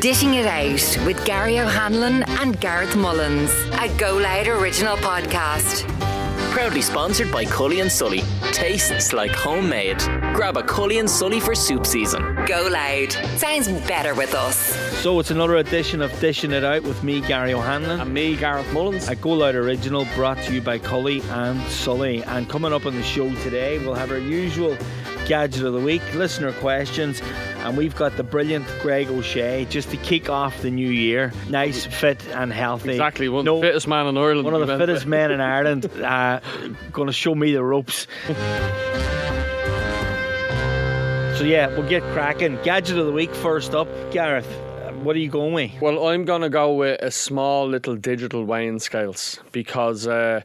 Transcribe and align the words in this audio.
Dishing 0.00 0.32
It 0.32 0.46
Out 0.46 1.06
with 1.06 1.22
Gary 1.26 1.60
O'Hanlon 1.60 2.22
and 2.40 2.58
Gareth 2.58 2.96
Mullins, 2.96 3.52
a 3.72 3.94
Go 3.98 4.16
Loud 4.16 4.46
original 4.46 4.96
podcast. 4.96 5.86
Proudly 6.52 6.80
sponsored 6.80 7.30
by 7.30 7.44
Cully 7.44 7.80
and 7.80 7.92
Sully. 7.92 8.22
Tastes 8.50 9.12
like 9.12 9.30
homemade. 9.30 9.98
Grab 10.32 10.56
a 10.56 10.62
Cully 10.62 11.00
and 11.00 11.08
Sully 11.08 11.38
for 11.38 11.54
soup 11.54 11.84
season. 11.84 12.22
Go 12.46 12.66
Loud. 12.72 13.12
Sounds 13.38 13.68
better 13.86 14.14
with 14.14 14.34
us. 14.34 14.56
So 15.02 15.20
it's 15.20 15.30
another 15.30 15.56
edition 15.56 16.00
of 16.00 16.18
Dishing 16.18 16.52
It 16.52 16.64
Out 16.64 16.82
with 16.82 17.04
me, 17.04 17.20
Gary 17.20 17.52
O'Hanlon. 17.52 18.00
And 18.00 18.14
me, 18.14 18.36
Gareth 18.36 18.72
Mullins. 18.72 19.06
A 19.08 19.14
Go 19.14 19.30
Loud 19.34 19.54
original 19.54 20.06
brought 20.14 20.38
to 20.44 20.54
you 20.54 20.62
by 20.62 20.78
Cully 20.78 21.20
and 21.28 21.60
Sully. 21.70 22.22
And 22.24 22.48
coming 22.48 22.72
up 22.72 22.86
on 22.86 22.94
the 22.94 23.02
show 23.02 23.28
today, 23.42 23.78
we'll 23.78 23.94
have 23.96 24.10
our 24.10 24.18
usual 24.18 24.78
gadget 25.26 25.62
of 25.62 25.74
the 25.74 25.80
week, 25.80 26.02
listener 26.14 26.52
questions, 26.54 27.20
and 27.64 27.76
we've 27.76 27.94
got 27.96 28.16
the 28.16 28.22
brilliant 28.22 28.66
Greg 28.80 29.08
O'Shea 29.08 29.66
just 29.66 29.90
to 29.90 29.96
kick 29.98 30.28
off 30.30 30.62
the 30.62 30.70
new 30.70 30.88
year. 30.88 31.32
Nice, 31.48 31.84
fit, 31.84 32.26
and 32.28 32.52
healthy. 32.52 32.92
Exactly, 32.92 33.28
one 33.28 33.46
of 33.46 33.54
the 33.54 33.60
fittest 33.60 33.86
man 33.86 34.06
in 34.06 34.16
Ireland. 34.16 34.44
One 34.44 34.54
of 34.54 34.66
the 34.66 34.78
fittest 34.78 35.06
men 35.06 35.30
in 35.30 35.40
Ireland. 35.40 35.86
Uh, 36.00 36.40
going 36.92 37.06
to 37.06 37.12
show 37.12 37.34
me 37.34 37.52
the 37.52 37.62
ropes. 37.62 38.06
so 41.38 41.44
yeah, 41.44 41.68
we'll 41.68 41.88
get 41.88 42.02
cracking. 42.12 42.58
Gadget 42.62 42.98
of 42.98 43.06
the 43.06 43.12
week 43.12 43.34
first 43.34 43.74
up, 43.74 43.88
Gareth. 44.10 44.48
What 45.02 45.16
are 45.16 45.20
you 45.20 45.30
going 45.30 45.54
with? 45.54 45.80
Well, 45.80 46.08
I'm 46.08 46.26
going 46.26 46.42
to 46.42 46.50
go 46.50 46.74
with 46.74 47.00
a 47.00 47.10
small 47.10 47.66
little 47.66 47.96
digital 47.96 48.44
weighing 48.44 48.80
scales 48.80 49.40
because 49.50 50.06
uh, 50.06 50.42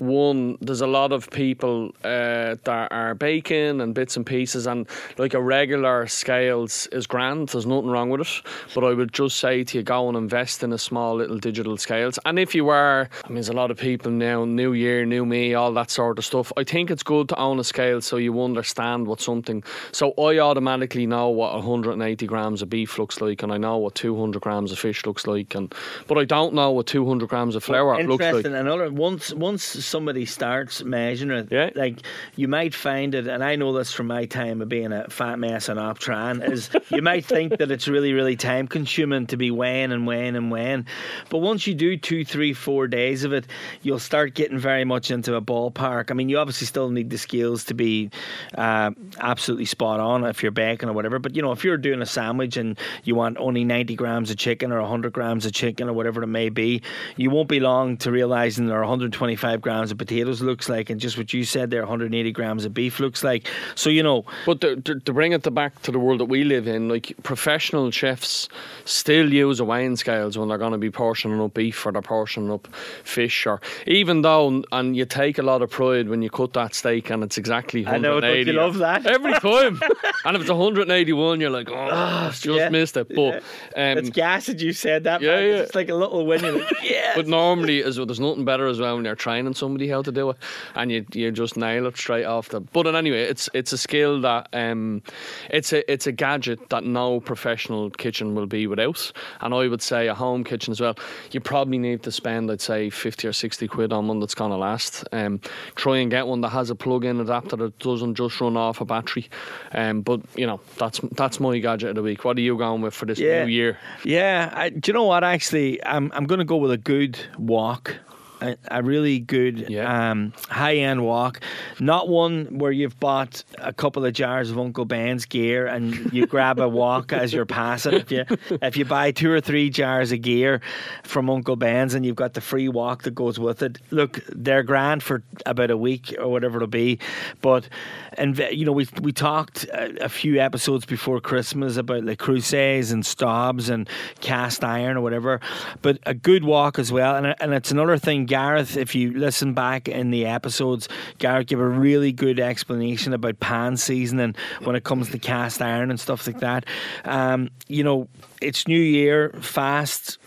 one, 0.00 0.58
there's 0.60 0.80
a 0.80 0.86
lot 0.86 1.12
of 1.12 1.30
people 1.30 1.90
uh, 2.04 2.56
that 2.64 2.88
are 2.90 3.14
baking 3.14 3.80
and 3.80 3.94
bits 3.94 4.16
and 4.16 4.24
pieces, 4.24 4.66
and 4.66 4.86
like 5.18 5.34
a 5.34 5.42
regular 5.42 6.06
scales 6.06 6.86
is 6.92 7.06
grand. 7.06 7.48
There's 7.48 7.66
nothing 7.66 7.90
wrong 7.90 8.10
with 8.10 8.22
it, 8.22 8.42
but 8.74 8.84
I 8.84 8.94
would 8.94 9.12
just 9.12 9.38
say 9.38 9.64
to 9.64 9.78
you, 9.78 9.82
go 9.82 10.08
and 10.08 10.16
invest 10.16 10.62
in 10.62 10.72
a 10.72 10.78
small 10.78 11.16
little 11.16 11.38
digital 11.38 11.76
scales. 11.76 12.18
And 12.24 12.38
if 12.38 12.54
you 12.54 12.68
are, 12.68 13.08
I 13.24 13.28
mean, 13.28 13.34
there's 13.34 13.48
a 13.48 13.52
lot 13.52 13.70
of 13.70 13.76
people 13.76 14.10
now, 14.10 14.44
new 14.44 14.72
year, 14.72 15.04
new 15.04 15.24
me, 15.24 15.54
all 15.54 15.72
that 15.72 15.90
sort 15.90 16.18
of 16.18 16.24
stuff. 16.24 16.52
I 16.56 16.64
think 16.64 16.90
it's 16.90 17.02
good 17.02 17.28
to 17.30 17.36
own 17.38 17.58
a 17.58 17.64
scale 17.64 18.00
so 18.00 18.16
you 18.16 18.42
understand 18.42 19.06
what 19.06 19.20
something. 19.20 19.62
So 19.92 20.12
I 20.12 20.38
automatically 20.38 21.06
know 21.06 21.28
what 21.28 21.54
180 21.54 22.26
grams 22.26 22.62
of 22.62 22.70
beef 22.70 22.98
looks 22.98 23.20
like, 23.20 23.42
and 23.42 23.52
I 23.52 23.58
know 23.58 23.78
what 23.78 23.94
200 23.94 24.40
grams 24.40 24.72
of 24.72 24.78
fish 24.78 25.04
looks 25.06 25.26
like, 25.26 25.54
and 25.54 25.74
but 26.06 26.18
I 26.18 26.24
don't 26.24 26.54
know 26.54 26.70
what 26.70 26.86
200 26.86 27.28
grams 27.28 27.54
of 27.54 27.64
flour 27.64 27.96
looks 28.02 28.22
like. 28.22 28.34
Interesting. 28.34 28.54
Another 28.54 28.90
once 28.90 29.32
once 29.34 29.62
somebody 29.88 30.26
starts 30.26 30.84
measuring 30.84 31.30
it, 31.38 31.48
Yeah. 31.50 31.70
like 31.74 31.98
you 32.36 32.46
might 32.48 32.74
find 32.74 33.14
it, 33.14 33.26
and 33.26 33.42
I 33.42 33.56
know 33.56 33.72
this 33.72 33.92
from 33.92 34.06
my 34.06 34.26
time 34.26 34.60
of 34.62 34.68
being 34.68 34.92
a 34.92 35.08
fat 35.08 35.38
mess 35.38 35.68
on 35.68 35.76
Optran, 35.76 36.48
is 36.48 36.70
you 36.90 37.02
might 37.02 37.24
think 37.24 37.58
that 37.58 37.70
it's 37.70 37.88
really 37.88 38.12
really 38.12 38.36
time 38.36 38.68
consuming 38.68 39.26
to 39.28 39.36
be 39.36 39.50
weighing 39.50 39.92
and 39.92 40.06
weighing 40.06 40.36
and 40.36 40.50
weighing, 40.50 40.86
but 41.30 41.38
once 41.38 41.66
you 41.66 41.74
do 41.74 41.96
two, 41.96 42.24
three, 42.24 42.52
four 42.52 42.86
days 42.86 43.24
of 43.24 43.32
it, 43.32 43.46
you'll 43.82 43.98
start 43.98 44.34
getting 44.34 44.58
very 44.58 44.84
much 44.84 45.10
into 45.10 45.34
a 45.34 45.40
ballpark. 45.40 46.10
I 46.10 46.14
mean, 46.14 46.28
you 46.28 46.38
obviously 46.38 46.66
still 46.66 46.90
need 46.90 47.10
the 47.10 47.18
skills 47.18 47.64
to 47.64 47.74
be 47.74 48.10
uh, 48.56 48.90
absolutely 49.18 49.64
spot 49.64 50.00
on 50.00 50.24
if 50.24 50.42
you're 50.42 50.52
baking 50.52 50.88
or 50.88 50.92
whatever, 50.92 51.18
but 51.18 51.34
you 51.34 51.42
know 51.42 51.52
if 51.52 51.64
you're 51.64 51.76
doing 51.78 52.02
a 52.02 52.06
sandwich 52.06 52.56
and 52.56 52.78
you 53.04 53.14
want 53.14 53.36
only 53.38 53.64
90 53.64 53.94
grams 53.96 54.30
of 54.30 54.36
chicken 54.36 54.72
or 54.72 54.80
100 54.80 55.12
grams 55.12 55.46
of 55.46 55.52
chicken 55.52 55.88
or 55.88 55.92
whatever 55.92 56.22
it 56.22 56.26
may 56.26 56.48
be, 56.48 56.82
you 57.16 57.30
won't 57.30 57.48
be 57.48 57.60
long 57.60 57.96
to 57.98 58.10
realizing 58.10 58.66
there 58.66 58.76
are 58.78 58.80
125 58.80 59.60
grams 59.60 59.77
of 59.90 59.98
potatoes 59.98 60.40
looks 60.42 60.68
like, 60.68 60.90
and 60.90 61.00
just 61.00 61.16
what 61.18 61.32
you 61.32 61.44
said 61.44 61.70
there, 61.70 61.80
180 61.82 62.32
grams 62.32 62.64
of 62.64 62.74
beef 62.74 63.00
looks 63.00 63.22
like. 63.24 63.48
So 63.74 63.90
you 63.90 64.02
know, 64.02 64.24
But 64.46 64.60
to, 64.60 64.76
to, 64.76 65.00
to 65.00 65.12
bring 65.12 65.32
it 65.32 65.54
back 65.54 65.80
to 65.82 65.92
the 65.92 65.98
world 65.98 66.20
that 66.20 66.26
we 66.26 66.44
live 66.44 66.66
in, 66.66 66.88
like 66.88 67.14
professional 67.22 67.90
chefs 67.90 68.48
still 68.84 69.32
use 69.32 69.60
a 69.60 69.64
weighing 69.64 69.96
scales 69.96 70.36
when 70.36 70.48
they're 70.48 70.58
going 70.58 70.72
to 70.72 70.78
be 70.78 70.90
portioning 70.90 71.40
up 71.40 71.54
beef 71.54 71.84
or 71.86 71.92
they're 71.92 72.02
portioning 72.02 72.50
up 72.50 72.68
fish, 73.04 73.46
or 73.46 73.60
even 73.86 74.22
though, 74.22 74.62
and 74.72 74.96
you 74.96 75.04
take 75.04 75.38
a 75.38 75.42
lot 75.42 75.62
of 75.62 75.70
pride 75.70 76.08
when 76.08 76.22
you 76.22 76.30
cut 76.30 76.52
that 76.54 76.74
steak 76.74 77.10
and 77.10 77.22
it's 77.22 77.38
exactly 77.38 77.82
180. 77.84 78.06
I 78.06 78.08
know, 78.08 78.14
180. 78.16 78.44
don't 78.44 78.54
you 78.54 78.60
love 78.60 78.78
that? 78.78 79.06
Every 79.06 79.32
time. 79.40 79.80
and 80.24 80.36
if 80.36 80.42
it's 80.42 80.50
181, 80.50 81.40
you're 81.40 81.50
like, 81.50 81.68
oh, 81.70 82.28
just 82.30 82.44
yeah, 82.46 82.68
missed 82.68 82.96
it. 82.96 83.08
But 83.14 83.42
um, 83.76 83.98
it's 83.98 84.10
gas 84.10 84.46
that 84.46 84.60
you 84.60 84.72
said 84.72 85.04
that. 85.04 85.20
yeah, 85.20 85.30
man. 85.36 85.48
yeah. 85.48 85.56
It's 85.56 85.74
like 85.74 85.88
a 85.88 85.94
little 85.94 86.26
win. 86.26 86.42
Like, 86.42 86.72
yeah. 86.82 87.12
But 87.14 87.26
normally, 87.26 87.82
as 87.82 87.98
well, 87.98 88.06
there's 88.06 88.20
nothing 88.20 88.44
better 88.44 88.66
as 88.66 88.78
well 88.78 88.96
when 88.96 89.04
you're 89.04 89.14
training 89.14 89.54
somebody 89.68 89.88
how 89.88 90.00
to 90.00 90.10
do 90.10 90.30
it, 90.30 90.36
and 90.74 90.90
you 90.90 91.04
you 91.12 91.30
just 91.30 91.56
nail 91.56 91.86
it 91.86 91.96
straight 91.96 92.24
off 92.24 92.48
the. 92.48 92.60
But 92.60 92.86
anyway, 92.94 93.22
it's 93.24 93.50
it's 93.52 93.72
a 93.74 93.78
skill 93.78 94.20
that 94.22 94.48
um, 94.54 95.02
it's 95.50 95.72
a 95.74 95.90
it's 95.92 96.06
a 96.06 96.12
gadget 96.12 96.70
that 96.70 96.84
no 96.84 97.20
professional 97.20 97.90
kitchen 97.90 98.34
will 98.34 98.46
be 98.46 98.66
without, 98.66 99.12
and 99.42 99.52
I 99.52 99.68
would 99.68 99.82
say 99.82 100.08
a 100.08 100.14
home 100.14 100.42
kitchen 100.42 100.72
as 100.72 100.80
well. 100.80 100.96
You 101.32 101.40
probably 101.40 101.76
need 101.78 102.02
to 102.04 102.10
spend, 102.12 102.50
I'd 102.50 102.62
say, 102.62 102.88
fifty 102.88 103.28
or 103.28 103.32
sixty 103.34 103.68
quid 103.68 103.92
on 103.92 104.08
one 104.08 104.20
that's 104.20 104.34
gonna 104.34 104.56
last. 104.56 105.04
Um, 105.12 105.40
try 105.74 105.98
and 105.98 106.10
get 106.10 106.26
one 106.26 106.40
that 106.40 106.48
has 106.50 106.70
a 106.70 106.74
plug-in 106.74 107.20
adapter 107.20 107.56
that 107.56 107.78
doesn't 107.78 108.14
just 108.14 108.40
run 108.40 108.56
off 108.56 108.80
a 108.80 108.86
battery. 108.86 109.28
Um, 109.72 110.00
but 110.00 110.20
you 110.34 110.46
know 110.46 110.60
that's 110.78 111.00
that's 111.12 111.40
my 111.40 111.58
gadget 111.58 111.90
of 111.90 111.96
the 111.96 112.02
week. 112.02 112.24
What 112.24 112.38
are 112.38 112.40
you 112.40 112.56
going 112.56 112.80
with 112.80 112.94
for 112.94 113.04
this 113.04 113.18
Yeah. 113.18 113.44
new 113.44 113.50
year? 113.52 113.78
Yeah, 114.04 114.50
I, 114.54 114.70
do 114.70 114.88
you 114.88 114.94
know 114.94 115.04
what? 115.04 115.24
Actually, 115.24 115.84
I'm 115.84 116.10
I'm 116.14 116.24
going 116.24 116.38
to 116.38 116.44
go 116.46 116.56
with 116.56 116.70
a 116.70 116.78
good 116.78 117.18
wok. 117.38 117.94
A, 118.40 118.56
a 118.70 118.82
really 118.82 119.18
good 119.18 119.68
Yeah. 119.68 120.10
um, 120.10 120.32
high 120.48 120.76
end 120.76 121.04
wok, 121.04 121.40
not 121.80 122.08
one 122.08 122.46
where 122.58 122.70
you've 122.70 122.98
bought 123.00 123.42
a 123.58 123.72
couple 123.72 124.04
of 124.04 124.12
jars 124.12 124.50
of 124.50 124.58
Uncle 124.58 124.84
Ben's 124.84 125.24
gear 125.24 125.66
and 125.66 126.12
you 126.12 126.24
grab 126.26 126.60
a 126.60 126.68
wok 126.80 127.12
as 127.12 127.32
you're 127.32 127.46
passing. 127.46 127.94
If 127.94 128.12
you 128.12 128.24
if 128.62 128.76
you 128.76 128.84
buy 128.84 129.10
two 129.10 129.30
or 129.32 129.40
three 129.40 129.70
jars 129.70 130.12
of 130.12 130.22
gear 130.22 130.60
from 131.02 131.28
Uncle 131.28 131.56
Ben's 131.56 131.94
and 131.94 132.06
you've 132.06 132.14
got 132.16 132.34
the 132.34 132.40
free 132.40 132.68
wok 132.68 133.02
that 133.02 133.14
goes 133.14 133.38
with 133.40 133.62
it, 133.62 133.78
look, 133.90 134.20
they're 134.28 134.62
grand 134.62 135.02
for 135.02 135.22
about 135.44 135.70
a 135.72 135.76
week 135.76 136.14
or 136.18 136.28
whatever 136.28 136.58
it'll 136.58 136.68
be. 136.68 136.98
But 137.40 137.68
and 138.16 138.38
you 138.52 138.64
know 138.64 138.72
we 138.72 138.86
we 139.02 139.12
talked 139.12 139.64
a, 139.64 140.04
a 140.04 140.08
few 140.08 140.40
episodes 140.40 140.86
before 140.86 141.20
Christmas 141.20 141.76
about 141.76 142.04
like 142.04 142.18
Creusets 142.18 142.92
and 142.92 143.04
Staubs 143.04 143.68
and 143.68 143.88
cast 144.20 144.62
iron 144.62 144.96
or 144.96 145.00
whatever, 145.00 145.40
but 145.82 145.98
a 146.06 146.14
good 146.14 146.44
wok 146.44 146.78
as 146.78 146.92
well. 146.92 147.16
And 147.16 147.34
and 147.40 147.52
it's 147.52 147.70
another 147.72 147.98
thing, 147.98 148.26
Gareth. 148.28 148.76
If 148.76 148.94
you 148.94 149.12
listen 149.12 149.54
back 149.54 149.88
in 149.88 150.10
the 150.10 150.26
episodes, 150.26 150.88
Gareth 151.18 151.48
gave 151.48 151.58
a 151.58 151.66
really 151.66 152.12
good 152.12 152.38
explanation 152.38 153.12
about 153.12 153.40
pan 153.40 153.76
seasoning 153.76 154.36
when 154.62 154.76
it 154.76 154.84
comes 154.84 155.10
to 155.10 155.18
cast 155.18 155.60
iron 155.60 155.90
and 155.90 155.98
stuff 155.98 156.26
like 156.26 156.40
that. 156.40 156.64
Um, 157.04 157.50
you 157.66 157.82
know, 157.82 158.08
it's 158.40 158.68
New 158.68 158.80
Year, 158.80 159.30
fast 159.40 160.18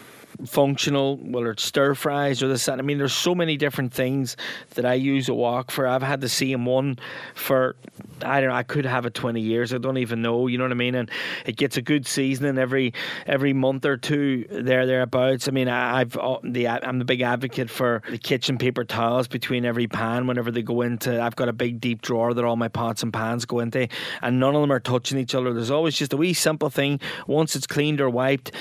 functional, 0.46 1.18
whether 1.18 1.52
it's 1.52 1.64
stir 1.64 1.96
fries 1.96 2.42
or 2.42 2.48
this. 2.48 2.66
that. 2.66 2.80
I 2.80 2.82
mean, 2.82 2.98
there's 2.98 3.14
so 3.14 3.36
many 3.36 3.58
different 3.58 3.94
things 3.94 4.38
that 4.76 4.86
I 4.86 4.96
use 4.96 5.30
a 5.30 5.34
wok 5.34 5.72
for. 5.72 5.88
I've 5.88 6.02
had 6.02 6.22
the 6.22 6.30
same 6.30 6.66
one 6.66 7.00
for 7.36 7.76
I 8.24 8.40
don't 8.40 8.50
know. 8.50 8.56
I 8.56 8.64
could 8.64 8.86
have 8.86 9.06
it 9.06 9.14
20 9.14 9.42
years. 9.42 9.74
I 9.74 9.78
don't 9.78 9.98
even 9.98 10.22
know. 10.22 10.48
You 10.48 10.58
know 10.58 10.66
what 10.66 10.72
I 10.72 10.76
mean? 10.76 10.96
And 10.96 11.10
it 11.46 11.58
gets 11.58 11.78
a 11.78 11.82
good 11.82 12.08
seasoning 12.08 12.58
every 12.58 12.94
every 13.26 13.54
month 13.54 13.86
or 13.86 13.98
two. 13.98 14.46
There 14.50 14.86
thereabouts. 14.86 15.48
I 15.48 15.52
mean, 15.52 15.68
I, 15.68 16.02
I've 16.02 16.18
uh, 16.18 16.38
the 16.44 16.68
I'm 16.68 17.00
the 17.00 17.06
big 17.06 17.22
advocate 17.22 17.70
for 17.70 18.02
the 18.10 18.18
kitchen 18.18 18.58
paper 18.58 18.84
towels 18.84 19.28
between 19.28 19.66
every 19.66 19.88
pan 19.88 20.28
whenever 20.28 20.52
they 20.52 20.62
go 20.62 20.82
into. 20.82 21.22
I've 21.22 21.36
got 21.36 21.50
a 21.50 21.54
big 21.54 21.80
deep 21.82 22.02
drawer 22.02 22.34
that 22.34 22.44
all 22.44 22.56
my 22.56 22.68
pots 22.68 23.04
and 23.04 23.12
pans 23.12 23.46
go 23.46 23.60
into, 23.60 23.88
and 24.22 24.40
none 24.40 24.56
of 24.56 24.62
them 24.62 24.72
are 24.72 24.80
touching 24.80 25.18
each 25.18 25.36
other. 25.36 25.54
There's 25.54 25.72
always 25.72 25.96
just 25.96 26.14
a 26.14 26.18
wee 26.18 26.34
simple 26.34 26.70
thing. 26.70 27.00
Once 27.28 27.56
it's 27.56 27.68
cleaned 27.68 28.02
or 28.02 28.10
wiped, 28.10 28.52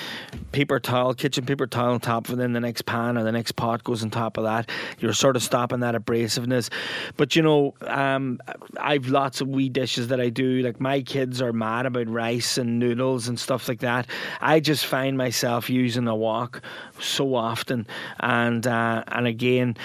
paper 0.53 0.81
towel, 0.81 1.15
kitchen 1.15 1.45
paper 1.45 1.67
towel 1.71 1.95
on 1.95 2.01
top, 2.01 2.29
and 2.29 2.39
then 2.41 2.53
the 2.53 2.61
next 2.61 2.87
pan 2.87 3.17
or 3.17 3.25
the 3.25 3.33
next 3.33 3.53
pot 3.53 3.85
goes 3.85 4.03
on 4.03 4.11
top 4.11 4.37
of 4.37 4.45
that. 4.45 4.69
You're 4.99 5.13
sort 5.13 5.37
of 5.37 5.43
stopping 5.43 5.81
that 5.81 5.95
abrasiveness. 5.95 6.71
But 7.17 7.37
you 7.37 7.43
know, 7.43 7.75
um, 7.83 8.39
I've 8.79 9.07
lots 9.09 9.41
of 9.41 9.49
wee 9.49 9.69
dishes 9.69 10.09
that 10.09 10.21
I 10.21 10.29
do. 10.29 10.63
Like 10.63 10.81
my 10.81 11.03
kids 11.03 11.41
are 11.43 11.53
mad 11.53 11.87
about 11.87 12.09
rice 12.09 12.59
and 12.59 12.79
noodles 12.79 13.29
and 13.29 13.39
stuff 13.39 13.69
like 13.69 13.81
that. 13.81 14.07
I 14.41 14.61
just 14.61 14.87
find 14.87 15.17
myself 15.17 15.71
using 15.71 16.07
a 16.09 16.15
wok 16.17 16.63
so 17.01 17.35
often, 17.35 17.87
and 18.21 18.67
uh, 18.67 19.05
and 19.09 19.27
again 19.27 19.77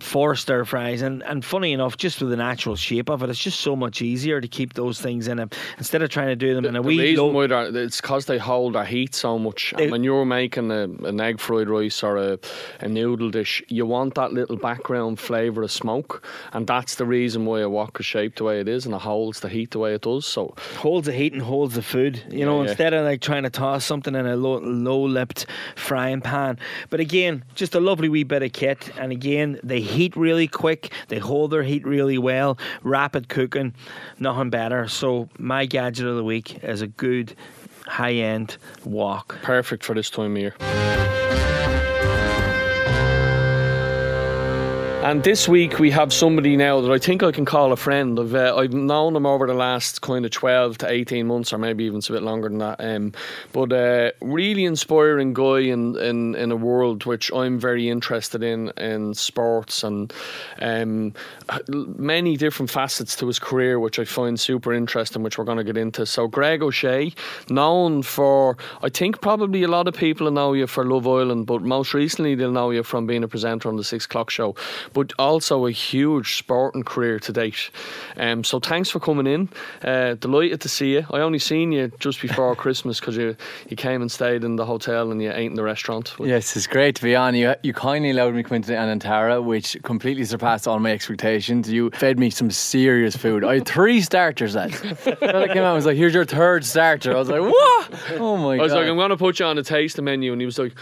for 0.00 0.34
stir 0.34 0.64
fries. 0.64 1.02
And 1.02 1.22
and 1.24 1.44
funny 1.44 1.72
enough, 1.72 1.96
just 1.96 2.20
with 2.20 2.30
the 2.30 2.36
natural 2.36 2.76
shape 2.76 3.08
of 3.10 3.22
it, 3.22 3.30
it's 3.30 3.38
just 3.38 3.60
so 3.60 3.76
much 3.76 4.02
easier 4.02 4.40
to 4.40 4.48
keep 4.48 4.74
those 4.74 5.00
things 5.00 5.28
in 5.28 5.38
it 5.38 5.54
instead 5.78 6.02
of 6.02 6.10
trying 6.10 6.28
to 6.28 6.36
do 6.36 6.54
them 6.54 6.64
in 6.64 6.76
a 6.76 6.82
the 6.82 6.88
wee. 6.88 7.00
reason 7.00 7.24
low- 7.24 7.32
why 7.46 7.46
it's 7.66 8.00
because 8.00 8.26
they 8.26 8.38
hold 8.38 8.76
a 8.76 8.84
heat 8.84 9.14
so 9.14 9.38
much. 9.38 9.72
They- 9.76 9.84
and 9.84 9.92
when 9.92 10.04
you're 10.04 10.24
making 10.24 10.70
a, 10.70 10.84
an 11.06 11.20
egg 11.20 11.40
fried 11.40 11.68
rice 11.68 12.02
or 12.02 12.16
a, 12.16 12.38
a 12.80 12.88
noodle 12.88 13.30
dish, 13.30 13.62
you 13.68 13.86
want 13.86 14.14
that 14.14 14.32
little 14.32 14.56
background 14.56 15.18
flavour 15.18 15.62
of 15.62 15.72
smoke, 15.72 16.26
and 16.52 16.66
that's 16.66 16.96
the 16.96 17.06
reason 17.06 17.44
why 17.46 17.60
a 17.60 17.68
wok 17.68 17.98
is 18.00 18.06
shaped 18.06 18.38
the 18.38 18.44
way 18.44 18.60
it 18.60 18.68
is, 18.68 18.86
and 18.86 18.94
it 18.94 19.00
holds 19.00 19.40
the 19.40 19.48
heat 19.48 19.70
the 19.70 19.78
way 19.78 19.94
it 19.94 20.02
does. 20.02 20.26
So 20.26 20.54
holds 20.76 21.06
the 21.06 21.12
heat 21.12 21.32
and 21.32 21.42
holds 21.42 21.74
the 21.74 21.82
food. 21.82 22.22
You 22.30 22.44
know, 22.44 22.62
yeah. 22.62 22.68
instead 22.68 22.94
of 22.94 23.04
like 23.04 23.20
trying 23.20 23.44
to 23.44 23.50
toss 23.50 23.84
something 23.84 24.14
in 24.14 24.26
a 24.26 24.36
low, 24.36 24.58
low-lipped 24.58 25.46
frying 25.74 26.20
pan. 26.20 26.58
But 26.90 27.00
again, 27.00 27.44
just 27.54 27.74
a 27.74 27.80
lovely 27.80 28.08
wee 28.08 28.24
bit 28.24 28.42
of 28.42 28.52
kit. 28.52 28.90
And 28.98 29.12
again, 29.12 29.60
they 29.62 29.80
heat 29.80 30.16
really 30.16 30.48
quick. 30.48 30.92
They 31.08 31.18
hold 31.18 31.50
their 31.50 31.62
heat 31.62 31.86
really 31.86 32.18
well. 32.18 32.58
Rapid 32.82 33.28
cooking, 33.28 33.74
nothing 34.18 34.50
better. 34.50 34.88
So 34.88 35.28
my 35.38 35.66
gadget 35.66 36.06
of 36.06 36.16
the 36.16 36.24
week 36.24 36.62
is 36.62 36.82
a 36.82 36.86
good 36.86 37.34
high 37.86 38.14
end 38.14 38.56
wok. 38.84 39.38
Perfect 39.42 39.84
for 39.84 39.94
this 39.94 40.10
time 40.10 40.36
of 40.36 40.38
year. 40.38 41.15
And 45.06 45.22
this 45.22 45.48
week 45.48 45.78
we 45.78 45.92
have 45.92 46.12
somebody 46.12 46.56
now 46.56 46.80
that 46.80 46.90
I 46.90 46.98
think 46.98 47.22
I 47.22 47.30
can 47.30 47.44
call 47.44 47.70
a 47.70 47.76
friend. 47.76 48.18
I've 48.18 48.34
uh, 48.34 48.56
I've 48.56 48.72
known 48.72 49.14
him 49.14 49.24
over 49.24 49.46
the 49.46 49.54
last 49.54 50.00
kind 50.00 50.24
of 50.24 50.32
twelve 50.32 50.78
to 50.78 50.90
eighteen 50.90 51.28
months, 51.28 51.52
or 51.52 51.58
maybe 51.58 51.84
even 51.84 52.00
a 52.04 52.12
bit 52.12 52.24
longer 52.24 52.48
than 52.48 52.58
that. 52.58 52.80
Um, 52.80 53.12
but 53.52 53.72
uh, 53.72 54.10
really 54.20 54.64
inspiring 54.64 55.32
guy 55.32 55.58
in, 55.58 55.96
in 55.98 56.34
in 56.34 56.50
a 56.50 56.56
world 56.56 57.04
which 57.04 57.32
I'm 57.32 57.60
very 57.60 57.88
interested 57.88 58.42
in 58.42 58.70
in 58.70 59.14
sports 59.14 59.84
and 59.84 60.12
um, 60.60 61.14
many 61.68 62.36
different 62.36 62.72
facets 62.72 63.14
to 63.14 63.28
his 63.28 63.38
career, 63.38 63.78
which 63.78 64.00
I 64.00 64.04
find 64.04 64.40
super 64.40 64.74
interesting, 64.74 65.22
which 65.22 65.38
we're 65.38 65.44
going 65.44 65.58
to 65.58 65.62
get 65.62 65.76
into. 65.76 66.04
So 66.04 66.26
Greg 66.26 66.62
O'Shea, 66.62 67.14
known 67.48 68.02
for 68.02 68.56
I 68.82 68.88
think 68.88 69.20
probably 69.20 69.62
a 69.62 69.68
lot 69.68 69.86
of 69.86 69.94
people 69.94 70.28
know 70.32 70.52
you 70.52 70.66
for 70.66 70.84
Love 70.84 71.06
Island, 71.06 71.46
but 71.46 71.62
most 71.62 71.94
recently 71.94 72.34
they'll 72.34 72.50
know 72.50 72.72
you 72.72 72.82
from 72.82 73.06
being 73.06 73.22
a 73.22 73.28
presenter 73.28 73.68
on 73.68 73.76
the 73.76 73.84
Six 73.84 74.04
O'clock 74.06 74.30
Show 74.30 74.56
but 74.96 75.12
also 75.18 75.66
a 75.66 75.70
huge 75.70 76.38
sporting 76.38 76.82
career 76.82 77.18
to 77.18 77.30
date. 77.30 77.70
Um, 78.16 78.42
so 78.42 78.58
thanks 78.58 78.88
for 78.88 78.98
coming 78.98 79.26
in. 79.26 79.50
Uh, 79.84 80.14
delighted 80.14 80.62
to 80.62 80.70
see 80.70 80.94
you. 80.94 81.04
I 81.12 81.20
only 81.20 81.38
seen 81.38 81.70
you 81.70 81.92
just 81.98 82.22
before 82.22 82.56
Christmas 82.64 82.98
because 82.98 83.14
you 83.14 83.36
you 83.68 83.76
came 83.76 84.00
and 84.00 84.10
stayed 84.10 84.42
in 84.42 84.56
the 84.56 84.64
hotel 84.64 85.10
and 85.10 85.20
you 85.20 85.30
ate 85.30 85.50
in 85.50 85.54
the 85.54 85.62
restaurant. 85.62 86.14
Yes, 86.18 86.56
it's 86.56 86.66
great 86.66 86.96
to 86.96 87.02
be 87.02 87.14
on. 87.14 87.34
You 87.34 87.54
you 87.62 87.74
kindly 87.74 88.10
allowed 88.10 88.34
me 88.34 88.42
to 88.42 88.48
come 88.48 88.56
into 88.56 88.72
Anantara, 88.72 89.44
which 89.44 89.76
completely 89.82 90.24
surpassed 90.24 90.66
all 90.66 90.78
my 90.78 90.92
expectations. 90.92 91.70
You 91.70 91.90
fed 91.90 92.18
me 92.18 92.30
some 92.30 92.50
serious 92.50 93.14
food. 93.14 93.44
I 93.44 93.54
had 93.56 93.66
three 93.68 94.00
starters. 94.00 94.54
That 94.54 94.72
fella 94.72 95.48
came 95.54 95.58
out 95.58 95.66
and 95.66 95.74
was 95.74 95.84
like, 95.84 95.98
"Here's 95.98 96.14
your 96.14 96.24
third 96.24 96.64
starter." 96.64 97.12
I 97.14 97.18
was 97.18 97.28
like, 97.28 97.42
"What? 97.42 97.92
Oh 98.18 98.38
my 98.38 98.42
god. 98.44 98.52
I 98.54 98.56
god!" 98.56 98.62
was 98.62 98.72
like, 98.72 98.88
I'm 98.88 98.96
going 98.96 99.10
to 99.10 99.18
put 99.18 99.40
you 99.40 99.44
on 99.44 99.58
a 99.58 99.62
tasting 99.62 100.06
menu, 100.06 100.32
and 100.32 100.40
he 100.40 100.46
was 100.46 100.58
like, 100.58 100.72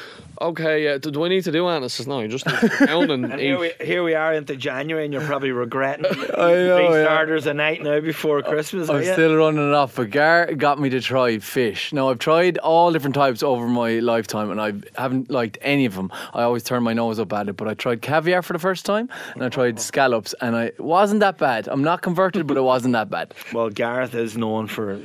"Okay, 0.40 0.86
uh, 0.86 0.98
do 0.98 1.24
I 1.24 1.28
need 1.28 1.42
to 1.44 1.50
do 1.50 1.66
anything?" 1.66 1.84
I 1.84 1.88
says, 1.88 2.06
"No, 2.06 2.20
you 2.20 2.28
just 2.28 2.46
need 2.46 2.60
to 2.60 2.86
down 2.86 3.10
and, 3.10 3.24
And 3.32 3.40
eat." 3.40 3.44
here 3.44 3.58
we, 3.58 3.72
here 3.80 4.03
we 4.04 4.14
are 4.14 4.34
into 4.34 4.56
January, 4.56 5.04
and 5.04 5.12
you're 5.12 5.24
probably 5.24 5.50
regretting 5.50 6.02
know, 6.02 6.16
three 6.16 6.84
yeah. 6.84 7.04
starters 7.04 7.46
a 7.46 7.54
night 7.54 7.82
now 7.82 8.00
before 8.00 8.42
Christmas. 8.42 8.88
I'm 8.88 9.02
still 9.02 9.36
running 9.36 9.68
it 9.68 9.74
off, 9.74 9.96
but 9.96 10.10
Gar 10.10 10.54
got 10.54 10.78
me 10.78 10.90
to 10.90 11.00
try 11.00 11.38
fish. 11.38 11.92
Now 11.92 12.10
I've 12.10 12.18
tried 12.18 12.58
all 12.58 12.92
different 12.92 13.14
types 13.14 13.42
over 13.42 13.66
my 13.66 14.00
lifetime, 14.00 14.50
and 14.50 14.60
I 14.60 14.74
haven't 15.00 15.30
liked 15.30 15.58
any 15.62 15.86
of 15.86 15.94
them. 15.94 16.12
I 16.32 16.42
always 16.42 16.62
turn 16.62 16.82
my 16.82 16.92
nose 16.92 17.18
up 17.18 17.32
at 17.32 17.48
it. 17.48 17.56
But 17.56 17.68
I 17.68 17.74
tried 17.74 18.02
caviar 18.02 18.42
for 18.42 18.52
the 18.52 18.58
first 18.58 18.84
time, 18.84 19.08
and 19.34 19.42
I 19.42 19.48
tried 19.48 19.80
scallops, 19.80 20.34
and 20.40 20.54
I 20.54 20.64
it 20.64 20.80
wasn't 20.80 21.20
that 21.20 21.38
bad. 21.38 21.68
I'm 21.68 21.82
not 21.82 22.02
converted, 22.02 22.46
but 22.46 22.56
it 22.56 22.62
wasn't 22.62 22.92
that 22.92 23.10
bad. 23.10 23.34
Well, 23.54 23.70
Gareth 23.70 24.14
is 24.16 24.36
known 24.36 24.66
for 24.66 24.98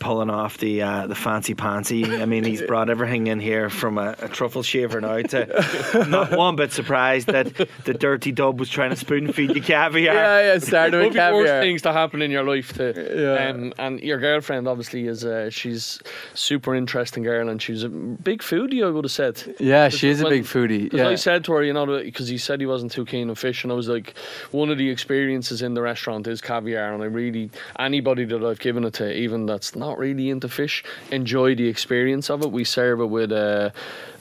pulling 0.00 0.28
off 0.28 0.58
the 0.58 0.82
uh, 0.82 1.06
the 1.06 1.14
fancy 1.14 1.54
pantsy. 1.54 2.20
I 2.20 2.24
mean, 2.24 2.42
he's 2.42 2.60
brought 2.62 2.90
everything 2.90 3.28
in 3.28 3.38
here 3.38 3.70
from 3.70 3.96
a, 3.96 4.16
a 4.18 4.28
truffle 4.28 4.64
shaver 4.64 5.00
now 5.00 5.20
to 5.22 6.06
not 6.08 6.32
one 6.36 6.56
bit 6.56 6.72
surprised 6.72 7.28
that 7.28 7.54
the 7.84 7.94
dirty 7.94 8.32
dub 8.42 8.58
was 8.60 8.68
trying 8.78 8.90
to 8.90 8.96
spoon 8.96 9.32
feed 9.32 9.54
you 9.56 9.62
caviar. 9.62 10.14
Yeah, 10.14 10.40
yeah. 10.52 10.58
Started 10.58 10.96
Would 10.98 11.04
with 11.06 11.12
be 11.14 11.18
worse 11.18 11.46
caviar. 11.48 11.60
things 11.62 11.82
to 11.82 11.92
happen 11.92 12.22
in 12.26 12.30
your 12.36 12.44
life 12.52 12.68
to, 12.78 12.84
Yeah. 13.24 13.48
um, 13.50 13.72
and 13.78 14.00
your 14.00 14.18
girlfriend 14.18 14.66
obviously 14.72 15.06
is 15.06 15.24
uh, 15.24 15.50
she's 15.50 16.00
super 16.34 16.74
interesting 16.74 17.22
girl 17.22 17.48
and 17.48 17.60
she's 17.62 17.82
a 17.84 17.88
big 18.30 18.40
foodie 18.42 18.80
I 18.86 18.90
would 18.90 19.04
have 19.04 19.12
said 19.22 19.34
Yeah, 19.60 19.88
she 19.88 20.08
is 20.08 20.20
a 20.20 20.28
big 20.28 20.44
foodie. 20.44 20.92
Yeah. 20.92 21.08
I 21.08 21.16
said 21.16 21.44
to 21.46 21.52
her, 21.54 21.62
you 21.62 21.72
know, 21.72 21.86
because 22.10 22.28
he 22.28 22.38
said 22.38 22.60
he 22.60 22.66
wasn't 22.66 22.92
too 22.92 23.04
keen 23.12 23.28
on 23.30 23.36
fish, 23.36 23.62
and 23.64 23.72
I 23.72 23.76
was 23.82 23.88
like, 23.88 24.14
one 24.50 24.68
of 24.70 24.78
the 24.78 24.88
experiences 24.90 25.62
in 25.62 25.74
the 25.74 25.82
restaurant 25.82 26.26
is 26.26 26.40
caviar, 26.40 26.92
and 26.94 27.02
I 27.02 27.06
really 27.06 27.50
anybody 27.78 28.24
that 28.24 28.42
I've 28.48 28.58
given 28.68 28.84
it 28.84 28.94
to, 29.00 29.06
even 29.24 29.46
that's 29.46 29.74
not 29.76 29.98
really 29.98 30.30
into 30.30 30.48
fish, 30.48 30.82
enjoy 31.10 31.54
the 31.54 31.68
experience 31.68 32.30
of 32.30 32.42
it. 32.42 32.50
We 32.60 32.64
serve 32.64 33.00
it 33.00 33.10
with 33.18 33.30
uh, 33.32 33.70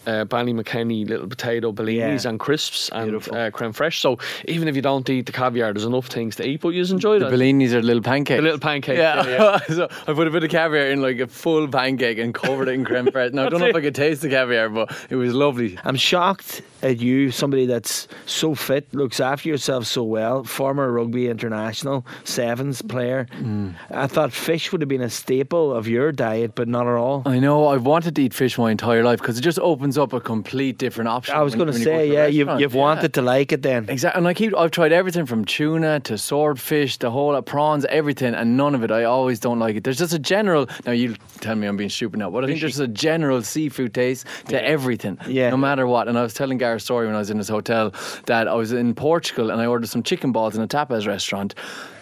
uh, 0.07 0.25
Banny 0.25 0.53
McKenny 0.53 1.07
little 1.07 1.27
potato 1.27 1.71
bellinis 1.71 2.23
Yeah. 2.23 2.29
and 2.29 2.39
crisps 2.39 2.89
and 2.93 3.15
uh, 3.29 3.51
creme 3.51 3.73
fraiche. 3.73 3.99
So 3.99 4.17
even 4.45 4.67
if 4.67 4.75
you 4.75 4.81
don't 4.81 5.09
eat 5.09 5.25
the 5.25 5.31
caviar, 5.31 5.73
there's 5.73 5.85
enough 5.85 6.07
things 6.07 6.35
to 6.37 6.47
eat, 6.47 6.61
but 6.61 6.69
you 6.69 6.81
just 6.81 6.91
enjoy 6.91 7.19
the 7.19 7.25
that. 7.29 7.33
bellinis 7.33 7.73
are 7.73 7.81
little 7.81 8.01
pancakes. 8.03 8.37
The 8.37 8.43
little 8.43 8.59
pancake. 8.59 8.97
Yeah, 8.97 9.27
yeah. 9.27 9.57
so 9.67 9.87
I 10.07 10.13
put 10.13 10.27
a 10.27 10.31
bit 10.31 10.43
of 10.43 10.49
caviar 10.49 10.87
in 10.87 11.01
like 11.01 11.19
a 11.19 11.27
full 11.27 11.67
pancake 11.67 12.17
and 12.17 12.33
covered 12.33 12.67
it 12.67 12.73
in 12.73 12.85
creme 12.85 13.05
fraiche. 13.13 13.33
Now 13.33 13.45
I 13.45 13.49
don't 13.49 13.59
know 13.59 13.67
if 13.67 13.75
I 13.75 13.81
could 13.81 13.95
taste 13.95 14.21
the 14.21 14.29
caviar, 14.29 14.69
but 14.69 14.91
it 15.09 15.15
was 15.15 15.33
lovely. 15.33 15.77
I'm 15.83 15.95
shocked 15.95 16.61
at 16.81 16.99
you, 16.99 17.31
somebody 17.31 17.65
that's 17.65 18.07
so 18.25 18.55
fit, 18.55 18.93
looks 18.93 19.19
after 19.19 19.49
yourself 19.49 19.85
so 19.85 20.03
well, 20.03 20.43
former 20.43 20.91
rugby 20.91 21.27
international, 21.29 22.05
sevens 22.23 22.81
player. 22.81 23.27
Mm. 23.39 23.75
I 23.89 24.07
thought 24.07 24.31
fish 24.33 24.71
would 24.71 24.81
have 24.81 24.89
been 24.89 25.01
a 25.01 25.09
staple 25.09 25.73
of 25.73 25.87
your 25.87 26.11
diet, 26.11 26.55
but 26.55 26.67
not 26.67 26.87
at 26.87 26.93
all. 26.95 27.23
I 27.25 27.39
know 27.39 27.67
I've 27.67 27.85
wanted 27.85 28.15
to 28.15 28.23
eat 28.23 28.33
fish 28.33 28.57
my 28.57 28.71
entire 28.71 29.03
life 29.03 29.19
because 29.19 29.37
it 29.37 29.41
just 29.41 29.59
opens 29.59 29.97
up 29.97 30.13
a 30.13 30.19
complete 30.21 30.77
different 30.77 31.07
option. 31.09 31.35
I 31.35 31.41
was 31.41 31.55
going 31.55 31.67
to 31.71 31.77
go 31.77 31.83
say, 31.83 32.11
yeah, 32.11 32.25
you've, 32.27 32.47
you've 32.59 32.73
Yeah. 32.73 32.79
wanted 32.81 33.13
to 33.15 33.21
like 33.21 33.51
it 33.51 33.61
then. 33.61 33.87
Exactly, 33.89 34.17
and 34.19 34.27
I 34.27 34.33
keep. 34.33 34.55
I've 34.55 34.71
tried 34.71 34.91
everything 34.91 35.25
from 35.25 35.45
tuna 35.45 35.99
to 36.01 36.17
swordfish, 36.17 36.97
the 36.97 37.11
whole 37.11 37.35
uh, 37.35 37.41
prawns, 37.41 37.85
everything, 37.85 38.33
and 38.33 38.57
none 38.57 38.75
of 38.75 38.83
it. 38.83 38.91
I 38.91 39.03
always 39.03 39.39
don't 39.39 39.59
like 39.59 39.75
it. 39.75 39.83
There's 39.83 39.97
just 39.99 40.13
a 40.13 40.19
general. 40.19 40.67
Now 40.85 40.91
you 40.93 41.15
tell 41.39 41.55
me 41.55 41.67
I'm 41.67 41.77
being 41.77 41.89
stupid 41.89 42.19
now, 42.19 42.29
but 42.29 42.43
I 42.43 42.47
think 42.47 42.59
there's 42.61 42.79
a 42.79 42.87
general 42.87 43.41
seafood 43.41 43.93
taste 43.93 44.25
to 44.49 44.63
everything, 44.63 45.17
Yeah. 45.27 45.49
no 45.49 45.57
matter 45.57 45.85
what. 45.87 46.07
And 46.07 46.17
I 46.17 46.23
was 46.23 46.33
telling 46.33 46.57
Gar 46.57 46.70
a 46.75 46.79
story 46.79 47.05
when 47.05 47.15
I 47.15 47.19
was 47.19 47.29
in 47.29 47.37
this 47.37 47.49
hotel 47.49 47.93
that 48.25 48.47
I 48.47 48.53
was 48.53 48.71
in 48.71 48.93
Portugal 48.95 49.51
and 49.51 49.61
I 49.61 49.65
ordered 49.65 49.87
some 49.87 50.03
chicken 50.03 50.31
balls 50.31 50.55
in 50.55 50.61
a 50.61 50.67
tapas 50.67 51.07
restaurant. 51.07 51.55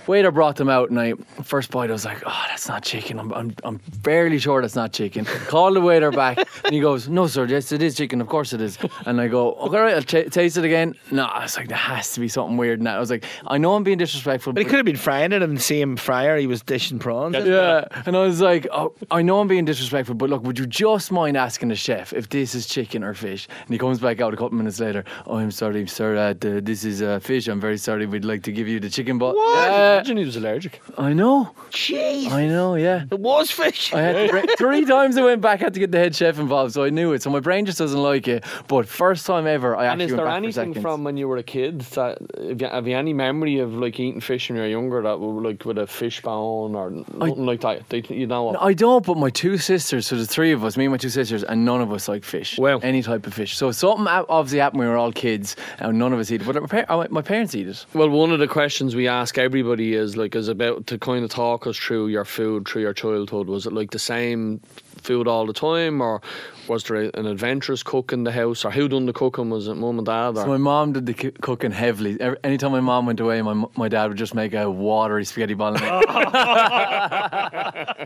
Waiter 0.09 0.31
brought 0.31 0.55
them 0.55 0.69
out, 0.69 0.89
and 0.89 0.99
I 0.99 1.13
first 1.43 1.69
bite 1.69 1.91
I 1.91 1.93
was 1.93 2.03
like, 2.03 2.23
"Oh, 2.25 2.43
that's 2.49 2.67
not 2.67 2.83
chicken. 2.83 3.19
I'm, 3.19 3.31
I'm, 3.31 3.53
I'm 3.63 3.77
fairly 4.03 4.39
sure 4.39 4.59
that's 4.59 4.75
not 4.75 4.91
chicken." 4.91 5.25
Call 5.47 5.71
the 5.71 5.81
waiter 5.81 6.09
back, 6.11 6.39
and 6.65 6.73
he 6.73 6.81
goes, 6.81 7.07
"No, 7.07 7.27
sir. 7.27 7.45
Yes, 7.45 7.71
it 7.71 7.83
is 7.83 7.95
chicken. 7.95 8.19
Of 8.19 8.27
course 8.27 8.51
it 8.51 8.59
is." 8.59 8.79
And 9.05 9.21
I 9.21 9.27
go, 9.27 9.53
"Okay, 9.53 9.77
all 9.77 9.83
right, 9.83 9.93
I'll 9.93 10.01
ch- 10.01 10.31
taste 10.31 10.57
it 10.57 10.65
again." 10.65 10.95
No, 11.11 11.25
I 11.25 11.43
was 11.43 11.55
like, 11.57 11.67
"There 11.67 11.77
has 11.77 12.11
to 12.13 12.19
be 12.21 12.27
something 12.27 12.57
weird 12.57 12.79
in 12.79 12.85
that." 12.85 12.95
I 12.95 12.99
was 12.99 13.11
like, 13.11 13.23
"I 13.45 13.59
know 13.59 13.75
I'm 13.75 13.83
being 13.83 13.99
disrespectful, 13.99 14.53
But 14.53 14.63
he 14.63 14.65
could 14.65 14.77
have 14.77 14.85
been 14.85 14.95
frying 14.97 15.31
it 15.31 15.43
and 15.43 15.55
the 15.55 15.61
same 15.61 15.95
fryer 15.95 16.37
he 16.37 16.47
was 16.47 16.63
dishing 16.63 16.97
prawns. 16.97 17.35
in. 17.35 17.45
yeah, 17.45 17.85
and 18.07 18.17
I 18.17 18.21
was 18.23 18.41
like, 18.41 18.65
oh, 18.71 18.93
I 19.11 19.21
know 19.21 19.39
I'm 19.41 19.47
being 19.47 19.65
disrespectful, 19.65 20.15
but 20.15 20.31
look, 20.31 20.41
would 20.43 20.57
you 20.57 20.65
just 20.65 21.11
mind 21.11 21.37
asking 21.37 21.69
the 21.69 21.75
chef 21.75 22.13
if 22.13 22.29
this 22.29 22.55
is 22.55 22.65
chicken 22.65 23.03
or 23.03 23.13
fish? 23.13 23.47
And 23.65 23.69
he 23.69 23.77
comes 23.77 23.99
back 23.99 24.21
out 24.21 24.33
a 24.33 24.37
couple 24.37 24.57
minutes 24.57 24.79
later. 24.79 25.03
Oh, 25.27 25.37
I'm 25.37 25.51
sorry, 25.51 25.85
sir. 25.85 26.17
Uh, 26.17 26.33
the, 26.39 26.61
this 26.61 26.83
is 26.83 27.03
uh, 27.03 27.19
fish. 27.19 27.47
I'm 27.47 27.61
very 27.61 27.77
sorry. 27.77 28.07
We'd 28.07 28.25
like 28.25 28.41
to 28.43 28.51
give 28.51 28.67
you 28.67 28.79
the 28.79 28.89
chicken 28.89 29.19
ball. 29.19 29.35
I 29.37 29.98
Yeah, 29.98 29.98
imagine 29.99 30.17
he 30.17 30.25
was 30.25 30.35
allergic. 30.35 30.81
I 30.97 31.13
know. 31.13 31.51
Jeez, 31.71 32.29
I 32.31 32.47
know. 32.47 32.75
Yeah. 32.75 33.03
it 33.11 33.19
was 33.19 33.51
fish. 33.51 33.93
I 33.93 34.01
had 34.01 34.13
to 34.27 34.31
bring, 34.31 34.47
three 34.57 34.85
times 34.85 35.17
I 35.17 35.23
went 35.23 35.41
back, 35.41 35.59
had 35.59 35.73
to 35.75 35.79
get 35.79 35.91
the 35.91 35.97
head 35.99 36.15
chef 36.15 36.39
involved, 36.39 36.73
so 36.73 36.83
I 36.83 36.89
knew 36.89 37.13
it. 37.13 37.21
So 37.21 37.29
my 37.29 37.39
brain 37.39 37.65
just 37.65 37.77
doesn't 37.77 38.01
like 38.01 38.27
it. 38.27 38.43
But 38.67 38.87
first 38.87 39.25
time 39.25 39.45
ever, 39.47 39.75
I 39.75 39.85
And 39.85 40.01
actually 40.01 40.05
is 40.05 40.11
went 40.11 40.17
there 40.17 40.25
back 40.25 40.33
for 40.33 40.37
anything 40.37 40.73
seconds. 40.73 40.81
from 40.81 41.03
when 41.03 41.17
you 41.17 41.27
were 41.27 41.37
a 41.37 41.43
kid 41.43 41.81
that 41.81 42.17
have 42.37 42.61
you, 42.61 42.67
have 42.67 42.87
you 42.87 42.95
any 42.97 43.13
memory 43.13 43.59
of 43.59 43.73
like 43.73 43.99
eating 43.99 44.21
fish 44.21 44.49
when 44.49 44.57
you 44.57 44.63
were 44.63 44.67
younger 44.69 45.01
that 45.03 45.19
were 45.19 45.41
like 45.41 45.63
with 45.65 45.77
a 45.77 45.87
fish 45.87 46.21
bone 46.21 46.75
or 46.75 46.89
nothing 46.89 47.45
like 47.45 47.61
that? 47.61 47.87
They, 47.89 48.03
you 48.09 48.27
know, 48.27 48.43
what? 48.45 48.61
I 48.61 48.73
don't, 48.73 49.05
but 49.05 49.17
my 49.17 49.29
two 49.29 49.57
sisters, 49.57 50.07
so 50.07 50.15
the 50.15 50.25
three 50.25 50.51
of 50.51 50.63
us, 50.63 50.75
me 50.77 50.85
and 50.85 50.91
my 50.91 50.97
two 50.97 51.09
sisters, 51.09 51.43
and 51.43 51.65
none 51.65 51.81
of 51.81 51.91
us 51.93 52.07
like 52.07 52.23
fish. 52.23 52.57
Wow. 52.57 52.79
Any 52.79 53.01
type 53.03 53.27
of 53.27 53.33
fish. 53.33 53.55
So 53.57 53.71
something 53.71 54.07
o- 54.07 54.25
obviously 54.29 54.59
happened 54.59 54.79
when 54.79 54.87
we 54.87 54.91
were 54.93 54.97
all 54.97 55.11
kids, 55.11 55.55
and 55.79 55.97
none 55.99 56.13
of 56.13 56.19
us 56.19 56.31
eat 56.31 56.41
it. 56.41 56.45
But 56.47 56.57
our 56.57 56.67
par- 56.67 57.07
my 57.09 57.21
parents 57.21 57.53
eat 57.55 57.67
it. 57.67 57.85
Well, 57.93 58.09
one 58.09 58.31
of 58.31 58.39
the 58.39 58.47
questions 58.47 58.95
we 58.95 59.07
ask 59.07 59.37
everybody 59.37 59.88
is 59.93 60.17
like 60.17 60.35
is 60.35 60.47
about 60.47 60.87
to 60.87 60.97
kind 60.97 61.23
of 61.23 61.29
talk 61.31 61.67
us 61.67 61.77
through 61.77 62.07
your 62.07 62.25
food 62.25 62.67
through 62.67 62.81
your 62.81 62.93
childhood. 62.93 63.47
Was 63.47 63.65
it 63.65 63.73
like 63.73 63.91
the 63.91 63.99
same 63.99 64.59
food 65.01 65.27
all 65.27 65.45
the 65.45 65.53
time, 65.53 66.01
or 66.01 66.21
was 66.69 66.83
there 66.85 66.97
a, 67.05 67.11
an 67.15 67.25
adventurous 67.25 67.83
cook 67.83 68.13
in 68.13 68.23
the 68.23 68.31
house, 68.31 68.63
or 68.63 68.71
who 68.71 68.87
done 68.87 69.05
the 69.05 69.13
cooking? 69.13 69.49
Was 69.49 69.67
it 69.67 69.75
mum 69.75 69.97
and 69.97 70.05
dad? 70.05 70.29
Or? 70.37 70.41
So 70.43 70.47
my 70.47 70.57
mom 70.57 70.93
did 70.93 71.05
the 71.05 71.13
c- 71.19 71.31
cooking 71.41 71.71
heavily. 71.71 72.19
Every, 72.21 72.37
anytime 72.43 72.71
my 72.71 72.79
mom 72.79 73.05
went 73.07 73.19
away, 73.19 73.41
my 73.41 73.65
my 73.75 73.87
dad 73.89 74.07
would 74.07 74.17
just 74.17 74.33
make 74.35 74.53
a 74.53 74.69
watery 74.69 75.25
spaghetti 75.25 75.53
bolognese. 75.55 76.05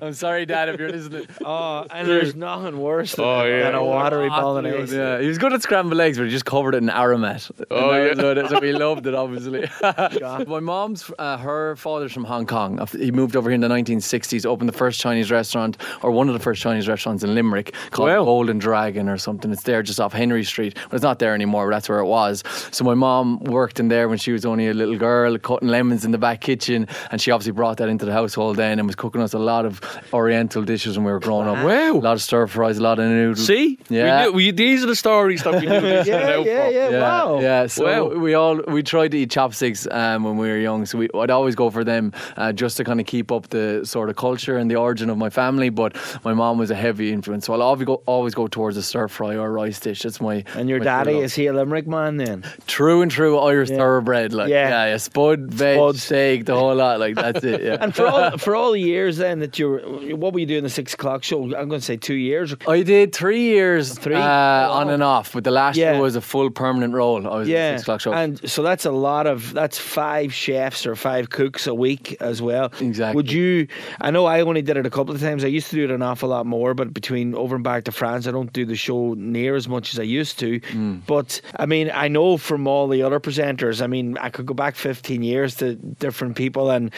I'm 0.01 0.13
sorry, 0.13 0.46
Dad, 0.46 0.70
if 0.70 0.79
you're 0.79 0.89
listening. 0.89 1.27
Oh, 1.43 1.86
and 1.91 2.08
there's 2.08 2.36
nothing 2.36 2.79
worse 2.79 3.15
than, 3.15 3.25
Oh, 3.25 3.43
yeah. 3.46 3.63
than 3.63 3.75
a 3.75 3.84
watery 3.84 4.27
Absolutely, 4.29 4.72
bolognese. 4.72 4.96
Yeah, 4.98 5.20
he 5.22 5.27
was 5.27 5.38
good 5.38 5.53
at 5.53 5.62
scrambled 5.62 6.00
eggs, 6.01 6.17
but 6.17 6.25
he 6.25 6.29
just 6.32 6.46
covered 6.46 6.75
it 6.75 6.84
in 6.84 6.89
aromat. 6.89 7.51
Oh, 7.72 7.91
And 7.91 8.20
that 8.20 8.38
yeah. 8.38 8.43
was 8.43 8.51
it- 8.51 8.55
So 8.55 8.60
we 8.60 8.74
loved 8.74 9.08
it, 9.08 9.13
obviously. 9.15 9.70
My 10.48 10.60
mom's, 10.60 11.10
uh, 11.20 11.38
her 11.38 11.75
father's 11.75 12.12
from 12.13 12.24
Hong 12.25 12.46
Kong. 12.46 12.86
He 12.98 13.12
moved 13.12 13.36
over 13.36 13.50
here 13.50 13.55
in 13.55 13.62
the 13.62 13.67
1960s, 13.70 14.46
opened 14.46 14.70
the 14.70 14.74
first 14.77 15.00
Chinese 15.00 15.32
restaurant, 15.32 15.77
or 16.01 16.12
one 16.12 16.27
of 16.27 16.34
the 16.34 16.39
first 16.39 16.62
Chinese 16.62 16.88
restaurants 16.88 17.24
in 17.24 17.34
Limerick, 17.36 17.74
called 17.91 18.10
Wow. 18.10 18.24
Golden 18.25 18.53
Dragon 18.60 19.08
or 19.10 19.18
something. 19.18 19.52
It's 19.52 19.64
there 19.64 19.84
just 19.84 20.00
off 20.00 20.14
Henry 20.14 20.44
Street. 20.44 20.76
But 20.90 20.96
it's 20.96 21.04
not 21.04 21.20
there 21.20 21.34
anymore, 21.36 21.68
but 21.70 21.76
that's 21.76 21.88
where 21.90 22.00
it 22.00 22.06
was. 22.06 22.44
So 22.72 22.84
my 22.84 22.94
mom 22.96 23.40
worked 23.44 23.80
in 23.80 23.88
there 23.90 24.10
when 24.10 24.18
she 24.18 24.32
was 24.32 24.46
only 24.46 24.68
a 24.70 24.74
little 24.74 24.98
girl, 24.98 25.38
cutting 25.38 25.70
lemons 25.70 26.04
in 26.06 26.12
the 26.12 26.18
back 26.18 26.42
kitchen, 26.42 26.88
and 27.12 27.22
she 27.22 27.32
obviously 27.32 27.52
brought 27.54 27.78
that 27.78 27.90
into 27.90 28.06
the 28.06 28.12
household 28.14 28.58
then 28.58 28.80
and 28.80 28.88
was 28.88 28.96
cooking 28.96 29.22
us 29.22 29.34
a 29.34 29.40
lot 29.40 29.66
of 29.66 29.80
Oriental 30.14 30.64
dishes 30.64 30.98
when 30.98 31.06
we 31.06 31.12
were 31.12 31.20
growing 31.20 31.48
up. 31.48 31.64
Wow. 31.64 31.94
A 31.94 31.98
lot 32.00 32.14
of 32.14 32.22
stir 32.22 32.48
fries, 32.48 32.78
a 32.78 32.82
lot 32.84 33.00
of 33.00 33.06
noodles. 33.08 33.46
See, 33.46 33.78
Yeah. 33.90 34.26
we 34.26 34.32
knew, 34.32 34.34
we, 34.34 34.52
these 34.52 34.84
are 34.84 34.88
the 34.88 34.96
stories 34.96 35.44
that 35.44 35.54
we 35.54 35.62
knew. 35.62 35.80
this 35.82 36.08
Yeah, 36.14 36.16
about 36.18 36.46
yeah, 36.46 36.70
yeah, 36.70 37.02
wow. 37.02 37.40
Yeah, 37.40 37.68
so 37.68 37.86
Wow. 38.10 38.18
we 38.20 38.34
all 38.34 38.62
we 38.68 38.84
tried 38.84 39.12
to 39.12 39.18
eat 39.18 39.30
chopsticks 39.32 39.88
um, 39.92 40.24
when 40.24 40.38
we 40.38 40.48
were 40.50 40.58
young. 40.58 40.86
So 40.86 40.98
we, 40.98 41.06
I'd 41.14 41.30
always 41.30 41.44
always 41.44 41.56
go 41.56 41.70
for 41.70 41.84
them 41.84 42.14
uh, 42.38 42.54
just 42.54 42.78
to 42.78 42.86
kind 42.86 43.02
of 43.02 43.06
keep 43.06 43.30
up 43.30 43.50
the 43.50 43.82
sort 43.84 44.10
of 44.10 44.16
culture 44.16 44.58
and 44.58 44.72
the 44.72 44.76
origin 44.78 45.10
of 45.10 45.18
my 45.18 45.30
family. 45.30 45.68
But 45.70 45.94
my 46.24 46.34
mom 46.34 46.58
was 46.58 46.72
a 46.72 46.76
heavy 46.76 47.12
influence, 47.12 47.46
so 47.46 47.54
I'll 47.54 47.62
always 47.62 47.86
go, 47.86 48.02
always 48.06 48.33
go 48.36 48.48
towards 48.48 48.78
a 48.78 48.84
stir 48.84 49.08
fry 49.08 49.36
or 49.36 49.48
a 49.48 49.52
rice 49.52 49.80
dish. 49.80 50.02
That's 50.04 50.20
my 50.22 50.44
And 50.56 50.70
your 50.70 50.80
my 50.80 50.86
daddy 50.86 51.18
is 51.20 51.34
he 51.36 51.48
a 51.48 51.54
Limerick 51.54 51.88
man 51.88 52.18
then? 52.18 52.44
true 52.68 53.02
and 53.02 53.12
true 53.12 53.38
Irish 53.40 53.70
thoroughbred. 53.70 54.34
Like 54.34 54.50
Yeah. 54.50 54.70
yeah, 54.70 54.86
yeah, 54.92 54.98
spud, 54.98 55.52
veg, 55.54 55.78
Spud. 55.78 55.96
steak, 55.98 56.46
the 56.46 56.56
whole 56.56 56.75
lot. 56.75 57.00
Like 57.00 57.16
that's 57.16 57.44
it. 57.44 57.62
Yeah. 57.63 57.78
And 57.80 57.96
for 57.96 58.08
all 58.08 58.38
for 58.38 58.56
all 58.56 58.72
the 58.72 58.80
years 58.82 59.18
then 59.18 59.40
that 59.40 59.58
you 59.60 59.70
were, 59.70 59.80
what 60.16 60.34
were 60.34 60.40
you 60.40 60.46
doing 60.46 60.63
the 60.63 60.70
six 60.70 60.94
o'clock 60.94 61.24
show? 61.24 61.44
I'm 61.44 61.70
going 61.70 61.82
to 61.82 61.82
say 61.82 61.98
two 61.98 62.16
years. 62.16 62.56
I 62.68 62.84
did 62.84 63.13
three 63.13 63.42
years 63.44 63.98
Three? 63.98 64.16
Uh, 64.16 64.72
on 64.72 64.90
and 64.90 65.04
off, 65.04 65.34
but 65.34 65.44
the 65.44 65.52
last 65.52 65.78
Yeah. 65.78 65.94
year 65.94 66.02
was 66.02 66.16
a 66.16 66.22
full 66.22 66.50
permanent 66.50 66.94
role. 66.94 67.25
I 67.28 67.38
was 67.40 67.48
Yeah, 67.48 67.72
six 67.72 67.84
o'clock 67.84 68.02
show. 68.02 68.13
and 68.13 68.40
so 68.50 68.63
that's 68.63 68.86
a 68.86 68.92
lot 68.92 69.28
of 69.28 69.54
that's 69.54 69.78
five 69.78 70.34
chefs 70.34 70.86
or 70.86 70.96
five 70.96 71.30
cooks 71.30 71.68
a 71.68 71.74
week 71.74 72.18
as 72.20 72.42
well. 72.42 72.72
Exactly. 72.80 73.16
Would 73.16 73.32
you? 73.32 73.68
I 74.02 74.12
know 74.12 74.25
I 74.25 74.42
only 74.42 74.62
did 74.62 74.78
it 74.78 74.86
a 74.86 74.90
couple 74.90 75.13
of 75.16 75.22
times. 75.22 75.44
I 75.44 75.48
used 75.48 75.70
to 75.70 75.75
do 75.75 75.84
it 75.86 75.92
an 75.92 76.02
awful 76.02 76.30
lot 76.30 76.46
more, 76.46 76.74
but 76.74 76.94
between 76.94 77.36
over 77.36 77.56
and 77.56 77.63
back 77.63 77.84
to 77.86 77.92
France, 77.92 78.23
I 78.27 78.32
don't 78.32 78.51
do 78.53 78.65
the 78.65 78.75
show 78.75 79.13
near 79.15 79.56
as 79.56 79.68
much 79.68 79.94
as 79.94 80.00
I 80.00 80.03
used 80.03 80.39
to. 80.39 80.60
Mm. 80.60 81.01
But 81.06 81.42
I 81.58 81.65
mean, 81.65 81.92
I 81.94 82.08
know 82.08 82.38
from 82.38 82.68
all 82.68 82.88
the 82.88 83.03
other 83.03 83.20
presenters. 83.20 83.82
I 83.82 83.88
mean, 83.88 84.18
I 84.18 84.30
could 84.30 84.46
go 84.46 84.53
back 84.53 84.75
15 84.75 85.24
years 85.24 85.56
to 85.56 85.75
different 85.75 86.36
people, 86.36 86.70
and 86.70 86.92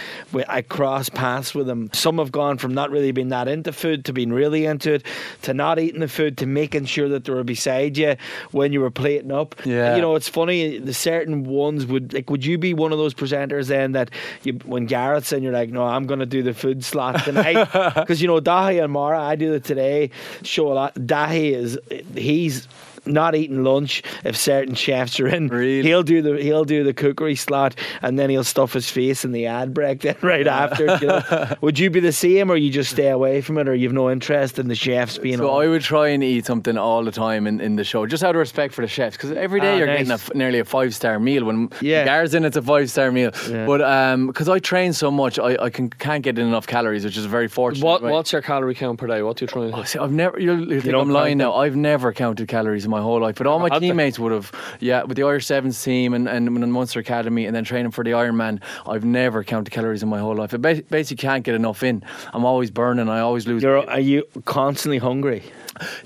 I 0.47 0.61
cross 0.61 1.09
paths 1.09 1.53
with 1.53 1.67
them. 1.67 1.89
Some 1.93 2.17
have 2.17 2.31
gone 2.31 2.57
from 2.57 2.73
not 2.73 2.91
really 2.91 3.11
being 3.11 3.29
that 3.29 3.47
into 3.47 3.71
food 3.71 4.05
to 4.05 4.13
being 4.13 4.31
really 4.31 4.65
into 4.65 4.93
it, 4.93 5.05
to 5.43 5.53
not 5.53 5.79
eating 5.79 5.99
the 5.99 6.07
food, 6.07 6.37
to 6.39 6.45
making 6.45 6.85
sure 6.85 7.09
that 7.09 7.25
they 7.25 7.33
were 7.33 7.43
beside 7.43 7.97
you 7.97 8.15
when 8.51 8.73
you 8.73 8.81
were 8.81 8.91
plating 8.91 9.31
up. 9.31 9.55
Yeah. 9.65 9.95
You 9.95 10.01
know, 10.01 10.15
it's 10.15 10.29
funny. 10.29 10.77
The 10.79 10.93
certain 10.93 11.43
ones 11.43 11.85
would 11.85 12.13
like. 12.13 12.29
Would 12.29 12.45
you 12.45 12.57
be 12.57 12.73
one 12.73 12.91
of 12.91 12.97
those 12.97 13.13
presenters 13.13 13.67
then 13.67 13.93
that 13.93 14.11
you, 14.43 14.53
when 14.65 14.85
Gareth's 14.85 15.31
in, 15.31 15.43
you're 15.43 15.53
like, 15.53 15.69
no, 15.69 15.83
I'm 15.83 16.05
going 16.05 16.19
to 16.19 16.25
do 16.25 16.43
the 16.43 16.53
food 16.53 16.83
slot 16.83 17.23
tonight 17.23 17.67
because 17.95 18.21
you 18.21 18.27
know 18.27 18.39
Dáithí 18.39 18.83
and 18.83 18.91
Maura. 18.91 19.21
I 19.21 19.35
do 19.35 19.53
it 19.53 19.63
today. 19.63 20.11
Show 20.43 20.71
a 20.71 20.73
lot. 20.73 20.93
Dáithí 21.15 21.53
is 21.53 21.79
he's. 22.13 22.67
Not 23.05 23.35
eating 23.35 23.63
lunch 23.63 24.03
if 24.23 24.35
certain 24.35 24.75
chefs 24.75 25.19
are 25.19 25.27
in. 25.27 25.47
Really? 25.47 25.83
He'll 25.83 26.03
do 26.03 26.21
the 26.21 26.41
he'll 26.41 26.65
do 26.65 26.83
the 26.83 26.93
cookery 26.93 27.35
slot 27.35 27.75
and 28.01 28.17
then 28.17 28.29
he'll 28.29 28.43
stuff 28.43 28.73
his 28.73 28.89
face 28.89 29.23
in 29.25 29.31
the 29.31 29.45
ad 29.45 29.73
break 29.73 30.01
then 30.01 30.15
right 30.21 30.47
after. 30.47 30.97
you 31.01 31.07
know. 31.07 31.53
Would 31.61 31.79
you 31.79 31.89
be 31.89 31.99
the 31.99 32.11
same 32.11 32.49
or 32.51 32.55
you 32.55 32.69
just 32.71 32.91
stay 32.91 33.09
away 33.09 33.41
from 33.41 33.57
it 33.57 33.67
or 33.67 33.75
you've 33.75 33.93
no 33.93 34.09
interest 34.09 34.59
in 34.59 34.67
the 34.67 34.75
chefs 34.75 35.17
being 35.17 35.37
So 35.37 35.49
on? 35.49 35.63
I 35.63 35.67
would 35.67 35.81
try 35.81 36.09
and 36.09 36.23
eat 36.23 36.45
something 36.45 36.77
all 36.77 37.03
the 37.03 37.11
time 37.11 37.47
in, 37.47 37.59
in 37.61 37.75
the 37.75 37.83
show, 37.83 38.05
just 38.05 38.23
out 38.23 38.35
of 38.35 38.39
respect 38.39 38.73
for 38.73 38.81
the 38.81 38.87
chefs, 38.87 39.15
because 39.17 39.31
every 39.33 39.59
day 39.59 39.73
Ah, 39.73 39.77
you're 39.77 39.87
nice. 39.87 39.97
getting 39.99 40.11
a 40.11 40.15
f 40.15 40.33
nearly 40.35 40.59
a 40.59 40.65
five 40.65 40.93
star 40.95 41.19
meal. 41.19 41.45
When 41.45 41.69
Yeah. 41.81 42.05
Gar's 42.05 42.33
in, 42.33 42.43
it's 42.45 42.57
a 42.57 42.61
five 42.61 42.89
star 42.89 43.11
meal. 43.11 43.31
Yeah. 43.49 43.65
But 43.65 44.15
because 44.27 44.49
I 44.49 44.59
train 44.59 44.93
so 44.93 45.09
much, 45.11 45.39
I, 45.39 45.57
I 45.61 45.69
can 45.69 45.89
can't 45.89 46.23
get 46.23 46.37
in 46.39 46.47
enough 46.47 46.67
calories, 46.67 47.03
which 47.05 47.17
is 47.17 47.25
very 47.25 47.47
fortunate. 47.47 47.85
What 47.85 48.01
right? 48.01 48.11
What's 48.11 48.31
your 48.31 48.41
calorie 48.41 48.75
count 48.75 48.99
per 48.99 49.07
day? 49.07 49.21
What 49.21 49.37
do 49.37 49.43
you 49.45 49.47
try 49.49 49.65
and 49.65 49.75
hit? 49.75 49.87
See, 49.87 49.99
I've 49.99 50.11
never. 50.11 50.39
You'll, 50.39 50.59
you 50.71 50.81
think 50.81 50.91
don't 50.91 51.01
I'm 51.07 51.09
lying 51.11 51.37
now. 51.37 51.53
I've 51.53 51.75
never 51.75 52.13
counted 52.13 52.47
calories 52.47 52.85
in 52.85 52.91
my 52.91 52.94
whole 53.01 53.19
life, 53.21 53.35
but 53.35 53.47
all 53.47 53.59
my 53.59 53.69
teammates 53.79 54.17
would 54.19 54.31
have. 54.31 54.51
Yeah, 54.79 55.03
with 55.03 55.17
the 55.17 55.23
Irish 55.23 55.45
Sevens 55.45 55.81
team 55.83 56.13
and 56.13 56.27
and 56.27 56.47
in 56.47 56.59
the 56.61 56.67
Munster 56.67 56.99
Academy, 56.99 57.45
and 57.45 57.55
then 57.55 57.63
training 57.63 57.91
for 57.91 58.03
the 58.03 58.11
Ironman, 58.11 58.61
I've 58.87 59.05
never 59.05 59.43
counted 59.43 59.71
calories 59.71 60.03
in 60.03 60.09
my 60.09 60.19
whole 60.19 60.35
life. 60.35 60.53
I 60.53 60.57
ba- 60.57 60.83
basically 60.89 61.21
can't 61.21 61.43
get 61.43 61.55
enough 61.55 61.83
in. 61.83 62.03
I'm 62.33 62.45
always 62.45 62.71
burning. 62.71 63.09
I 63.09 63.19
always 63.19 63.47
lose. 63.47 63.63
You're, 63.63 63.89
are 63.89 63.99
you 63.99 64.23
constantly 64.45 64.97
hungry? 64.97 65.43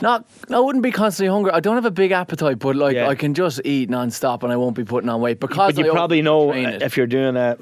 Not, 0.02 0.26
I 0.50 0.60
wouldn't 0.60 0.82
be 0.82 0.92
constantly 0.92 1.32
hungry. 1.32 1.52
I 1.52 1.60
don't 1.60 1.76
have 1.76 1.86
a 1.86 1.92
big 1.92 2.12
appetite, 2.12 2.58
but 2.58 2.76
like 2.76 2.96
Yeah. 2.96 3.08
I 3.08 3.14
can 3.14 3.36
just 3.36 3.62
eat 3.64 3.88
non-stop 3.88 4.42
and 4.42 4.52
I 4.52 4.56
won't 4.56 4.76
be 4.76 4.84
putting 4.84 5.10
on 5.10 5.22
weight 5.22 5.40
because 5.40 5.76
But 5.76 5.86
you 5.86 5.92
I 5.92 5.94
probably 5.94 6.24
know 6.24 6.52
if 6.54 6.98
you're 6.98 7.06
doing 7.06 7.36
a 7.38 7.56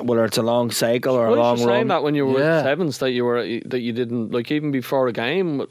whether 0.00 0.24
it's 0.24 0.38
a 0.38 0.42
long 0.42 0.70
cycle 0.70 1.16
or 1.16 1.26
a 1.26 1.30
Well, 1.30 1.36
you 1.36 1.42
long 1.42 1.52
were 1.54 1.64
saying 1.64 1.68
run. 1.70 1.88
that 1.88 2.02
when 2.04 2.14
you 2.14 2.26
were 2.26 2.38
Yeah. 2.38 2.62
sevens 2.62 2.98
that 2.98 3.10
you 3.10 3.24
were 3.24 3.42
that 3.66 3.80
you 3.80 3.92
didn't 3.92 4.30
like 4.30 4.52
even 4.52 4.70
before 4.70 5.08
a 5.08 5.12
game. 5.12 5.66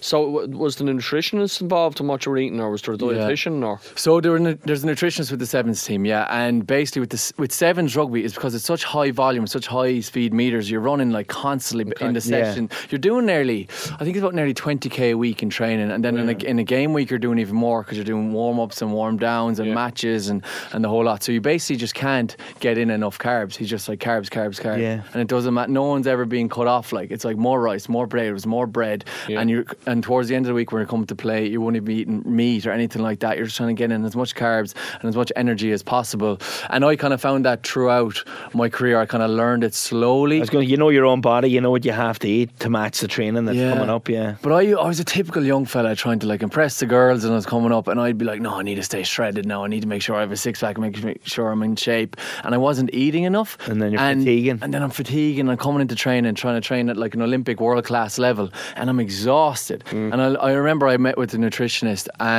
So 0.00 0.26
w- 0.32 0.56
was 0.56 0.76
the 0.76 0.84
nutritionist 0.84 1.60
involved 1.60 1.98
in 1.98 2.06
what 2.06 2.24
you 2.24 2.30
were 2.30 2.38
eating, 2.38 2.51
or 2.60 2.70
was 2.70 2.82
there 2.82 2.94
a 2.94 2.98
dietitian, 2.98 3.64
or 3.64 3.80
So 3.96 4.20
there, 4.20 4.32
were 4.32 4.54
there's 4.54 4.84
a 4.84 4.86
nutritionist 4.86 5.30
with 5.30 5.40
the 5.40 5.46
sevens 5.46 5.84
team, 5.84 6.04
yeah, 6.04 6.26
and 6.30 6.66
basically 6.66 7.00
with 7.00 7.10
this 7.10 7.32
with 7.38 7.52
sevens 7.52 7.96
rugby 7.96 8.24
is 8.24 8.34
because 8.34 8.54
it's 8.54 8.64
such 8.64 8.84
high 8.84 9.10
volume, 9.10 9.46
such 9.46 9.66
high 9.66 10.00
speed 10.00 10.32
meters. 10.32 10.70
You're 10.70 10.80
running 10.80 11.10
like 11.10 11.28
constantly 11.28 11.92
in 12.00 12.12
the 12.14 12.20
Yeah. 12.20 12.44
session. 12.44 12.70
You're 12.90 12.98
doing 12.98 13.26
nearly, 13.26 13.68
I 13.94 14.04
think 14.04 14.16
it's 14.16 14.18
about 14.22 14.34
nearly 14.34 14.54
20k 14.54 15.12
a 15.12 15.14
week 15.14 15.42
in 15.42 15.50
training, 15.50 15.90
and 15.90 16.04
then 16.04 16.16
in, 16.18 16.28
a, 16.28 16.44
in 16.44 16.58
a 16.58 16.64
game 16.64 16.92
week 16.92 17.10
you're 17.10 17.18
doing 17.18 17.38
even 17.38 17.56
more 17.56 17.82
because 17.82 17.96
you're 17.96 18.04
doing 18.04 18.32
warm 18.32 18.58
ups 18.60 18.82
and 18.82 18.92
warm 18.92 19.16
downs 19.18 19.58
and 19.58 19.68
Yeah. 19.68 19.74
matches 19.74 20.28
and 20.28 20.42
and 20.72 20.84
the 20.84 20.88
whole 20.88 21.04
lot. 21.04 21.22
So 21.22 21.32
you 21.32 21.40
basically 21.40 21.76
just 21.76 21.94
can't 21.94 22.36
get 22.60 22.78
in 22.78 22.90
enough 22.90 23.18
carbs. 23.18 23.56
He's 23.56 23.68
just 23.70 23.88
like 23.88 23.98
carbs, 24.00 24.28
carbs, 24.28 24.60
carbs, 24.60 24.78
Yeah. 24.80 25.02
and 25.12 25.20
it 25.22 25.28
doesn't 25.28 25.52
matter. 25.54 25.70
No 25.72 25.84
one's 25.84 26.06
ever 26.06 26.24
being 26.24 26.48
cut 26.48 26.66
off. 26.66 26.92
Like 26.92 27.10
it's 27.10 27.24
like 27.24 27.36
more 27.36 27.60
rice, 27.60 27.88
more 27.88 28.06
potatoes, 28.06 28.46
more 28.46 28.66
bread, 28.66 29.04
Yeah. 29.28 29.40
and 29.40 29.50
you 29.50 29.64
and 29.86 30.02
towards 30.02 30.28
the 30.28 30.34
end 30.36 30.46
of 30.46 30.48
the 30.48 30.54
week 30.54 30.72
when 30.72 30.80
you 30.80 30.86
come 30.86 31.04
to 31.06 31.14
play, 31.14 31.46
you 31.46 31.60
won't 31.60 31.76
even 31.76 31.84
be 31.84 31.94
eating 31.96 32.22
meat 32.42 32.62
or 32.66 32.72
anything 32.80 33.02
like 33.08 33.18
that. 33.24 33.32
You're 33.36 33.46
just 33.50 33.56
trying 33.60 33.74
to 33.76 33.80
get 33.82 33.90
in 33.94 34.04
as 34.04 34.16
much 34.22 34.32
carbs 34.34 34.70
and 35.00 35.04
as 35.12 35.16
much 35.20 35.30
energy 35.44 35.70
as 35.76 35.82
possible. 35.96 36.34
And 36.70 36.80
I 36.84 36.96
kind 36.96 37.14
of 37.14 37.20
found 37.20 37.44
that 37.48 37.58
throughout 37.70 38.16
my 38.62 38.68
career. 38.76 38.96
I 39.04 39.06
kind 39.06 39.22
of 39.26 39.30
learned 39.42 39.64
it 39.68 39.74
slowly. 39.74 40.36
I 40.38 40.40
was 40.40 40.50
going. 40.50 40.68
You 40.72 40.76
know 40.82 40.90
your 40.98 41.06
own 41.12 41.20
body. 41.20 41.48
You 41.54 41.60
know 41.64 41.70
what 41.76 41.84
you 41.84 41.92
have 42.06 42.18
to 42.24 42.28
eat 42.38 42.48
to 42.64 42.68
match 42.78 42.96
the 43.04 43.08
training 43.16 43.44
that's 43.46 43.58
coming 43.72 43.90
up. 43.96 44.08
Yeah. 44.08 44.36
But 44.42 44.52
I, 44.52 44.72
I 44.72 44.86
was 44.92 45.00
a 45.00 45.04
typical 45.04 45.44
young 45.44 45.64
fella 45.66 45.94
trying 45.96 46.18
to 46.20 46.26
like 46.26 46.42
impress 46.42 46.78
the 46.80 46.86
girls, 46.86 47.24
and 47.24 47.32
I 47.32 47.36
was 47.36 47.46
coming 47.46 47.72
up, 47.72 47.86
and 47.88 48.00
I'd 48.00 48.18
be 48.18 48.24
like, 48.24 48.40
"No, 48.40 48.52
I 48.60 48.62
need 48.62 48.76
to 48.82 48.86
stay 48.92 49.02
shredded 49.02 49.44
now. 49.46 49.64
I 49.64 49.68
need 49.68 49.82
to 49.82 49.88
make 49.94 50.02
sure 50.02 50.14
I 50.16 50.20
have 50.20 50.32
a 50.32 50.36
six 50.36 50.60
pack, 50.60 50.78
make 50.78 50.96
sure 51.34 51.50
I'm 51.52 51.62
in 51.62 51.76
shape." 51.76 52.16
And 52.44 52.54
I 52.54 52.58
wasn't 52.58 52.90
eating 52.92 53.24
enough, 53.24 53.50
And 53.68 53.80
then 53.80 53.92
you're 53.92 54.00
fatiguing. 54.00 54.58
and 54.62 54.70
then 54.74 54.82
I'm 54.82 54.90
fatiguing. 54.90 55.48
I'm 55.48 55.56
coming 55.66 55.80
into 55.82 55.94
training, 55.94 56.34
trying 56.34 56.56
to 56.60 56.66
train 56.66 56.88
at 56.88 56.96
like 56.96 57.14
an 57.14 57.22
Olympic 57.22 57.60
world 57.60 57.84
class 57.84 58.18
level, 58.18 58.50
and 58.76 58.90
I'm 58.90 59.00
exhausted. 59.00 59.84
Mm. 59.90 60.12
And 60.12 60.18
I, 60.22 60.26
I 60.48 60.52
remember 60.52 60.84
I 60.88 60.96
met 60.96 61.16
with 61.18 61.34
a 61.34 61.36
nutritionist, 61.46 62.08
and 62.20 62.31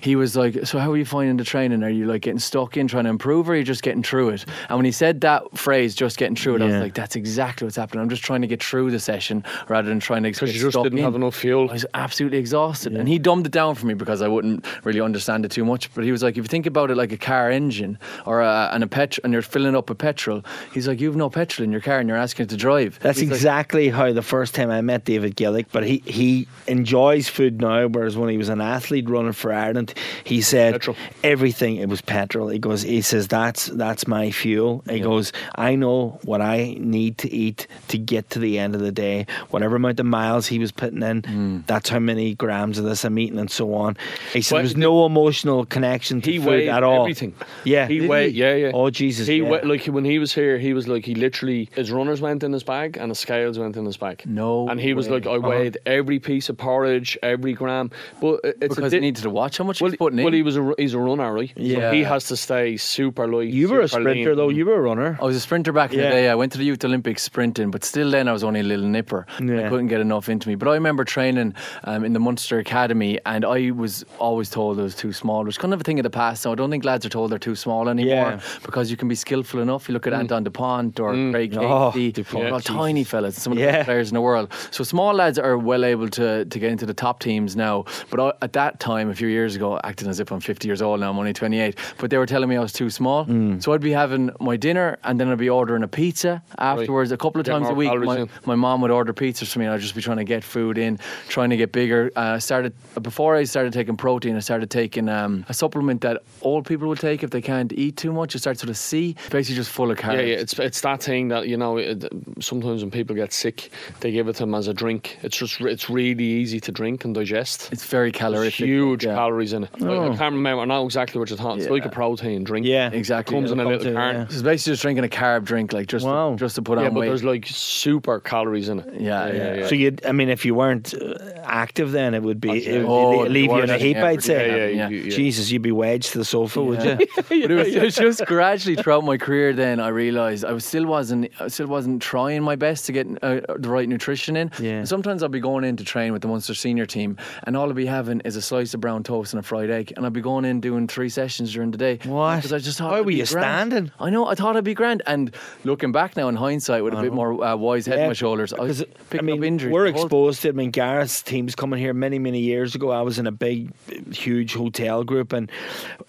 he 0.00 0.16
was 0.16 0.36
like, 0.36 0.66
"So 0.66 0.78
how 0.78 0.92
are 0.92 0.96
you 0.96 1.04
finding 1.04 1.36
the 1.36 1.44
training? 1.44 1.82
Are 1.82 1.90
you 1.90 2.06
like 2.06 2.22
getting 2.22 2.38
stuck 2.38 2.76
in 2.76 2.88
trying 2.88 3.04
to 3.04 3.10
improve, 3.10 3.48
or 3.48 3.52
are 3.52 3.56
you 3.56 3.64
just 3.64 3.82
getting 3.82 4.02
through 4.02 4.30
it?" 4.30 4.44
And 4.68 4.78
when 4.78 4.84
he 4.84 4.92
said 4.92 5.20
that 5.22 5.56
phrase, 5.56 5.94
"Just 5.94 6.18
getting 6.18 6.36
through 6.36 6.56
it," 6.56 6.62
I 6.62 6.66
was 6.66 6.76
like, 6.76 6.94
"That's 6.94 7.16
exactly 7.16 7.64
what's 7.64 7.76
happening. 7.76 8.02
I'm 8.02 8.08
just 8.08 8.24
trying 8.24 8.42
to 8.42 8.46
get 8.46 8.62
through 8.62 8.90
the 8.90 9.00
session 9.00 9.44
rather 9.68 9.88
than 9.88 10.00
trying 10.00 10.22
to 10.24 10.30
because 10.30 10.54
you 10.54 10.70
just 10.70 10.82
didn't 10.82 10.98
in." 10.98 11.04
have 11.04 11.14
enough 11.14 11.34
fuel? 11.34 11.68
I 11.70 11.74
was 11.74 11.86
absolutely 11.94 12.38
exhausted. 12.38 12.92
And 12.94 13.08
he 13.08 13.18
dumbed 13.18 13.46
it 13.46 13.52
down 13.52 13.74
for 13.74 13.86
me 13.86 13.94
because 13.94 14.22
I 14.22 14.28
wouldn't 14.28 14.64
really 14.84 15.00
understand 15.00 15.44
it 15.44 15.50
too 15.50 15.64
much. 15.64 15.92
But 15.94 16.04
he 16.04 16.12
was 16.12 16.22
like, 16.22 16.36
if 16.36 16.44
you 16.44 16.48
think 16.48 16.66
about 16.66 16.90
it 16.90 16.96
like 16.96 17.12
a 17.12 17.16
car 17.16 17.50
engine 17.50 17.98
or 18.26 18.40
a, 18.40 18.70
and 18.72 18.82
a 18.82 18.86
pet 18.86 19.18
and 19.24 19.32
you're 19.32 19.42
filling 19.42 19.74
up 19.74 19.88
with 19.88 19.98
petrol, 19.98 20.42
he's 20.72 20.88
like, 20.88 21.00
you've 21.00 21.16
no 21.16 21.30
petrol 21.30 21.64
in 21.64 21.72
your 21.72 21.80
car 21.80 21.98
and 21.98 22.08
you're 22.08 22.18
asking 22.18 22.44
it 22.44 22.50
to 22.50 22.56
drive. 22.56 22.98
That's 23.00 23.18
He's 23.18 23.30
like, 23.30 23.36
exactly 23.36 23.88
how 23.88 24.12
the 24.12 24.22
first 24.22 24.54
time 24.54 24.70
I 24.70 24.80
met 24.80 25.04
David 25.04 25.36
Gillick, 25.36 25.66
but 25.72 25.84
he, 25.84 25.98
he 26.06 26.48
enjoys 26.66 27.28
food 27.28 27.60
now, 27.60 27.86
whereas 27.88 28.16
when 28.16 28.28
he 28.28 28.36
was 28.36 28.48
an 28.48 28.60
athlete 28.60 29.04
running 29.12 29.32
for 29.32 29.52
Ireland, 29.52 29.94
he 30.24 30.40
said 30.40 30.72
Petrol. 30.74 30.96
everything 31.22 31.76
it 31.76 31.88
was 31.88 32.00
petrol. 32.00 32.48
He 32.48 32.58
goes, 32.58 32.82
he 32.82 33.00
says 33.02 33.28
that's 33.28 33.66
that's 33.66 34.06
my 34.06 34.30
fuel. 34.30 34.82
He 34.88 35.00
goes, 35.00 35.32
I 35.54 35.74
know 35.76 36.18
what 36.24 36.40
I 36.40 36.76
need 36.78 37.18
to 37.18 37.30
eat 37.30 37.66
to 37.88 37.98
get 37.98 38.30
to 38.30 38.38
the 38.38 38.58
end 38.58 38.74
of 38.74 38.80
the 38.80 38.92
day. 38.92 39.26
Whatever 39.50 39.76
amount 39.76 40.00
of 40.00 40.06
miles 40.06 40.46
he 40.46 40.58
was 40.58 40.72
putting 40.72 41.02
in, 41.02 41.22
Hmm. 41.22 41.58
that's 41.66 41.88
how 41.88 41.98
many 41.98 42.34
grams 42.34 42.78
of 42.78 42.84
this 42.84 43.04
I'm 43.04 43.18
eating 43.18 43.38
and 43.38 43.50
so 43.50 43.74
on. 43.74 43.96
He 44.32 44.42
said 44.42 44.56
Well, 44.56 44.62
there's 44.64 44.76
no 44.76 45.06
emotional 45.06 45.64
connection 45.66 46.20
to 46.22 46.30
he 46.32 46.38
food 46.38 46.46
weighed 46.48 46.68
at 46.68 46.82
all. 46.82 47.00
everything. 47.02 47.34
Yeah, 47.64 47.86
he 47.86 47.98
Did 48.00 48.08
weighed. 48.08 48.34
Yeah, 48.34 48.54
yeah. 48.54 48.70
Oh 48.74 48.90
Jesus, 48.90 49.26
He 49.26 49.36
yeah. 49.38 49.48
wa- 49.48 49.60
like 49.64 49.84
when 49.86 50.04
he 50.04 50.18
was 50.18 50.32
here, 50.34 50.58
he 50.58 50.72
was 50.72 50.88
like 50.88 51.04
he 51.04 51.14
literally 51.14 51.68
his 51.74 51.90
runners 51.92 52.20
went 52.20 52.42
in 52.42 52.52
his 52.52 52.62
bag 52.62 52.96
and 52.96 53.10
his 53.10 53.18
scales 53.18 53.58
went 53.58 53.76
in 53.76 53.84
his 53.84 53.96
bag. 53.96 54.22
No 54.26 54.68
and 54.68 54.80
he 54.80 54.94
was 54.94 55.08
like, 55.08 55.26
I 55.26 55.38
weighed 55.38 55.78
every 55.86 56.18
piece 56.18 56.48
of 56.48 56.56
porridge, 56.56 57.18
every 57.22 57.52
gram. 57.52 57.90
But 58.20 58.40
it's 58.44 58.74
because 58.74 58.91
a 58.92 58.96
he 58.96 59.00
di- 59.00 59.06
needed 59.06 59.22
to 59.22 59.30
watch 59.30 59.58
how 59.58 59.64
much 59.64 59.80
well, 59.80 59.90
he's 59.90 59.98
putting 59.98 60.18
in. 60.18 60.24
well, 60.24 60.32
he 60.32 60.42
was 60.42 60.56
a 60.56 60.74
he's 60.78 60.94
a 60.94 60.98
runner, 60.98 61.32
right? 61.32 61.48
So 61.56 61.62
Yeah. 61.62 61.92
he 61.92 62.02
has 62.02 62.26
to 62.28 62.36
stay 62.36 62.76
super 62.76 63.26
light. 63.26 63.48
you 63.48 63.68
were 63.68 63.80
a 63.80 63.88
sprinter 63.88 64.30
lean. 64.30 64.36
though. 64.36 64.48
You 64.48 64.66
were 64.66 64.74
a 64.76 64.80
runner. 64.80 65.18
I 65.20 65.24
was 65.24 65.36
a 65.36 65.40
sprinter 65.40 65.72
back 65.72 65.92
in 65.92 65.98
Yeah. 66.00 66.06
the 66.10 66.10
day. 66.16 66.28
I 66.28 66.34
went 66.34 66.52
to 66.52 66.58
the 66.58 66.64
Youth 66.64 66.84
Olympics 66.84 67.22
sprinting, 67.22 67.70
but 67.70 67.84
still 67.84 68.10
then 68.10 68.28
I 68.28 68.32
was 68.32 68.44
only 68.44 68.60
a 68.60 68.64
little 68.64 68.86
nipper. 68.86 69.26
Yeah. 69.40 69.66
I 69.66 69.68
couldn't 69.68 69.88
get 69.88 70.00
enough 70.00 70.28
into 70.28 70.48
me. 70.48 70.54
But 70.54 70.68
I 70.68 70.74
remember 70.74 71.04
training 71.04 71.54
um, 71.84 72.04
in 72.04 72.12
the 72.12 72.20
Munster 72.20 72.58
Academy, 72.58 73.18
and 73.26 73.44
I 73.44 73.70
was 73.70 74.04
always 74.18 74.50
told 74.50 74.78
I 74.78 74.82
was 74.82 74.94
too 74.94 75.12
small, 75.12 75.44
which 75.44 75.54
is 75.54 75.58
kind 75.58 75.74
of 75.74 75.80
a 75.80 75.84
thing 75.84 75.98
of 75.98 76.02
the 76.04 76.10
past. 76.10 76.42
So 76.42 76.52
I 76.52 76.54
don't 76.54 76.70
think 76.70 76.84
lads 76.84 77.04
are 77.06 77.08
told 77.08 77.30
they're 77.30 77.38
too 77.38 77.56
small 77.56 77.88
anymore 77.88 78.14
Yeah. 78.32 78.40
because 78.64 78.90
you 78.90 78.96
can 78.96 79.08
be 79.08 79.14
skillful 79.14 79.60
enough. 79.60 79.88
You 79.88 79.94
look 79.94 80.06
at 80.06 80.12
Antoine 80.12 80.44
Dupont 80.44 80.98
or 81.00 81.12
Craig 81.32 81.56
Oh, 81.56 81.90
Casey, 81.92 82.12
Dupont, 82.12 82.44
they're 82.44 82.52
all 82.54 82.60
tiny 82.60 83.04
fellas, 83.04 83.40
some 83.40 83.52
of 83.52 83.58
the 83.58 83.64
Yeah. 83.64 83.72
best 83.72 83.86
players 83.86 84.08
in 84.10 84.14
the 84.14 84.20
world. 84.20 84.52
So 84.70 84.84
small 84.84 85.12
lads 85.14 85.38
are 85.38 85.56
well 85.58 85.84
able 85.84 86.08
to, 86.08 86.44
to 86.44 86.58
get 86.58 86.70
into 86.70 86.86
the 86.86 86.94
top 86.94 87.20
teams 87.20 87.56
now. 87.56 87.84
But 88.10 88.20
I, 88.20 88.32
at 88.42 88.52
that 88.54 88.80
time 88.82 89.08
a 89.08 89.14
few 89.14 89.28
years 89.28 89.54
ago, 89.56 89.80
acting 89.84 90.08
as 90.08 90.20
if 90.20 90.30
I'm 90.32 90.40
50 90.40 90.68
years 90.68 90.82
old 90.82 91.00
now. 91.00 91.10
I'm 91.10 91.18
only 91.18 91.32
28, 91.32 91.78
but 91.98 92.10
they 92.10 92.18
were 92.18 92.26
telling 92.26 92.48
me 92.48 92.56
I 92.56 92.60
was 92.60 92.72
too 92.72 92.90
small. 92.90 93.24
Mm. 93.26 93.62
So 93.62 93.72
I'd 93.72 93.80
be 93.80 93.92
having 93.92 94.30
my 94.40 94.56
dinner 94.56 94.98
and 95.04 95.18
then 95.18 95.28
I'd 95.28 95.38
be 95.38 95.48
ordering 95.48 95.82
a 95.82 95.88
pizza 95.88 96.42
afterwards. 96.58 97.12
A 97.12 97.16
couple 97.16 97.40
of 97.40 97.46
times 97.46 97.68
a 97.68 97.74
week, 97.74 97.94
my, 98.00 98.26
my 98.44 98.56
mom 98.56 98.80
would 98.82 98.90
order 98.90 99.12
pizzas 99.12 99.52
for 99.52 99.60
me, 99.60 99.66
and 99.66 99.74
I'd 99.74 99.80
just 99.80 99.94
be 99.94 100.02
trying 100.02 100.16
to 100.18 100.24
get 100.24 100.42
food 100.42 100.78
in, 100.78 100.98
trying 101.28 101.50
to 101.50 101.56
get 101.56 101.72
bigger. 101.72 102.10
Uh, 102.16 102.36
I 102.36 102.38
started 102.38 102.74
before 103.00 103.36
I 103.36 103.44
started 103.44 103.72
taking 103.72 103.96
protein. 103.96 104.36
I 104.36 104.40
started 104.40 104.70
taking 104.70 105.08
um, 105.08 105.44
a 105.48 105.54
supplement 105.54 106.00
that 106.00 106.22
old 106.42 106.66
people 106.66 106.88
would 106.88 107.00
take 107.00 107.22
if 107.22 107.30
they 107.30 107.40
can't 107.40 107.72
eat 107.72 107.96
too 107.96 108.12
much. 108.12 108.34
It 108.34 108.40
starts 108.40 108.62
with 108.62 108.70
a 108.70 108.74
C. 108.74 109.16
Basically 109.30 109.56
just 109.56 109.70
full 109.70 109.90
of 109.90 109.98
carbs. 109.98 110.14
Yeah, 110.14 110.20
yeah, 110.20 110.36
it's 110.36 110.58
it's 110.58 110.80
that 110.80 111.02
thing 111.02 111.28
that 111.28 111.48
you 111.48 111.56
know. 111.56 111.76
It, 111.76 112.04
sometimes 112.40 112.82
when 112.82 112.90
people 112.90 113.14
get 113.14 113.32
sick, 113.32 113.70
they 114.00 114.10
give 114.10 114.28
it 114.28 114.34
to 114.34 114.40
them 114.40 114.54
as 114.54 114.68
a 114.68 114.74
drink. 114.74 115.18
It's 115.22 115.36
just 115.36 115.60
it's 115.60 115.88
really 115.88 116.24
easy 116.24 116.60
to 116.60 116.72
drink 116.72 117.04
and 117.04 117.14
digest. 117.14 117.70
It's 117.72 117.86
very 117.86 118.12
calorific. 118.12 118.66
Huge 118.72 119.04
yeah. 119.04 119.14
calories 119.14 119.52
in 119.52 119.64
it. 119.64 119.70
I- 119.80 119.86
I, 120.12 120.16
can't 120.16 120.34
remember. 120.34 120.62
I 120.62 120.64
know 120.64 120.84
exactly 120.84 121.18
what 121.18 121.28
you're 121.30 121.36
talking. 121.38 121.60
It's 121.62 121.70
like 121.70 121.84
a 121.84 121.88
protein 121.88 122.44
drink. 122.44 122.66
Yeah, 122.66 122.90
Exactly. 122.92 123.34
comes 123.36 123.50
in 123.50 123.60
a 123.60 123.64
little 123.64 123.78
come 123.78 123.88
to, 123.88 123.94
carton. 123.94 124.20
yeah. 124.22 124.26
It's 124.26 124.42
basically 124.42 124.72
just 124.72 124.82
drinking 124.82 125.04
a 125.04 125.08
carb 125.08 125.44
drink, 125.44 125.72
like 125.72 125.86
just 125.86 126.04
Wow. 126.06 126.30
to, 126.32 126.36
just 126.36 126.54
to 126.56 126.62
put 126.62 126.78
Yeah, 126.78 126.86
on 126.86 126.94
but 126.94 127.00
weight. 127.00 127.08
there's 127.08 127.24
like 127.24 127.46
super 127.46 128.20
calories 128.20 128.68
in 128.68 128.80
it. 128.80 129.00
Yeah, 129.00 129.26
yeah, 129.32 129.54
yeah. 129.54 129.66
So 129.68 129.74
you, 129.74 129.96
I 130.06 130.12
mean, 130.12 130.28
if 130.28 130.44
you 130.44 130.54
weren't 130.54 130.94
uh, 130.94 131.14
active, 131.44 131.92
then 131.92 132.14
it 132.14 132.22
would 132.22 132.40
be 132.40 132.50
Okay. 132.50 132.64
it 132.76 132.78
would 132.80 132.88
Oh, 132.88 133.22
leave 133.22 133.50
you 133.50 133.60
in 133.62 133.70
a 133.70 133.78
heap. 133.78 133.96
thing 133.96 134.04
I'd 134.04 134.22
say. 134.22 134.48
Yeah, 134.48 134.56
yeah, 134.56 134.76
Yeah. 134.76 134.88
you- 134.88 135.02
yeah. 135.04 135.10
Jesus, 135.16 135.50
you'd 135.50 135.62
be 135.62 135.72
wedged 135.72 136.12
to 136.12 136.18
the 136.18 136.24
sofa, 136.24 136.62
would 136.62 136.82
you? 136.82 136.96
but 137.16 137.30
it 137.32 137.50
was, 137.50 137.68
it 137.76 137.82
was 137.82 137.94
just 137.96 138.24
gradually 138.26 138.76
throughout 138.76 139.04
my 139.04 139.16
career. 139.18 139.52
Then 139.52 139.80
I 139.80 139.88
realised 139.88 140.44
I 140.44 140.52
was 140.52 140.64
still 140.64 140.86
wasn't 140.86 141.30
I 141.40 141.48
still 141.48 141.66
wasn't 141.66 142.00
trying 142.02 142.42
my 142.42 142.56
best 142.56 142.86
to 142.86 142.92
get 142.92 143.06
uh, 143.22 143.40
the 143.58 143.68
right 143.68 143.88
nutrition 143.88 144.36
in. 144.36 144.50
Yeah. 144.60 144.72
And 144.78 144.88
sometimes 144.88 145.22
I'll 145.22 145.28
be 145.28 145.40
going 145.40 145.64
in 145.64 145.76
to 145.76 145.84
train 145.84 146.12
with 146.12 146.22
the 146.22 146.28
Munster 146.28 146.54
senior 146.54 146.86
team, 146.86 147.16
and 147.44 147.56
all 147.56 147.66
I'll 147.68 147.72
be 147.74 147.86
having 147.86 148.20
is 148.20 148.36
a 148.36 148.42
slice 148.42 148.61
of 148.74 148.80
brown 148.80 149.02
toast 149.02 149.32
and 149.32 149.40
a 149.40 149.42
fried 149.42 149.70
egg, 149.70 149.92
and 149.96 150.06
I'd 150.06 150.12
be 150.12 150.20
going 150.20 150.44
in 150.44 150.60
doing 150.60 150.86
three 150.86 151.08
sessions 151.08 151.52
during 151.52 151.70
the 151.70 151.78
day. 151.78 151.98
What? 152.04 152.36
Because 152.36 152.52
I 152.52 152.58
just 152.58 152.78
thought. 152.78 152.92
Why 152.92 153.00
were 153.00 153.10
you 153.10 153.26
grand. 153.26 153.72
standing? 153.72 153.92
I 153.98 154.10
know. 154.10 154.26
I 154.26 154.34
thought 154.34 154.54
it'd 154.56 154.64
be 154.64 154.74
grand, 154.74 155.02
and 155.06 155.34
looking 155.64 155.92
back 155.92 156.16
now 156.16 156.28
in 156.28 156.36
hindsight, 156.36 156.84
with 156.84 156.94
a 156.94 157.02
bit 157.02 157.12
more 157.12 157.42
uh, 157.42 157.56
wise 157.56 157.86
head 157.86 157.98
on 157.98 158.06
my 158.08 158.12
shoulders, 158.12 158.52
I 158.52 158.60
was 158.60 158.80
Because, 158.80 158.94
picking 159.10 159.28
I 159.28 159.32
mean, 159.32 159.38
up 159.40 159.44
injuries. 159.44 159.72
We're 159.72 159.86
exposed 159.86 160.42
to. 160.42 160.48
I 160.48 160.52
mean, 160.52 160.70
Gareth's 160.70 161.22
team's 161.22 161.54
coming 161.54 161.78
here 161.78 161.92
many, 161.94 162.18
many 162.18 162.40
years 162.40 162.74
ago. 162.74 162.90
I 162.90 163.02
was 163.02 163.18
in 163.18 163.26
a 163.26 163.32
big, 163.32 163.72
huge 164.14 164.54
hotel 164.54 165.04
group, 165.04 165.32
and 165.32 165.50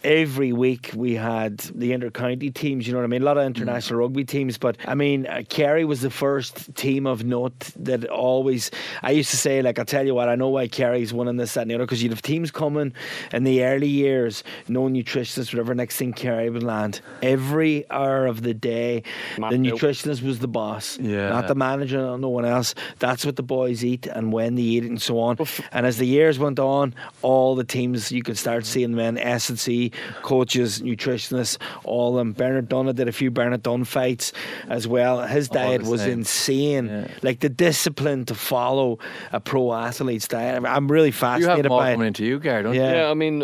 every 0.04 0.54
week 0.54 0.92
we 0.96 1.16
had 1.16 1.58
the 1.76 1.94
inter-county 1.94 2.52
teams. 2.52 2.86
You 2.88 2.94
know 2.94 3.00
what 3.00 3.06
I 3.06 3.08
mean? 3.08 3.22
A 3.22 3.26
lot 3.26 3.38
of 3.38 3.46
international 3.46 4.00
rugby 4.00 4.26
teams, 4.26 4.58
but 4.58 4.78
I 4.86 4.96
mean, 4.96 5.28
uh, 5.28 5.44
Kerry 5.50 5.86
was 5.86 6.02
the 6.02 6.10
first 6.10 6.76
team 6.76 7.08
of 7.08 7.24
note 7.24 7.60
that 7.78 8.06
always. 8.06 8.72
I 9.02 9.12
used 9.12 9.32
to 9.32 9.38
say, 9.38 9.62
like, 9.62 9.80
I'll 9.80 9.86
tell 9.86 10.06
you 10.06 10.14
what, 10.14 10.30
I 10.30 10.36
know 10.36 10.50
why 10.50 10.68
Kerry's 10.68 11.14
winning 11.14 11.38
this, 11.38 11.54
that, 11.54 11.62
and 11.62 11.72
the 11.72 11.76
other, 11.76 11.86
because 11.86 12.02
you'd 12.04 12.12
have 12.12 12.22
teams 12.22 12.43
coming 12.52 12.94
in 13.32 13.44
the 13.44 13.64
early 13.64 13.88
years, 13.88 14.44
no 14.68 14.84
nutritionists, 14.84 15.54
whatever. 15.54 15.74
Next 15.76 15.98
thing, 15.98 16.14
Kerry 16.14 16.50
would 16.50 16.64
land 16.64 17.02
every 17.22 17.90
hour 17.90 18.26
of 18.26 18.42
the 18.44 18.54
day. 18.54 19.04
Mapped 19.38 19.52
the 19.54 19.60
out. 19.72 19.78
nutritionist 19.80 20.22
was 20.24 20.40
the 20.40 20.48
boss, 20.48 20.98
Yeah. 21.00 21.30
not 21.30 21.48
the 21.48 21.56
manager, 21.56 21.98
not 22.00 22.20
no 22.20 22.30
one 22.30 22.46
else. 22.46 22.76
That's 23.00 23.26
what 23.26 23.36
the 23.36 23.44
boys 23.44 23.84
eat 23.84 24.08
and 24.08 24.32
when 24.32 24.56
they 24.56 24.62
eat 24.62 24.84
it 24.86 24.90
and 24.90 25.02
so 25.02 25.20
on. 25.20 25.38
And 25.72 25.86
as 25.86 25.98
the 25.98 26.06
years 26.08 26.40
went 26.40 26.60
on, 26.60 26.94
all 27.22 27.56
the 27.56 27.64
teams 27.64 28.12
you 28.12 28.24
could 28.24 28.38
start 28.38 28.66
seeing 28.66 28.92
them 28.92 29.00
in 29.00 29.18
S 29.18 29.50
and 29.50 29.60
C 29.60 29.92
coaches, 30.22 30.82
nutritionists, 30.82 31.58
all 31.84 32.10
of 32.10 32.16
them. 32.18 32.34
Bernard 32.34 32.70
Dunne 32.70 32.94
did 32.94 33.08
a 33.08 33.12
few 33.12 33.32
Bernard 33.32 33.64
Dunne 33.64 33.84
fights 33.84 34.34
as 34.70 34.88
well. 34.88 35.22
His 35.22 35.50
All 35.50 35.56
diet 35.56 35.84
the 35.84 35.90
was 35.90 36.02
same. 36.02 36.12
insane. 36.12 36.86
Yeah. 36.88 37.08
Like 37.22 37.40
the 37.40 37.50
discipline 37.50 38.26
to 38.26 38.36
follow 38.36 39.00
a 39.32 39.40
pro 39.40 39.74
athlete's 39.74 40.28
diet. 40.28 40.64
I'm 40.66 40.92
really 40.92 41.08
You 41.08 41.12
have 41.14 41.20
fascinated 41.20 41.66
them 41.66 41.72
all 41.72 41.80
by 41.80 41.92
coming 41.94 42.08
it. 42.10 42.14
Into 42.34 42.48
you, 42.48 42.52
Gary, 42.52 42.64
don't 42.64 42.74
you? 42.74 42.82
Yeah. 42.82 42.94
Yeah, 42.94 43.10
I 43.10 43.14
mean, 43.14 43.44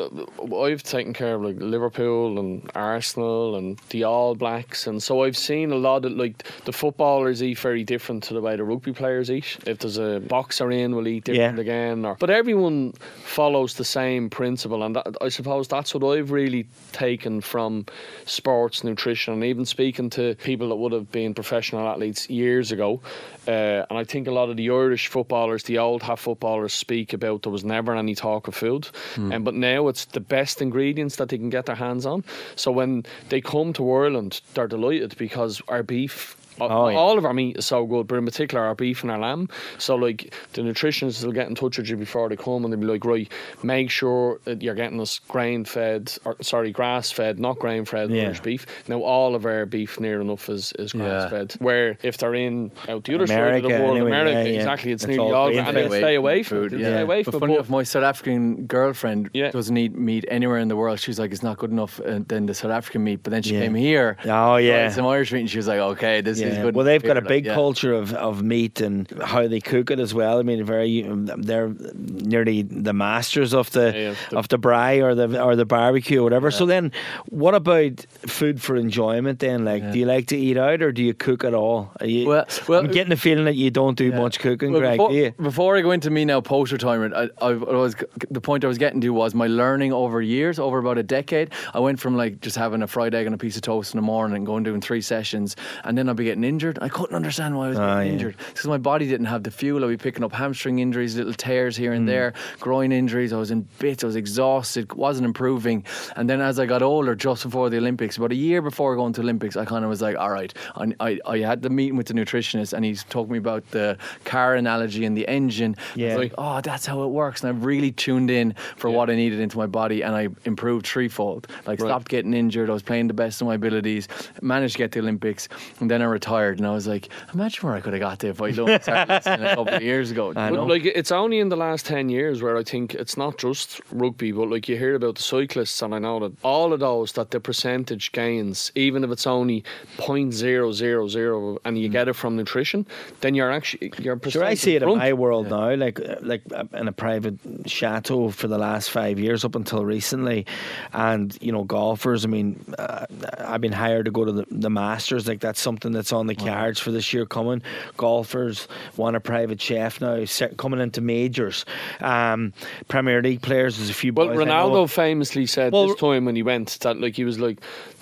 I've 0.56 0.84
taken 0.84 1.14
care 1.14 1.36
of 1.36 1.42
like 1.44 1.56
Liverpool 1.60 2.40
and 2.40 2.70
Arsenal 2.76 3.56
and 3.56 3.80
the 3.90 4.04
All 4.04 4.36
Blacks, 4.36 4.88
and 4.88 5.02
so 5.02 5.24
I've 5.24 5.38
seen 5.38 5.72
a 5.72 5.76
lot 5.76 6.06
of 6.06 6.14
like 6.14 6.44
the 6.66 6.72
footballers 6.74 7.42
eat 7.44 7.58
very 7.60 7.84
different 7.84 8.24
to 8.24 8.34
the 8.34 8.42
way 8.42 8.56
the 8.56 8.64
rugby 8.64 8.94
players 8.94 9.30
eat. 9.32 9.58
If 9.66 9.80
there's 9.80 9.98
a 9.98 10.20
boxer 10.20 10.72
in, 10.72 10.96
we'll 10.96 11.08
eat 11.08 11.26
different 11.26 11.56
Yeah. 11.58 11.62
again. 11.62 12.06
Or, 12.06 12.16
but 12.20 12.30
everyone 12.30 12.94
follows 13.24 13.76
the 13.76 13.86
same 13.86 14.30
principle, 14.30 14.84
and 14.84 14.96
that, 14.96 15.16
I 15.22 15.30
suppose 15.30 15.68
that's 15.68 15.94
what 15.94 16.04
I've 16.18 16.32
really 16.32 16.68
taken 16.92 17.42
from 17.42 17.86
sports 18.26 18.84
nutrition, 18.84 19.34
and 19.34 19.44
even 19.44 19.66
speaking 19.66 20.10
to 20.12 20.36
people 20.36 20.70
that 20.70 20.76
would 20.76 20.92
have 20.92 21.12
been 21.12 21.34
professional 21.34 21.88
athletes 21.88 22.30
years 22.30 22.72
ago. 22.72 23.02
Uh, 23.48 23.84
and 23.90 23.98
I 23.98 24.04
think 24.04 24.28
a 24.28 24.32
lot 24.32 24.50
of 24.50 24.58
the 24.58 24.70
Irish 24.70 25.08
footballers, 25.08 25.64
the 25.64 25.80
old 25.80 26.04
half 26.04 26.20
footballers, 26.22 26.74
speak 26.74 27.14
about 27.14 27.42
there 27.44 27.52
was 27.52 27.64
never 27.64 27.96
any 27.96 28.14
talk 28.14 28.48
of 28.48 28.54
food, 28.56 28.79
Hmm. 29.16 29.32
and 29.32 29.46
but 29.46 29.54
now 29.54 29.88
it's 29.88 30.06
the 30.06 30.20
best 30.20 30.62
ingredients 30.62 31.16
that 31.18 31.30
they 31.30 31.38
can 31.38 31.50
get 31.50 31.66
their 31.66 31.76
hands 31.76 32.06
on. 32.06 32.24
So 32.56 32.72
when 32.72 33.06
they 33.30 33.42
come 33.42 33.74
to 33.74 33.92
Ireland, 33.92 34.42
they're 34.54 34.68
delighted 34.68 35.18
because 35.18 35.62
our 35.68 35.84
beef. 35.84 36.36
Oh, 36.62 36.88
yeah. 36.90 36.98
All 36.98 37.18
of 37.18 37.26
our 37.26 37.34
meat 37.34 37.58
is 37.58 37.66
so 37.66 37.86
good, 37.86 38.08
but 38.08 38.18
in 38.18 38.26
particular 38.26 38.64
our 38.64 38.76
beef 38.76 39.02
and 39.04 39.12
our 39.12 39.20
lamb. 39.20 39.50
So 39.78 39.96
like 39.96 40.34
the 40.54 40.62
nutritionists 40.62 41.24
will 41.24 41.32
get 41.32 41.48
in 41.48 41.56
touch 41.56 41.78
with 41.78 41.90
you 41.90 41.98
before 41.98 42.30
they 42.30 42.36
come, 42.36 42.64
and 42.64 42.74
they'll 42.74 42.80
be 42.80 42.86
like, 42.88 43.06
right, 43.06 43.32
make 43.64 43.90
sure 43.90 44.40
that 44.46 44.62
you're 44.62 44.76
getting 44.76 45.00
us 45.02 45.20
grain 45.28 45.66
fed, 45.66 46.14
or 46.26 46.36
sorry, 46.42 46.72
grass 46.72 47.12
fed, 47.12 47.40
not 47.40 47.60
grain 47.60 47.86
fed 47.86 48.10
Yeah. 48.10 48.24
Irish 48.24 48.42
beef. 48.42 48.66
Now 48.88 49.00
all 49.02 49.36
of 49.36 49.46
our 49.46 49.66
beef 49.66 50.00
near 50.00 50.22
enough 50.22 50.50
is, 50.50 50.74
is 50.80 50.94
Yeah. 50.94 51.02
grass 51.02 51.30
fed. 51.30 51.54
Where 51.60 51.98
if 52.04 52.18
they're 52.18 52.36
in 52.36 52.72
out 52.88 53.04
the 53.04 53.16
other 53.16 53.28
side 53.28 53.56
of 53.58 53.64
the 53.64 53.70
world, 53.70 53.98
anyway, 53.98 54.08
America, 54.10 54.32
yeah, 54.40 54.44
yeah. 54.44 54.60
exactly, 54.60 54.92
it's, 54.92 55.04
It's 55.04 55.10
nearly 55.10 55.32
all 55.32 55.36
all, 55.36 55.48
grain 55.52 55.60
and 55.66 55.78
they 55.78 55.88
stay 55.88 56.16
away 56.16 56.44
from 56.44 56.58
food. 56.70 56.74
it. 56.74 56.80
Yeah. 56.82 56.90
stay 56.94 57.02
away 57.02 57.24
But 57.24 57.32
from 57.32 57.38
it. 57.38 57.40
funny 57.42 57.54
But- 57.54 57.60
enough, 57.60 57.70
my 57.70 57.84
South 57.84 58.04
African 58.04 58.66
girlfriend 58.66 59.30
Yeah. 59.34 59.52
doesn't 59.52 59.76
eat 59.78 59.94
meat 59.96 60.26
anywhere 60.30 60.58
in 60.58 60.68
the 60.68 60.76
world. 60.76 61.00
She's 61.00 61.20
like, 61.20 61.32
it's 61.32 61.44
not 61.44 61.58
good 61.58 61.72
enough 61.72 62.00
uh, 62.02 62.20
than 62.28 62.46
the 62.46 62.54
South 62.54 62.72
African 62.72 63.04
meat. 63.04 63.22
But 63.24 63.32
then 63.32 63.44
she 63.44 63.54
Yeah. 63.56 63.62
came 63.62 63.76
here. 63.76 64.18
Oh, 64.26 64.58
yeah. 64.58 64.90
Some 64.90 65.06
Irish 65.06 65.32
meat, 65.32 65.42
and 65.42 65.50
she 65.50 65.58
was 65.58 65.68
like, 65.68 65.80
okay, 65.80 66.22
this 66.22 66.40
is 66.40 66.49
Yeah. 66.54 66.70
Well, 66.72 66.86
they've 66.86 67.04
got 67.04 67.18
a 67.18 67.22
big 67.22 67.46
yeah. 67.46 67.54
culture 67.54 67.94
of, 67.94 68.14
of 68.14 68.42
meat 68.44 68.82
and 68.82 69.10
how 69.24 69.48
they 69.48 69.60
cook 69.60 69.92
it 69.92 70.00
as 70.00 70.14
well. 70.14 70.40
I 70.40 70.44
mean, 70.44 70.64
very 70.64 71.02
they're 71.04 71.70
nearly 71.96 72.62
the 72.64 72.94
masters 72.94 73.54
of 73.54 73.72
the 73.72 73.92
Yeah. 73.96 74.16
The- 74.30 74.38
of 74.38 74.48
the 74.50 74.58
braai 74.60 75.02
or 75.04 75.16
the 75.16 75.42
or 75.42 75.56
the 75.56 75.66
barbecue 75.66 76.20
or 76.20 76.24
whatever. 76.24 76.52
So 76.52 76.66
then, 76.66 76.92
what 77.28 77.56
about 77.56 78.06
food 78.28 78.62
for 78.62 78.76
enjoyment? 78.76 79.40
Then, 79.40 79.66
like, 79.66 79.92
do 79.92 80.00
you 80.00 80.06
like 80.06 80.28
to 80.28 80.38
eat 80.38 80.58
out 80.58 80.82
or 80.82 80.92
do 80.92 81.04
you 81.04 81.14
cook 81.14 81.44
at 81.44 81.54
all? 81.54 81.92
Are 82.00 82.06
you, 82.06 82.28
Well- 82.28 82.46
well- 82.68 82.80
I'm 82.80 82.88
getting 82.92 83.10
the 83.10 83.18
feeling 83.18 83.46
that 83.46 83.56
you 83.56 83.72
don't 83.72 83.98
do 83.98 84.12
much 84.12 84.40
cooking, 84.40 84.72
Well, 84.72 84.82
Greg. 84.82 84.98
before, 84.98 85.32
before 85.44 85.78
I 85.78 85.82
go 85.82 85.92
into 85.92 86.10
me 86.10 86.26
now 86.26 86.42
post 86.42 86.72
retirement, 86.72 87.14
I, 87.14 87.24
I, 87.46 87.50
I 87.50 87.54
was 87.54 87.96
the 88.30 88.42
point 88.42 88.64
I 88.64 88.68
was 88.68 88.78
getting 88.78 89.02
to 89.02 89.10
was 89.10 89.34
my 89.36 89.48
learning 89.48 89.94
over 89.94 90.22
years, 90.22 90.60
over 90.60 90.78
about 90.80 90.98
a 90.98 91.04
decade. 91.04 91.52
I 91.74 91.80
went 91.80 92.00
from 92.00 92.16
like 92.16 92.42
just 92.42 92.56
having 92.56 92.82
a 92.82 92.88
fried 92.88 93.14
egg 93.16 93.26
and 93.26 93.36
a 93.36 93.38
piece 93.38 93.56
of 93.56 93.62
toast 93.62 93.94
in 93.94 93.98
the 93.98 94.02
morning 94.02 94.38
and 94.38 94.46
going 94.46 94.64
doing 94.64 94.82
three 94.82 95.02
sessions, 95.02 95.56
and 95.84 95.98
then 95.98 96.10
I'd 96.10 96.16
be 96.16 96.24
getting 96.24 96.39
injured. 96.44 96.80
I 96.82 96.90
couldn't 96.90 97.16
understand 97.16 97.58
why 97.58 97.68
I 97.68 97.70
was 97.70 97.80
Ah, 97.80 97.96
getting 97.98 98.08
yeah. 98.08 98.14
injured 98.14 98.36
because 98.50 98.68
my 98.68 98.78
body 98.78 99.08
didn't 99.08 99.28
have 99.28 99.44
the 99.44 99.52
fuel. 99.52 99.84
I'd 99.84 99.88
be 99.90 99.98
picking 99.98 100.24
up 100.24 100.32
hamstring 100.34 100.80
injuries, 100.80 101.16
little 101.16 101.34
tears 101.34 101.76
here 101.76 101.94
and 101.94 102.08
there, 102.08 102.34
groin 102.60 102.92
injuries. 102.92 103.34
I 103.34 103.38
was 103.38 103.52
in 103.52 103.68
bits. 103.80 104.04
I 104.04 104.08
was 104.08 104.16
exhausted, 104.16 104.94
wasn't 104.94 105.26
improving. 105.26 105.84
And 106.16 106.30
then 106.30 106.42
as 106.42 106.60
I 106.60 106.66
got 106.66 106.82
older, 106.82 107.16
just 107.16 107.44
before 107.44 107.70
the 107.70 107.78
Olympics, 107.78 108.18
about 108.18 108.32
a 108.32 108.36
year 108.36 108.62
before 108.62 108.96
going 108.96 109.14
to 109.14 109.22
Olympics, 109.22 109.56
I 109.56 109.66
kind 109.66 109.84
of 109.84 109.90
was 109.90 110.02
like, 110.02 110.18
all 110.18 110.30
right. 110.32 110.54
I, 110.76 110.94
I, 111.00 111.20
I 111.26 111.38
had 111.40 111.62
the 111.62 111.70
meeting 111.70 111.96
with 111.98 112.08
the 112.08 112.14
nutritionist, 112.14 112.74
and 112.74 112.84
he's 112.86 113.04
talking 113.06 113.32
me 113.34 113.38
about 113.38 113.70
the 113.72 113.98
car 114.26 114.56
analogy 114.56 115.06
and 115.06 115.16
the 115.18 115.28
engine. 115.28 115.76
I 115.80 116.00
Yeah. 116.00 116.08
was 116.10 116.18
like, 116.18 116.34
oh, 116.38 116.62
that's 116.62 116.86
how 116.86 117.04
it 117.04 117.08
works. 117.10 117.44
And 117.44 117.50
I've 117.50 117.66
really 117.66 117.92
tuned 117.92 118.32
in 118.32 118.54
for 118.78 118.90
what 118.90 119.10
I 119.10 119.16
needed 119.16 119.40
into 119.40 119.58
my 119.58 119.68
body, 119.68 120.02
and 120.04 120.16
I 120.16 120.30
improved 120.46 120.86
threefold. 120.88 121.48
Like, 121.66 121.80
Right. 121.80 121.88
stopped 121.88 122.08
getting 122.10 122.34
injured. 122.34 122.70
I 122.70 122.74
was 122.74 122.84
playing 122.84 123.08
the 123.08 123.14
best 123.14 123.42
of 123.42 123.48
my 123.48 123.56
abilities, 123.56 124.08
managed 124.42 124.74
to 124.74 124.78
get 124.80 124.92
to 124.94 125.00
the 125.02 125.04
Olympics, 125.06 125.48
and 125.80 125.90
then 125.90 126.02
I 126.02 126.06
retired. 126.20 126.56
And 126.60 126.68
I 126.72 126.74
was 126.80 126.88
like, 126.94 127.06
imagine 127.34 127.62
where 127.66 127.76
I 127.78 127.82
could 127.84 127.94
have 127.94 128.06
got 128.10 128.20
to 128.22 128.28
if 128.34 128.42
I'd 128.42 128.56
done 128.56 128.82
started 128.82 129.10
listening 129.14 129.46
a 129.46 129.56
couple 129.56 129.74
of 129.80 129.82
years 129.92 130.08
ago. 130.12 130.26
I 130.36 130.50
know. 130.50 130.66
But 130.66 130.70
like 130.74 130.86
it's 131.00 131.12
only 131.24 131.40
in 131.44 131.50
the 131.50 131.60
last 131.68 131.86
ten 131.86 132.06
years 132.10 132.36
where 132.44 132.58
I 132.58 132.64
think 132.64 132.86
it's 133.02 133.18
not 133.24 133.34
just 133.46 133.68
rugby, 133.92 134.32
but 134.40 134.48
like 134.54 134.66
you 134.70 134.78
hear 134.78 134.96
about 134.96 135.16
the 135.20 135.24
cyclists, 135.36 135.82
and 135.84 135.92
I 135.98 136.00
know 136.00 136.18
that 136.24 136.34
all 136.44 136.70
of 136.74 136.80
those 136.80 137.14
that 137.14 137.32
the 137.32 137.40
percentage 137.40 138.06
gains, 138.12 138.72
even 138.76 139.04
if 139.06 139.10
it's 139.16 139.28
only 139.28 139.64
0.000 139.98 141.58
and 141.66 141.78
you 141.78 141.90
get 141.90 142.08
it 142.08 142.14
from 142.14 142.36
nutrition, 142.36 142.86
then 143.22 143.36
you're 143.36 143.52
actually 143.52 143.92
you're 144.00 144.20
Sure, 144.30 144.44
I 144.44 144.54
see 144.56 144.76
it 144.76 144.84
in 144.84 144.90
front. 144.90 145.00
my 145.00 145.14
world 145.14 145.50
now, 145.50 145.74
like 145.76 146.00
uh, 146.00 146.16
like 146.22 146.42
uh, 146.54 146.66
in 146.74 146.88
a 146.88 146.92
private 146.92 147.36
chateau 147.66 148.30
for 148.30 148.48
the 148.48 148.58
last 148.58 148.92
five 148.92 149.18
years 149.18 149.46
up 149.46 149.56
until 149.56 149.86
recently, 149.86 150.46
and 150.94 151.38
you 151.42 151.52
know 151.52 151.64
golfers. 151.64 152.26
I 152.26 152.28
mean, 152.28 152.50
uh, 152.78 153.06
I've 153.40 153.62
been 153.62 153.72
hired 153.72 154.06
to 154.06 154.12
go 154.12 154.26
to 154.26 154.32
the, 154.32 154.46
the 154.52 154.70
Masters. 154.70 155.28
Like 155.28 155.40
that's 155.40 155.62
something 155.62 155.92
that's 155.92 156.09
that's 156.10 156.20
on 156.20 156.28
the 156.28 156.36
cards 156.36 156.80
for 156.80 156.92
this 156.92 157.14
year 157.14 157.26
coming. 157.26 157.62
Golfers 157.98 158.68
want 158.98 159.16
a 159.16 159.20
private 159.20 159.62
chef 159.62 160.02
now, 160.02 160.26
coming 160.58 160.80
into 160.80 161.02
majors. 161.02 161.66
Um, 162.02 162.54
Premier 162.88 163.22
League 163.22 163.42
players, 163.42 163.78
there's 163.78 163.90
a 163.90 163.94
few 163.94 164.12
Well, 164.14 164.30
Ronaldo 164.30 164.90
famously 164.90 165.46
said 165.46 165.72
Well, 165.74 165.88
this 165.88 165.98
time 166.00 166.26
when 166.26 166.36
he 166.36 166.44
went 166.44 166.80
that 166.82 167.00
like 167.00 167.16
he 167.16 167.26
was 167.26 167.40
like, 167.40 167.60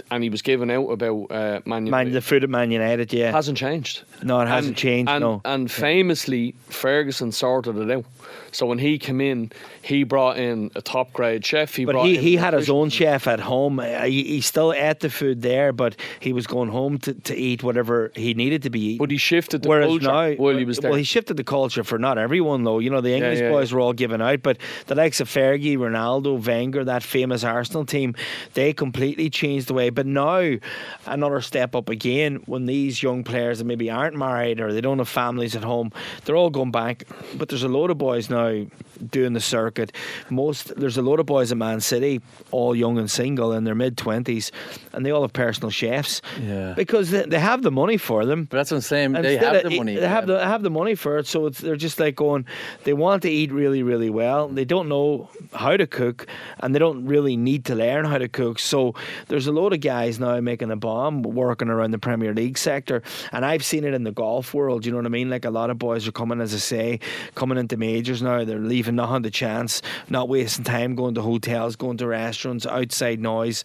and 0.10 0.24
he 0.24 0.30
was 0.30 0.42
giving 0.42 0.72
out 0.72 0.88
about 0.88 1.28
uh, 1.32 1.60
Man 1.66 1.86
United. 1.86 2.06
Man, 2.06 2.14
the 2.14 2.22
food 2.22 2.44
at 2.46 2.50
Man 2.50 2.72
United, 2.72 3.12
yeah. 3.12 3.32
hasn't 3.32 3.58
changed. 3.58 4.04
No, 4.24 4.40
it 4.40 4.48
hasn't 4.48 4.70
And- 4.70 4.78
changed, 4.78 5.12
And, 5.12 5.22
no. 5.22 5.42
and 5.44 5.70
famously, 5.70 6.56
Ferguson 6.70 7.32
sorted 7.34 7.76
it 7.78 7.92
out. 7.92 8.06
So 8.54 8.66
when 8.66 8.80
he 8.80 8.98
came 8.98 9.20
in, 9.20 9.52
he 9.88 10.04
brought 10.04 10.38
in 10.38 10.70
a 10.76 10.82
top 10.82 11.14
grade 11.14 11.46
chef. 11.46 11.74
He 11.74 11.86
But 11.86 11.94
brought 11.94 12.08
he, 12.08 12.18
he 12.18 12.36
had 12.36 12.54
his 12.54 12.70
own 12.70 12.90
chef 12.90 13.26
at 13.26 13.40
home. 13.40 13.80
Uh, 13.80 14.04
He, 14.04 14.24
he 14.24 14.42
still 14.42 14.74
ate 14.74 15.00
the 15.00 15.10
food 15.10 15.42
there, 15.42 15.72
but 15.72 15.96
he 16.20 16.34
was 16.34 16.46
going 16.46 16.70
home 16.70 16.98
to, 17.00 17.14
to 17.14 17.34
eat 17.34 17.64
whatever 17.64 18.12
he 18.14 18.34
needed 18.34 18.64
to 18.64 18.70
be 18.70 18.82
eating. 18.82 18.98
But 18.98 19.12
he 19.12 19.18
shifted 19.18 19.62
the 19.64 19.70
Whereas 19.70 19.88
culture 19.88 20.08
now, 20.08 20.34
while 20.34 20.58
he 20.58 20.66
was 20.66 20.80
there. 20.80 20.92
well, 20.92 20.98
he 20.98 21.06
shifted 21.06 21.38
the 21.38 21.46
culture 21.46 21.86
for 21.86 21.98
not 21.98 22.18
everyone 22.18 22.66
though. 22.66 22.80
You 22.80 22.90
know, 22.90 23.00
the 23.00 23.14
English 23.16 23.40
yeah, 23.40 23.50
boys 23.50 23.72
yeah. 23.72 23.76
were 23.76 23.82
all 23.82 23.94
given 23.94 24.22
out, 24.22 24.44
but 24.44 24.58
the 24.88 24.96
likes 24.96 25.22
of 25.22 25.30
Fergie, 25.30 25.78
Ronaldo, 25.78 26.46
Wenger, 26.46 26.84
that 26.84 27.02
famous 27.02 27.46
Arsenal 27.46 27.86
team, 27.86 28.14
they 28.56 28.74
completely 28.74 29.30
changed 29.30 29.68
the 29.68 29.74
way. 29.74 29.90
But 29.90 30.06
now, 30.06 30.58
another 31.06 31.40
step 31.40 31.76
up 31.76 31.88
again 31.88 32.44
when 32.46 32.66
these 32.66 33.02
young 33.02 33.24
players 33.24 33.60
that 33.60 33.66
maybe 33.66 33.90
aren't 33.90 34.18
married 34.18 34.60
or 34.60 34.74
they 34.74 34.82
don't 34.82 34.98
have 34.98 35.08
families 35.08 35.56
at 35.56 35.64
home, 35.64 35.94
they're 36.26 36.36
all 36.36 36.50
going 36.50 36.72
back. 36.72 37.04
But 37.36 37.48
there's 37.48 37.64
a 37.64 37.70
load 37.70 37.90
of 37.90 37.98
boys 37.98 38.30
now 38.30 38.66
doing 39.12 39.34
the 39.34 39.40
circuit. 39.40 39.92
Most 40.30 40.76
there's 40.76 40.98
a 40.98 41.02
lot 41.02 41.20
of 41.20 41.26
boys 41.26 41.52
at 41.52 41.58
Man 41.58 41.80
City, 41.82 42.22
all 42.52 42.76
young 42.76 42.98
and 42.98 43.10
single 43.10 43.54
in 43.54 43.64
their 43.64 43.76
mid 43.76 43.98
twenties, 43.98 44.52
and 44.94 45.06
they 45.06 45.12
all 45.12 45.22
have 45.22 45.34
personal 45.34 45.70
chefs. 45.70 46.22
Yeah. 46.42 46.74
because 46.76 47.12
they, 47.12 47.24
they 47.24 47.40
have 47.40 47.62
the 47.64 47.72
money 47.72 47.98
for 47.98 48.26
them. 48.26 48.46
But 48.46 48.58
that's 48.58 48.72
what 48.72 48.78
I'm 48.78 48.82
saying. 48.82 49.16
And 49.16 49.26
They 49.26 49.38
have 49.38 49.64
the 49.64 49.70
eat- 49.70 49.78
money. 49.78 49.96
They 49.96 50.08
have 50.08 50.28
the 50.28 50.44
have 50.46 50.64
the 50.64 50.70
money 50.70 50.96
for 50.96 51.18
it, 51.18 51.28
so 51.28 51.46
it's, 51.48 51.60
they're 51.60 51.76
just 51.76 52.00
like 52.00 52.16
going. 52.16 52.46
They 52.84 52.94
want 52.94 53.24
to 53.24 53.30
eat 53.30 53.52
really, 53.52 53.84
really 53.84 54.10
well. 54.10 54.48
They 54.48 54.66
don't 54.66 54.88
know 54.90 55.30
how 55.54 55.76
to 55.78 55.88
cook, 55.88 56.28
and 56.60 56.74
they 56.74 56.80
don't 56.80 57.06
really 57.06 57.36
need 57.38 57.66
to 57.66 57.76
learn 57.76 58.06
how 58.06 58.18
to 58.18 58.28
cook. 58.28 58.60
So 58.60 58.94
there's 59.28 59.48
a 59.48 59.52
lot 59.52 59.74
of 59.74 59.82
guys 59.82 60.20
now 60.20 60.40
making 60.40 60.72
a 60.72 60.76
bomb 60.76 61.22
working 61.24 61.70
around 61.70 61.92
the 61.92 62.00
Premier 62.00 62.34
League 62.34 62.58
sector, 62.58 63.02
and 63.32 63.46
I've 63.46 63.64
seen 63.64 63.84
it 63.84 63.94
in 63.94 64.04
the 64.04 64.12
golf 64.12 64.54
world. 64.54 64.86
You 64.86 64.92
know 64.92 64.98
what 64.98 65.06
I 65.06 65.10
mean? 65.10 65.30
Like 65.30 65.46
a 65.46 65.50
lot 65.50 65.70
of 65.70 65.78
boys 65.78 66.08
are 66.08 66.12
coming, 66.12 66.40
as 66.42 66.54
I 66.54 66.58
say, 66.58 67.00
coming 67.36 67.58
into 67.58 67.78
majors 67.78 68.22
now. 68.22 68.44
They're 68.44 68.60
leaving 68.60 68.87
nothing 68.92 69.22
the 69.24 69.32
chance, 69.32 69.82
not 70.10 70.30
wasting 70.30 70.64
time 70.66 70.96
going 70.96 71.16
to 71.16 71.22
hotels, 71.22 71.76
going 71.76 71.98
to 71.98 72.08
restaurants, 72.08 72.66
outside 72.66 73.20
noise, 73.20 73.64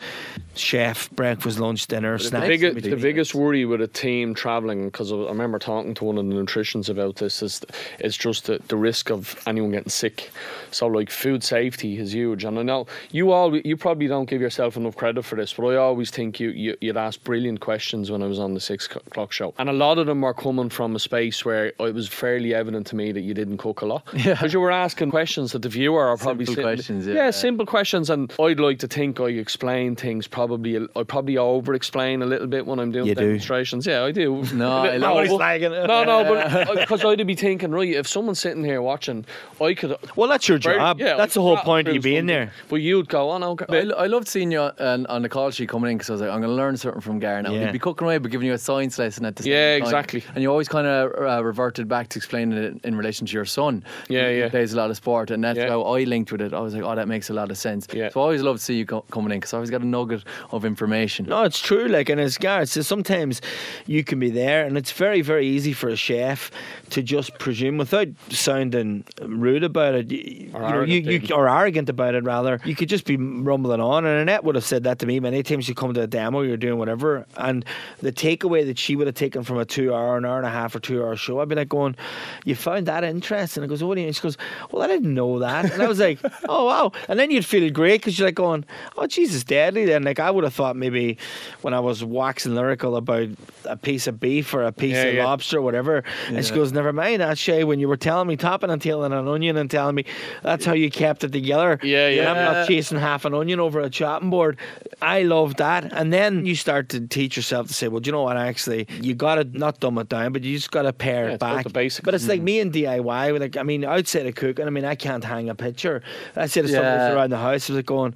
chef, 0.54 1.10
breakfast, 1.10 1.58
lunch, 1.58 1.86
dinner, 1.86 2.18
The, 2.18 2.24
snacks. 2.24 2.46
bigger, 2.48 2.68
everything. 2.68 2.90
the 2.90 2.96
biggest 2.96 3.34
worry 3.34 3.64
with 3.64 3.80
a 3.80 3.86
team 3.86 4.34
travelling, 4.34 4.86
because 4.86 5.12
I 5.12 5.16
remember 5.16 5.58
talking 5.58 5.94
to 5.94 6.04
one 6.04 6.18
of 6.18 6.26
the 6.26 6.34
nutritionists 6.34 6.88
about 6.88 7.16
this, 7.16 7.42
is 7.42 7.62
is 8.00 8.16
just 8.16 8.46
the, 8.46 8.60
the 8.68 8.76
risk 8.76 9.10
of 9.10 9.40
anyone 9.46 9.70
getting 9.72 9.88
sick. 9.88 10.30
So 10.70 10.86
like 10.86 11.10
food 11.10 11.42
safety 11.44 11.98
is 11.98 12.14
huge, 12.14 12.44
and 12.44 12.58
I 12.58 12.62
know 12.62 12.86
you 13.10 13.30
all 13.32 13.56
you 13.56 13.76
probably 13.76 14.08
don't 14.08 14.28
give 14.28 14.40
yourself 14.40 14.76
enough 14.76 14.96
credit 14.96 15.24
for 15.24 15.36
this, 15.36 15.52
but 15.54 15.66
I 15.66 15.76
always 15.76 16.10
think 16.10 16.40
you, 16.40 16.50
you 16.50 16.76
you'd 16.80 16.96
ask 16.96 17.22
brilliant 17.24 17.60
questions 17.60 18.10
when 18.10 18.22
I 18.22 18.26
was 18.26 18.38
on 18.38 18.54
the 18.54 18.60
six 18.60 18.86
o'clock 18.86 19.32
show, 19.32 19.54
and 19.58 19.68
a 19.68 19.72
lot 19.72 19.98
of 19.98 20.06
them 20.06 20.20
were 20.22 20.34
coming 20.34 20.68
from 20.70 20.96
a 20.96 20.98
space 20.98 21.44
where 21.44 21.66
it 21.66 21.94
was 21.94 22.08
fairly 22.08 22.54
evident 22.54 22.86
to 22.88 22.96
me 22.96 23.12
that 23.12 23.20
you 23.20 23.34
didn't 23.34 23.58
cook 23.58 23.82
a 23.82 23.86
lot, 23.86 24.06
Yeah. 24.14 24.32
because 24.34 24.52
you 24.52 24.60
were 24.60 24.70
asking 24.70 25.10
questions 25.16 25.52
that 25.52 25.62
the 25.62 25.68
viewer 25.68 26.02
are 26.08 26.16
probably 26.16 26.46
Simple 26.46 26.62
sitting- 26.62 26.76
questions, 26.76 27.06
yeah, 27.06 27.14
yeah. 27.14 27.30
simple 27.30 27.66
questions, 27.66 28.08
and 28.10 28.32
I'd 28.40 28.58
like 28.58 28.78
to 28.80 28.88
think 28.88 29.20
I 29.20 29.28
explain 29.46 29.94
things 29.94 30.26
probably. 30.26 30.72
I 30.96 31.02
probably 31.04 31.36
over 31.38 31.74
explain 31.74 32.22
a 32.22 32.26
little 32.26 32.46
bit 32.46 32.66
when 32.66 32.78
I'm 32.78 32.90
doing 32.92 33.06
You 33.06 33.14
do. 33.14 33.20
demonstrations. 33.26 33.86
Yeah, 33.86 34.04
I 34.04 34.10
do. 34.12 34.42
No, 34.54 34.70
I 34.70 34.96
love 35.04 35.28
Nobody's 35.28 35.68
but- 35.68 35.86
No, 35.86 36.04
no, 36.04 36.18
but 36.24 36.78
because 36.80 37.04
I'd 37.04 37.26
be 37.26 37.34
thinking, 37.34 37.70
right, 37.72 37.88
if 38.02 38.06
someone's 38.08 38.40
sitting 38.40 38.64
here 38.64 38.80
watching, 38.82 39.24
I 39.60 39.74
could. 39.74 39.96
Well, 40.16 40.28
that's 40.28 40.48
your 40.48 40.58
very- 40.58 40.76
job. 40.78 40.98
yeah, 41.00 41.14
I 41.14 41.16
that's 41.18 41.34
the 41.34 41.42
whole 41.42 41.56
rattle 41.56 41.72
point 41.72 41.88
of 41.88 41.92
through 41.92 41.96
you 41.96 42.00
being 42.02 42.26
there. 42.26 42.52
But 42.70 42.76
you'd 42.76 43.08
go 43.08 43.28
on, 43.30 43.42
okay. 43.44 43.66
I, 43.68 44.04
I 44.04 44.06
loved 44.06 44.28
seeing 44.28 44.50
you 44.50 44.60
on, 44.60 45.06
on 45.06 45.20
the 45.22 45.28
call 45.28 45.50
sheet 45.50 45.68
coming 45.68 45.90
in 45.90 45.98
because 45.98 46.08
I 46.10 46.12
was 46.14 46.20
like, 46.22 46.30
I'm 46.30 46.40
going 46.40 46.50
to 46.50 46.56
learn 46.56 46.76
something 46.76 47.00
from 47.02 47.18
Gary 47.18 47.42
now. 47.42 47.52
Yeah. 47.52 47.66
He'd 47.66 47.72
be 47.72 47.78
cooking 47.78 48.06
away, 48.06 48.18
but 48.18 48.30
giving 48.30 48.46
you 48.46 48.54
a 48.54 48.58
science 48.58 48.98
lesson 48.98 49.24
at 49.26 49.36
the 49.36 49.42
same 49.44 49.52
Yeah, 49.52 49.58
time. 49.74 49.78
Yeah, 49.80 49.84
exactly. 49.84 50.24
And 50.34 50.42
you 50.42 50.50
always 50.50 50.68
kind 50.68 50.86
of 50.86 51.12
uh, 51.22 51.44
reverted 51.44 51.86
back 51.88 52.08
to 52.10 52.18
explaining 52.18 52.56
it 52.58 52.80
in 52.84 52.96
relation 52.96 53.26
to 53.26 53.32
your 53.34 53.44
son. 53.44 53.84
Yeah, 54.08 54.30
He 54.30 54.38
yeah. 54.38 54.48
plays 54.48 54.72
a 54.72 54.76
lot 54.76 54.90
of 54.90 54.96
sport, 55.02 55.30
and 55.32 55.42
that's 55.42 55.58
Yeah. 55.58 55.68
how 55.70 55.82
I 55.82 56.04
linked 56.04 56.30
with 56.30 56.40
it. 56.40 56.52
I 56.54 56.60
was 56.60 56.74
like, 56.74 56.84
oh, 56.84 56.94
that 56.94 57.08
makes 57.08 57.28
a 57.28 57.34
lot 57.34 57.50
of 57.50 57.58
sense. 57.58 57.88
Yeah. 57.92 58.10
So 58.10 58.20
I 58.20 58.22
always 58.22 58.42
love 58.42 58.56
to 58.58 58.62
see 58.62 58.74
you 58.74 58.86
co- 58.86 59.04
coming 59.10 59.32
in 59.32 59.38
because 59.40 59.52
I 59.52 59.56
always 59.56 59.70
got 59.70 59.82
a 59.82 59.86
nugget 59.86 60.22
of 60.52 60.64
information. 60.64 61.26
No, 61.26 61.42
it's 61.42 61.58
true. 61.58 61.88
Like, 61.88 62.08
and 62.08 62.20
as 62.20 62.38
Gareth 62.38 62.68
says, 62.70 62.86
sometimes 62.86 63.40
you 63.86 64.04
can 64.04 64.20
be 64.20 64.30
there, 64.30 64.64
and 64.64 64.76
it's 64.78 64.92
very, 64.92 65.20
very 65.20 65.44
easy 65.46 65.72
for 65.72 65.88
a 65.88 65.96
chef 65.96 66.52
to 66.90 67.02
just 67.02 67.36
presume 67.40 67.78
without 67.78 68.06
sounding 68.30 69.04
rude 69.22 69.64
about 69.64 69.94
it, 69.96 70.10
you, 70.12 70.50
Or 70.54 70.60
you 70.60 70.68
know, 70.68 70.68
you, 70.68 70.74
arrogant, 70.74 71.04
you 71.06 71.12
even. 71.12 71.32
or 71.32 71.48
arrogant 71.48 71.88
about 71.88 72.14
it. 72.14 72.22
Rather, 72.24 72.60
you 72.64 72.76
could 72.76 72.88
just 72.88 73.04
be 73.04 73.16
rumbling 73.16 73.80
on. 73.80 74.04
And 74.06 74.20
Annette 74.20 74.44
would 74.44 74.54
have 74.54 74.64
said 74.64 74.84
that 74.84 74.98
to 75.00 75.06
me 75.06 75.18
many 75.20 75.42
times. 75.42 75.68
You 75.68 75.74
come 75.74 75.92
to 75.94 76.02
a 76.02 76.06
demo, 76.06 76.42
you're 76.42 76.56
doing 76.56 76.78
whatever, 76.78 77.26
and 77.36 77.64
the 78.00 78.12
takeaway 78.12 78.64
that 78.66 78.78
she 78.78 78.94
would 78.94 79.06
have 79.08 79.16
taken 79.16 79.42
from 79.42 79.58
a 79.58 79.64
two-hour, 79.64 80.16
an 80.18 80.24
hour 80.24 80.36
and 80.38 80.46
a 80.46 80.50
half, 80.50 80.74
or 80.76 80.80
two-hour 80.80 81.16
show, 81.16 81.40
I'd 81.40 81.48
be 81.48 81.54
like, 81.56 81.68
going, 81.68 81.96
"You 82.44 82.54
found 82.54 82.86
that 82.86 83.02
interesting?" 83.04 83.62
I 83.64 83.66
goes, 83.66 83.82
"What 83.82 83.94
do 83.96 84.00
you?" 84.02 84.06
mean? 84.06 84.12
She 84.12 84.20
goes, 84.22 84.36
"Well, 84.70 84.82
I 84.82 84.86
didn't 84.92 85.14
know 85.14 85.38
that," 85.40 85.72
and 85.72 85.82
I 85.82 85.88
was 85.88 85.98
like, 86.00 86.18
"Oh 86.48 86.66
wow!" 86.66 86.92
And 87.08 87.18
then 87.18 87.30
you'd 87.30 87.44
feel 87.46 87.68
great 87.70 88.00
because 88.00 88.18
you're 88.18 88.28
like 88.28 88.34
going, 88.34 88.64
"Oh 88.96 89.06
Jesus, 89.06 89.44
deadly!" 89.44 89.84
Then 89.84 90.02
like 90.04 90.20
I 90.20 90.30
would 90.30 90.44
have 90.44 90.54
thought 90.54 90.76
maybe 90.76 91.18
when 91.62 91.74
I 91.74 91.80
was 91.80 92.04
waxing 92.04 92.54
lyrical 92.54 92.96
about 92.96 93.28
a 93.64 93.76
piece 93.76 94.06
of 94.06 94.20
beef 94.20 94.52
or 94.54 94.62
a 94.64 94.72
piece 94.72 94.94
Yeah, 94.96 95.04
of 95.04 95.14
yeah. 95.14 95.24
lobster 95.24 95.58
or 95.58 95.62
whatever, 95.62 96.04
and 96.28 96.44
she 96.44 96.54
goes, 96.54 96.72
"Never 96.72 96.92
mind 96.92 97.20
that, 97.20 97.38
Shay. 97.38 97.64
When 97.64 97.78
you 97.80 97.88
were 97.88 97.96
telling 97.96 98.28
me 98.28 98.36
topping 98.36 98.70
and 98.70 98.80
tailing 98.80 99.12
an 99.12 99.28
onion 99.28 99.56
and 99.56 99.70
telling 99.70 99.94
me 99.94 100.04
that's 100.42 100.64
how 100.64 100.72
you 100.74 100.90
kept 100.90 101.24
it 101.24 101.32
together, 101.32 101.78
Yeah, 101.82 102.08
and 102.08 102.28
I'm 102.28 102.36
not 102.36 102.68
chasing 102.68 102.98
half 102.98 103.24
an 103.24 103.34
onion 103.34 103.60
over 103.60 103.80
a 103.80 103.90
chopping 103.90 104.30
board." 104.30 104.56
I 105.00 105.22
love 105.22 105.56
that, 105.56 105.92
and 105.92 106.12
then 106.12 106.46
you 106.46 106.54
start 106.54 106.88
to 106.90 107.00
teach 107.00 107.36
yourself 107.36 107.66
to 107.68 107.72
say, 107.74 107.88
"Well, 107.88 108.00
do 108.00 108.08
you 108.08 108.12
know 108.12 108.22
what? 108.22 108.36
Actually, 108.36 108.86
you 109.00 109.14
got 109.14 109.34
to 109.36 109.44
not 109.58 109.80
dumb 109.80 109.98
it 109.98 110.08
down, 110.08 110.32
but 110.32 110.44
you 110.44 110.54
just 110.56 110.70
got 110.70 110.82
to 110.82 110.92
pare 110.92 111.28
Yeah, 111.28 111.34
it 111.34 111.40
back." 111.40 111.66
But 111.72 112.14
it's 112.14 112.28
like 112.28 112.40
me 112.42 112.60
and 112.60 112.72
DIY. 112.72 113.38
Like 113.40 113.56
I 113.56 113.62
mean, 113.62 113.84
outside 113.84 114.26
of 114.26 114.34
cooking, 114.34 114.66
I 114.66 114.70
mean, 114.70 114.81
I 114.84 114.94
can't 114.94 115.24
hang 115.24 115.48
a 115.48 115.54
picture. 115.54 116.02
I 116.36 116.46
said 116.46 116.62
to 116.62 116.68
someone 116.68 116.84
Yeah. 116.94 117.12
around 117.14 117.30
the 117.30 117.38
house, 117.38 117.68
I 117.68 117.72
was 117.72 117.76
like 117.80 117.86
going, 117.86 118.14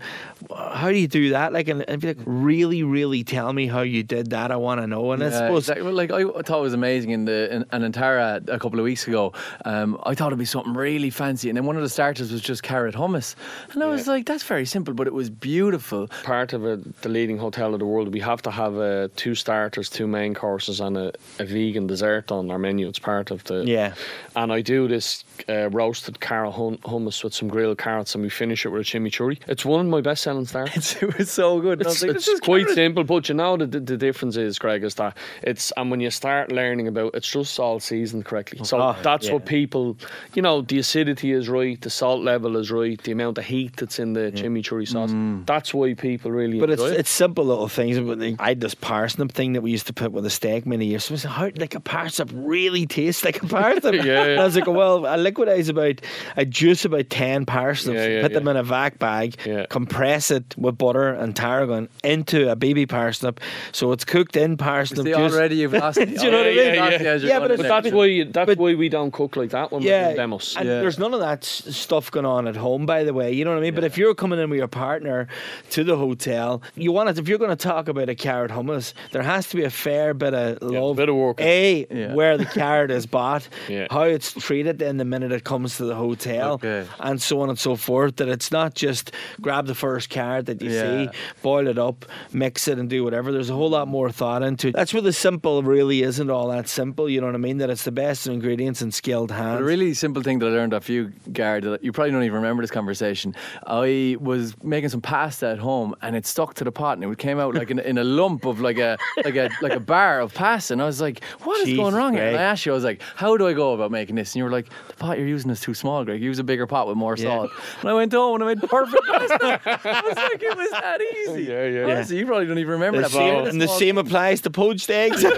"How 0.55 0.89
do 0.91 0.97
you 0.97 1.09
do 1.09 1.31
that?" 1.31 1.53
Like, 1.53 1.69
and, 1.69 1.83
and 1.89 2.01
be 2.01 2.09
like, 2.09 2.19
"Really, 2.25 2.83
really 2.83 3.25
tell 3.25 3.53
me 3.53 3.67
how 3.67 3.83
you 3.83 4.03
did 4.03 4.31
that. 4.31 4.51
I 4.51 4.57
want 4.57 4.81
to 4.81 4.87
know." 4.87 5.13
And 5.13 5.23
I 5.23 5.31
suppose 5.31 5.69
exactly. 5.69 5.93
Like 5.93 6.11
I 6.11 6.23
thought 6.43 6.59
it 6.59 6.63
was 6.63 6.75
amazing 6.75 7.11
in 7.11 7.25
the 7.25 7.55
in, 7.55 7.63
in 7.73 7.83
Anantara 7.93 8.49
a 8.49 8.59
couple 8.59 8.79
of 8.79 8.85
weeks 8.85 9.07
ago. 9.07 9.33
Um, 9.65 9.99
I 10.05 10.15
thought 10.15 10.29
it'd 10.29 10.39
be 10.39 10.45
something 10.45 10.75
really 10.75 11.11
fancy, 11.11 11.49
and 11.49 11.57
then 11.57 11.65
one 11.67 11.77
of 11.77 11.83
the 11.83 11.89
starters 11.89 12.33
was 12.33 12.41
just 12.41 12.63
carrot 12.63 12.95
hummus, 12.95 13.35
and 13.73 13.83
I 13.83 13.87
was 13.87 14.07
like, 14.07 14.27
"That's 14.27 14.45
very 14.45 14.67
simple," 14.67 14.95
but 14.95 15.07
it 15.07 15.15
was 15.15 15.31
beautiful. 15.31 16.09
part 16.25 16.53
of 16.53 16.65
a, 16.65 16.77
the 17.03 17.09
leading 17.09 17.39
hotel 17.39 17.73
of 17.75 17.81
the 17.81 17.87
world, 17.87 18.13
we 18.13 18.21
have 18.21 18.43
to 18.43 18.51
have 18.51 18.77
uh, 18.77 19.09
two 19.17 19.35
starters, 19.35 19.89
two 19.89 20.07
main 20.07 20.35
courses, 20.35 20.81
and 20.81 20.97
a, 20.97 21.13
a 21.39 21.45
vegan 21.45 21.87
dessert 21.87 22.31
on 22.33 22.51
our 22.51 22.59
menu. 22.59 22.89
It's 22.89 22.99
part 22.99 23.31
of 23.31 23.45
the 23.45 23.65
Yeah. 23.65 23.95
And 24.35 24.53
I 24.53 24.61
do 24.61 24.89
this 24.89 25.25
uh, 25.49 25.69
roasted 25.71 26.21
carrot 26.21 26.53
hum- 26.57 26.79
hummus 26.79 27.23
with 27.23 27.35
some 27.35 27.49
grilled 27.49 27.79
carrots, 27.79 28.15
and 28.15 28.23
we 28.23 28.31
finish 28.31 28.65
it 28.67 28.71
with 28.71 28.83
a 28.83 28.85
chimichurri. 28.85 29.39
It's 29.47 29.65
one 29.65 29.81
of 29.87 29.91
my 29.91 30.01
best 30.01 30.23
selling 30.23 30.47
starters. 30.47 30.97
it 31.03 31.17
was 31.19 31.31
so 31.31 31.61
good. 31.61 31.81
It's, 31.83 32.03
like, 32.03 32.17
it's 32.17 32.27
"This 32.27 32.41
quite 32.41 32.65
carrot." 32.65 32.75
simple, 32.75 33.05
but 33.05 33.29
you 33.29 33.35
know 33.35 33.57
the, 33.57 33.67
the 33.67 33.81
the 33.81 33.97
difference 33.97 34.37
is, 34.37 34.59
Greg, 34.59 34.83
is 34.85 34.95
that 34.97 35.17
it's 35.43 35.73
and 35.77 35.91
when 35.91 36.01
you 36.01 36.11
start 36.11 36.51
learning 36.51 36.89
about 36.89 37.15
it's 37.15 37.31
just 37.31 37.59
all 37.61 37.79
seasoned 37.81 38.25
correctly. 38.25 38.65
So 38.65 38.81
Oh, 38.81 38.97
that's 39.03 39.27
yeah. 39.27 39.33
what 39.35 39.47
people, 39.47 39.97
you 40.35 40.43
know, 40.43 40.63
the 40.63 40.79
acidity 40.79 41.33
is 41.33 41.49
right, 41.49 41.81
the 41.81 41.91
salt 41.91 42.23
level 42.23 42.57
is 42.57 42.71
right, 42.71 43.01
the 43.03 43.13
amount 43.13 43.39
of 43.39 43.45
heat 43.45 43.77
that's 43.77 43.99
in 43.99 44.13
the 44.15 44.33
chimichurri 44.33 44.87
sauce. 44.89 45.11
Mm. 45.13 45.47
That's 45.47 45.73
why 45.75 45.95
people 45.95 46.31
really. 46.31 46.59
But 46.61 46.71
it's 46.71 46.83
it. 46.83 47.01
it's 47.01 47.11
simple 47.11 47.45
little 47.45 47.69
things. 47.69 47.99
But 47.99 48.23
I 48.41 48.49
had 48.49 48.61
this 48.61 48.75
parsnip 48.75 49.33
thing 49.33 49.53
that 49.55 49.63
we 49.63 49.71
used 49.71 49.87
to 49.89 49.93
put 49.93 50.13
with 50.13 50.25
a 50.27 50.31
steak 50.31 50.67
many 50.67 50.87
years. 50.87 51.05
So 51.05 51.15
I 51.15 51.17
said, 51.19 51.31
how 51.31 51.51
like 51.57 51.75
a 51.75 51.81
parsnip 51.81 52.31
really 52.33 52.87
tastes 52.87 53.25
like 53.25 53.43
a 53.43 53.47
parsnip? 53.57 53.95
Yeah, 53.95 54.03
yeah. 54.05 54.23
And 54.25 54.41
I 54.41 54.45
was 54.45 54.57
like, 54.57 54.67
well, 54.67 55.07
I 55.07 55.17
liquidize 55.17 55.69
about, 55.69 56.01
I 56.37 56.45
juice 56.47 56.85
about 56.85 57.11
ten 57.11 57.45
parsnips, 57.47 57.99
Yeah, 57.99 58.07
yeah, 58.07 58.23
put 58.23 58.33
them 58.33 58.49
in 58.49 58.57
a 58.57 58.63
vac 58.63 58.99
bag, 58.99 59.37
Yeah. 59.45 59.67
compress 59.69 60.31
it 60.31 60.55
with 60.57 60.79
butter 60.79 61.09
and 61.09 61.35
tarragon 61.37 61.89
into 62.05 62.51
a 62.51 62.57
baby 62.57 62.87
parsnip, 62.87 63.41
so 63.73 63.93
it's 63.93 64.05
cooked 64.05 64.37
in 64.37 64.57
parsnip 64.57 65.05
See, 65.07 65.13
juice. 65.13 65.33
already 65.35 65.57
you've 65.57 65.73
lost. 65.85 65.99
Do 65.99 66.05
you 66.07 66.31
know 66.31 66.39
what 66.39 66.47
I 66.47 66.51
mean? 66.51 66.57
you've 66.57 66.75
Yeah, 66.75 66.91
yeah. 67.03 67.15
Yeah, 67.17 67.39
but 67.41 67.51
it's- 67.51 67.67
But 67.69 67.83
that's 67.83 67.93
why 67.95 68.25
that's 68.31 68.47
But- 68.47 68.59
why 68.59 68.75
we 68.75 68.89
don't 68.89 69.13
cook 69.13 69.37
like 69.37 69.51
that 69.51 69.73
when 69.73 69.83
we're 69.83 69.89
Yeah, 69.91 70.15
demos. 70.15 70.55
and 70.59 70.69
Yeah. 70.69 70.81
there's 70.81 70.99
none 70.99 71.13
of 71.15 71.21
that 71.21 71.45
stuff 71.45 72.11
going 72.11 72.27
on 72.27 72.47
at 72.49 72.57
home, 72.57 72.87
by 72.87 73.05
the 73.05 73.13
way. 73.13 73.33
You 73.33 73.45
know 73.45 73.51
what 73.53 73.59
I 73.59 73.63
mean? 73.63 73.75
But 73.75 73.85
if 73.85 73.99
you're 73.99 74.15
coming 74.15 74.39
in 74.39 74.49
with 74.51 74.59
your 74.59 74.69
partner 74.69 75.27
to 75.71 75.85
the 75.85 75.97
hotel, 75.97 76.63
you 76.77 76.93
want 76.93 77.15
to. 77.15 77.21
If 77.21 77.29
you're 77.29 77.39
going 77.39 77.51
to 77.51 77.57
talk 77.57 77.89
about 77.89 78.09
a 78.09 78.15
carrot 78.15 78.51
hummus, 78.51 78.93
there 79.13 79.23
has 79.23 79.49
to 79.49 79.57
be 79.57 79.65
a 79.65 79.71
fair 79.71 80.15
bit 80.15 80.35
of 80.35 80.63
love. 80.63 80.97
bit 80.97 81.09
of 81.09 81.15
work. 81.17 81.41
A 81.41 81.87
Yeah. 81.91 82.15
where 82.15 82.37
the 82.39 82.45
carrot 82.45 82.91
is 82.91 83.07
bought, 83.07 83.49
Yeah. 83.69 83.87
how 83.91 84.03
it's 84.03 84.33
treated 84.33 84.81
in 84.83 84.97
the 84.99 85.05
minute 85.05 85.33
it 85.33 85.45
comes 85.45 85.77
to 85.79 85.85
the 85.85 85.95
hotel, 85.95 86.26
Okay. 86.27 86.87
and 87.01 87.21
so 87.21 87.41
on 87.41 87.49
and 87.49 87.59
so 87.59 87.77
forth. 87.77 88.17
That 88.17 88.29
it's 88.29 88.51
not 88.53 88.75
just 88.75 89.13
grab 89.41 89.67
the 89.67 89.75
first 89.75 90.09
carrot 90.11 90.47
that 90.47 90.63
you 90.63 90.71
Yeah. 90.71 90.83
see, 91.11 91.19
boil 91.43 91.67
it 91.69 91.79
up, 91.79 92.05
mix 92.33 92.69
it, 92.69 92.79
and 92.79 92.89
do 92.91 93.05
whatever. 93.05 93.33
There's 93.33 93.51
a 93.51 93.55
whole 93.55 93.71
lot 93.71 93.89
more 93.89 94.11
thought 94.11 94.43
into 94.43 94.69
it. 94.69 94.75
That's 94.75 94.93
where 94.93 95.03
the 95.03 95.13
simple 95.13 95.63
really 95.63 96.03
isn't 96.03 96.31
all 96.31 96.49
that 96.49 96.69
simple. 96.69 97.09
You 97.09 97.21
know 97.21 97.27
what 97.27 97.35
I 97.35 97.39
mean? 97.39 97.59
That 97.59 97.71
it's 97.71 97.85
the 97.85 97.93
best 97.93 98.27
ingredients 98.27 98.81
and 98.83 98.93
skilled 98.93 99.31
hands. 99.31 99.61
A 99.61 99.65
really 99.65 99.95
simple 99.95 100.23
thing 100.23 100.39
that 100.41 100.47
I 100.47 100.51
learned 100.51 100.75
off 100.75 100.89
you, 100.89 101.13
Gar, 101.33 101.61
that 101.61 101.83
you 101.85 101.93
probably 101.93 102.13
don't 102.13 102.23
even 102.25 102.37
remember 102.37 102.63
this 102.63 102.71
conversation. 102.71 103.35
I 103.67 104.17
was 104.21 104.55
making 104.63 104.91
some 104.91 105.01
pasta 105.01 105.47
at 105.49 105.59
home 105.59 105.95
and 106.03 106.17
it 106.17 106.27
stuck 106.27 106.55
to 106.55 106.65
the 106.65 106.73
pot 106.73 106.99
and 106.99 107.11
it 107.13 107.19
came 107.19 107.39
out 107.39 107.55
like 107.55 107.71
in, 107.71 107.79
in 107.79 107.99
a 107.99 108.05
lump 108.05 108.45
of 108.45 108.61
like 108.61 108.79
a 108.79 108.97
like 109.25 109.37
a 109.37 109.51
like 109.63 109.73
a 109.73 109.81
bar 109.81 110.21
of 110.21 110.35
pasta 110.35 110.73
and 110.73 110.83
I 110.83 110.87
was 110.87 111.01
like, 111.01 111.23
what 111.45 111.59
is 111.61 111.67
Jesus, 111.67 111.79
going 111.83 111.95
wrong 111.95 112.15
here? 112.15 112.25
And 112.27 112.37
I 112.37 112.43
asked 112.43 112.67
you, 112.67 112.73
I 112.73 112.75
was 112.75 112.85
like, 112.85 113.03
how 113.15 113.37
do 113.37 113.47
I 113.47 113.53
go 113.53 113.73
about 113.75 113.91
making 113.91 114.17
this? 114.17 114.31
And 114.33 114.37
you 114.37 114.45
were 114.45 114.51
like, 114.51 114.69
the 114.89 114.95
pot 114.95 115.19
you're 115.19 115.27
using 115.27 115.51
is 115.51 115.61
too 115.61 115.75
small, 115.75 116.05
Greg. 116.05 116.16
Use 116.17 116.39
a 116.39 116.45
bigger 116.45 116.67
pot 116.67 116.87
with 116.89 116.97
more 116.97 117.15
Yeah. 117.17 117.25
salt. 117.37 117.51
And 117.81 117.91
I 117.91 117.95
went 117.95 118.13
home 118.13 118.35
and 118.41 118.45
I 118.45 118.55
made 118.55 118.63
perfect 118.69 119.03
pasta. 119.13 119.61
I 119.65 120.03
was 120.07 120.17
like, 120.17 120.43
it 120.43 120.57
was 120.57 120.71
that 120.71 121.01
easy. 121.01 121.43
Yeah, 121.45 121.65
yeah. 121.67 121.85
Honestly, 121.95 122.19
you 122.19 122.27
probably 122.27 122.47
don't 122.47 122.59
even 122.59 122.73
remember 122.73 122.99
The 122.99 123.09
that. 123.09 123.11
same, 123.13 123.47
and 123.47 123.61
the 123.63 123.69
same 123.69 123.99
applies 123.99 124.41
to 124.43 124.51
poached 124.51 124.91
eggs. 124.91 125.23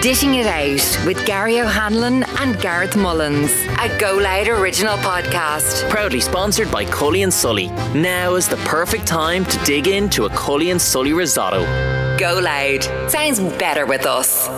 Dishing 0.00 0.34
It 0.36 0.46
Out 0.46 1.06
with 1.06 1.24
Gary 1.26 1.60
O'Hanlon 1.60 2.22
and 2.38 2.60
Gareth 2.60 2.94
Mullins, 2.96 3.50
a 3.80 3.88
Go 3.98 4.14
Loud 4.16 4.46
original 4.46 4.96
podcast. 4.98 5.90
Proudly 5.90 6.20
sponsored 6.20 6.70
by 6.70 6.84
Cully 6.84 7.22
and 7.24 7.34
Sully. 7.34 7.66
Now 7.94 8.36
is 8.36 8.48
the 8.48 8.56
perfect 8.58 9.06
time 9.06 9.44
to 9.46 9.58
dig 9.64 9.88
into 9.88 10.26
a 10.26 10.30
Cully 10.30 10.70
and 10.70 10.80
Sully 10.80 11.12
risotto. 11.12 11.64
Go 12.16 12.38
Loud. 12.40 12.84
Sounds 13.10 13.40
better 13.58 13.86
with 13.86 14.06
us. 14.06 14.48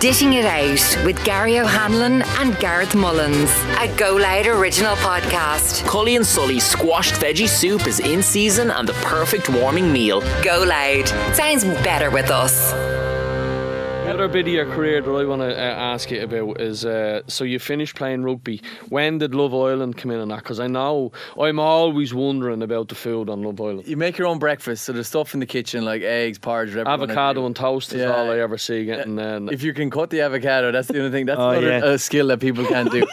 Dishing 0.00 0.32
It 0.32 0.46
Out 0.46 1.04
with 1.04 1.22
Gary 1.24 1.60
O'Hanlon 1.60 2.22
and 2.22 2.58
Gareth 2.58 2.94
Mullins, 2.94 3.50
a 3.78 3.94
Go 3.98 4.16
Loud 4.16 4.46
original 4.46 4.96
podcast. 4.96 5.86
Cully 5.86 6.16
and 6.16 6.24
Sully's 6.24 6.64
squashed 6.64 7.16
veggie 7.16 7.46
soup 7.46 7.86
is 7.86 8.00
in 8.00 8.22
season 8.22 8.70
and 8.70 8.88
the 8.88 8.94
perfect 8.94 9.50
warming 9.50 9.92
meal. 9.92 10.22
Go 10.42 10.64
Loud. 10.66 11.06
Sounds 11.36 11.64
better 11.64 12.10
with 12.10 12.30
us. 12.30 13.09
The 14.10 14.16
other 14.16 14.28
bit 14.28 14.48
of 14.48 14.52
your 14.52 14.66
career 14.66 15.00
that 15.00 15.08
I 15.08 15.24
want 15.24 15.40
to 15.40 15.56
uh, 15.56 15.60
ask 15.60 16.10
you 16.10 16.20
about 16.20 16.60
is 16.60 16.84
uh, 16.84 17.20
so 17.28 17.44
you 17.44 17.60
finished 17.60 17.94
playing 17.94 18.24
rugby. 18.24 18.60
When 18.88 19.18
did 19.18 19.36
Love 19.36 19.54
Island 19.54 19.96
come 19.98 20.10
in 20.10 20.18
on 20.18 20.26
that? 20.30 20.38
Because 20.42 20.58
I 20.58 20.66
know 20.66 21.12
I'm 21.40 21.60
always 21.60 22.12
wondering 22.12 22.60
about 22.60 22.88
the 22.88 22.96
food 22.96 23.30
on 23.30 23.42
Love 23.44 23.60
Island. 23.60 23.86
You 23.86 23.96
make 23.96 24.18
your 24.18 24.26
own 24.26 24.40
breakfast, 24.40 24.82
so 24.82 24.92
there's 24.92 25.06
stuff 25.06 25.32
in 25.32 25.38
the 25.38 25.46
kitchen 25.46 25.84
like 25.84 26.02
eggs, 26.02 26.40
porridge, 26.40 26.70
whatever. 26.70 26.90
you 26.90 26.98
wanna 26.98 27.04
Avocado 27.12 27.40
do. 27.42 27.46
and 27.46 27.54
toast 27.54 27.92
is 27.92 28.00
Yeah. 28.00 28.12
all 28.12 28.28
I 28.32 28.40
ever 28.40 28.58
see 28.58 28.84
getting. 28.84 29.16
Uh, 29.16 29.46
If 29.52 29.62
you 29.62 29.72
can 29.72 29.90
cut 29.90 30.10
the 30.10 30.22
avocado, 30.22 30.72
that's 30.72 30.88
the 30.88 30.98
only 30.98 31.12
thing. 31.12 31.26
That's 31.26 31.38
Oh, 31.38 31.50
another 31.50 31.68
yeah. 31.68 31.84
uh, 31.84 31.96
skill 31.96 32.26
that 32.26 32.40
people 32.40 32.64
can't 32.66 32.90
do. 32.90 33.06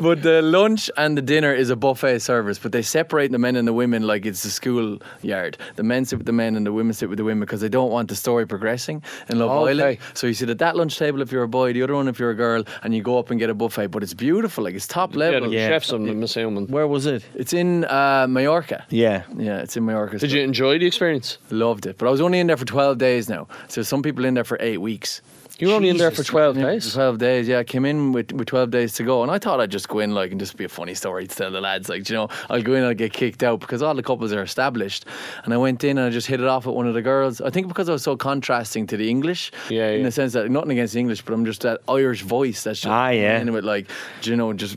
but 0.00 0.22
the 0.22 0.40
lunch 0.40 0.90
and 0.96 1.14
the 1.18 1.22
dinner 1.22 1.52
is 1.52 1.68
a 1.68 1.76
buffet 1.76 2.20
service, 2.20 2.58
but 2.58 2.72
they 2.72 2.80
separate 2.82 3.32
the 3.32 3.38
men 3.38 3.54
and 3.54 3.68
the 3.68 3.74
women 3.74 4.02
like 4.02 4.24
it's 4.24 4.44
the 4.44 4.50
school 4.50 4.98
yard. 5.20 5.58
The 5.76 5.82
men 5.82 6.06
sit 6.06 6.16
with 6.16 6.26
the 6.26 6.32
men 6.32 6.56
and 6.56 6.64
the 6.64 6.72
women 6.72 6.94
sit 6.94 7.10
with 7.10 7.18
the 7.18 7.24
women 7.24 7.40
because 7.40 7.60
they 7.60 7.68
don't 7.68 7.90
want 7.90 8.08
the 8.08 8.16
story 8.16 8.46
progressing 8.46 9.02
in 9.28 9.38
Love 9.38 9.50
Okay. 9.50 9.70
Island. 9.72 9.98
So 10.14 10.26
you 10.26 10.37
sit 10.38 10.48
at 10.50 10.58
that 10.58 10.76
lunch 10.76 10.96
table 10.98 11.20
if 11.22 11.30
you're 11.32 11.42
a 11.42 11.48
boy, 11.48 11.72
the 11.72 11.82
other 11.82 11.94
one 11.94 12.08
if 12.08 12.18
you're 12.18 12.30
a 12.30 12.34
girl, 12.34 12.64
and 12.82 12.94
you 12.94 13.02
go 13.02 13.18
up 13.18 13.30
and 13.30 13.38
get 13.38 13.50
a 13.50 13.54
buffet. 13.54 13.88
But 13.88 14.02
it's 14.02 14.14
beautiful, 14.14 14.64
like 14.64 14.74
it's 14.74 14.86
top 14.86 15.12
yeah, 15.12 15.18
level. 15.18 15.48
the 15.50 15.56
Yeah. 15.56 15.68
chefs, 15.68 15.90
I'm 15.92 16.22
assuming. 16.22 16.66
Where 16.68 16.86
was 16.86 17.06
it? 17.06 17.24
It's 17.34 17.52
in 17.52 17.84
uh, 17.84 18.26
Mallorca. 18.28 18.86
Yeah. 18.90 19.24
Yeah, 19.36 19.58
it's 19.58 19.76
in 19.76 19.84
Mallorca. 19.84 20.18
Did 20.18 20.30
so- 20.30 20.36
you 20.36 20.42
enjoy 20.42 20.78
the 20.78 20.86
experience? 20.86 21.38
Loved 21.50 21.86
it, 21.86 21.98
but 21.98 22.06
I 22.06 22.10
was 22.10 22.20
only 22.20 22.38
in 22.38 22.46
there 22.46 22.56
for 22.56 22.64
12 22.64 22.98
days 22.98 23.28
now. 23.28 23.48
So 23.68 23.82
some 23.82 24.02
people 24.02 24.24
in 24.24 24.34
there 24.34 24.44
for 24.44 24.56
eight 24.60 24.78
weeks. 24.78 25.20
You 25.58 25.68
were 25.68 25.74
only 25.74 25.88
in 25.88 25.96
there 25.96 26.10
for 26.10 26.18
Jesus. 26.18 26.28
12 26.28 26.56
Yeah, 26.56 26.66
days. 26.66 26.92
12 26.92 27.18
days, 27.18 27.48
yeah. 27.48 27.58
I 27.58 27.64
came 27.64 27.84
in 27.84 28.12
with, 28.12 28.32
with 28.32 28.46
12 28.46 28.70
days 28.70 28.92
to 28.94 29.02
go. 29.02 29.22
And 29.22 29.30
I 29.30 29.38
thought 29.38 29.60
I'd 29.60 29.70
just 29.70 29.88
go 29.88 29.98
in 29.98 30.14
like 30.14 30.30
and 30.30 30.38
just 30.38 30.56
be 30.56 30.64
a 30.64 30.68
funny 30.68 30.94
story 30.94 31.26
to 31.26 31.34
tell 31.34 31.50
the 31.50 31.60
lads. 31.60 31.88
Like, 31.88 32.08
you 32.08 32.14
know, 32.14 32.28
I'll 32.48 32.62
go 32.62 32.74
in, 32.74 32.84
I'll 32.84 32.94
get 32.94 33.12
kicked 33.12 33.42
out 33.42 33.58
because 33.60 33.82
all 33.82 33.94
the 33.94 34.02
couples 34.02 34.32
are 34.32 34.42
established. 34.42 35.04
And 35.44 35.52
I 35.52 35.56
went 35.56 35.82
in 35.82 35.98
and 35.98 36.06
I 36.06 36.10
just 36.10 36.28
hit 36.28 36.40
it 36.40 36.46
off 36.46 36.66
with 36.66 36.76
one 36.76 36.86
of 36.86 36.94
the 36.94 37.02
girls. 37.02 37.40
I 37.40 37.50
think 37.50 37.66
because 37.68 37.88
I 37.88 37.92
was 37.92 38.02
so 38.04 38.16
contrasting 38.16 38.86
to 38.88 38.96
the 38.96 39.10
English. 39.10 39.50
Yeah, 39.68 39.88
In 39.90 39.98
yeah. 40.00 40.04
the 40.06 40.12
sense 40.12 40.32
that, 40.34 40.48
nothing 40.50 40.70
against 40.70 40.94
the 40.94 41.00
English, 41.00 41.22
but 41.22 41.34
I'm 41.34 41.44
just 41.44 41.62
that 41.62 41.80
Irish 41.88 42.22
voice 42.22 42.62
that's 42.62 42.80
just. 42.80 42.90
Ah, 42.90 43.08
yeah. 43.10 43.40
In 43.40 43.52
with 43.52 43.64
like, 43.64 43.88
do 44.22 44.30
you 44.30 44.36
know, 44.36 44.52
just 44.52 44.76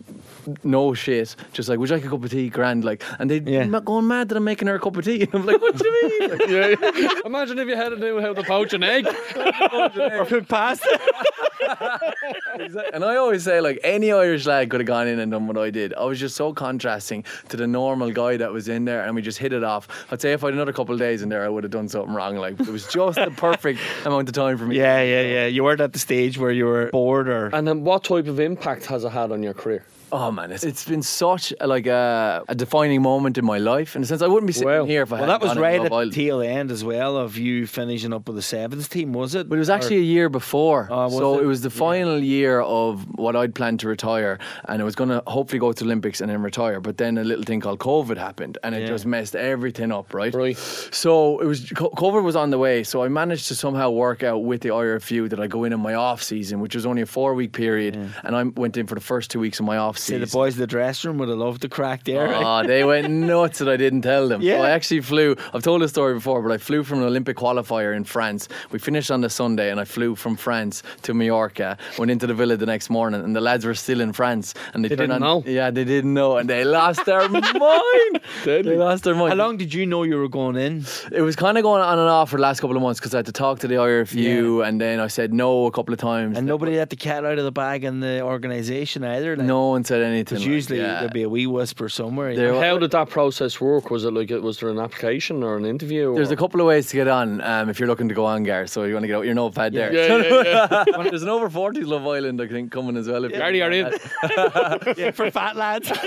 no 0.63 0.93
shit. 0.93 1.35
Just 1.53 1.69
like, 1.69 1.79
would 1.79 1.89
you 1.89 1.95
like 1.95 2.05
a 2.05 2.09
cup 2.09 2.23
of 2.23 2.31
tea? 2.31 2.49
Grand. 2.49 2.83
Like, 2.83 3.03
and 3.19 3.29
they 3.29 3.39
Yeah. 3.39 3.67
are 3.67 3.81
going 3.81 4.07
mad 4.07 4.29
that 4.29 4.37
I'm 4.37 4.43
making 4.43 4.67
her 4.67 4.75
a 4.75 4.79
cup 4.79 4.97
of 4.97 5.05
tea. 5.05 5.21
And 5.23 5.33
I'm 5.35 5.45
like, 5.45 5.61
what 5.61 5.77
do 5.77 5.87
you 5.87 6.19
mean? 6.19 6.29
Like, 6.31 6.47
yeah, 6.81 6.89
yeah. 6.99 7.09
Imagine 7.25 7.59
if 7.59 7.67
you 7.67 7.75
had 7.75 7.89
to 7.89 7.97
know 7.97 8.19
how 8.21 8.33
to 8.33 8.43
poach 8.43 8.73
an 8.73 8.83
egg. 8.83 9.07
Or 9.07 10.41
pasta? 10.41 10.99
Exactly. 12.55 12.93
And 12.93 13.03
I 13.03 13.15
always 13.15 13.43
say, 13.43 13.61
like, 13.61 13.79
any 13.83 14.11
Irish 14.11 14.45
lad 14.45 14.69
could 14.69 14.79
have 14.81 14.87
gone 14.87 15.07
in 15.07 15.19
and 15.19 15.31
done 15.31 15.47
what 15.47 15.57
I 15.57 15.69
did. 15.69 15.93
I 15.93 16.03
was 16.05 16.19
just 16.19 16.35
so 16.35 16.53
contrasting 16.53 17.23
to 17.49 17.57
the 17.57 17.67
normal 17.67 18.11
guy 18.11 18.37
that 18.37 18.51
was 18.51 18.67
in 18.67 18.85
there, 18.85 19.03
and 19.05 19.15
we 19.15 19.21
just 19.21 19.37
hit 19.37 19.53
it 19.53 19.63
off. 19.63 19.87
I'd 20.11 20.21
say 20.21 20.33
if 20.33 20.43
I 20.43 20.47
had 20.47 20.53
another 20.55 20.73
couple 20.73 20.93
of 20.93 20.99
days 20.99 21.21
in 21.21 21.29
there, 21.29 21.43
I 21.43 21.49
would 21.49 21.63
have 21.63 21.71
done 21.71 21.87
something 21.89 22.13
wrong. 22.13 22.35
Like, 22.37 22.59
it 22.59 22.67
was 22.67 22.87
just 22.87 23.15
the 23.17 23.31
perfect 23.31 23.79
amount 24.05 24.27
of 24.27 24.35
time 24.35 24.57
for 24.57 24.65
me. 24.65 24.77
Yeah, 24.77 25.01
yeah, 25.01 25.21
yeah. 25.21 25.45
You 25.47 25.63
weren't 25.63 25.81
at 25.81 25.93
the 25.93 25.99
stage 25.99 26.37
where 26.37 26.51
you 26.51 26.65
were 26.65 26.89
bored 26.91 27.27
or. 27.29 27.47
And 27.53 27.67
then 27.67 27.83
what 27.83 28.03
type 28.03 28.27
of 28.27 28.39
impact 28.39 28.85
has 28.87 29.03
it 29.03 29.09
had 29.11 29.31
on 29.31 29.43
your 29.43 29.53
career? 29.53 29.85
Oh 30.13 30.31
man, 30.31 30.51
it's, 30.51 30.63
it's 30.63 30.85
been 30.85 31.01
such 31.03 31.53
a, 31.59 31.67
like 31.67 31.87
a, 31.87 32.43
a 32.49 32.55
defining 32.55 33.01
moment 33.01 33.37
in 33.37 33.45
my 33.45 33.57
life. 33.59 33.95
In 33.95 34.03
a 34.03 34.05
sense, 34.05 34.21
I 34.21 34.27
wouldn't 34.27 34.47
be 34.47 34.53
sitting 34.53 34.67
Wow. 34.69 34.85
here 34.85 35.03
if 35.03 35.13
I 35.13 35.19
Well, 35.19 35.27
that 35.27 35.41
was 35.41 35.57
right 35.57 35.79
at 35.81 35.89
the 35.91 36.09
tail 36.11 36.41
end 36.41 36.69
as 36.71 36.83
well 36.83 37.15
of 37.17 37.37
you 37.37 37.65
finishing 37.67 38.11
up 38.13 38.27
with 38.27 38.35
the 38.35 38.41
sevens 38.41 38.87
team, 38.89 39.13
was 39.13 39.35
it? 39.35 39.47
But 39.47 39.55
it 39.55 39.59
was 39.59 39.69
actually 39.69 39.97
a 39.97 40.01
year 40.15 40.27
before. 40.29 40.87
Oh, 40.91 41.09
so 41.09 41.39
it? 41.39 41.43
it? 41.43 41.45
was 41.45 41.61
the 41.61 41.69
final 41.69 42.19
year 42.19 42.59
of 42.61 43.05
what 43.17 43.35
I'd 43.35 43.55
planned 43.55 43.79
to 43.81 43.87
retire. 43.87 44.37
And 44.65 44.81
I 44.81 44.85
was 44.85 44.95
going 44.95 45.09
to 45.09 45.23
hopefully 45.27 45.59
go 45.59 45.71
to 45.71 45.83
the 45.83 45.87
Olympics 45.87 46.19
and 46.21 46.29
then 46.29 46.41
retire. 46.41 46.79
But 46.81 46.97
then 46.97 47.17
a 47.17 47.23
little 47.23 47.43
thing 47.45 47.61
called 47.61 47.79
COVID 47.79 48.17
happened 48.17 48.57
and 48.63 48.75
it 48.75 48.81
Yeah. 48.81 48.87
just 48.87 49.05
messed 49.05 49.35
everything 49.35 49.91
up, 49.91 50.13
right? 50.13 50.33
Right. 50.33 50.57
So 50.57 51.39
it 51.39 51.45
was 51.45 51.61
COVID 51.69 52.23
was 52.23 52.35
on 52.35 52.49
the 52.49 52.57
way. 52.57 52.83
So 52.83 53.03
I 53.03 53.07
managed 53.07 53.47
to 53.47 53.55
somehow 53.55 53.91
work 53.91 54.23
out 54.23 54.39
with 54.43 54.61
the 54.61 54.69
IRFU 54.69 55.29
that 55.29 55.39
I 55.39 55.47
go 55.47 55.63
in 55.63 55.71
in 55.73 55.79
my 55.79 55.93
off 55.93 56.21
season, 56.21 56.59
which 56.59 56.75
was 56.75 56.85
only 56.85 57.01
a 57.01 57.05
four 57.05 57.33
week 57.33 57.53
period. 57.53 57.95
And 58.23 58.35
I 58.35 58.43
went 58.43 58.75
in 58.77 58.87
for 58.87 58.95
the 58.95 59.01
first 59.01 59.31
two 59.31 59.39
weeks 59.39 59.59
of 59.59 59.65
my 59.65 59.77
off 59.77 59.97
See, 60.01 60.13
season. 60.13 60.21
the 60.21 60.27
boys 60.27 60.55
in 60.55 60.59
the 60.61 60.67
dressing 60.67 61.09
room 61.09 61.17
would 61.19 61.29
have 61.29 61.37
loved 61.37 61.61
the 61.61 61.69
crack 61.69 62.03
there. 62.05 62.33
Oh, 62.33 62.65
they 62.65 62.83
went 62.83 63.09
nuts 63.09 63.59
that 63.59 63.69
I 63.69 63.77
didn't 63.77 64.01
tell 64.01 64.27
them. 64.27 64.41
Yeah. 64.41 64.57
So 64.57 64.63
I 64.63 64.69
actually 64.71 65.01
flew. 65.01 65.35
I've 65.53 65.63
told 65.63 65.81
this 65.81 65.91
story 65.91 66.13
before, 66.15 66.41
but 66.41 66.51
I 66.51 66.57
flew 66.57 66.83
from 66.83 66.99
an 66.99 67.05
Olympic 67.05 67.37
qualifier 67.37 67.95
in 67.95 68.03
France. 68.03 68.47
We 68.71 68.79
finished 68.79 69.11
on 69.11 69.21
the 69.21 69.29
Sunday, 69.29 69.69
and 69.71 69.79
I 69.79 69.85
flew 69.85 70.15
from 70.15 70.35
France 70.35 70.83
to 71.03 71.13
Mallorca. 71.13 71.77
Went 71.97 72.11
into 72.11 72.25
the 72.27 72.33
villa 72.33 72.57
the 72.57 72.65
next 72.65 72.89
morning, 72.89 73.21
and 73.23 73.35
the 73.35 73.41
lads 73.41 73.65
were 73.65 73.75
still 73.75 74.01
in 74.01 74.13
France, 74.13 74.53
and 74.73 74.83
they, 74.83 74.89
They 74.89 74.95
didn't 74.95 75.11
on, 75.13 75.21
know? 75.21 75.43
Yeah, 75.45 75.71
they 75.71 75.83
didn't 75.85 76.13
know, 76.13 76.37
and 76.37 76.49
they 76.49 76.63
lost 76.63 77.05
their 77.05 77.27
mind. 77.29 77.43
Did 78.43 78.65
they 78.65 78.71
they? 78.71 78.77
lost 78.77 79.03
their 79.03 79.15
mind. 79.15 79.29
How 79.29 79.35
long 79.35 79.57
did 79.57 79.73
you 79.73 79.85
know 79.85 80.03
you 80.03 80.17
were 80.17 80.27
going 80.29 80.55
in? 80.55 80.85
It 81.11 81.21
was 81.21 81.35
kind 81.35 81.57
of 81.57 81.63
going 81.63 81.81
on 81.81 81.99
and 81.99 82.09
off 82.09 82.29
for 82.31 82.37
the 82.37 82.41
last 82.41 82.59
couple 82.59 82.75
of 82.75 82.81
months 82.81 82.99
because 82.99 83.13
I 83.13 83.17
had 83.19 83.25
to 83.27 83.31
talk 83.31 83.59
to 83.59 83.67
the 83.67 83.75
IRFU, 83.75 84.67
and 84.67 84.79
then 84.81 84.99
I 84.99 85.07
said 85.07 85.33
no 85.33 85.65
a 85.67 85.71
couple 85.71 85.93
of 85.93 85.99
times. 85.99 86.37
And 86.37 86.47
nobody 86.47 86.75
let 86.77 86.89
the 86.89 86.95
cat 86.95 87.25
out 87.25 87.37
of 87.37 87.43
the 87.45 87.51
bag 87.51 87.83
in 87.83 87.99
the 87.99 88.21
organisation 88.21 89.03
either. 89.03 89.35
Like, 89.35 89.45
no 89.45 89.67
one 89.67 89.83
said 89.91 90.03
anything. 90.03 90.37
Because 90.37 90.45
like, 90.45 90.53
usually 90.53 90.79
yeah. 90.79 90.99
there'd 90.99 91.13
be 91.13 91.23
a 91.23 91.29
wee 91.29 91.47
whisper 91.47 91.89
somewhere. 91.89 92.31
you 92.31 92.37
There 92.37 92.53
How 92.63 92.77
did 92.77 92.91
that 92.91 93.09
process 93.09 93.59
work? 93.59 93.91
Was 93.91 94.05
it 94.05 94.13
like 94.13 94.31
it 94.31 94.41
was 94.41 94.59
there 94.59 94.69
an 94.69 94.79
application 94.79 95.43
or 95.43 95.57
an 95.57 95.65
interview? 95.65 96.15
There's 96.15 96.31
or? 96.31 96.33
a 96.33 96.37
couple 96.37 96.61
of 96.61 96.67
ways 96.67 96.87
to 96.87 96.95
get 96.95 97.07
on 97.07 97.41
um, 97.41 97.69
if 97.69 97.79
you're 97.79 97.89
looking 97.89 98.07
to 98.07 98.15
go 98.15 98.25
on, 98.25 98.43
Gar. 98.43 98.67
So 98.67 98.83
you 98.83 98.93
want 98.93 99.03
to 99.03 99.07
get 99.07 99.17
out 99.17 99.25
your 99.25 99.33
notepad 99.33 99.73
there. 99.73 99.91
Yeah, 99.93 100.17
yeah, 100.17 100.83
yeah. 100.87 101.03
There's 101.09 101.23
an 101.23 101.29
over 101.29 101.49
40s 101.49 101.85
Love 101.85 102.07
Island, 102.07 102.41
I 102.41 102.47
think, 102.47 102.71
coming 102.71 102.95
as 102.95 103.07
well. 103.07 103.25
If 103.25 103.31
Gary, 103.31 103.61
are 103.61 103.71
in. 103.71 103.91
yeah, 104.97 105.11
for 105.11 105.29
fat 105.31 105.55
lads. 105.55 105.91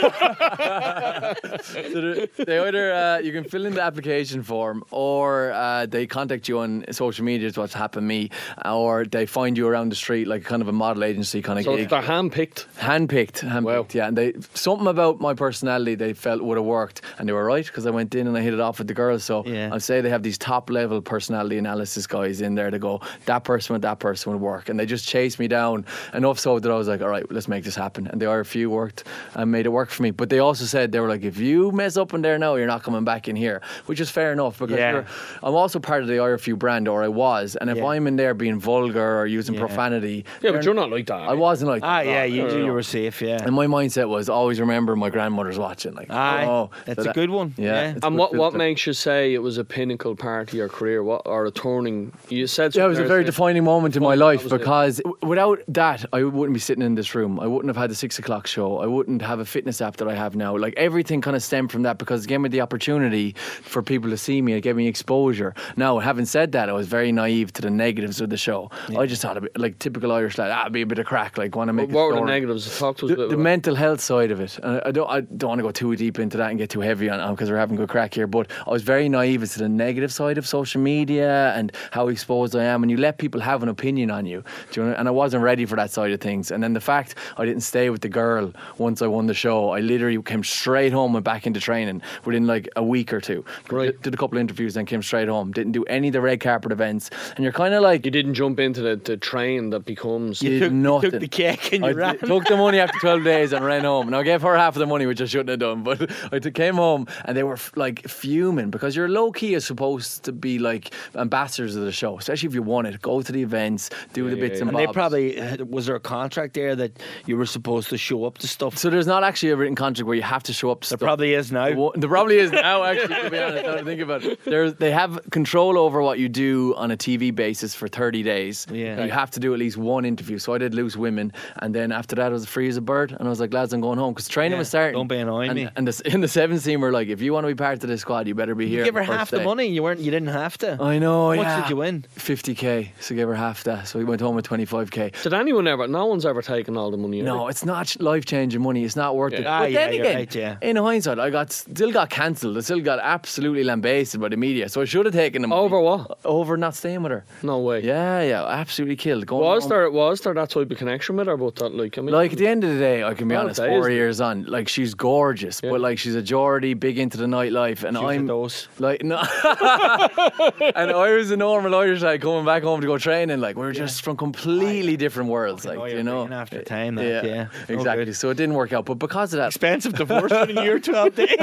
So 1.75 2.27
they 2.44 2.59
either 2.59 2.92
uh, 2.92 3.18
you 3.18 3.33
can 3.33 3.44
fill 3.44 3.66
in 3.66 3.75
the 3.75 3.83
application 3.83 4.42
form, 4.42 4.85
or 4.90 5.53
uh, 5.53 5.87
they 5.87 6.07
contact 6.07 6.49
you 6.49 6.59
on 6.59 6.85
social 6.90 7.25
media. 7.25 7.49
Is 7.49 7.57
what's 7.57 7.75
happened 7.75 8.05
to 8.05 8.09
me, 8.09 8.31
or 8.64 9.05
they 9.05 9.27
find 9.27 9.57
you 9.57 9.66
around 9.66 9.90
the 9.90 9.97
street, 9.97 10.27
like 10.27 10.44
kind 10.44 10.62
of 10.62 10.68
a 10.68 10.73
model 10.73 11.05
agency 11.05 11.42
kind 11.42 11.59
of 11.59 11.64
So 11.64 11.77
gig. 11.77 11.88
they're 11.88 12.03
handpicked. 12.03 12.66
Handpicked, 12.79 13.40
handpicked, 13.40 13.64
Wow. 13.81 13.87
yeah. 13.93 14.09
And 14.09 14.17
they 14.19 14.33
something 14.55 14.87
about 14.87 15.21
my 15.21 15.35
personality 15.35 15.95
they 15.95 16.13
felt 16.13 16.43
would 16.43 16.57
have 16.57 16.67
worked, 16.67 17.03
and 17.19 17.29
they 17.29 17.33
were 17.33 17.45
right 17.45 17.65
because 17.67 17.87
I 17.87 17.91
went 17.91 18.15
in 18.15 18.27
and 18.27 18.37
I 18.37 18.41
hit 18.41 18.55
it 18.55 18.61
off 18.61 18.79
with 18.79 18.89
the 18.89 18.95
girls. 18.95 19.25
So 19.25 19.45
Yeah. 19.47 19.71
I'd 19.73 19.83
say 19.83 20.01
they 20.01 20.11
have 20.11 20.23
these 20.23 20.39
top 20.39 20.71
level 20.71 21.01
personality 21.01 21.59
analysis 21.59 22.07
guys 22.07 22.41
in 22.41 22.55
there 22.55 22.71
to 22.71 22.79
go 22.79 23.01
that 23.27 23.45
person 23.45 23.73
with 23.75 23.83
that 23.83 23.99
person 23.99 24.33
would 24.33 24.41
work, 24.41 24.69
and 24.69 24.79
they 24.79 24.87
just 24.87 25.07
chased 25.09 25.39
me 25.39 25.49
down 25.49 25.85
enough 26.13 26.39
so 26.39 26.59
that 26.59 26.71
I 26.71 26.75
was 26.77 26.89
like, 26.89 27.03
all 27.03 27.09
right, 27.09 27.25
let's 27.31 27.49
make 27.49 27.65
this 27.65 27.75
happen. 27.77 28.07
And 28.07 28.21
the 28.21 28.27
RFU 28.27 28.67
worked 28.69 29.05
and 29.35 29.51
made 29.51 29.67
it 29.67 29.71
work 29.71 29.91
for 29.91 30.03
me. 30.03 30.11
But 30.11 30.29
they 30.31 30.39
also 30.39 30.65
said 30.65 30.93
they 30.93 31.01
were 31.01 31.09
like, 31.09 31.23
if 31.25 31.39
you 31.39 31.71
mess 31.73 31.97
up 31.97 32.15
in 32.15 32.23
there 32.23 32.39
now, 32.39 32.55
you're 32.57 32.67
not 32.67 32.83
coming 32.83 33.05
back 33.05 33.29
in 33.29 33.37
here, 33.37 33.61
which 33.87 34.01
is 34.01 34.11
fair 34.11 34.33
enough 34.33 34.59
because 34.59 34.79
Yeah. 34.79 34.93
you're, 34.93 35.07
I'm 35.43 35.55
also 35.55 35.79
part 35.81 36.03
of 36.03 36.09
the 36.09 36.15
RFU 36.19 36.59
brand, 36.59 36.89
or 36.89 37.03
I 37.03 37.09
was, 37.09 37.57
and 37.61 37.71
if 37.71 37.77
Yeah. 37.79 37.87
I'm 37.87 38.07
in 38.07 38.17
there 38.17 38.35
being 38.35 38.59
vulgar 38.59 39.19
or 39.21 39.27
using 39.27 39.55
profanity, 39.57 40.25
Yeah, 40.43 40.53
but 40.53 40.65
you're 40.65 40.75
not 40.75 40.91
like 40.91 41.07
that. 41.07 41.21
I 41.29 41.35
wasn't 41.35 41.71
like 41.71 41.83
ah, 41.83 42.03
that. 42.03 42.07
yeah, 42.07 42.25
you, 42.25 42.49
you 42.67 42.73
were 42.73 42.83
safe, 42.83 43.21
yeah. 43.23 43.43
and 43.45 43.55
my 43.55 43.63
my 43.66 43.85
mindset 43.85 44.09
was 44.09 44.29
always 44.29 44.61
remember 44.61 44.96
my 44.96 45.11
grandmother's 45.11 45.59
watching. 45.59 45.94
Like, 45.94 46.11
Aye, 46.11 46.46
oh, 46.46 46.70
that's 46.87 46.96
so 46.96 47.03
a 47.03 47.05
that- 47.05 47.14
good 47.14 47.31
one. 47.31 47.55
Yeah. 47.57 47.64
Yeah. 47.92 47.98
And 48.03 48.16
what, 48.16 48.35
what 48.35 48.55
makes 48.55 48.87
you 48.87 48.92
say 48.92 49.35
it 49.35 49.42
was 49.42 49.59
a 49.59 49.64
pinnacle 49.64 50.14
part 50.16 50.48
of 50.48 50.55
your 50.55 50.68
career? 50.68 51.03
What 51.03 51.22
or 51.27 51.46
a 51.46 51.50
turning? 51.50 52.12
You 52.29 52.46
said 52.46 52.74
Yeah, 52.74 52.85
it 52.85 52.88
was 52.88 52.98
a 52.98 53.05
very 53.05 53.24
defining 53.24 53.64
moment 53.64 53.96
in 53.96 54.03
my 54.03 54.14
life 54.14 54.42
that 54.42 54.53
was 54.53 54.53
it. 54.53 54.59
because 54.59 55.00
without 55.22 55.61
that, 55.68 56.05
I 56.12 56.22
wouldn't 56.22 56.55
be 56.55 56.61
sitting 56.61 56.83
in 56.83 56.94
this 56.94 57.14
room. 57.14 57.40
I 57.40 57.46
wouldn't 57.46 57.68
have 57.68 57.77
had 57.81 57.90
the 57.90 57.94
six 57.94 58.18
o'clock 58.18 58.46
show. 58.46 58.79
I 58.79 58.87
wouldn't 58.87 59.22
have 59.22 59.38
a 59.40 59.44
fitness 59.44 59.81
app 59.81 59.96
that 59.96 60.09
I 60.09 60.14
have 60.14 60.37
now. 60.37 60.57
Like 60.57 60.74
everything 60.77 61.20
kind 61.20 61.37
of 61.37 61.42
stemmed 61.42 61.72
from 61.72 61.83
that 61.83 61.98
because 61.98 62.24
it 62.24 62.29
gave 62.29 62.40
me 62.40 62.48
the 62.48 62.61
opportunity 62.61 63.33
for 63.62 63.83
people 63.83 64.11
to 64.11 64.16
see 64.16 64.40
me. 64.42 64.53
It 64.55 64.61
gave 64.61 64.77
me 64.77 64.87
exposure. 64.87 65.55
Now, 65.77 65.98
having 65.98 66.24
said 66.27 66.53
that, 66.53 66.68
I 66.68 66.72
was 66.72 66.87
very 66.87 67.12
naive 67.12 67.53
to 67.55 67.62
the 67.62 67.70
negatives 67.70 68.20
of 68.20 68.31
the 68.31 68.37
show. 68.37 68.70
I 68.96 69.07
just 69.07 69.22
thought, 69.22 69.37
a 69.37 69.40
bit, 69.42 69.59
like 69.59 69.79
typical 69.79 70.12
Irish 70.12 70.38
lad, 70.38 70.50
ah, 70.50 70.62
it'd 70.62 70.72
be 70.72 70.83
a 70.83 70.87
bit 70.87 70.98
of 70.98 71.07
crack. 71.07 71.38
Like, 71.38 71.57
want 71.57 71.68
to 71.68 71.72
make 71.72 71.90
What, 71.90 72.03
a 72.03 72.14
were 72.14 72.20
the 72.20 72.27
negatives? 72.27 72.79
Talk 72.79 72.96
to 72.98 73.07
us 73.07 73.11
The, 73.11 73.14
a 73.14 73.16
bit 73.16 73.29
the 73.29 73.35
about 73.35 73.42
mental 73.45 73.75
health 73.77 74.01
side 74.01 74.31
of 74.33 74.41
it. 74.41 74.59
And 74.63 74.81
I 74.85 74.91
don't, 74.91 75.09
I 75.09 75.21
don't 75.21 75.49
want 75.51 75.59
to 75.61 75.63
go 75.63 75.71
too 75.71 75.95
deep 75.95 76.19
into 76.19 76.37
that 76.39 76.49
and 76.51 76.59
get 76.59 76.71
too 76.71 76.81
heavy 76.81 77.09
on 77.11 77.19
because 77.35 77.49
um, 77.49 77.53
we're 77.55 77.61
having 77.61 77.77
a 77.77 77.81
good 77.83 77.91
crack 77.91 78.15
here. 78.15 78.27
But 78.27 78.51
I 78.67 78.71
was 78.71 78.83
very 78.83 79.09
naive 79.09 79.43
as 79.43 79.53
to 79.53 79.59
the 79.61 79.69
negative 79.69 80.13
side 80.13 80.39
of 80.39 80.47
social 80.49 80.81
media 80.81 81.53
and 81.55 81.71
how 81.93 82.09
exposed 82.09 82.57
I 82.57 82.65
am. 82.65 82.83
And 82.83 82.91
you 82.91 82.97
let 82.97 83.19
people 83.19 83.41
have 83.43 83.63
an 83.63 83.69
opinion 83.69 84.11
on 84.11 84.25
you. 84.27 84.43
Do 84.73 84.81
you 84.81 84.87
know? 84.89 84.95
And 84.95 85.07
I 85.07 85.11
wasn't 85.11 85.43
ready 85.45 85.67
for 85.67 85.77
that 85.77 85.91
side 85.91 86.11
of 86.11 86.21
things. 86.21 86.51
And 86.51 86.63
then 86.63 86.73
the 86.73 86.81
fact 86.81 87.15
I 87.37 87.45
didn't 87.45 87.61
stay 87.63 87.91
with 87.91 88.01
the 88.01 88.09
girl 88.09 88.53
once 88.79 89.03
I 89.03 89.07
won 89.07 89.27
the 89.27 89.35
show, 89.35 89.71
I 89.71 89.81
literally 89.81 90.21
came 90.23 90.43
straight 90.43 90.93
home 90.93 91.15
and 91.15 91.23
back 91.25 91.47
into 91.47 91.61
training 91.61 92.01
within 92.25 92.47
like 92.47 92.69
a 92.77 92.83
week 92.83 93.13
or 93.13 93.21
two. 93.21 93.45
Right. 93.71 93.93
Did, 93.93 94.03
did 94.03 94.15
a 94.15 94.17
couple 94.17 94.39
of 94.39 94.41
interviews 94.41 94.77
and 94.77 94.89
came 94.89 95.03
straight 95.03 95.29
home. 95.29 95.53
Didn't 95.53 95.73
do 95.73 95.85
any 95.85 96.09
of 96.09 96.15
the 96.15 96.23
red 96.23 96.41
carpet 96.41 96.73
events. 96.73 97.11
And 97.37 97.45
you're 97.45 97.53
kind 97.53 97.75
of 97.75 97.83
like, 97.83 98.07
You 98.07 98.11
didn't 98.11 98.35
jump 98.35 98.59
into 98.59 98.81
the, 98.81 98.97
the 98.97 99.19
train 99.19 99.69
that 99.71 99.85
becomes. 99.85 100.41
You 100.43 100.51
You 100.51 100.59
did 100.61 100.65
took, 100.67 100.73
you 100.73 100.79
nothing. 100.79 101.11
took 101.11 101.21
the 101.21 101.29
cake 101.29 101.73
and 101.75 101.85
you 101.85 101.91
I 101.91 101.93
ran. 101.93 102.19
took 102.19 102.45
the 102.47 102.57
money 102.57 102.79
after 102.79 102.99
12 103.01 103.25
days 103.25 103.34
and 103.53 103.64
ran 103.64 103.85
home. 103.85 104.07
And 104.09 104.16
I 104.16 104.23
gave 104.23 104.42
her 104.42 104.57
half 104.57 104.77
of 104.77 104.81
the 104.81 104.87
money, 104.87 105.07
which 105.07 105.20
I 105.20 105.25
shouldn't 105.25 105.49
have 105.51 105.61
done. 105.61 105.83
But 105.83 106.11
I 106.33 106.40
came 106.40 106.75
home 106.75 107.07
and 107.25 107.37
they 107.37 107.42
were 107.42 107.55
f- 107.55 107.73
like 107.77 108.07
fuming 108.07 108.70
because 108.70 108.94
you're 108.94 109.09
low 109.09 109.33
key 109.33 109.55
is 109.55 109.64
supposed 109.64 110.25
to 110.25 110.33
be 110.33 110.59
like 110.59 110.92
ambassadors 111.14 111.75
of 111.77 111.85
the 111.85 111.92
show, 111.92 112.18
especially 112.18 112.49
if 112.49 112.55
you 112.55 112.62
want 112.62 112.87
it. 112.87 113.01
Go 113.01 113.23
to 113.23 113.33
the 113.33 113.42
events, 113.42 113.90
do 114.12 114.29
the 114.29 114.37
bits 114.37 114.57
yeah. 114.57 114.66
and 114.66 114.75
and 114.77 114.88
they 114.88 114.92
probably 114.92 115.40
uh, 115.40 115.64
was 115.64 115.87
there 115.87 115.97
a 115.97 116.01
contract 116.01 116.55
there 116.55 116.77
that 116.77 116.92
you 117.27 117.37
were 117.37 117.47
supposed 117.47 117.90
to 117.90 117.99
show 117.99 118.25
up 118.25 118.38
to 118.38 118.49
stuff. 118.49 118.77
So 118.77 118.90
there's 118.90 119.07
not 119.07 119.25
actually 119.25 119.51
a 119.51 119.57
written 119.57 119.75
contract 119.75 120.07
where 120.07 120.16
you 120.16 120.23
have 120.23 120.42
to 120.44 120.53
show 120.53 120.70
up 120.70 120.83
to 120.83 120.90
there 120.90 120.97
stuff. 120.99 121.07
probably 121.07 121.35
is 121.35 121.53
now. 121.53 121.90
There 121.94 122.09
probably 122.09 122.38
is 122.38 122.53
now, 122.53 122.85
actually, 122.85 123.14
to 123.14 123.31
be 123.31 123.38
honest, 123.38 123.64
now 123.64 123.75
to 123.77 123.85
think 123.85 124.01
about 124.01 124.25
it. 124.25 124.44
There's, 124.44 124.75
they 124.75 124.90
have 124.90 125.20
control 125.31 125.79
over 125.79 126.03
what 126.03 126.18
you 126.18 126.29
do 126.29 126.75
on 126.77 126.90
a 126.90 126.97
TV 126.97 127.35
basis 127.35 127.75
for 127.75 127.88
30 127.88 128.23
days. 128.23 128.66
Yeah. 128.70 129.05
You 129.05 129.11
have 129.11 129.31
to 129.33 129.40
do 129.40 129.53
at 129.53 129.59
least 129.59 129.77
one 129.77 130.05
interview. 130.05 130.38
So 130.38 130.55
I 130.55 130.59
did 130.59 130.75
Loose 130.75 130.97
Women. 130.97 131.33
And 131.57 131.75
then 131.75 131.92
after 131.92 132.16
that, 132.16 132.27
I 132.27 132.29
was 132.31 132.47
free 132.47 132.68
as 132.68 132.77
a 132.77 132.83
bird. 132.83 133.16
And 133.25 133.29
I 133.29 133.31
was 133.31 133.41
like, 133.41 133.55
lads, 133.55 133.73
I'm 133.73 133.81
going 133.81 133.99
home. 133.99 134.13
Because 134.13 134.29
training 134.29 134.53
Yeah, 134.53 134.59
was 134.59 134.69
starting. 134.69 134.93
don't 134.93 135.09
be 135.09 135.17
annoying 135.17 135.49
and, 135.49 135.57
me. 135.59 135.69
And 135.77 135.89
the, 135.89 136.13
in 136.13 136.21
the 136.21 136.29
seventh 136.29 136.63
team, 136.63 136.83
we're 136.83 136.93
like, 136.93 137.09
if 137.09 137.23
you 137.23 137.33
want 137.33 137.45
to 137.45 137.49
be 137.49 137.55
part 137.55 137.83
of 137.83 137.89
this 137.89 138.03
squad, 138.03 138.29
you 138.29 138.35
better 138.35 138.55
be 138.55 138.69
here. 138.69 138.81
you 138.81 138.85
give 138.85 138.95
her 138.97 139.01
on 139.01 139.07
first 139.07 139.19
half 139.19 139.31
the 139.31 139.43
money. 139.43 139.67
You 139.69 139.83
weren't. 139.83 140.01
You 140.01 140.11
didn't 140.11 140.29
have 140.29 140.59
to. 140.59 140.77
I 140.79 140.99
know, 140.99 141.31
How 141.31 141.37
much 141.37 141.47
yeah. 141.47 141.61
did 141.63 141.71
you 141.71 141.77
win? 141.77 142.05
50k. 142.17 142.91
So 143.01 143.15
give 143.15 143.29
her 143.29 143.35
half 143.35 143.65
that. 143.65 143.89
So 143.89 143.99
we 143.99 144.05
went 144.05 144.21
home 144.21 144.35
with 144.37 144.47
25k. 144.47 145.23
Did 145.23 145.33
anyone 145.33 145.67
ever? 145.67 145.89
No 145.89 146.05
one's 146.05 146.27
ever 146.27 146.43
taken 146.43 146.77
all 146.77 146.91
the 146.91 146.99
money. 146.99 147.19
have 147.19 147.27
No, 147.27 147.49
it's 147.49 147.65
not 147.65 147.99
life 147.99 148.27
changing 148.27 148.61
money. 148.61 148.85
It's 148.85 148.97
not 148.97 149.17
worth 149.17 149.33
it. 149.33 149.47
Ah, 149.47 149.61
but 149.61 149.73
yeah, 149.73 149.87
then 149.87 149.95
you're 149.95 150.05
again, 150.05 150.17
right, 150.17 150.35
yeah. 150.35 150.57
in 150.61 150.77
hindsight, 150.77 151.19
I 151.19 151.31
got 151.31 151.51
still 151.53 151.93
got 151.93 152.11
cancelled. 152.11 152.59
I 152.59 152.61
still 152.61 152.81
got 152.81 152.99
absolutely 153.01 153.65
lambasted 153.65 154.21
by 154.21 154.29
the 154.29 154.37
media. 154.37 154.69
So 154.69 154.83
I 154.83 154.85
should 154.85 155.07
have 155.07 155.15
taken 155.15 155.41
them? 155.43 155.53
Over 155.53 155.81
what? 155.81 156.19
over 156.25 156.57
not 156.57 156.75
staying 156.75 157.03
with 157.03 157.13
her. 157.13 157.25
No 157.43 157.59
way. 157.61 157.81
Yeah, 157.83 158.21
yeah, 158.23 158.45
absolutely 158.47 158.97
killed. 158.97 159.27
Going 159.27 159.43
Was 159.45 159.63
home- 159.65 159.71
there 159.71 159.91
was 159.91 160.21
there 160.21 160.35
that 160.35 160.51
type 160.51 160.71
of 160.71 160.77
connection 160.77 161.17
with 161.17 161.27
her? 161.29 161.37
But 161.37 161.57
that 161.57 161.75
like 161.75 161.97
I 161.99 162.03
mean, 162.03 162.13
Like 162.15 162.33
at 162.33 162.39
the 162.39 162.47
end 162.47 162.65
of 162.65 162.71
the 162.71 162.79
day, 162.79 163.03
I 163.03 163.13
can 163.14 163.29
be 163.29 163.35
honest. 163.35 163.61
it 163.61 163.68
Four 163.68 163.90
years 163.90 164.20
on, 164.20 164.44
like 164.44 164.68
she's 164.68 164.94
gorgeous, 164.94 165.61
Yeah. 165.62 165.70
but 165.70 165.81
like 165.81 165.98
she's 165.98 166.14
a 166.14 166.22
Geordie, 166.22 166.74
big 166.74 166.98
into 166.98 167.16
the 167.16 167.27
nightlife, 167.27 167.83
and 167.85 167.96
She 167.96 168.05
was 168.05 168.16
a 168.16 168.18
I'm 168.18 168.83
like 168.83 169.03
no. 169.03 169.18
and 170.74 170.90
I 170.90 171.14
was 171.14 171.31
a 171.31 171.37
normal 171.37 171.74
Irish 171.74 172.03
lad 172.03 172.20
coming 172.20 172.44
back 172.44 172.62
home 172.62 172.81
to 172.81 172.87
go 172.87 172.98
training. 172.98 173.40
Like 173.40 173.57
we 173.57 173.62
were 173.62 173.72
just 173.72 174.03
from 174.03 174.16
completely 174.16 174.96
different 174.96 175.31
worlds. 175.31 175.64
Like 175.64 175.92
you 175.92 176.03
know, 176.03 176.29
after 176.29 176.62
time, 176.62 176.96
that, 176.96 177.24
yeah. 177.24 177.44
No 177.44 177.48
oh, 177.68 177.72
exactly. 177.74 178.05
good. 178.07 178.16
So 178.16 178.31
it 178.31 178.37
didn't 178.37 178.55
work 178.55 178.72
out, 178.72 178.85
but 178.85 178.94
because 178.98 179.33
of 179.35 179.38
that, 179.38 179.48
Expensive 179.48 179.94
divorce 179.94 180.33
in 180.48 180.59
a 180.59 180.62
year, 180.62 180.79
twelve 180.81 181.14
days. 181.14 181.31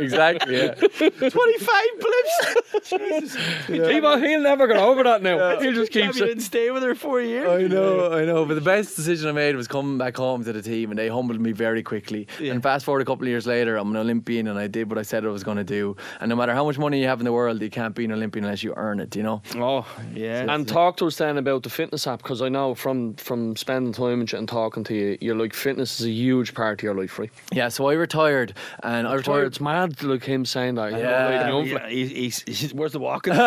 exactly. 0.00 0.56
Yeah. 0.56 0.74
Twenty-five 0.74 1.88
blips. 2.00 2.90
Jesus. 2.90 3.36
On, 3.36 4.22
he'll 4.22 4.40
never 4.40 4.66
get 4.68 4.76
over 4.76 5.02
that 5.02 5.22
now. 5.22 5.58
He'll 5.58 5.72
just 5.72 5.92
keep 5.92 6.06
You 6.06 6.12
didn't 6.12 6.40
stay 6.40 6.70
with 6.70 6.82
her 6.82 6.94
four 6.94 7.20
years. 7.20 7.48
I 7.48 7.66
know, 7.66 8.12
I 8.12 8.24
know. 8.24 8.44
But 8.44 8.54
the 8.54 8.60
best 8.60 8.96
decision 8.96 9.28
I 9.28 9.32
made 9.32 9.56
was 9.56 9.68
coming 9.68 9.98
back 9.98 10.19
home 10.20 10.44
to 10.44 10.52
the 10.52 10.62
team, 10.62 10.90
and 10.90 10.98
they 10.98 11.08
humbled 11.08 11.40
me 11.40 11.52
very 11.52 11.82
quickly. 11.82 12.26
Yeah. 12.38 12.52
And 12.52 12.62
fast 12.62 12.84
forward 12.84 13.02
a 13.02 13.04
couple 13.04 13.24
of 13.24 13.28
years 13.30 13.46
later, 13.46 13.76
I'm 13.76 13.90
an 13.90 13.96
Olympian, 13.96 14.46
and 14.48 14.58
I 14.58 14.66
did 14.68 14.88
what 14.90 14.98
I 14.98 15.02
said 15.02 15.24
I 15.24 15.28
was 15.28 15.44
going 15.44 15.56
to 15.56 15.64
do. 15.64 15.96
And 16.20 16.28
no 16.28 16.36
matter 16.36 16.54
how 16.54 16.64
much 16.64 16.78
money 16.78 17.00
you 17.00 17.06
have 17.08 17.20
in 17.20 17.24
the 17.24 17.32
world, 17.32 17.60
you 17.62 17.70
can't 17.70 17.94
be 17.94 18.04
an 18.04 18.12
Olympian 18.12 18.44
unless 18.44 18.62
you 18.62 18.72
earn 18.76 19.00
it. 19.00 19.16
You 19.16 19.22
know. 19.24 19.42
Oh, 19.56 19.84
yeah. 20.14 20.46
And 20.54 20.68
talk 20.68 20.96
to 20.98 21.06
us 21.06 21.16
then 21.16 21.38
about 21.38 21.62
the 21.64 21.70
fitness 21.70 22.06
app 22.06 22.22
because 22.22 22.40
I 22.42 22.48
know 22.48 22.74
from 22.74 23.14
from 23.14 23.56
spending 23.56 23.92
time 23.92 24.20
and 24.32 24.48
talking 24.48 24.84
to 24.84 24.94
you, 24.94 25.18
you're 25.20 25.36
like 25.36 25.54
fitness 25.54 26.00
is 26.00 26.06
a 26.06 26.10
huge 26.10 26.54
part 26.54 26.78
of 26.80 26.82
your 26.84 26.94
life, 26.94 27.18
right? 27.18 27.30
Yeah. 27.52 27.68
So 27.68 27.86
I 27.88 27.94
retired, 27.94 28.54
and 28.82 29.06
I 29.08 29.14
retired. 29.14 29.46
It's 29.46 29.60
mad, 29.60 30.02
like 30.02 30.24
him 30.24 30.44
saying 30.44 30.74
that. 30.76 30.92
You 30.92 30.98
know, 30.98 31.02
Yeah. 31.02 31.50
like, 31.50 31.66
yeah, 31.70 31.88
he's, 31.88 32.10
he's, 32.10 32.60
he's, 32.60 32.74
where's 32.74 32.92
the 32.92 32.98
walking? 33.00 33.32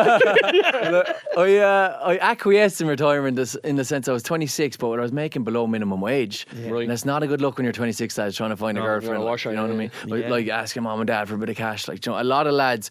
I 1.37 1.57
uh, 1.57 1.99
I 2.03 2.17
acquiesced 2.19 2.81
in 2.81 2.87
retirement 2.87 3.37
in 3.63 3.75
the 3.75 3.85
sense 3.85 4.07
I 4.07 4.13
was 4.13 4.23
26, 4.23 4.77
but 4.77 4.91
I 4.91 5.01
was 5.01 5.11
making 5.11 5.43
below 5.43 5.67
minimum 5.67 6.01
wage. 6.01 6.45
Right. 6.71 6.83
And 6.83 6.91
it's 6.91 7.05
not 7.05 7.23
a 7.23 7.27
good 7.27 7.41
look 7.41 7.57
when 7.57 7.65
you're 7.65 7.73
26 7.73 8.17
lads 8.17 8.37
trying 8.37 8.49
to 8.51 8.57
find 8.57 8.75
No, 8.75 8.81
a 8.81 8.83
a 8.83 8.87
girlfriend. 8.87 9.23
Like, 9.23 9.45
you 9.45 9.51
know 9.51 9.61
what 9.63 9.69
I 9.69 9.73
yeah, 9.73 9.79
mean? 9.79 9.91
Like, 10.05 10.23
yeah. 10.23 10.29
like 10.29 10.47
asking 10.49 10.83
mom 10.83 10.99
and 10.99 11.07
dad 11.07 11.27
for 11.27 11.35
a 11.35 11.37
bit 11.37 11.49
of 11.49 11.55
cash. 11.55 11.87
Like, 11.87 12.05
you 12.05 12.11
know, 12.11 12.21
a 12.21 12.23
lot 12.23 12.47
of 12.47 12.53
lads 12.53 12.89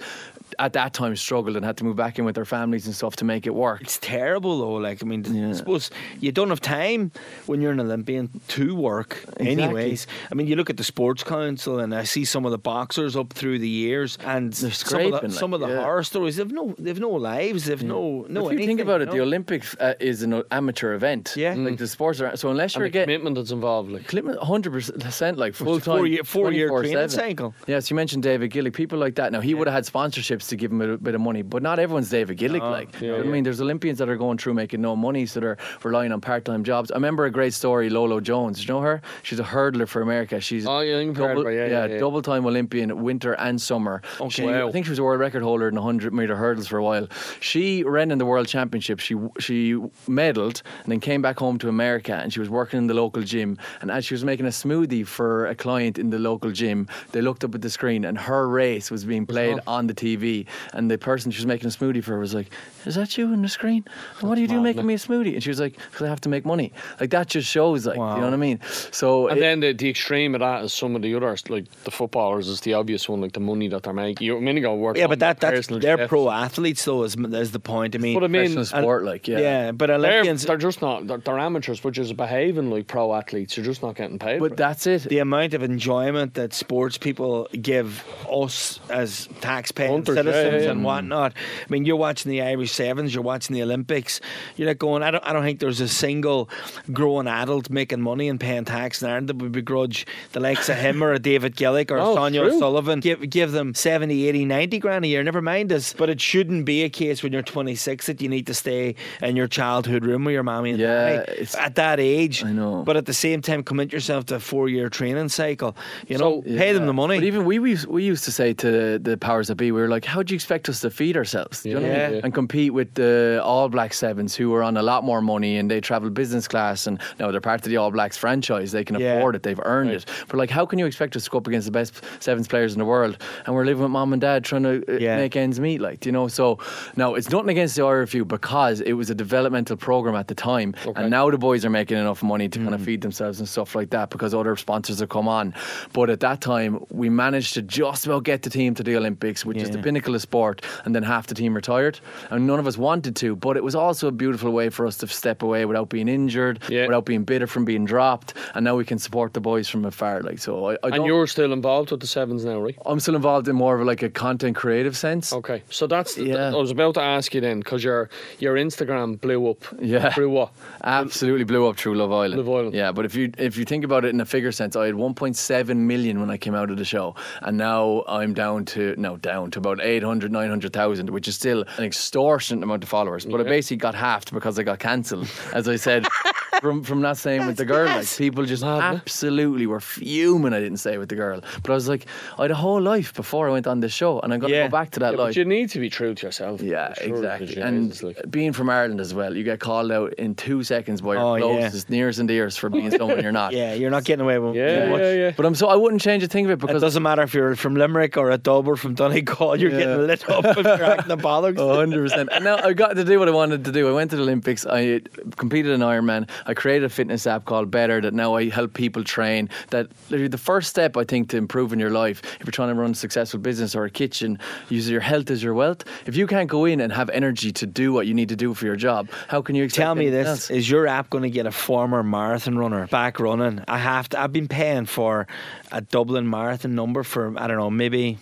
at 0.58 0.72
that 0.74 0.92
time 0.94 1.14
struggled 1.16 1.56
and 1.56 1.64
had 1.64 1.76
to 1.78 1.84
move 1.84 1.96
back 1.96 2.18
in 2.18 2.24
with 2.24 2.34
their 2.34 2.44
families 2.44 2.86
and 2.86 2.94
stuff 2.94 3.16
to 3.16 3.24
make 3.24 3.46
it 3.46 3.54
work. 3.54 3.80
It's 3.82 3.98
terrible 3.98 4.58
though. 4.58 4.74
Like 4.74 5.02
I 5.02 5.06
mean, 5.06 5.24
Yeah. 5.24 5.50
I 5.50 5.52
suppose 5.52 5.90
you 6.20 6.32
don't 6.32 6.48
have 6.50 6.60
time 6.60 7.12
when 7.46 7.60
you're 7.60 7.72
an 7.72 7.80
Olympian 7.80 8.30
to 8.48 8.74
work. 8.74 9.24
Anyways, 9.38 10.06
I 10.30 10.34
mean, 10.34 10.46
you 10.46 10.56
look 10.56 10.70
at 10.70 10.76
the 10.76 10.84
sports 10.84 11.22
council, 11.22 11.78
and 11.80 11.94
I 11.94 12.04
see 12.04 12.24
some 12.24 12.44
of 12.44 12.50
the 12.52 12.58
boxers 12.58 13.16
up 13.16 13.32
through 13.32 13.58
the 13.58 13.68
years, 13.68 14.18
and 14.24 14.52
They're 14.52 14.70
some 14.70 15.00
of 15.00 15.10
the, 15.10 15.16
scraping, 15.18 15.30
some 15.30 15.54
of 15.54 15.60
the 15.60 15.68
yeah. 15.68 15.82
horror 15.82 16.02
stories. 16.02 16.36
They've 16.36 16.50
no, 16.50 16.74
they've 16.78 16.98
no 17.00 17.10
lives. 17.10 17.64
They've 17.66 17.82
no, 17.82 18.26
no. 18.28 18.48
if 18.50 18.58
you 18.60 18.66
think 18.66 18.80
about 18.80 19.00
it, 19.02 19.08
you 19.08 19.14
the? 19.16 19.22
Olympics 19.22 19.76
uh, 19.80 19.94
is 20.00 20.22
an 20.22 20.42
amateur 20.50 20.94
event. 20.94 21.34
Yeah. 21.36 21.54
like 21.54 21.78
the 21.78 21.86
sports 21.88 22.20
are. 22.20 22.36
So 22.36 22.50
unless 22.50 22.74
And 22.74 22.80
you're 22.80 22.88
the 22.88 22.92
getting 22.92 23.14
commitment 23.14 23.36
that's 23.36 23.50
involved, 23.50 23.90
like. 23.90 24.10
hundred 24.42 24.72
percent 24.72 25.38
like 25.38 25.54
full 25.54 25.80
time, 25.80 25.96
four 25.98 26.06
year- 26.06 26.24
four 26.24 26.52
year 26.52 26.68
training 26.68 27.08
cycle. 27.08 27.54
Yes, 27.66 27.90
you 27.90 27.96
mentioned 27.96 28.22
David 28.22 28.50
Gillick, 28.50 28.74
people 28.74 28.98
like 28.98 29.14
that. 29.16 29.32
Now 29.32 29.40
he 29.40 29.54
would 29.54 29.66
have 29.66 29.74
had 29.74 29.84
sponsorships 29.84 30.51
to 30.52 30.56
give 30.56 30.70
him 30.70 30.80
a 30.80 30.96
bit 30.96 31.14
of 31.14 31.20
money, 31.20 31.42
but 31.42 31.62
not 31.62 31.78
everyone's 31.78 32.10
David 32.10 32.38
Gillick. 32.38 32.60
like, 32.60 33.00
you 33.00 33.08
know 33.08 33.18
what 33.18 33.26
I 33.26 33.28
mean, 33.28 33.44
there's 33.44 33.60
Olympians 33.60 33.98
that 33.98 34.08
are 34.08 34.16
going 34.16 34.38
through 34.38 34.54
making 34.54 34.80
no 34.80 34.94
money, 34.94 35.26
so 35.26 35.40
they're 35.40 35.56
relying 35.82 36.12
on 36.12 36.20
part-time 36.20 36.62
jobs. 36.64 36.90
I 36.90 36.94
remember 36.94 37.24
a 37.24 37.30
great 37.30 37.54
story, 37.54 37.90
Lolo 37.90 38.20
Jones. 38.20 38.62
You 38.62 38.68
know 38.72 38.80
her? 38.80 39.02
She's 39.22 39.40
a 39.40 39.44
hurdler 39.44 39.88
for 39.88 40.00
America. 40.02 40.40
She's 40.40 40.66
Oh, 40.66 40.80
yeah, 40.80 41.02
double, 41.12 41.50
yeah, 41.50 41.66
yeah, 41.66 41.86
yeah. 41.86 41.98
double-time 41.98 42.46
Olympian, 42.46 43.02
winter 43.02 43.32
and 43.34 43.60
summer. 43.60 44.02
She, 44.30 44.42
Wow. 44.44 44.68
I 44.68 44.72
think 44.72 44.86
she 44.86 44.90
was 44.90 44.98
a 44.98 45.02
world 45.02 45.20
record 45.20 45.42
holder 45.42 45.68
in 45.68 45.74
100 45.74 46.12
meter 46.12 46.36
hurdles 46.36 46.66
for 46.68 46.78
a 46.78 46.82
while. 46.84 47.08
She 47.40 47.82
ran 47.82 48.10
in 48.10 48.18
the 48.18 48.26
world 48.26 48.46
championship. 48.48 49.00
She 49.00 49.14
she 49.38 49.74
medaled 50.08 50.62
and 50.82 50.88
then 50.92 51.00
came 51.00 51.22
back 51.22 51.38
home 51.38 51.58
to 51.58 51.68
America 51.68 52.14
and 52.14 52.32
she 52.32 52.40
was 52.40 52.48
working 52.48 52.78
in 52.78 52.86
the 52.86 52.94
local 52.94 53.22
gym. 53.22 53.58
And 53.80 53.90
as 53.90 54.04
she 54.04 54.14
was 54.14 54.24
making 54.24 54.46
a 54.46 54.50
smoothie 54.50 55.06
for 55.06 55.46
a 55.46 55.54
client 55.54 55.98
in 55.98 56.10
the 56.10 56.18
local 56.18 56.50
gym, 56.50 56.88
they 57.12 57.20
looked 57.20 57.44
up 57.44 57.54
at 57.54 57.62
the 57.62 57.70
screen 57.70 58.04
and 58.04 58.16
her 58.18 58.48
race 58.48 58.90
was 58.90 59.04
being 59.04 59.26
played 59.26 59.58
on 59.66 59.86
the 59.86 59.94
TV. 59.94 60.31
And 60.72 60.90
the 60.90 60.98
person 60.98 61.30
she 61.30 61.38
was 61.38 61.46
making 61.46 61.66
a 61.66 61.70
smoothie 61.70 62.02
for 62.02 62.18
was 62.18 62.34
like, 62.34 62.48
"Is 62.86 62.94
that 62.94 63.16
you 63.16 63.26
on 63.26 63.42
the 63.42 63.48
screen? 63.48 63.84
And 64.20 64.28
what 64.28 64.36
do 64.36 64.40
you 64.40 64.48
do 64.48 64.60
making 64.60 64.86
me 64.86 64.94
a 64.94 64.98
smoothie?" 64.98 65.34
And 65.34 65.42
she 65.42 65.50
was 65.50 65.60
like, 65.60 65.74
"Because 65.90 66.02
I 66.06 66.08
have 66.08 66.20
to 66.22 66.28
make 66.28 66.44
money." 66.44 66.72
Like 67.00 67.10
that 67.10 67.28
just 67.28 67.48
shows, 67.48 67.86
like 67.86 67.96
you 67.96 68.00
know 68.02 68.20
what 68.30 68.32
I 68.32 68.36
mean. 68.36 68.60
So 68.90 69.28
And 69.28 69.38
it- 69.38 69.40
then 69.40 69.60
the, 69.60 69.72
the 69.72 69.88
extreme 69.90 70.34
of 70.34 70.40
that 70.40 70.64
is 70.64 70.72
some 70.72 70.96
of 70.96 71.02
the 71.02 71.14
others, 71.14 71.48
like 71.50 71.70
the 71.84 71.90
footballers, 71.90 72.48
is 72.48 72.60
the 72.60 72.74
obvious 72.74 73.08
one, 73.08 73.20
like 73.20 73.32
the 73.32 73.40
money 73.40 73.68
that 73.68 73.82
they're 73.82 73.92
making. 73.92 74.24
You 74.26 74.36
a 74.36 74.40
minute 74.40 74.60
ago 74.60 74.74
work. 74.74 74.96
Yeah, 74.96 75.06
but 75.06 75.18
that 75.20 75.40
that's 75.40 75.56
personal 75.58 75.80
they're 75.80 75.98
chefs. 75.98 76.08
pro 76.08 76.30
athletes 76.30 76.84
though. 76.84 77.02
Is, 77.04 77.16
is 77.16 77.52
the 77.52 77.60
point? 77.60 77.94
I 77.94 77.98
mean, 77.98 78.14
But 78.14 78.24
I 78.24 78.28
mean, 78.28 78.42
professional 78.54 78.64
sport, 78.64 79.04
like 79.04 79.28
yeah. 79.28 79.38
yeah, 79.38 79.72
but 79.72 79.86
they're, 79.86 80.34
they're 80.34 80.56
just 80.56 80.82
not. 80.82 81.06
They're, 81.06 81.18
they're 81.18 81.38
amateurs, 81.38 81.80
but 81.80 81.92
just 81.92 82.16
behaving 82.16 82.70
like 82.70 82.86
pro 82.86 83.14
athletes. 83.14 83.56
You're 83.56 83.66
just 83.66 83.82
not 83.82 83.96
getting 83.96 84.18
paid. 84.18 84.40
But 84.40 84.56
that's 84.56 84.86
it. 84.86 85.02
the 85.04 85.18
amount 85.18 85.54
of 85.54 85.62
enjoyment 85.62 86.34
that 86.34 86.52
sports 86.52 86.98
people 86.98 87.48
give 87.60 88.04
us 88.30 88.80
as 88.90 89.28
taxpaying 89.40 89.88
Hunters. 89.90 90.16
Citizens 90.30 90.52
Yeah, 90.52 90.58
yeah, 90.58 90.64
yeah. 90.66 90.70
and 90.72 90.84
whatnot. 90.84 91.32
I 91.34 91.66
mean, 91.72 91.84
you're 91.84 91.96
watching 91.96 92.30
the 92.30 92.42
Irish 92.42 92.72
Sevens, 92.72 93.14
you're 93.14 93.22
watching 93.22 93.54
the 93.54 93.62
Olympics. 93.62 94.20
You're 94.56 94.68
not 94.68 94.78
going, 94.78 95.02
I 95.02 95.10
don't, 95.10 95.24
I 95.24 95.32
don't 95.32 95.42
think 95.42 95.60
there's 95.60 95.80
a 95.80 95.88
single 95.88 96.48
grown 96.92 97.26
adult 97.26 97.70
making 97.70 98.00
money 98.00 98.28
and 98.28 98.38
paying 98.38 98.64
tax 98.64 99.02
in 99.02 99.08
Ireland 99.08 99.28
that 99.28 99.36
would 99.36 99.52
begrudge 99.52 100.06
the 100.32 100.40
likes 100.40 100.68
of 100.68 100.76
him 100.76 101.02
or 101.02 101.12
a 101.12 101.18
David 101.32 101.56
Gillick 101.56 101.90
or 101.90 101.98
Oh, 101.98 102.14
Sonia. 102.14 102.42
O'Sullivan. 102.42 103.00
Give, 103.00 103.28
give 103.28 103.52
them 103.52 103.74
70, 103.74 104.28
80, 104.28 104.44
90 104.44 104.78
grand 104.78 105.04
a 105.04 105.08
year, 105.08 105.22
never 105.22 105.42
mind 105.42 105.72
us. 105.72 105.92
But 105.92 106.10
it 106.10 106.20
shouldn't 106.20 106.64
be 106.64 106.82
a 106.82 106.88
case 106.88 107.22
when 107.22 107.32
you're 107.32 107.42
26 107.42 108.06
that 108.06 108.20
you 108.20 108.28
need 108.28 108.46
to 108.46 108.54
stay 108.54 108.94
in 109.22 109.36
your 109.36 109.48
childhood 109.48 110.04
room 110.04 110.24
with 110.24 110.32
your 110.34 110.42
mommy 110.42 110.70
and 110.70 110.78
Yeah, 110.80 111.24
at 111.58 111.74
that 111.76 112.00
age. 112.00 112.44
I 112.44 112.52
know. 112.52 112.82
But 112.84 112.96
at 112.96 113.06
the 113.06 113.14
same 113.14 113.42
time, 113.42 113.62
commit 113.62 113.92
yourself 113.92 114.26
to 114.26 114.36
a 114.36 114.40
four 114.40 114.68
year 114.68 114.88
training 114.88 115.28
cycle. 115.28 115.76
You 116.08 116.18
know, 116.18 116.42
So- 116.46 116.56
pay 116.56 116.72
them 116.72 116.86
the 116.86 116.92
money. 116.92 117.18
But 117.18 117.24
even 117.24 117.44
we, 117.44 117.58
we 117.58 117.76
we 117.88 118.04
used 118.04 118.24
to 118.24 118.32
say 118.32 118.52
to 118.54 118.98
the 118.98 119.16
powers 119.16 119.48
that 119.48 119.56
be, 119.56 119.70
we 119.72 119.80
were 119.80 119.88
like, 119.88 120.04
"How 120.12 120.22
do 120.22 120.32
you 120.32 120.36
expect 120.36 120.68
us 120.68 120.80
to 120.80 120.90
feed 120.90 121.16
ourselves? 121.16 121.64
You 121.66 121.74
know 121.74 121.80
I 121.80 121.82
mean? 121.82 121.92
Yeah. 122.14 122.20
And 122.24 122.30
compete 122.34 122.72
with 122.72 122.90
the 122.94 123.40
All 123.42 123.68
Black 123.68 123.92
Sevens, 123.94 124.32
who 124.36 124.52
are 124.54 124.62
on 124.62 124.76
a 124.76 124.82
lot 124.82 125.04
more 125.04 125.20
money 125.34 125.56
and 125.58 125.70
they 125.70 125.80
travel 125.80 126.10
business 126.10 126.46
class, 126.46 126.86
and 126.86 127.00
now 127.18 127.30
they're 127.30 127.40
part 127.40 127.60
of 127.64 127.68
the 127.70 127.78
All 127.78 127.90
Blacks 127.90 128.16
franchise. 128.16 128.72
They 128.72 128.84
can 128.84 128.96
Yeah. 129.00 129.14
afford 129.16 129.34
it. 129.36 129.42
They've 129.42 129.60
earned 129.64 129.90
it. 129.90 130.04
But 130.28 130.36
like, 130.36 130.50
how 130.50 130.64
can 130.66 130.78
you 130.78 130.86
expect 130.86 131.16
us 131.16 131.24
to 131.24 131.30
go 131.30 131.38
up 131.38 131.46
against 131.46 131.66
the 131.66 131.72
best 131.80 131.92
Sevens 132.20 132.46
players 132.48 132.72
in 132.74 132.78
the 132.78 132.84
world, 132.84 133.16
and 133.46 133.54
we're 133.54 133.64
living 133.64 133.82
with 133.82 133.90
mom 133.92 134.12
and 134.12 134.20
dad 134.20 134.44
trying 134.44 134.64
to 134.64 134.74
uh, 134.88 135.16
make 135.16 135.34
ends 135.36 135.58
meet? 135.60 135.80
Like, 135.80 136.00
do 136.00 136.08
you 136.08 136.12
know? 136.12 136.28
So 136.28 136.58
now 136.96 137.14
it's 137.14 137.30
nothing 137.30 137.50
against 137.50 137.76
the 137.76 137.82
RFU 137.82 138.24
because 138.26 138.80
it 138.80 138.92
was 138.94 139.08
a 139.10 139.14
developmental 139.14 139.76
program 139.76 140.14
at 140.14 140.28
the 140.28 140.34
time, 140.34 140.74
Okay. 140.86 141.00
and 141.02 141.10
now 141.10 141.30
the 141.30 141.38
boys 141.38 141.64
are 141.64 141.70
making 141.70 141.96
enough 141.98 142.22
money 142.22 142.48
to 142.48 142.58
Mm. 142.58 142.64
kind 142.64 142.74
of 142.74 142.82
feed 142.82 143.00
themselves 143.00 143.38
and 143.40 143.48
stuff 143.48 143.74
like 143.74 143.90
that 143.90 144.10
because 144.10 144.34
other 144.34 144.54
sponsors 144.56 145.00
have 145.00 145.08
come 145.08 145.28
on. 145.28 145.54
But 145.92 146.10
at 146.10 146.20
that 146.20 146.40
time, 146.40 146.84
we 146.90 147.08
managed 147.08 147.54
to 147.54 147.62
just 147.62 148.06
about 148.06 148.24
get 148.24 148.42
the 148.42 148.50
team 148.50 148.74
to 148.74 148.82
the 148.82 148.96
Olympics, 148.96 149.44
which 149.46 149.58
is 149.58 149.70
the 149.70 149.78
Yeah. 149.78 149.82
Pinnacle 150.02 150.14
of 150.14 150.22
sport, 150.22 150.62
and 150.84 150.94
then 150.94 151.02
half 151.02 151.26
the 151.26 151.34
team 151.34 151.54
retired. 151.54 152.00
And 152.30 152.46
none 152.46 152.58
of 152.58 152.66
us 152.66 152.76
wanted 152.76 153.14
to, 153.16 153.36
but 153.36 153.56
it 153.56 153.62
was 153.64 153.74
also 153.74 154.08
a 154.08 154.12
beautiful 154.12 154.50
way 154.50 154.68
for 154.70 154.86
us 154.86 154.96
to 154.98 155.06
step 155.06 155.42
away 155.42 155.64
without 155.64 155.88
being 155.88 156.08
injured, 156.08 156.58
Yeah. 156.68 156.86
without 156.86 157.04
being 157.04 157.24
bitter 157.24 157.46
from 157.46 157.64
being 157.64 157.84
dropped, 157.84 158.34
and 158.54 158.64
now 158.64 158.76
we 158.76 158.84
can 158.84 158.98
support 158.98 159.32
the 159.32 159.40
boys 159.40 159.68
from 159.68 159.84
afar. 159.84 160.22
Like 160.22 160.38
so, 160.38 160.70
I, 160.70 160.72
I 160.82 160.96
And 160.96 161.06
you're 161.06 161.26
still 161.26 161.52
involved 161.52 161.90
with 161.90 162.00
the 162.00 162.06
sevens 162.06 162.44
now, 162.44 162.60
right? 162.60 162.76
I'm 162.84 163.00
still 163.00 163.14
involved 163.16 163.48
in 163.48 163.56
more 163.56 163.78
of 163.80 163.86
like 163.86 164.02
a 164.02 164.10
content 164.10 164.56
creative 164.56 164.96
sense. 164.96 165.32
Okay, 165.32 165.62
so 165.70 165.86
that's. 165.86 166.18
Yeah. 166.18 166.48
I 166.48 166.56
was 166.56 166.70
about 166.70 166.94
to 166.94 167.00
ask 167.02 167.34
you 167.34 167.40
then 167.40 167.60
because 167.60 167.84
your 167.84 168.08
your 168.38 168.56
Instagram 168.56 169.20
blew 169.20 169.50
up. 169.50 169.64
Yeah. 169.80 170.10
Through 170.12 170.30
what? 170.30 170.50
Absolutely 170.84 171.44
blew 171.44 171.68
up 171.68 171.76
through 171.76 171.94
Love 171.96 172.12
Island. 172.12 172.36
Love 172.44 172.48
Island. 172.48 172.74
Yeah, 172.74 172.92
but 172.92 173.04
if 173.04 173.14
you 173.14 173.30
if 173.38 173.56
you 173.56 173.64
think 173.64 173.84
about 173.84 174.04
it 174.04 174.08
in 174.14 174.20
a 174.20 174.24
figure 174.26 174.52
sense, 174.52 174.76
I 174.76 174.86
had 174.86 174.94
1.7 174.94 175.76
million 175.76 176.20
when 176.20 176.30
I 176.30 176.36
came 176.36 176.54
out 176.54 176.70
of 176.70 176.76
the 176.76 176.84
show, 176.84 177.14
and 177.42 177.56
now 177.56 178.04
I'm 178.08 178.34
down 178.34 178.64
to 178.66 178.94
no 178.96 179.16
down 179.16 179.50
to 179.52 179.58
about 179.58 179.78
800, 179.92 180.32
900,000, 180.32 181.10
which 181.10 181.28
is 181.28 181.34
still 181.34 181.64
an 181.78 181.84
extortionate 181.84 182.62
amount 182.64 182.82
of 182.82 182.88
followers. 182.88 183.24
But 183.24 183.40
I 183.40 183.44
basically 183.44 183.76
got 183.78 183.94
halved 183.94 184.32
because 184.32 184.58
I 184.58 184.62
got 184.62 184.78
cancelled, 184.78 185.28
as 185.52 185.68
I 185.68 185.76
said. 185.76 186.06
From, 186.60 186.84
from 186.84 187.00
not 187.00 187.16
saying 187.16 187.46
with 187.46 187.56
the 187.56 187.64
girl, 187.64 187.86
like 187.86 188.06
people 188.16 188.44
just 188.44 188.62
Mad, 188.62 188.78
eh? 188.94 188.96
absolutely 188.98 189.66
were 189.66 189.80
fuming. 189.80 190.52
I 190.52 190.60
didn't 190.60 190.76
say 190.76 190.96
with 190.98 191.08
the 191.08 191.16
girl, 191.16 191.40
but 191.62 191.70
I 191.72 191.74
was 191.74 191.88
like, 191.88 192.06
I 192.38 192.42
had 192.42 192.50
a 192.52 192.54
whole 192.54 192.80
life 192.80 193.12
before 193.14 193.48
I 193.48 193.52
went 193.52 193.66
on 193.66 193.80
this 193.80 193.92
show, 193.92 194.20
and 194.20 194.32
I'm 194.32 194.38
going 194.38 194.52
to 194.52 194.58
Yeah. 194.58 194.68
go 194.68 194.70
back 194.70 194.90
to 194.92 195.00
that 195.00 195.12
Yeah, 195.14 195.18
life. 195.18 195.28
but 195.30 195.36
you 195.36 195.44
need 195.46 195.70
to 195.70 195.80
be 195.80 195.88
true 195.90 196.14
to 196.14 196.26
yourself. 196.26 196.60
Yeah, 196.60 196.92
Sure, 196.92 197.08
exactly. 197.16 197.56
And 197.56 198.00
like- 198.02 198.30
being 198.30 198.52
from 198.52 198.68
Ireland 198.70 199.00
as 199.00 199.12
well, 199.14 199.34
you 199.36 199.42
get 199.44 199.58
called 199.60 199.90
out 199.90 200.12
in 200.14 200.34
two 200.36 200.62
seconds 200.62 201.00
by 201.00 201.14
your 201.14 201.22
Oh, 201.22 201.34
yeah. 201.36 201.60
closest 201.62 201.88
nears 201.90 202.18
and 202.20 202.28
dears 202.28 202.56
for 202.56 202.68
being 202.68 202.90
someone 202.92 203.22
you're 203.22 203.32
not. 203.32 203.52
yeah, 203.60 203.72
you're 203.74 203.90
not 203.90 204.04
getting 204.04 204.22
away 204.22 204.38
with 204.38 204.54
yeah, 204.54 204.88
much. 204.90 205.00
yeah, 205.00 205.12
yeah. 205.14 205.30
But 205.36 205.46
I'm 205.46 205.54
so 205.56 205.66
I 205.68 205.74
wouldn't 205.74 206.02
change 206.02 206.22
a 206.22 206.28
thing 206.28 206.44
of 206.44 206.50
it 206.52 206.58
because 206.60 206.76
It 206.76 206.86
doesn't 206.86 207.02
matter 207.02 207.22
if 207.22 207.32
you're 207.34 207.56
from 207.56 207.74
Limerick 207.74 208.16
or 208.18 208.30
a 208.30 208.38
or 208.50 208.76
from 208.76 208.94
Donegal, 208.94 209.56
you're 209.56 209.70
Yeah. 209.72 209.81
Getting 209.84 210.06
lit 210.06 210.28
up 210.30 210.44
if 210.44 210.56
you're 210.56 210.96
the 211.16 211.16
bollocks. 211.16 211.58
Oh, 211.62 211.76
100%. 211.76 212.28
And 212.32 212.44
now 212.44 212.56
I 212.56 212.72
got 212.72 212.94
to 212.94 213.04
do 213.04 213.18
what 213.18 213.28
I 213.28 213.30
wanted 213.30 213.64
to 213.66 213.72
do. 213.72 213.88
I 213.88 213.92
went 213.92 214.10
to 214.10 214.16
the 214.16 214.22
Olympics. 214.22 214.66
I 214.66 215.00
competed 215.36 215.72
in 215.72 215.80
Ironman. 215.80 216.28
I 216.46 216.54
created 216.54 216.84
a 216.84 216.88
fitness 216.88 217.26
app 217.26 217.44
called 217.44 217.70
BETTR 217.70 218.02
that 218.02 218.14
now 218.14 218.34
I 218.34 218.48
help 218.48 218.74
people 218.74 219.04
train. 219.04 219.48
That 219.70 219.88
literally 220.10 220.28
the 220.28 220.38
first 220.38 220.70
step, 220.70 220.96
I 220.96 221.04
think, 221.04 221.28
to 221.30 221.36
improving 221.36 221.78
your 221.78 221.90
life, 221.90 222.22
if 222.40 222.46
you're 222.46 222.52
trying 222.52 222.70
to 222.70 222.74
run 222.74 222.92
a 222.92 222.94
successful 222.94 223.38
business 223.40 223.74
or 223.74 223.84
a 223.84 223.90
kitchen, 223.90 224.38
use 224.68 224.88
your 224.88 225.00
health 225.00 225.30
as 225.30 225.42
your 225.42 225.54
wealth. 225.54 225.84
If 226.06 226.16
you 226.16 226.26
can't 226.26 226.48
go 226.48 226.64
in 226.64 226.80
and 226.80 226.92
have 226.92 227.10
energy 227.10 227.52
to 227.52 227.66
do 227.66 227.92
what 227.92 228.06
you 228.06 228.14
need 228.14 228.28
to 228.30 228.36
do 228.36 228.54
for 228.54 228.66
your 228.66 228.76
job, 228.76 229.08
how 229.28 229.42
can 229.42 229.54
you 229.54 229.64
expect 229.64 229.84
Tell 229.84 229.94
me 229.94 230.08
this: 230.10 230.26
else? 230.26 230.50
Is 230.50 230.68
your 230.70 230.86
app 230.86 231.10
going 231.10 231.22
to 231.22 231.30
get 231.30 231.46
a 231.46 231.52
former 231.52 232.02
marathon 232.02 232.58
runner 232.58 232.86
back 232.88 233.20
running? 233.20 233.62
I 233.68 233.78
have 233.78 234.08
to. 234.10 234.20
I've 234.20 234.32
been 234.32 234.48
paying 234.48 234.86
for 234.86 235.26
a 235.70 235.80
Dublin 235.80 236.28
marathon 236.28 236.74
number 236.74 237.02
for 237.02 237.38
I 237.38 237.46
don't 237.46 237.56
know, 237.58 237.70
maybe 237.70 238.18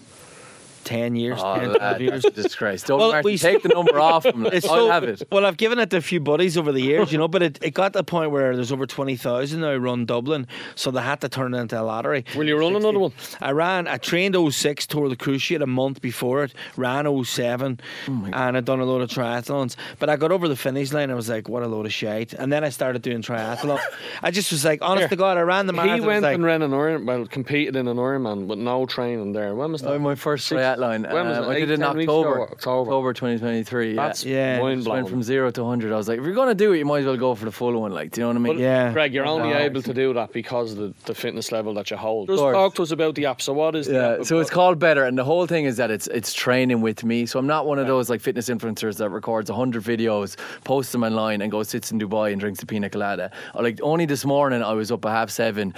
ten 0.84 1.16
years, 1.16 1.38
Oh, 1.42 1.54
10, 1.56 1.68
lad, 1.72 1.78
12 1.78 2.00
years. 2.00 2.24
a 2.24 2.30
disgrace. 2.42 2.82
Don't 2.82 2.98
Well, 2.98 3.22
we- 3.22 3.38
take 3.38 3.62
the 3.62 3.68
number 3.68 3.98
off. 3.98 4.26
It's 4.52 4.66
I'll 4.66 4.74
so- 4.86 4.90
have 4.90 5.04
it. 5.04 5.22
Well, 5.30 5.46
I've 5.46 5.56
given 5.56 5.78
it 5.78 5.90
to 5.90 5.96
a 5.98 6.00
few 6.00 6.20
buddies 6.20 6.56
over 6.56 6.72
the 6.72 6.80
years, 6.80 7.12
you 7.12 7.18
know, 7.18 7.28
but 7.34 7.42
it, 7.42 7.58
it 7.62 7.70
got 7.74 7.92
to 7.92 7.98
the 7.98 8.04
point 8.04 8.30
where 8.30 8.54
there's 8.54 8.72
over 8.72 8.86
20,000 8.86 9.60
now 9.60 9.74
run 9.76 10.06
Dublin, 10.06 10.46
so 10.74 10.90
they 10.90 11.00
had 11.02 11.20
to 11.20 11.28
turn 11.28 11.54
it 11.54 11.58
into 11.58 11.80
a 11.80 11.82
lottery. 11.82 12.24
Will 12.36 12.46
you 12.46 12.58
run 12.58 12.74
another 12.76 12.98
one? 12.98 13.12
I 13.40 13.52
ran, 13.52 13.86
I 13.88 13.96
trained 13.98 14.36
06, 14.52 14.86
tore 14.86 15.08
the 15.08 15.16
cruciate 15.16 15.62
a 15.62 15.66
month 15.66 16.00
before 16.00 16.44
it, 16.44 16.54
ran 16.76 17.06
07, 17.24 17.80
Oh 18.08 18.30
and 18.32 18.56
I'd 18.56 18.64
done 18.64 18.80
a 18.80 18.84
load 18.84 19.02
of 19.02 19.10
triathlons. 19.10 19.76
But 19.98 20.08
I 20.08 20.16
got 20.16 20.32
over 20.32 20.48
the 20.48 20.56
finish 20.56 20.92
line, 20.92 21.10
I 21.10 21.14
was 21.14 21.28
like, 21.28 21.48
what 21.48 21.62
a 21.62 21.66
load 21.66 21.86
of 21.86 21.92
shite. 21.92 22.32
And 22.32 22.52
then 22.52 22.64
I 22.64 22.70
started 22.70 23.02
doing 23.02 23.22
triathlon. 23.22 23.80
I 24.22 24.30
just 24.30 24.50
was 24.52 24.64
like, 24.64 24.80
honest 24.82 25.02
Here. 25.02 25.08
to 25.10 25.16
God, 25.16 25.36
I 25.36 25.42
ran 25.42 25.66
the 25.66 25.72
marathon. 25.72 26.00
He 26.00 26.06
went 26.06 26.22
like, 26.22 26.34
and 26.34 26.44
ran 26.44 26.62
an 26.62 26.72
Iron, 26.74 27.06
well, 27.06 27.26
competed 27.26 27.76
in 27.76 27.88
an 27.88 27.96
Ironman 27.96 28.46
with 28.46 28.58
no 28.58 28.86
training 28.86 29.32
there. 29.32 29.54
When 29.54 29.72
was 29.72 29.82
oh, 29.82 29.86
that? 29.86 29.94
Oh, 29.94 29.98
my 29.98 30.14
first 30.14 30.46
Six- 30.46 30.58
triathlon. 30.78 31.12
When 31.12 31.28
was 31.28 31.38
um, 31.38 31.44
it? 31.44 31.48
I 31.48 31.54
did 31.54 31.62
Eight, 31.62 31.70
it 31.70 31.74
in 31.74 31.80
10 31.80 31.96
weeks 31.96 32.08
October. 32.10 32.34
ago? 32.36 32.48
October. 32.52 33.12
2023. 33.12 33.90
Yeah. 33.94 33.96
That's 34.06 34.24
Yeah. 34.24 34.60
mind 34.60 34.78
Just 34.78 34.84
blowing. 34.86 35.02
went 35.04 35.10
from 35.10 35.22
zero 35.22 35.50
to 35.50 35.62
100. 35.62 35.92
I 35.92 35.96
was 35.96 36.08
like, 36.08 36.18
if 36.18 36.24
you're 36.24 36.34
going 36.34 36.48
to 36.48 36.54
do 36.54 36.72
it, 36.72 36.78
you 36.78 36.84
might 36.84 37.00
as 37.00 37.06
well 37.06 37.16
go 37.16 37.34
for 37.34 37.44
the 37.44 37.52
full 37.52 37.78
one. 37.80 37.92
Like, 37.92 38.10
do 38.12 38.20
you 38.20 38.24
know 38.24 38.28
what 38.28 38.36
I 38.36 38.40
mean? 38.40 38.56
But 38.56 38.62
Yeah. 38.62 38.92
Greg, 38.92 39.14
you're 39.14 39.26
only 39.26 39.50
Wow. 39.50 39.58
able 39.58 39.82
to 39.82 39.94
do 39.94 40.12
that 40.14 40.32
because 40.32 40.72
of 40.72 40.78
the, 40.78 40.94
the 41.06 41.14
fitness 41.14 41.52
level 41.52 41.74
that 41.74 41.90
you 41.90 41.96
hold. 41.96 42.28
Just 42.28 42.38
course. 42.38 42.54
talk 42.54 42.74
to 42.76 42.82
us 42.82 42.90
about 42.90 43.14
the 43.14 43.26
app. 43.26 43.40
So 43.42 43.52
what 43.52 43.74
is 43.74 43.86
the 43.86 43.92
Yeah, 43.94 44.08
app 44.20 44.24
so 44.24 44.38
it's 44.38 44.50
about? 44.50 44.54
called 44.54 44.78
BETTR, 44.78 45.06
and 45.08 45.16
the 45.18 45.24
whole 45.24 45.46
thing 45.46 45.64
is 45.64 45.76
that 45.76 45.90
it's 45.90 46.06
it's 46.08 46.32
training 46.32 46.80
with 46.80 47.04
me. 47.04 47.26
So 47.26 47.38
I'm 47.38 47.46
not 47.46 47.66
one 47.66 47.78
of 47.78 47.86
those 47.86 48.10
like 48.10 48.20
fitness 48.20 48.48
influencers 48.48 48.96
that 48.98 49.10
records 49.10 49.50
hundred 49.50 49.82
videos, 49.84 50.36
posts 50.64 50.92
them 50.92 51.02
online, 51.04 51.42
and 51.42 51.50
goes 51.50 51.68
sits 51.68 51.90
in 51.92 51.98
Dubai 52.00 52.32
and 52.32 52.40
drinks 52.40 52.62
a 52.62 52.66
pina 52.66 52.88
colada. 52.90 53.30
Or, 53.54 53.62
Like 53.62 53.78
only 53.82 54.06
this 54.06 54.24
morning, 54.24 54.62
I 54.62 54.72
was 54.74 54.90
up 54.92 55.04
at 55.04 55.10
half 55.10 55.30
seven, 55.30 55.74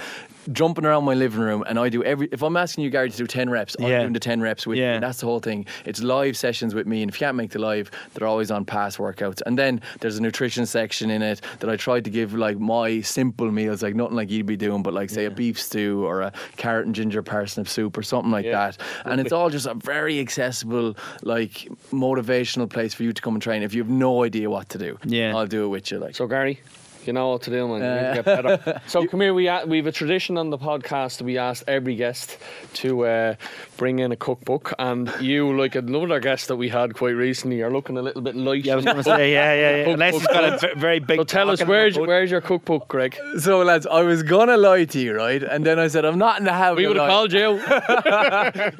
jumping 0.51 0.85
around 0.85 1.03
my 1.05 1.13
living 1.13 1.39
room, 1.39 1.63
and 1.67 1.79
I 1.79 1.89
do 1.89 2.03
every. 2.03 2.27
If 2.31 2.41
I'm 2.43 2.57
asking 2.57 2.83
you, 2.83 2.89
Gary, 2.89 3.09
to 3.09 3.17
do 3.17 3.27
ten 3.27 3.49
reps, 3.49 3.75
I'm 3.79 3.85
Yeah. 3.87 3.99
doing 4.01 4.13
the 4.13 4.19
ten 4.19 4.41
reps 4.41 4.67
with 4.67 4.77
you. 4.77 4.83
Yeah. 4.83 4.93
And 4.95 5.03
that's 5.03 5.19
the 5.19 5.25
whole 5.25 5.39
thing. 5.39 5.65
It's 5.85 6.01
live 6.03 6.35
sessions 6.37 6.75
with 6.75 6.87
me, 6.87 7.01
and 7.01 7.09
if 7.09 7.15
you 7.19 7.25
can't 7.25 7.37
make 7.37 7.51
the 7.51 7.59
live, 7.59 7.89
they're 8.13 8.27
always 8.27 8.51
on 8.51 8.65
past 8.65 8.97
workouts. 8.97 9.41
And 9.45 9.57
then 9.57 9.81
there's 10.01 10.17
a 10.17 10.21
nutrition 10.21 10.65
section 10.65 11.09
in 11.09 11.21
it 11.21 11.41
that 11.59 11.69
I 11.69 11.75
try 11.77 11.99
to 12.01 12.09
give 12.09 12.33
like 12.33 12.59
my 12.59 13.01
simple 13.01 13.51
meals, 13.51 13.81
like 13.83 13.95
nothing 13.95 14.15
like 14.15 14.29
you'd 14.29 14.45
be 14.45 14.57
doing, 14.57 14.83
but 14.83 14.93
like 14.93 15.09
say 15.09 15.25
a 15.25 15.31
beef 15.31 15.59
stew 15.61 16.05
or 16.05 16.21
a 16.21 16.31
carrot 16.57 16.85
and 16.85 16.95
ginger 16.95 17.21
parsnip 17.23 17.67
soup 17.67 17.97
or 17.97 18.03
something 18.03 18.31
like 18.31 18.45
Yeah. 18.45 18.71
that. 18.71 18.77
And 19.05 19.21
it's 19.21 19.31
all 19.31 19.49
just 19.49 19.65
a 19.67 19.73
very 19.75 20.19
accessible, 20.19 20.95
like 21.21 21.67
motivational 21.91 22.69
place 22.69 22.93
for 22.93 23.03
you 23.03 23.13
to 23.13 23.21
come 23.21 23.35
and 23.35 23.41
train. 23.41 23.63
If 23.63 23.73
you 23.73 23.81
have 23.81 23.89
no 23.91 24.23
idea 24.23 24.49
what 24.49 24.69
to 24.69 24.77
do, 24.77 24.97
Yeah. 25.05 25.35
I'll 25.35 25.47
do 25.47 25.65
it 25.65 25.67
with 25.67 25.91
you. 25.91 25.99
Like 25.99 26.15
So 26.15 26.27
Gary, 26.27 26.59
you 27.07 27.13
know 27.13 27.29
what 27.29 27.41
to 27.43 27.49
do, 27.51 27.67
man. 27.67 27.81
You 27.81 27.89
need 27.89 28.01
to 28.01 28.09
Uh, 28.09 28.13
get 28.15 28.25
better. 28.25 28.81
so 28.87 29.05
come 29.07 29.21
here. 29.21 29.33
We 29.33 29.49
we 29.67 29.77
have 29.77 29.87
a 29.87 29.91
tradition 29.91 30.37
on 30.37 30.49
the 30.49 30.57
podcast. 30.57 31.17
that 31.17 31.23
We 31.25 31.37
ask 31.37 31.63
every 31.67 31.95
guest 31.95 32.37
to 32.75 33.05
uh, 33.05 33.35
bring 33.77 33.99
in 33.99 34.11
a 34.11 34.15
cookbook, 34.15 34.73
and 34.79 35.11
you, 35.19 35.57
like 35.57 35.75
another 35.75 36.19
guest 36.19 36.47
that 36.47 36.55
we 36.55 36.69
had 36.69 36.93
quite 36.95 37.11
recently, 37.15 37.61
are 37.61 37.71
looking 37.71 37.97
a 37.97 38.01
little 38.01 38.21
bit 38.21 38.35
light. 38.35 38.65
yeah, 38.65 38.73
I 38.73 38.75
was 38.75 38.85
going 38.85 38.97
to 38.97 39.03
say, 39.03 39.31
yeah, 39.33 39.53
yeah, 39.53 39.75
yeah. 39.85 39.89
Unless 39.93 40.13
he's 40.15 40.27
got 40.27 40.63
a 40.63 40.75
very 40.75 40.99
big. 40.99 41.19
So 41.19 41.23
tell 41.23 41.49
us 41.49 41.61
where's 41.63 41.97
where's 41.97 42.31
your 42.31 42.41
cookbook, 42.41 42.87
Greg? 42.87 43.15
so, 43.39 43.59
lads, 43.59 43.85
I 43.87 44.01
was 44.01 44.23
gonna 44.23 44.57
lie 44.57 44.85
to 44.85 44.99
you, 44.99 45.13
right? 45.15 45.41
And 45.43 45.65
then 45.65 45.79
I 45.79 45.87
said 45.87 46.05
I'm 46.05 46.17
not 46.17 46.39
in 46.39 46.45
the 46.45 46.53
habit. 46.53 46.77
We 46.77 46.87
would 46.87 46.97
have 46.97 47.09
called 47.09 47.33
you. 47.33 47.59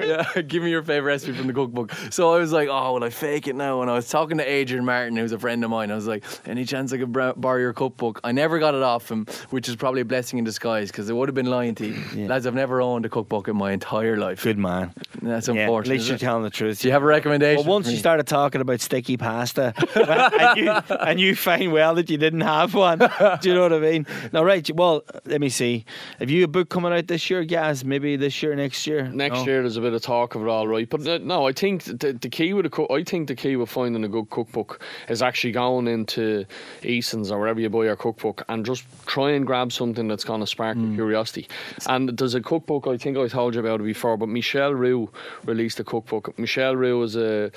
yeah, 0.00 0.42
give 0.46 0.62
me 0.62 0.70
your 0.70 0.82
favorite 0.82 1.12
recipe 1.12 1.32
from 1.36 1.46
the 1.46 1.52
cookbook. 1.52 1.92
So 2.10 2.32
I 2.34 2.38
was 2.38 2.52
like, 2.52 2.68
oh, 2.70 2.94
will 2.94 3.04
I 3.04 3.10
fake 3.10 3.48
it 3.48 3.56
now? 3.56 3.82
And 3.82 3.90
I 3.90 3.94
was 3.94 4.08
talking 4.08 4.38
to 4.38 4.44
Adrian 4.44 4.84
Martin, 4.84 5.16
who's 5.16 5.32
a 5.32 5.38
friend 5.38 5.62
of 5.64 5.70
mine. 5.70 5.90
I 5.90 5.94
was 5.94 6.06
like, 6.06 6.24
any 6.46 6.64
chance 6.64 6.92
I 6.92 6.98
could 6.98 7.12
borrow 7.12 7.58
your 7.58 7.72
cookbook? 7.72 8.13
I 8.22 8.32
never 8.32 8.58
got 8.58 8.74
it 8.74 8.82
off 8.82 9.10
him, 9.10 9.26
which 9.50 9.68
is 9.68 9.76
probably 9.76 10.00
a 10.02 10.04
blessing 10.04 10.38
in 10.38 10.44
disguise 10.44 10.90
because 10.90 11.08
it 11.10 11.16
would 11.16 11.28
have 11.28 11.34
been 11.34 11.46
lying 11.46 11.74
to 11.76 11.86
you. 11.86 12.26
Lads, 12.28 12.46
I've 12.46 12.54
never 12.54 12.80
owned 12.80 13.04
a 13.06 13.08
cookbook 13.08 13.48
in 13.48 13.56
my 13.56 13.72
entire 13.72 14.16
life. 14.16 14.42
Good 14.42 14.58
man. 14.58 14.92
That's 15.22 15.48
Yeah, 15.48 15.70
at 15.70 15.86
least 15.86 16.08
you're 16.08 16.18
telling 16.18 16.42
the 16.42 16.50
truth. 16.50 16.80
Do 16.80 16.88
you 16.88 16.92
have 16.92 17.02
a 17.02 17.06
recommendation? 17.06 17.64
Well, 17.64 17.74
once 17.74 17.90
you 17.90 17.96
started 17.96 18.26
talking 18.26 18.60
about 18.60 18.80
sticky 18.80 19.16
pasta, 19.16 19.72
and, 19.94 20.56
you, 20.58 20.70
and 21.00 21.20
you 21.20 21.34
find 21.34 21.72
well 21.72 21.94
that 21.94 22.10
you 22.10 22.18
didn't 22.18 22.42
have 22.42 22.74
one. 22.74 22.98
Do 23.40 23.48
you 23.48 23.54
know 23.54 23.62
what 23.62 23.72
I 23.72 23.78
mean? 23.78 24.06
Now, 24.32 24.44
right. 24.44 24.68
Well, 24.74 25.02
let 25.24 25.40
me 25.40 25.48
see. 25.48 25.84
Have 26.18 26.30
you 26.30 26.44
a 26.44 26.48
book 26.48 26.68
coming 26.68 26.92
out 26.92 27.06
this 27.06 27.30
year, 27.30 27.44
Gaz? 27.44 27.84
Maybe 27.84 28.16
this 28.16 28.42
year, 28.42 28.54
next 28.54 28.86
year. 28.86 29.08
Next 29.08 29.38
No? 29.40 29.44
year, 29.46 29.60
there's 29.62 29.76
a 29.76 29.80
bit 29.80 29.94
of 29.94 30.02
talk 30.02 30.34
of 30.34 30.42
it, 30.42 30.48
all 30.48 30.68
right. 30.68 30.88
But 30.88 31.06
uh, 31.06 31.18
no, 31.18 31.46
I 31.46 31.52
think 31.52 31.84
the, 31.84 32.12
the 32.20 32.28
key 32.28 32.52
with 32.52 32.66
a 32.66 32.70
cook, 32.70 32.90
I 32.90 33.02
think 33.02 33.28
the 33.28 33.34
key 33.34 33.56
with 33.56 33.70
finding 33.70 34.04
a 34.04 34.08
good 34.08 34.30
cookbook 34.30 34.82
is 35.08 35.22
actually 35.22 35.52
going 35.52 35.86
into 35.88 36.44
Eason's 36.82 37.30
or 37.30 37.38
wherever 37.38 37.60
you 37.60 37.70
buy 37.70 37.84
your 37.84 37.96
cookbook 38.04 38.44
and 38.50 38.66
just 38.66 38.84
try 39.06 39.30
and 39.36 39.46
grab 39.46 39.72
something 39.72 40.06
that's 40.08 40.24
going 40.30 40.40
to 40.40 40.46
spark 40.46 40.76
Mm. 40.76 40.84
your 40.88 40.94
curiosity. 41.06 41.44
And 41.86 42.02
there's 42.18 42.34
a 42.34 42.40
cookbook 42.52 42.86
I 42.86 42.96
think 43.02 43.16
I 43.16 43.26
told 43.28 43.54
you 43.54 43.60
about 43.60 43.80
it 43.80 43.84
before, 43.94 44.16
but 44.18 44.28
Michel 44.28 44.72
Roux 44.74 45.08
released 45.46 45.78
a 45.80 45.84
cookbook. 45.84 46.24
Michel 46.38 46.74
Roux 46.76 47.02
is 47.08 47.16
a 47.16 47.50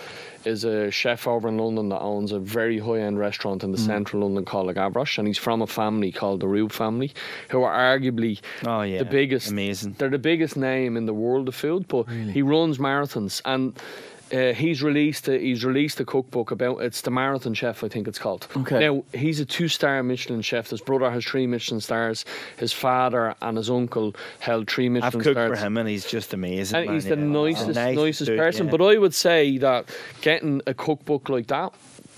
is 0.45 0.63
a 0.63 0.89
chef 0.91 1.27
over 1.27 1.47
in 1.49 1.57
London 1.57 1.89
that 1.89 1.99
owns 1.99 2.31
a 2.31 2.39
very 2.39 2.79
high 2.79 3.01
end 3.07 3.17
restaurant 3.19 3.63
in 3.65 3.71
the 3.75 3.77
central 3.77 4.21
London 4.23 4.45
called 4.45 4.73
Gavroche, 4.75 5.17
and 5.17 5.27
he's 5.27 5.37
from 5.47 5.61
a 5.61 5.67
family 5.67 6.11
called 6.19 6.39
the 6.39 6.47
Roux 6.47 6.69
family, 6.69 7.11
who 7.51 7.59
are 7.63 7.75
arguably 7.91 8.39
Oh, 8.65 8.83
yeah. 8.83 8.99
the 8.99 9.05
biggest. 9.19 9.49
Amazing. 9.51 9.95
They're 9.97 10.09
the 10.19 10.25
biggest 10.31 10.55
name 10.55 10.91
in 10.99 11.05
the 11.05 11.13
world 11.25 11.47
of 11.49 11.55
food, 11.55 11.87
but 11.93 12.03
he 12.35 12.41
runs 12.41 12.77
marathons 12.77 13.41
and. 13.43 13.73
Uh, 14.33 14.51
he's 14.53 14.83
released 14.83 15.29
a, 15.29 15.37
he's 15.39 15.63
released 15.63 15.99
a 16.01 16.05
cookbook 16.05 16.51
about 16.51 16.81
it's 16.81 16.99
the 17.01 17.11
marathon 17.11 17.53
chef 17.53 17.81
I 17.83 17.87
think 17.87 18.07
it's 18.09 18.19
called. 18.19 18.45
Okay. 18.57 18.79
Now 18.79 19.03
he's 19.13 19.39
a 19.39 19.45
two 19.45 19.67
star 19.69 20.03
Michelin 20.03 20.41
chef. 20.41 20.69
His 20.69 20.81
brother 20.81 21.09
has 21.09 21.23
three 21.23 21.47
Michelin 21.47 21.79
stars. 21.79 22.25
His 22.57 22.73
father 22.73 23.35
and 23.41 23.55
his 23.57 23.69
uncle 23.69 24.15
held 24.39 24.69
three 24.69 24.89
Michelin 24.89 25.07
I've 25.07 25.23
cooked 25.23 25.35
stars. 25.35 25.57
for 25.59 25.65
him, 25.65 25.77
and 25.77 25.87
he's 25.87 26.05
just 26.05 26.33
amazing. 26.33 26.75
And 26.77 26.85
man, 26.87 26.95
he's 26.95 27.05
the 27.05 27.15
yeah. 27.15 27.23
nicest, 27.23 27.67
Nice 27.75 27.95
nicest 27.97 28.25
dude, 28.27 28.37
person. 28.37 28.65
yeah. 28.65 28.71
But 28.71 28.81
I 28.81 28.97
would 28.97 29.13
say 29.13 29.57
that 29.59 29.85
getting 30.21 30.61
a 30.67 30.73
cookbook 30.73 31.29
like 31.29 31.47
that 31.47 31.73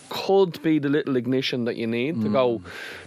could 0.10 0.60
be 0.64 0.80
the 0.80 0.90
little 0.90 1.16
ignition 1.16 1.66
that 1.66 1.76
you 1.76 1.86
need 1.86 2.20
to 2.22 2.28
Mm. 2.30 2.34
go. 2.34 2.62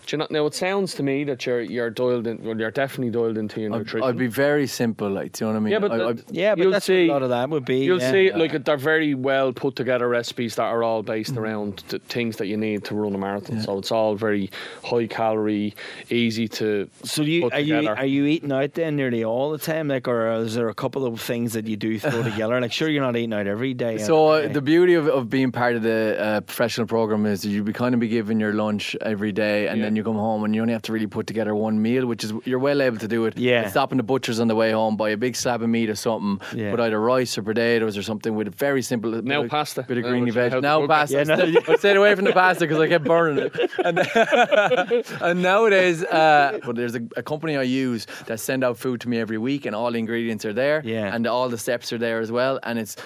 Do 0.07 0.15
you 0.17 0.19
know, 0.19 0.27
now 0.31 0.47
it 0.47 0.55
sounds 0.55 0.95
to 0.95 1.03
me 1.03 1.25
that 1.25 1.47
you're 1.47 1.61
you're 1.61 1.91
dialed 1.91 2.27
in. 2.27 2.43
Well, 2.43 2.59
you're 2.59 2.71
definitely 2.71 3.11
dialed 3.13 3.39
into 3.39 3.61
your 3.61 3.73
I'd, 3.73 3.79
nutrition. 3.79 4.09
I'd 4.09 4.19
be 4.19 4.27
very 4.27 4.67
simple, 4.67 5.09
like, 5.11 5.33
do 5.33 5.45
you 5.45 5.53
know 5.53 5.53
what 5.55 5.61
I 5.61 5.63
mean? 5.65 5.73
yeah, 5.73 5.79
but 5.79 5.93
I, 5.93 6.09
I, 6.09 6.13
the- 6.13 6.25
yeah, 6.31 6.55
but 6.55 6.63
you'll 6.63 6.73
that's 6.73 6.87
see, 6.87 7.09
a 7.09 7.13
lot 7.13 7.23
of 7.23 7.29
that 7.31 7.49
would 7.51 7.65
be. 7.65 7.85
You'll 7.85 8.01
yeah. 8.01 8.11
see, 8.11 8.33
like 8.33 8.65
they're 8.65 8.77
very 8.77 9.15
well 9.15 9.53
put 9.53 9.77
together 9.77 10.09
recipes 10.09 10.57
that 10.57 10.65
are 10.65 10.83
all 10.83 11.03
based 11.03 11.33
Mm-hmm. 11.33 11.39
around 11.39 11.85
the 11.89 11.99
things 12.01 12.37
that 12.39 12.47
you 12.47 12.57
need 12.57 12.85
to 12.85 12.95
run 12.97 13.15
a 13.15 13.19
marathon. 13.19 13.61
So 13.61 13.79
it's 13.79 13.93
all 13.93 14.17
very 14.17 14.51
high 14.85 15.07
calorie, 15.07 15.75
easy 16.11 16.49
to. 16.49 16.89
So 17.05 17.23
you 17.23 17.43
put 17.43 17.53
are 17.55 17.61
you 17.61 17.89
are 17.89 18.05
you 18.05 18.27
eating 18.27 18.51
out 18.53 18.75
then 18.75 18.97
nearly 18.97 19.25
all 19.25 19.53
the 19.53 19.59
time, 19.59 19.89
like, 19.89 20.09
or 20.09 20.33
is 20.33 20.55
there 20.55 20.69
a 20.69 20.75
couple 20.75 21.07
of 21.07 21.21
things 21.21 21.53
that 21.53 21.67
you 21.67 21.77
do 21.77 21.99
throw 22.01 22.23
together? 22.23 22.61
Like, 22.61 22.73
sure, 22.73 22.89
you're 22.89 23.03
not 23.05 23.17
eating 23.17 23.33
out 23.33 23.47
every 23.47 23.73
day. 23.75 23.99
So 23.99 24.27
uh, 24.29 24.49
the 24.49 24.61
beauty 24.63 24.95
of, 24.95 25.07
of 25.07 25.31
being 25.31 25.53
part 25.53 25.77
of 25.77 25.83
the 25.83 26.17
uh, 26.21 26.41
professional 26.41 26.87
program 26.87 27.25
is 27.27 27.43
that 27.43 27.51
you 27.51 27.63
be 27.63 27.73
kind 27.73 27.95
of 27.95 28.01
be 28.01 28.09
given 28.09 28.41
your 28.41 28.53
lunch 28.53 28.97
every 29.01 29.33
day, 29.33 29.69
and 29.69 29.79
Yeah. 29.79 29.85
then 29.85 29.91
you 29.97 30.05
come 30.05 30.16
home 30.16 30.45
and 30.45 30.55
you 30.55 30.61
only 30.62 30.72
have 30.72 30.82
to 30.82 30.93
really 30.93 31.07
put 31.07 31.26
together 31.26 31.55
one 31.55 31.80
meal, 31.82 32.07
which 32.07 32.24
is 32.24 32.32
you're 32.45 32.59
well 32.59 32.80
able 32.82 32.99
to 32.99 33.09
do 33.09 33.24
it. 33.26 33.36
Yeah. 33.38 33.68
Stopping 33.68 33.97
the 33.99 34.03
butchers 34.03 34.40
on 34.40 34.49
the 34.49 34.55
way 34.55 34.70
home, 34.72 34.97
buy 34.97 35.11
a 35.11 35.16
big 35.16 35.36
slab 35.36 35.62
of 35.62 35.68
meat 35.68 35.90
or 35.90 35.95
something, 35.95 36.40
Yeah. 36.59 36.70
put 36.70 36.80
either 36.80 37.01
rice 37.01 37.36
or 37.38 37.43
potatoes 37.43 37.97
or 37.97 38.03
something 38.03 38.34
with 38.34 38.49
a 38.49 38.51
very 38.51 38.82
simple 38.82 39.11
bit 39.12 39.24
Now 39.24 39.43
of- 39.45 39.51
pasta. 39.51 39.82
bit 39.82 39.99
of 39.99 40.05
greeny 40.05 40.26
which 40.26 40.34
veg. 40.34 40.53
to 40.53 40.61
Now 40.61 40.86
pasta. 40.86 41.16
Yeah, 41.16 41.24
no. 41.24 41.61
I 41.68 41.76
stayed 41.76 41.97
away 41.97 42.14
from 42.14 42.24
the 42.24 42.32
pasta 42.32 42.64
because 42.66 42.80
I 42.80 42.88
kept 42.88 43.05
burning 43.05 43.51
it. 43.53 43.70
And, 43.84 43.99
and 45.22 45.43
nowadays, 45.43 46.03
uh, 46.05 46.59
but 46.64 46.76
there's 46.76 46.95
a, 46.95 47.01
a 47.16 47.22
company 47.22 47.57
I 47.57 47.62
use 47.62 48.07
that 48.26 48.40
send 48.40 48.64
out 48.64 48.78
food 48.78 49.01
to 49.03 49.09
me 49.09 49.18
every 49.18 49.38
week, 49.38 49.66
and 49.66 49.74
all 49.74 49.90
the 49.90 49.99
ingredients 49.99 50.45
are 50.45 50.53
there, 50.53 50.82
Yeah. 50.84 51.14
and 51.14 51.26
all 51.26 51.49
the 51.49 51.59
steps 51.59 51.93
are 51.93 51.99
there 51.99 52.20
as 52.20 52.30
well, 52.32 52.59
and 52.62 52.78
it's. 52.78 52.97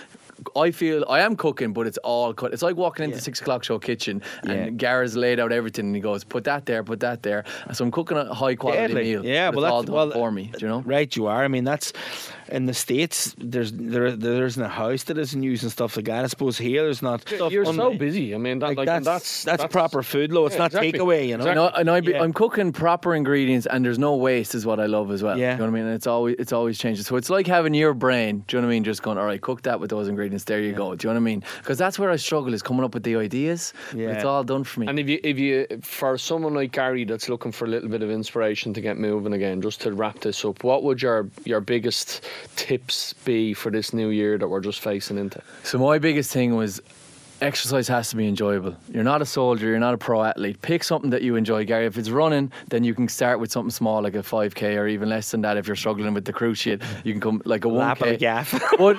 I 0.56 0.70
feel 0.70 1.04
I 1.08 1.20
am 1.20 1.36
cooking, 1.36 1.72
but 1.72 1.86
it's 1.86 1.98
all 1.98 2.32
cut. 2.34 2.52
It's 2.52 2.62
like 2.62 2.76
walking 2.76 3.04
into 3.04 3.16
Yeah. 3.16 3.22
six 3.22 3.40
o'clock 3.40 3.64
show 3.64 3.78
kitchen, 3.78 4.22
Yeah. 4.44 4.52
and 4.52 4.78
Gareth's 4.78 5.16
laid 5.16 5.40
out 5.40 5.52
everything, 5.52 5.86
and 5.86 5.94
he 5.94 6.00
goes, 6.02 6.24
"Put 6.24 6.44
that 6.44 6.66
there, 6.66 6.82
put 6.84 7.00
that 7.00 7.22
there." 7.22 7.44
So 7.72 7.84
I'm 7.84 7.90
cooking 7.90 8.16
a 8.18 8.32
high 8.34 8.54
quality 8.54 8.94
meal. 8.94 9.24
Yeah, 9.24 9.50
well, 9.50 9.64
it's 9.64 9.72
all 9.72 9.82
that's- 9.82 9.94
well, 9.94 10.10
for 10.12 10.30
me. 10.32 10.50
Do 10.58 10.66
you 10.66 10.68
know? 10.68 10.82
Right, 10.86 11.14
you 11.16 11.26
are. 11.26 11.42
I 11.44 11.48
mean, 11.48 11.64
that's 11.64 11.92
in 12.48 12.66
the 12.66 12.74
states. 12.74 13.34
There's 13.38 13.72
there 13.72 14.12
there 14.12 14.46
isn't 14.46 14.62
a 14.62 14.68
house 14.68 15.04
that 15.04 15.18
isn't 15.18 15.42
using 15.42 15.70
stuff 15.70 15.96
like 15.96 16.06
that. 16.06 16.24
I 16.24 16.28
suppose 16.28 16.58
here 16.58 16.82
there's 16.84 17.02
not. 17.02 17.30
You're 17.50 17.66
on 17.66 17.74
so 17.76 17.94
busy. 17.94 18.34
I 18.34 18.38
mean, 18.38 18.58
that, 18.60 18.68
Like, 18.68 18.76
like, 18.78 18.86
that's, 18.86 19.04
that's, 19.04 19.44
that's 19.44 19.72
proper 19.72 20.02
food, 20.02 20.30
though. 20.30 20.46
It's 20.46 20.54
Yeah, 20.54 20.58
not 20.58 20.66
exactly. 20.74 20.92
takeaway. 20.92 21.28
You 21.28 21.36
know. 21.36 21.44
Exactly. 21.44 21.54
No, 21.54 21.68
and 21.68 21.90
I 21.90 22.00
be, 22.00 22.12
Yeah. 22.12 22.22
I'm 22.22 22.32
cooking 22.32 22.72
proper 22.72 23.14
ingredients, 23.14 23.66
and 23.66 23.84
there's 23.84 23.98
no 23.98 24.16
waste, 24.16 24.54
is 24.54 24.64
what 24.66 24.80
I 24.80 24.86
love 24.86 25.10
as 25.10 25.22
well. 25.22 25.38
Yeah. 25.38 25.52
you 25.52 25.58
know 25.58 25.64
what 25.64 25.68
I 25.68 25.72
mean. 25.72 25.86
And 25.86 25.94
it's 25.94 26.06
always 26.06 26.36
it's 26.38 26.52
always 26.52 26.78
changing. 26.78 27.04
So 27.04 27.16
it's 27.16 27.30
like 27.30 27.46
having 27.46 27.74
your 27.74 27.94
brain. 27.94 28.44
Do 28.46 28.56
you 28.56 28.60
know 28.62 28.68
what 28.68 28.72
I 28.72 28.76
mean? 28.76 28.84
Just 28.84 29.02
going, 29.02 29.18
all 29.18 29.24
right, 29.26 29.40
cook 29.40 29.62
that 29.62 29.80
with 29.80 29.90
those 29.90 30.08
ingredients. 30.08 30.44
There 30.44 30.60
you 30.60 30.72
go. 30.72 30.94
Do 30.94 31.06
you 31.08 31.14
know 31.14 31.20
what 31.20 31.22
I 31.22 31.30
mean? 31.30 31.42
Because 31.58 31.78
that's 31.78 31.98
where 31.98 32.10
I 32.10 32.16
struggle 32.16 32.54
is 32.54 32.62
coming 32.62 32.84
up 32.84 32.94
with 32.94 33.02
the 33.02 33.16
ideas. 33.16 33.72
Yeah. 33.94 34.08
it's 34.10 34.24
all 34.24 34.44
done 34.44 34.64
for 34.64 34.80
me. 34.80 34.86
And 34.86 34.98
if 34.98 35.08
you, 35.08 35.20
if 35.22 35.38
you, 35.38 35.66
for 35.82 36.16
someone 36.18 36.54
like 36.54 36.72
Gary 36.72 37.04
that's 37.04 37.28
looking 37.28 37.52
for 37.52 37.64
a 37.64 37.68
little 37.68 37.88
bit 37.88 38.02
of 38.02 38.10
inspiration 38.10 38.72
to 38.74 38.80
get 38.80 38.96
moving 38.98 39.32
again, 39.32 39.60
just 39.62 39.80
to 39.82 39.92
wrap 39.92 40.20
this 40.20 40.44
up, 40.44 40.62
what 40.64 40.82
would 40.84 41.02
your 41.02 41.28
your 41.44 41.60
biggest 41.60 42.24
tips 42.56 43.12
be 43.24 43.54
for 43.54 43.70
this 43.70 43.92
new 43.92 44.08
year 44.08 44.38
that 44.38 44.48
we're 44.48 44.60
just 44.60 44.80
facing 44.80 45.18
into? 45.18 45.42
So 45.62 45.78
my 45.78 45.98
biggest 45.98 46.32
thing 46.32 46.54
was 46.56 46.80
exercise 47.40 47.88
has 47.88 48.10
to 48.10 48.16
be 48.16 48.26
enjoyable. 48.26 48.74
You're 48.92 49.04
not 49.04 49.22
a 49.22 49.26
soldier, 49.26 49.66
you're 49.66 49.78
not 49.78 49.94
a 49.94 49.98
pro 49.98 50.22
athlete. 50.24 50.60
Pick 50.62 50.82
something 50.84 51.10
that 51.10 51.22
you 51.22 51.36
enjoy, 51.36 51.64
Gary. 51.64 51.86
If 51.86 51.98
it's 51.98 52.10
running, 52.10 52.50
then 52.68 52.84
you 52.84 52.94
can 52.94 53.08
start 53.08 53.40
with 53.40 53.52
something 53.52 53.70
small 53.70 54.02
like 54.02 54.14
a 54.14 54.22
5k 54.22 54.76
or 54.78 54.86
even 54.88 55.08
less 55.08 55.30
than 55.30 55.42
that 55.42 55.56
if 55.56 55.66
you're 55.66 55.76
struggling 55.76 56.14
with 56.14 56.24
the 56.24 56.32
cruciate. 56.32 56.82
You 57.04 57.12
can 57.12 57.20
come 57.20 57.42
like 57.44 57.64
a 57.64 57.68
Lap 57.68 58.00
of 58.00 58.08
a 58.08 58.16
1k. 58.16 58.18
gaff. 58.18 58.62
But 58.78 58.98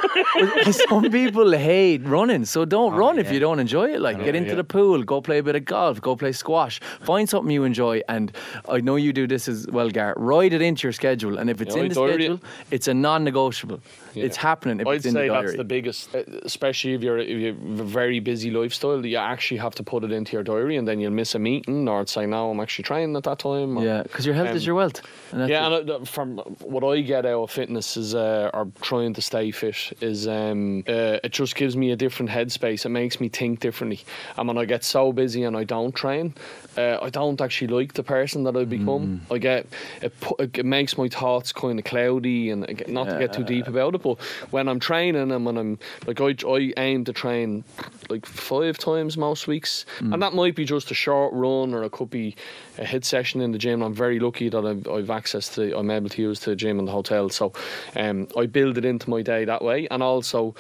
some 0.90 1.10
people 1.12 1.52
hate 1.52 2.04
running, 2.06 2.46
so 2.46 2.66
don't 2.66 2.94
oh, 2.94 2.98
run 2.98 3.20
if 3.20 3.30
Oh, 3.30 3.32
you 3.34 3.40
don't 3.40 3.60
enjoy 3.60 3.94
it. 3.94 4.02
Like, 4.02 4.18
oh, 4.18 4.24
get 4.24 4.36
into 4.36 4.50
yeah. 4.52 4.56
the 4.56 4.64
pool, 4.64 5.04
go 5.04 5.22
play 5.22 5.40
a 5.40 5.44
bit 5.44 5.56
of 5.56 5.66
golf, 5.66 6.00
go 6.02 6.16
play 6.16 6.32
squash. 6.32 6.80
Find 7.02 7.28
something 7.30 7.52
you 7.52 7.64
enjoy, 7.64 8.02
and 8.08 8.32
I 8.70 8.80
know 8.82 8.96
you 8.96 9.14
do 9.14 9.28
this 9.28 9.48
as 9.48 9.68
well, 9.68 9.90
Gary. 9.90 10.14
Write 10.18 10.54
it 10.54 10.62
into 10.62 10.88
your 10.88 10.94
schedule, 10.94 11.38
and 11.38 11.50
if 11.50 11.62
it's 11.62 11.76
Yeah, 11.76 11.84
in 11.84 11.90
the 11.90 11.96
diary 11.96 12.12
it. 12.12 12.16
schedule, 12.16 12.40
it's 12.72 12.88
a 12.88 12.94
non-negotiable. 12.94 13.80
It's 14.16 14.38
happening 14.38 14.80
if 14.80 14.88
I'd 14.88 14.96
it's 14.96 15.04
say 15.12 15.28
the 15.28 15.34
that's 15.34 15.56
the 15.56 15.64
biggest, 15.64 16.14
especially 16.44 16.94
if 16.94 17.02
you're, 17.04 17.18
if 17.20 17.30
you 17.30 17.48
have 17.48 17.80
a 17.80 17.84
very 17.84 18.20
busy 18.20 18.52
lifestyle. 18.52 19.06
You 19.06 19.18
actually 19.18 19.58
have 19.58 19.76
to 19.76 19.84
put 19.84 20.04
it 20.04 20.12
into 20.12 20.34
your 20.34 20.44
diary, 20.44 20.78
and 20.78 20.88
then 20.88 21.00
you'll 21.00 21.12
miss 21.12 21.36
a 21.36 21.40
meeting, 21.40 21.88
or 21.88 22.02
it's 22.02 22.16
like, 22.16 22.28
no, 22.28 22.50
I'm 22.52 22.60
actually 22.60 22.84
training 22.84 23.16
at 23.16 23.24
that 23.24 23.40
time. 23.40 23.78
or- 23.78 23.84
yeah, 23.84 24.04
because 24.04 24.26
your 24.26 24.36
health 24.36 24.50
Um, 24.50 24.56
is 24.58 24.66
your 24.66 24.76
wealth. 24.76 25.02
And 25.32 25.50
yeah, 25.50 25.68
it. 25.70 25.82
and 25.82 25.90
uh, 25.90 26.00
from 26.06 26.38
what 26.62 26.84
I 26.84 27.02
get 27.02 27.26
out 27.26 27.44
of 27.44 27.52
fitness 27.52 27.98
is, 27.98 28.16
uh, 28.16 28.50
or 28.54 28.68
trying 28.82 29.14
to 29.14 29.22
stay 29.22 29.52
fit, 29.52 29.94
is 30.02 30.28
um, 30.28 30.84
uh, 30.88 31.20
it 31.24 31.32
just 31.32 31.56
gives 31.56 31.76
me 31.76 31.92
a 31.92 31.96
different 31.96 32.32
headspace. 32.32 32.86
It 32.86 32.90
makes 32.90 33.20
me 33.20 33.30
think 33.30 33.60
differently. 33.60 34.02
And 34.38 34.48
when 34.48 34.58
I 34.58 34.66
get 34.66 34.84
so 34.84 35.12
busy 35.12 35.44
and 35.44 35.56
I 35.58 35.64
don't 35.64 35.94
train, 35.94 36.34
uh, 36.78 36.98
I 37.02 37.10
don't 37.10 37.40
actually 37.42 37.68
like 37.68 37.94
the 37.94 38.04
person 38.04 38.44
that 38.46 38.56
I 38.56 38.64
become. 38.66 39.22
I 39.32 39.38
get 39.38 39.66
it, 40.02 40.14
it 40.40 40.66
makes 40.66 40.98
my 40.98 41.08
thoughts 41.10 41.52
kind 41.52 41.80
of 41.80 41.86
cloudy, 41.86 42.50
and 42.52 42.66
get- 42.68 42.90
not 42.90 43.10
to 43.10 43.18
get 43.20 43.34
too 43.34 43.44
deep 43.44 43.68
about 43.68 43.96
it. 43.96 44.02
But 44.08 44.24
when 44.52 44.68
I'm 44.68 44.80
training 44.80 45.32
and 45.32 45.46
when 45.46 45.58
I'm 45.58 45.80
like, 46.06 46.22
I, 46.22 46.36
I 46.48 46.74
aim 46.78 47.04
to 47.06 47.14
train 47.14 47.64
like 48.10 48.26
five 48.26 48.78
times 48.78 49.18
most 49.18 49.48
weeks, 49.48 49.86
and 50.14 50.22
that 50.22 50.34
might 50.34 50.56
be 50.56 50.66
just 50.66 50.92
a 50.92 50.94
short 50.94 51.34
run 51.34 51.74
or 51.74 51.84
it 51.84 51.92
could 51.92 52.10
be 52.10 52.36
a 52.78 52.86
hit 52.86 53.04
session 53.06 53.42
in 53.42 53.52
the 53.52 53.58
gym. 53.58 53.82
I'm 53.82 53.94
very 53.94 54.20
lucky 54.20 54.50
that 54.50 54.66
I've, 54.66 54.88
I've 54.88 55.10
access 55.10 55.50
to, 55.56 55.78
I'm 55.78 55.92
able 55.92 56.10
to 56.10 56.22
use 56.22 56.40
the 56.42 56.56
gym 56.56 56.80
in 56.80 56.86
the 56.86 56.92
hotel, 56.92 57.30
so 57.30 57.54
um, 57.96 58.28
I 58.38 58.46
build 58.46 58.78
it 58.78 58.86
into 58.86 59.10
my 59.10 59.22
day 59.22 59.46
that 59.46 59.64
way, 59.64 59.88
and 59.92 60.02
also. 60.04 60.56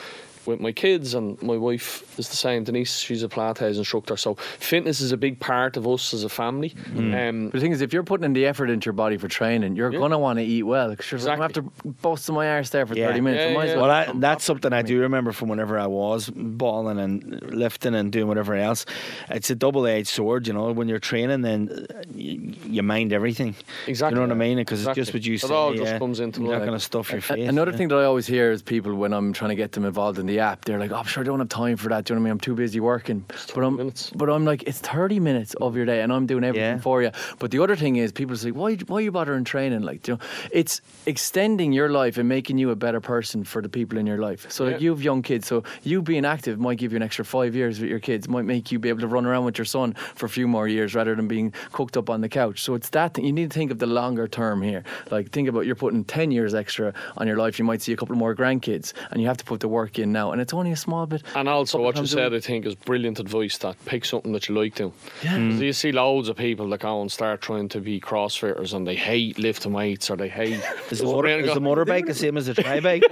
With 0.47 0.59
my 0.61 0.71
kids 0.71 1.13
and 1.13 1.39
my 1.43 1.57
wife 1.57 2.17
is 2.17 2.29
the 2.29 2.35
same. 2.37 2.63
Denise, 2.63 2.97
she's 2.99 3.21
a 3.21 3.27
Pilates 3.27 3.77
instructor, 3.77 4.15
so 4.15 4.35
fitness 4.35 5.01
is 5.01 5.11
a 5.11 5.17
big 5.17 5.39
part 5.39 5.75
of 5.75 5.85
us 5.87 6.13
as 6.13 6.23
a 6.23 6.29
family. 6.29 6.73
Um, 6.95 7.45
But 7.49 7.53
the 7.53 7.59
thing 7.59 7.71
is, 7.73 7.81
if 7.81 7.91
you're 7.91 8.03
putting 8.03 8.23
in 8.23 8.33
the 8.33 8.45
effort 8.45 8.69
into 8.69 8.85
your 8.85 8.93
body 8.93 9.17
for 9.17 9.27
training, 9.27 9.75
you're 9.75 9.91
Yeah. 9.91 9.99
gonna 9.99 10.17
want 10.17 10.39
to 10.39 10.45
eat 10.45 10.63
well. 10.63 10.89
Because 10.91 11.11
you're 11.11 11.17
Exactly. 11.17 11.39
going 11.39 11.53
to 11.53 11.61
have 11.61 11.73
to 11.83 12.01
bust 12.01 12.31
my 12.31 12.49
arse 12.49 12.69
there 12.69 12.85
for 12.85 12.95
Yeah. 12.95 13.07
30 13.07 13.21
minutes. 13.21 13.43
Yeah, 13.43 13.59
I 13.59 13.65
yeah. 13.65 13.71
well. 13.75 13.87
Well, 13.87 14.05
that, 14.13 14.21
that's 14.21 14.43
something 14.45 14.71
I 14.71 14.81
do 14.81 15.01
remember 15.01 15.33
from 15.33 15.49
whenever 15.49 15.77
I 15.77 15.87
was 15.87 16.29
balling 16.29 16.97
and 16.99 17.41
lifting 17.53 17.93
and 17.93 18.11
doing 18.11 18.27
whatever 18.27 18.55
else. 18.55 18.85
It's 19.29 19.49
a 19.49 19.55
double-edged 19.55 20.07
sword, 20.07 20.47
you 20.47 20.53
know. 20.53 20.71
When 20.71 20.87
you're 20.87 20.99
training, 20.99 21.41
then 21.41 21.85
uh, 21.93 22.01
you, 22.15 22.53
you 22.65 22.83
mind 22.83 23.11
everything. 23.11 23.55
Exactly. 23.85 24.15
You 24.15 24.21
know 24.27 24.33
what 24.33 24.35
I 24.35 24.47
mean? 24.47 24.57
Because 24.57 24.79
Exactly. 24.81 25.01
it's 25.01 25.07
just 25.11 25.13
what 25.13 25.25
you 25.25 25.33
It 25.35 25.41
say. 25.41 25.53
all 25.53 25.73
just 25.73 25.83
yeah. 25.91 25.99
comes 25.99 26.19
into 26.21 26.41
You're 26.41 26.51
not 26.53 26.59
going 26.59 26.71
to 26.71 26.79
stuff 26.79 27.09
your 27.11 27.19
A- 27.19 27.21
face. 27.21 27.49
Another 27.49 27.71
yeah. 27.71 27.77
thing 27.77 27.87
that 27.89 27.97
I 27.97 28.05
always 28.05 28.27
hear 28.27 28.51
is 28.51 28.61
people 28.61 28.95
when 28.95 29.11
I'm 29.13 29.33
trying 29.33 29.49
to 29.49 29.55
get 29.55 29.73
them 29.73 29.83
involved 29.83 30.19
in 30.19 30.25
the 30.25 30.36
app, 30.39 30.65
they're 30.65 30.79
like, 30.79 30.91
"Oh, 30.91 30.97
I'm 30.97 31.05
sure 31.05 31.23
I 31.23 31.25
don't 31.25 31.39
have 31.39 31.49
time 31.49 31.77
for 31.77 31.89
that." 31.89 32.05
Do 32.05 32.13
you 32.13 32.15
know 32.15 32.21
what 32.21 32.27
I 32.27 32.29
mean? 32.29 32.31
I'm 32.33 32.39
too 32.39 32.55
busy 32.55 32.79
working. 32.79 33.25
But 33.53 33.63
I'm, 33.63 33.75
minutes. 33.77 34.11
but 34.15 34.29
I'm 34.29 34.45
like, 34.45 34.63
it's 34.63 34.79
30 34.79 35.19
minutes 35.19 35.53
of 35.55 35.75
your 35.75 35.85
day, 35.85 36.01
and 36.01 36.11
I'm 36.13 36.25
doing 36.25 36.43
everything 36.43 36.77
Yeah. 36.77 36.79
for 36.81 37.01
you. 37.03 37.11
But 37.39 37.51
the 37.51 37.59
other 37.63 37.75
thing 37.75 37.95
is, 37.97 38.11
people 38.11 38.35
say, 38.35 38.51
"Why, 38.51 38.75
why 38.87 38.97
are 38.97 39.01
you 39.01 39.11
bothering 39.11 39.43
training?" 39.43 39.81
Like, 39.81 40.07
you 40.07 40.13
know, 40.15 40.19
it's 40.51 40.81
extending 41.05 41.71
your 41.73 41.89
life 41.89 42.17
and 42.17 42.27
making 42.29 42.57
you 42.57 42.69
a 42.71 42.75
better 42.75 42.99
person 43.01 43.43
for 43.43 43.61
the 43.61 43.69
people 43.69 43.97
in 43.97 44.05
your 44.05 44.17
life. 44.19 44.45
So, 44.51 44.65
like, 44.65 44.81
you 44.81 44.89
have 44.91 45.01
young 45.01 45.21
kids, 45.21 45.47
so 45.47 45.63
you 45.83 46.01
being 46.01 46.25
active 46.25 46.59
might 46.59 46.77
give 46.77 46.91
you 46.91 46.97
an 46.97 47.03
extra 47.03 47.25
five 47.25 47.55
years 47.55 47.79
with 47.79 47.89
your 47.89 47.99
kids. 47.99 48.27
Might 48.27 48.45
make 48.45 48.71
you 48.71 48.79
be 48.79 48.89
able 48.89 49.01
to 49.01 49.07
run 49.07 49.25
around 49.25 49.45
with 49.45 49.57
your 49.57 49.65
son 49.65 49.93
for 50.15 50.25
a 50.25 50.29
few 50.29 50.47
more 50.47 50.67
years 50.67 50.93
rather 50.95 51.15
than 51.15 51.27
being 51.27 51.53
cooked 51.71 51.97
up 51.97 52.09
on 52.09 52.21
the 52.21 52.29
couch. 52.29 52.61
So 52.63 52.75
it's 52.75 52.89
that 52.89 53.13
thing. 53.13 53.25
You 53.25 53.31
need 53.33 53.51
to 53.51 53.57
think 53.57 53.71
of 53.71 53.79
the 53.79 53.87
longer 53.87 54.27
term 54.27 54.61
here. 54.61 54.83
Like, 55.11 55.29
think 55.31 55.47
about 55.47 55.65
you're 55.65 55.75
putting 55.75 56.03
10 56.03 56.31
years 56.31 56.53
extra 56.53 56.93
on 57.17 57.27
your 57.27 57.37
life. 57.37 57.57
You 57.59 57.65
might 57.65 57.81
see 57.81 57.93
a 57.93 57.97
couple 57.97 58.15
more 58.15 58.35
grandkids, 58.35 58.93
and 59.11 59.21
you 59.21 59.27
have 59.27 59.37
to 59.37 59.45
put 59.45 59.59
the 59.61 59.67
work 59.67 59.97
in 59.99 60.11
now 60.11 60.26
now, 60.27 60.31
and 60.33 60.41
it's 60.41 60.53
only 60.53 60.71
a 60.71 60.75
small 60.75 61.05
bit. 61.05 61.23
And 61.35 61.47
also, 61.49 61.79
what 61.79 61.95
you 61.95 61.99
times 62.01 62.11
said, 62.11 62.31
week. 62.31 62.43
I 62.43 62.45
think, 62.45 62.65
is 62.65 62.75
brilliant 62.75 63.19
advice. 63.19 63.57
That 63.59 63.83
pick 63.85 64.05
something 64.05 64.31
that 64.33 64.47
you 64.47 64.55
like 64.55 64.75
to. 64.75 64.91
Yeah. 65.23 65.35
So 65.57 65.63
you 65.63 65.73
see 65.73 65.91
loads 65.91 66.29
of 66.29 66.37
people 66.37 66.69
that 66.69 66.79
go 66.81 67.01
and 67.01 67.11
start 67.11 67.41
trying 67.41 67.69
to 67.69 67.79
be 67.79 67.99
CrossFitters, 67.99 68.73
and 68.73 68.87
they 68.87 68.95
hate 68.95 69.39
lifting 69.39 69.73
weights, 69.73 70.09
or 70.09 70.17
they 70.17 70.29
hate. 70.29 70.61
Is 70.91 70.99
the, 70.99 71.05
motor, 71.05 71.27
is 71.27 71.53
the 71.53 71.59
motorbike 71.59 72.05
the 72.05 72.13
same 72.13 72.37
as 72.37 72.47
a 72.47 72.53
tri 72.53 72.79
bike? 72.79 73.03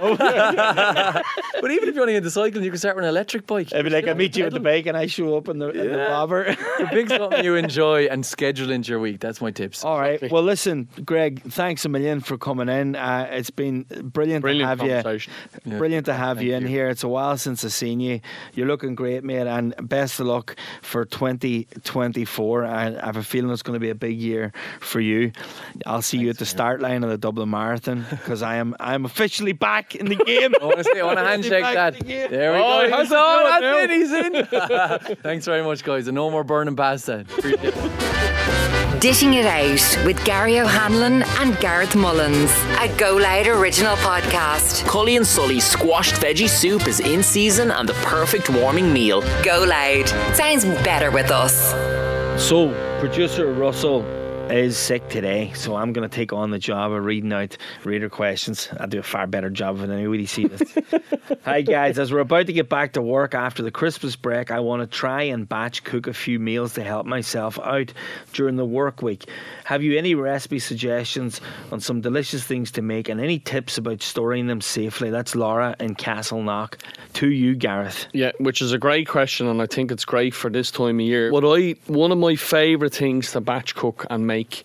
But 1.60 1.70
even 1.70 1.88
if 1.88 1.94
you're 1.94 2.02
only 2.02 2.16
into 2.16 2.30
cycling, 2.30 2.64
you 2.64 2.70
can 2.70 2.78
start 2.78 2.96
with 2.96 3.04
an 3.04 3.08
electric 3.08 3.46
bike. 3.46 3.72
I'd 3.74 3.82
be 3.82 3.90
like, 3.90 4.06
I 4.06 4.14
meet 4.14 4.36
you 4.36 4.46
at 4.46 4.52
the 4.52 4.60
bike 4.60 4.86
and 4.86 4.96
I 4.96 5.06
show 5.06 5.36
up 5.36 5.48
in 5.48 5.58
the, 5.58 5.70
in 5.70 5.92
the 5.92 6.06
bobber. 6.08 6.54
Pick 6.90 7.08
something 7.08 7.44
you 7.44 7.54
enjoy 7.56 8.06
and 8.06 8.24
schedule 8.24 8.70
into 8.70 8.90
your 8.90 9.00
week. 9.00 9.20
That's 9.20 9.40
my 9.40 9.50
tips. 9.50 9.84
All 9.84 9.98
right. 9.98 10.30
Well, 10.30 10.42
listen, 10.42 10.88
Greg, 11.04 11.42
thanks 11.42 11.84
a 11.84 11.88
million 11.88 12.20
for 12.20 12.36
coming 12.36 12.68
in. 12.68 12.94
Uh, 12.94 13.28
it's 13.30 13.50
been 13.50 13.84
brilliant, 13.84 14.42
Brilliant 14.42 14.64
to 14.64 14.68
have 14.68 14.78
conversation. 14.78 15.32
you. 15.64 15.78
Brilliant 15.78 16.06
to 16.06 16.14
have 16.14 16.42
you 16.42 16.54
in 16.54 16.66
here. 16.66 16.88
It's 16.96 17.04
a 17.04 17.08
while 17.08 17.36
since 17.36 17.62
I've 17.62 17.74
seen 17.74 18.00
you. 18.00 18.20
You're 18.54 18.66
looking 18.66 18.94
great, 18.94 19.22
mate, 19.22 19.46
and 19.46 19.74
best 19.82 20.18
of 20.18 20.28
luck 20.28 20.56
for 20.80 21.04
2024. 21.04 22.64
I 22.64 22.86
I 22.86 23.04
have 23.04 23.18
a 23.18 23.22
feeling 23.22 23.50
it's 23.50 23.60
going 23.60 23.74
to 23.76 23.80
be 23.80 23.90
a 23.90 23.94
big 23.94 24.16
year 24.18 24.50
for 24.80 24.98
you. 25.00 25.32
I'll 25.84 26.00
see 26.00 26.16
you 26.16 26.30
at 26.30 26.38
the 26.38 26.46
start 26.46 26.80
line 26.80 27.04
of 27.04 27.10
the 27.10 27.18
Dublin 27.18 27.50
Marathon 27.50 28.06
because 28.10 28.40
I 28.42 28.56
am 28.56 28.74
I'm 28.80 29.04
officially 29.04 29.52
back 29.52 29.94
in 29.94 30.06
the 30.06 30.16
game. 30.16 30.54
Honestly, 30.62 30.72
want 30.72 30.78
to 30.78 30.84
say, 30.94 31.00
I 31.00 31.04
want 31.04 31.18
to 31.18 31.24
handshake 31.24 31.62
Back 31.62 31.74
that. 31.74 31.98
the. 32.00 32.28
There 32.28 32.52
we 32.54 32.58
Oh, 32.60 32.88
go. 32.88 32.96
he's 32.98 33.10
That's 33.10 33.12
all. 33.12 33.60
doing 33.60 33.90
it 33.90 34.10
That's 34.10 34.50
it. 34.54 35.04
He's 35.04 35.10
in. 35.12 35.16
Thanks 35.22 35.44
very 35.44 35.62
much, 35.62 35.84
guys. 35.84 36.06
And 36.08 36.14
no 36.14 36.30
more 36.30 36.44
burning 36.44 36.76
pasta. 36.76 37.20
Appreciate 37.28 37.74
it. 37.74 38.55
Dishing 39.00 39.34
It 39.34 39.44
Out 39.44 40.06
with 40.06 40.24
Gary 40.24 40.58
O'Hanlon 40.58 41.22
and 41.40 41.58
Gareth 41.60 41.94
Mullins, 41.94 42.50
a 42.80 42.88
Go 42.96 43.16
Loud 43.16 43.46
original 43.46 43.94
podcast. 43.96 44.86
Cully 44.86 45.16
and 45.16 45.26
Sully 45.26 45.60
squashed 45.60 46.14
veggie 46.14 46.48
soup 46.48 46.88
is 46.88 47.00
in 47.00 47.22
season 47.22 47.70
and 47.70 47.86
the 47.86 47.92
perfect 47.94 48.48
warming 48.48 48.90
meal. 48.92 49.20
Go 49.42 49.64
Loud. 49.68 50.08
Sounds 50.34 50.64
better 50.64 51.10
with 51.10 51.30
us. 51.30 51.72
So, 52.42 52.70
producer 52.98 53.52
Russell 53.52 54.02
is 54.50 54.78
sick 54.78 55.08
today, 55.08 55.52
so 55.54 55.74
I'm 55.74 55.92
going 55.92 56.08
to 56.08 56.14
take 56.14 56.32
on 56.32 56.50
the 56.50 56.58
job 56.58 56.92
of 56.92 57.04
reading 57.04 57.32
out 57.32 57.56
reader 57.84 58.08
questions. 58.08 58.68
I'll 58.78 58.86
do 58.86 59.00
a 59.00 59.02
far 59.02 59.26
better 59.26 59.50
job 59.50 59.78
than 59.78 59.90
anybody 59.90 60.26
see 60.26 60.46
this. 60.46 60.78
Hi 61.44 61.62
guys, 61.62 61.98
as 61.98 62.12
we're 62.12 62.20
about 62.20 62.46
to 62.46 62.52
get 62.52 62.68
back 62.68 62.92
to 62.92 63.02
work 63.02 63.34
after 63.34 63.62
the 63.62 63.70
Christmas 63.72 64.14
break, 64.14 64.50
I 64.50 64.60
want 64.60 64.82
to 64.82 64.86
try 64.86 65.22
and 65.22 65.48
batch 65.48 65.82
cook 65.82 66.06
a 66.06 66.12
few 66.12 66.38
meals 66.38 66.74
to 66.74 66.84
help 66.84 67.06
myself 67.06 67.58
out 67.58 67.92
during 68.32 68.56
the 68.56 68.64
work 68.64 69.02
week. 69.02 69.28
Have 69.64 69.82
you 69.82 69.98
any 69.98 70.14
recipe 70.14 70.60
suggestions 70.60 71.40
on 71.72 71.80
some 71.80 72.00
delicious 72.00 72.44
things 72.44 72.70
to 72.72 72.82
make 72.82 73.08
and 73.08 73.20
any 73.20 73.40
tips 73.40 73.78
about 73.78 74.00
storing 74.02 74.46
them 74.46 74.60
safely? 74.60 75.10
That's 75.10 75.34
Laura 75.34 75.74
in 75.80 75.96
Castleknock. 75.96 76.74
To 77.14 77.30
you, 77.30 77.56
Gareth. 77.56 78.06
Yeah, 78.12 78.32
which 78.38 78.62
is 78.62 78.72
a 78.72 78.78
great 78.78 79.08
question, 79.08 79.48
and 79.48 79.60
I 79.60 79.66
think 79.66 79.90
it's 79.90 80.04
great 80.04 80.34
for 80.34 80.50
this 80.50 80.70
time 80.70 81.00
of 81.00 81.06
year. 81.06 81.32
What 81.32 81.44
I 81.44 81.74
one 81.86 82.12
of 82.12 82.18
my 82.18 82.36
favourite 82.36 82.94
things 82.94 83.32
to 83.32 83.40
batch 83.40 83.74
cook 83.74 84.06
and 84.08 84.26
make 84.26 84.35
make 84.36 84.64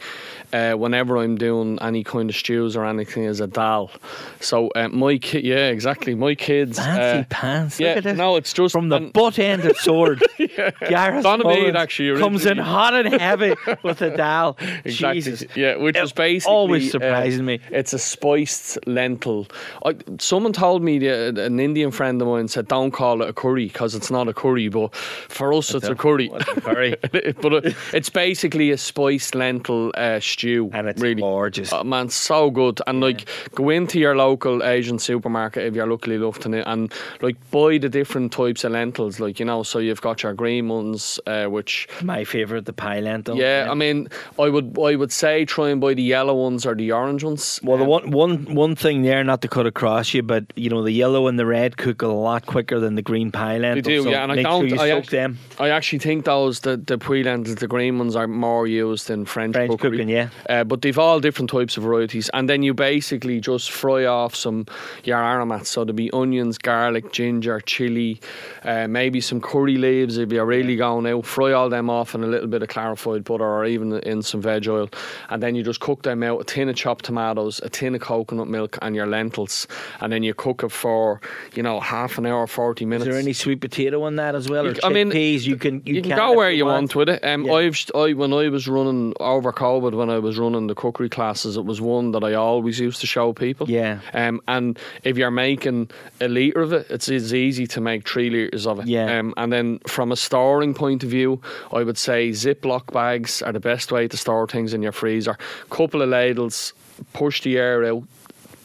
uh, 0.54 0.74
whenever 0.74 1.18
I'm 1.18 1.38
doing 1.38 1.78
any 1.82 2.04
kind 2.04 2.30
of 2.30 2.36
stews 2.36 2.76
or 2.76 2.86
anything, 2.86 3.24
is 3.24 3.40
a 3.40 3.48
dal. 3.48 3.92
So 4.40 4.70
uh, 4.76 4.90
my 4.90 5.18
kid, 5.18 5.44
yeah, 5.44 5.68
exactly. 5.68 6.16
My 6.16 6.36
kids, 6.36 6.78
Fancy 6.78 7.20
uh, 7.20 7.24
pants. 7.30 7.80
yeah, 7.80 7.96
Look 7.96 8.06
at 8.06 8.16
no, 8.18 8.36
it's 8.36 8.54
just 8.54 8.72
from 8.72 8.90
the 8.90 9.00
butt 9.00 9.40
end 9.40 9.66
of 9.66 9.78
sword. 9.78 10.24
yeah. 10.38 10.72
Gareth 10.88 11.24
Mullins 11.24 11.76
actually 11.76 12.20
comes 12.20 12.46
in 12.46 12.58
hot 12.58 12.94
and 12.94 13.14
heavy 13.20 13.54
with 13.84 14.02
a 14.02 14.16
dal. 14.16 14.58
Exactly. 14.84 15.22
Jesus. 15.22 15.44
Yeah, 15.56 15.78
which 15.78 15.96
It 15.96 16.04
is 16.04 16.12
basically 16.12 16.54
always 16.54 16.88
uh, 16.90 16.92
surprising 16.92 17.46
me. 17.46 17.60
It's 17.70 17.94
a 17.94 18.00
spiced 18.00 18.78
lentil. 18.88 19.48
I, 19.86 19.96
someone 20.20 20.54
told 20.54 20.84
me 20.84 21.00
the, 21.00 21.46
an 21.46 21.60
Indian 21.60 21.92
friend 21.92 22.22
of 22.22 22.28
mine 22.28 22.48
said, 22.48 22.68
"Don't 22.68 22.92
call 22.92 23.22
it 23.22 23.30
a 23.30 23.34
curry 23.34 23.68
because 23.68 23.96
it's 23.96 24.12
not 24.12 24.28
a 24.28 24.34
curry." 24.34 24.68
But 24.68 24.96
for 24.96 25.54
us, 25.54 25.74
it's 25.74 25.88
a 25.88 25.96
curry. 25.96 26.30
curry? 26.62 26.96
but 27.42 27.54
it, 27.54 27.76
it's 27.94 28.10
basically 28.10 28.72
a 28.72 28.78
spiced 28.78 29.36
lentil 29.36 29.92
uh, 29.96 30.20
stew. 30.42 30.70
And 30.74 30.88
it's 30.88 31.02
really 31.02 31.22
gorgeous. 31.22 31.72
Oh, 31.74 31.84
man, 31.84 32.10
so 32.10 32.50
good. 32.50 32.80
And 32.88 33.00
like, 33.02 33.28
go 33.56 33.70
into 33.70 34.00
your 34.00 34.16
local 34.16 34.64
Asian 34.64 35.00
supermarket 35.00 35.64
if 35.66 35.76
you're 35.76 35.88
luckily 35.88 36.16
enough 36.16 36.40
to 36.40 36.52
it, 36.54 36.64
and 36.68 36.92
like 37.22 37.38
buy 37.52 37.78
the 37.78 37.90
different 37.90 38.32
types 38.32 38.64
of 38.64 38.72
lentils. 38.72 39.20
Like 39.20 39.40
you 39.40 39.46
know, 39.46 39.64
so 39.64 39.80
you've 39.80 40.02
got 40.02 40.24
your 40.24 40.34
green 40.34 40.68
ones, 40.68 41.20
uh, 41.28 41.46
which 41.46 41.88
My 42.02 42.24
favourite, 42.24 42.66
the 42.66 42.74
Puy 42.74 43.02
lentil. 43.02 43.38
yeah, 43.38 43.68
I 43.70 43.74
mean, 43.74 44.08
I 44.40 44.50
would 44.50 44.78
I 44.80 44.96
would 44.96 45.12
say 45.12 45.46
try 45.46 45.70
and 45.70 45.80
buy 45.80 45.94
the 45.94 46.04
yellow 46.04 46.36
ones 46.36 46.66
or 46.66 46.76
the 46.76 46.92
orange 46.92 47.24
ones. 47.24 47.60
Well, 47.64 47.78
the 47.78 47.84
Um, 47.84 47.90
one, 47.90 48.12
one, 48.12 48.56
one 48.56 48.76
thing 48.76 49.04
there, 49.04 49.24
not 49.24 49.42
to 49.42 49.48
cut 49.48 49.66
across 49.68 50.14
you, 50.14 50.24
but 50.24 50.44
you 50.56 50.70
know 50.70 50.84
the 50.84 50.92
yellow 50.92 51.28
and 51.28 51.38
the 51.38 51.46
red 51.46 51.78
cook 51.78 52.02
a 52.02 52.08
lot 52.08 52.46
quicker 52.46 52.80
than 52.80 52.96
the 52.96 53.02
green 53.02 53.32
Puy 53.32 53.60
lentil. 53.60 53.76
They 53.76 53.82
do, 53.82 54.04
so 54.04 54.10
yeah, 54.10 54.24
and 54.24 54.32
I 54.32 54.42
don't. 54.42 54.62
sure 54.62 54.78
you 54.78 54.82
I, 54.82 54.90
soak 54.90 54.98
actually, 55.04 55.18
them. 55.18 55.38
I 55.60 55.70
actually 55.70 56.00
think 56.00 56.26
those 56.26 56.62
the 56.62 56.78
the 56.78 56.98
Puy 56.98 57.24
lentils, 57.24 57.56
the 57.56 57.68
green 57.68 57.98
ones, 57.98 58.16
are 58.16 58.28
more 58.28 58.66
used 58.68 59.10
in 59.10 59.26
French, 59.26 59.54
French 59.54 59.70
cookery. 59.72 59.92
cooking, 59.98 60.10
yeah. 60.10 60.30
Uh, 60.50 60.64
but 60.64 60.82
they've 60.82 60.98
all 60.98 61.20
different 61.20 61.50
types 61.50 61.78
of 61.78 61.84
varieties, 61.84 62.30
and 62.34 62.50
then 62.50 62.64
you 62.64 62.74
basically 62.74 63.40
just 63.40 63.72
fry 63.72 64.06
off 64.06 64.36
some 64.36 64.66
your 65.04 65.18
aromats. 65.18 65.70
So 65.70 65.84
there'll 65.84 65.96
be 65.96 66.12
onions, 66.12 66.58
garlic, 66.58 67.12
ginger, 67.12 67.60
chili, 67.62 68.20
uh, 68.64 68.88
maybe 68.88 69.22
some 69.22 69.42
curry 69.42 69.78
leaves 69.78 70.18
if 70.18 70.32
you're 70.32 70.46
really 70.46 70.76
going 70.76 71.08
out. 71.08 71.26
Fry 71.26 71.52
all 71.52 71.70
them 71.70 71.90
off 71.90 72.16
in 72.16 72.24
a 72.24 72.28
little 72.28 72.48
bit 72.48 72.62
of 72.62 72.70
clarified 72.70 73.24
butter, 73.24 73.46
or 73.46 73.66
even 73.66 73.94
in 74.00 74.22
some 74.22 74.42
veg 74.42 74.68
oil, 74.68 74.90
and 75.30 75.42
then 75.42 75.56
you 75.56 75.64
just 75.64 75.80
cook 75.80 76.04
them 76.04 76.24
out. 76.24 76.42
A 76.42 76.44
tin 76.44 76.70
of 76.70 76.76
chopped 76.76 77.06
tomatoes, 77.06 77.60
a 77.64 77.70
tin 77.70 77.96
of 77.96 78.02
coconut 78.02 78.48
milk, 78.48 78.78
and 78.82 78.96
your 78.96 79.08
lentils, 79.08 79.68
and 80.00 80.12
then 80.12 80.24
you 80.24 80.34
cook 80.34 80.64
it 80.64 80.72
for 80.72 81.22
you 81.54 81.64
know 81.64 81.80
half 81.80 82.18
an 82.18 82.26
hour, 82.26 82.48
forty 82.48 82.86
minutes. 82.86 83.08
Is 83.08 83.14
there 83.14 83.22
any 83.22 83.34
sweet 83.34 83.62
potato 83.62 84.06
in 84.08 84.16
that 84.18 84.36
as 84.36 84.50
well, 84.50 84.68
or 84.68 84.76
I 84.84 84.90
mean, 84.90 85.12
chickpeas? 85.12 85.46
You 85.46 85.58
can 85.58 85.82
you, 85.86 85.96
you 85.96 86.02
can 86.02 86.12
can 86.12 86.18
go 86.18 86.34
where 86.34 86.52
you 86.52 86.66
want 86.66 86.96
with 86.96 87.10
it. 87.10 87.24
Um, 87.24 87.46
Yeah. 87.46 87.54
I've 87.54 87.78
I 87.96 88.14
when 88.14 88.34
I 88.34 88.50
was 88.50 88.68
running 88.68 89.14
over 89.20 89.52
COVID 89.52 89.94
when 89.94 90.10
I 90.10 90.20
was 90.22 90.38
running 90.40 90.68
the 90.68 90.76
cookery 90.76 91.10
classes, 91.10 91.58
it 91.58 91.66
was 91.66 91.82
one 91.82 92.12
that 92.12 92.24
I 92.24 92.34
always 92.34 92.80
used 92.80 93.02
to 93.02 93.08
show 93.08 93.34
people. 93.34 93.70
Yeah. 93.70 94.00
Um, 94.14 94.42
and 94.48 94.80
if 95.04 95.18
you're 95.18 95.32
making 95.32 95.90
a 96.20 96.28
liter 96.28 96.62
of 96.62 96.72
it, 96.74 96.88
it's, 96.90 97.10
it's 97.10 97.34
easy 97.34 97.68
to 97.68 97.82
make 97.82 98.08
three 98.08 98.30
liters 98.30 98.66
of 98.66 98.80
it. 98.80 98.88
Yeah. 98.88 99.20
Um, 99.20 99.34
and 99.38 99.52
then 99.52 99.80
from 99.88 100.12
a 100.12 100.16
storing 100.16 100.74
point 100.74 101.04
of 101.04 101.10
view, 101.10 101.42
I 101.74 101.84
would 101.84 101.98
say 101.98 102.30
Ziploc 102.30 102.94
bags 102.94 103.42
are 103.42 103.52
the 103.52 103.60
best 103.60 103.92
way 103.92 104.08
to 104.08 104.16
store 104.18 104.48
things 104.48 104.74
in 104.74 104.82
your 104.82 104.92
freezer. 104.94 105.38
Couple 105.70 106.02
of 106.02 106.10
ladles, 106.10 106.74
push 107.14 107.42
the 107.42 107.58
air 107.58 107.84
out. 107.86 108.04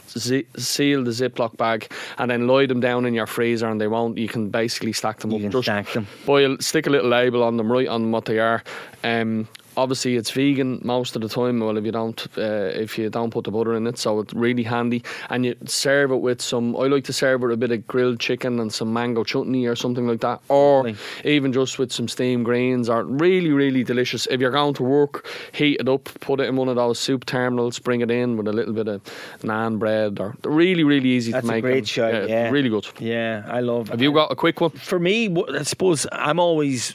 zi- 0.09 0.47
seal 0.57 1.05
the 1.05 1.11
Ziploc 1.11 1.57
bag 1.57 1.91
and 2.19 2.31
then 2.31 2.47
lie 2.47 2.67
them 2.67 2.81
down 2.81 3.05
in 3.07 3.15
your 3.15 3.27
freezer, 3.27 3.69
and 3.69 3.81
they 3.81 3.89
won't. 3.89 4.17
You 4.19 4.29
can 4.29 4.51
basically 4.51 4.93
stack 4.93 5.21
them 5.21 5.31
You 5.31 5.47
up. 5.47 5.53
Just 5.53 5.65
stack 5.65 5.93
them. 5.93 6.07
boil, 6.25 6.57
stick 6.61 6.87
a 6.87 6.91
little 6.91 7.11
label 7.11 7.43
on 7.43 7.57
them, 7.57 7.71
right 7.71 7.89
on 7.89 8.11
what 8.13 8.25
they 8.25 8.39
are. 8.39 8.63
Um, 9.05 9.49
obviously, 9.77 10.17
it's 10.17 10.31
vegan 10.31 10.81
most 10.83 11.17
of 11.17 11.23
the 11.23 11.29
time. 11.29 11.61
Well, 11.61 11.77
if 11.77 11.85
you 11.85 11.93
don't, 11.93 12.27
uh, 12.39 12.71
if 12.75 12.99
you 12.99 13.11
don't 13.11 13.31
put 13.31 13.45
the 13.45 13.51
butter 13.51 13.75
in 13.75 13.87
it, 13.87 13.99
so 13.99 14.21
it's 14.21 14.35
really 14.35 14.63
handy. 14.63 15.03
And 15.31 15.45
you 15.45 15.57
serve 15.67 16.11
it 16.13 16.21
with 16.21 16.41
some. 16.41 16.77
I 16.77 16.87
like 16.87 17.05
to 17.05 17.13
serve 17.13 17.43
it 17.43 17.47
with 17.47 17.55
a 17.55 17.57
bit 17.57 17.73
of 17.73 17.87
grilled 17.87 18.21
chicken 18.21 18.61
and 18.61 18.73
some 18.73 18.93
mango 18.93 19.25
chutney 19.25 19.67
or 19.67 19.77
something 19.77 20.07
like 20.07 20.21
that, 20.21 20.41
or 20.49 20.93
even 21.25 21.53
just 21.53 21.79
with 21.79 21.93
some 21.93 22.09
steamed 22.09 22.45
grains. 22.45 22.89
Are 22.89 23.05
really, 23.05 23.51
really 23.51 23.85
delicious. 23.85 24.27
If 24.31 24.41
you're 24.41 24.51
going 24.51 24.75
to 24.75 24.83
work, 24.83 25.27
heat 25.53 25.81
it 25.81 25.89
up, 25.89 26.05
put 26.21 26.41
it 26.41 26.49
in 26.49 26.57
one 26.57 26.69
of 26.69 26.77
those 26.77 26.99
soup 26.99 27.27
terminals, 27.27 27.79
bring 27.79 28.01
it 28.01 28.11
in 28.11 28.37
with 28.37 28.49
a 28.49 28.53
little 28.53 28.75
bit 28.75 28.89
of 28.89 29.03
naan 29.43 29.79
bread. 29.79 30.19
Or 30.21 30.37
really, 30.45 30.85
really 30.85 31.09
easy 31.11 31.33
That's 31.33 31.47
to 31.47 31.55
a 31.55 31.61
great 31.61 31.75
them. 31.75 31.85
shout, 31.85 32.29
yeah. 32.29 32.51
really 32.51 32.69
good. 32.69 32.87
Yeah, 32.99 33.45
I 33.47 33.61
love. 33.61 33.89
Have 33.89 34.03
you 34.03 34.13
got 34.13 34.33
a 34.33 34.37
quick 34.37 34.61
one? 34.61 34.71
for 34.71 34.99
me, 34.99 35.35
I 35.53 35.63
suppose 35.63 36.07
I'm 36.13 36.39
always 36.39 36.93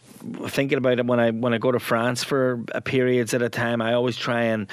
thinking 0.47 0.77
about 0.77 0.99
it 0.99 1.05
when 1.05 1.19
I 1.19 1.32
when 1.32 1.53
I 1.53 1.57
go 1.57 1.71
to 1.71 1.79
France 1.79 2.23
for 2.23 2.63
periods 2.80 3.34
at 3.34 3.41
a 3.41 3.49
time. 3.49 3.82
I 3.82 3.93
always 3.93 4.15
try 4.15 4.43
and 4.43 4.67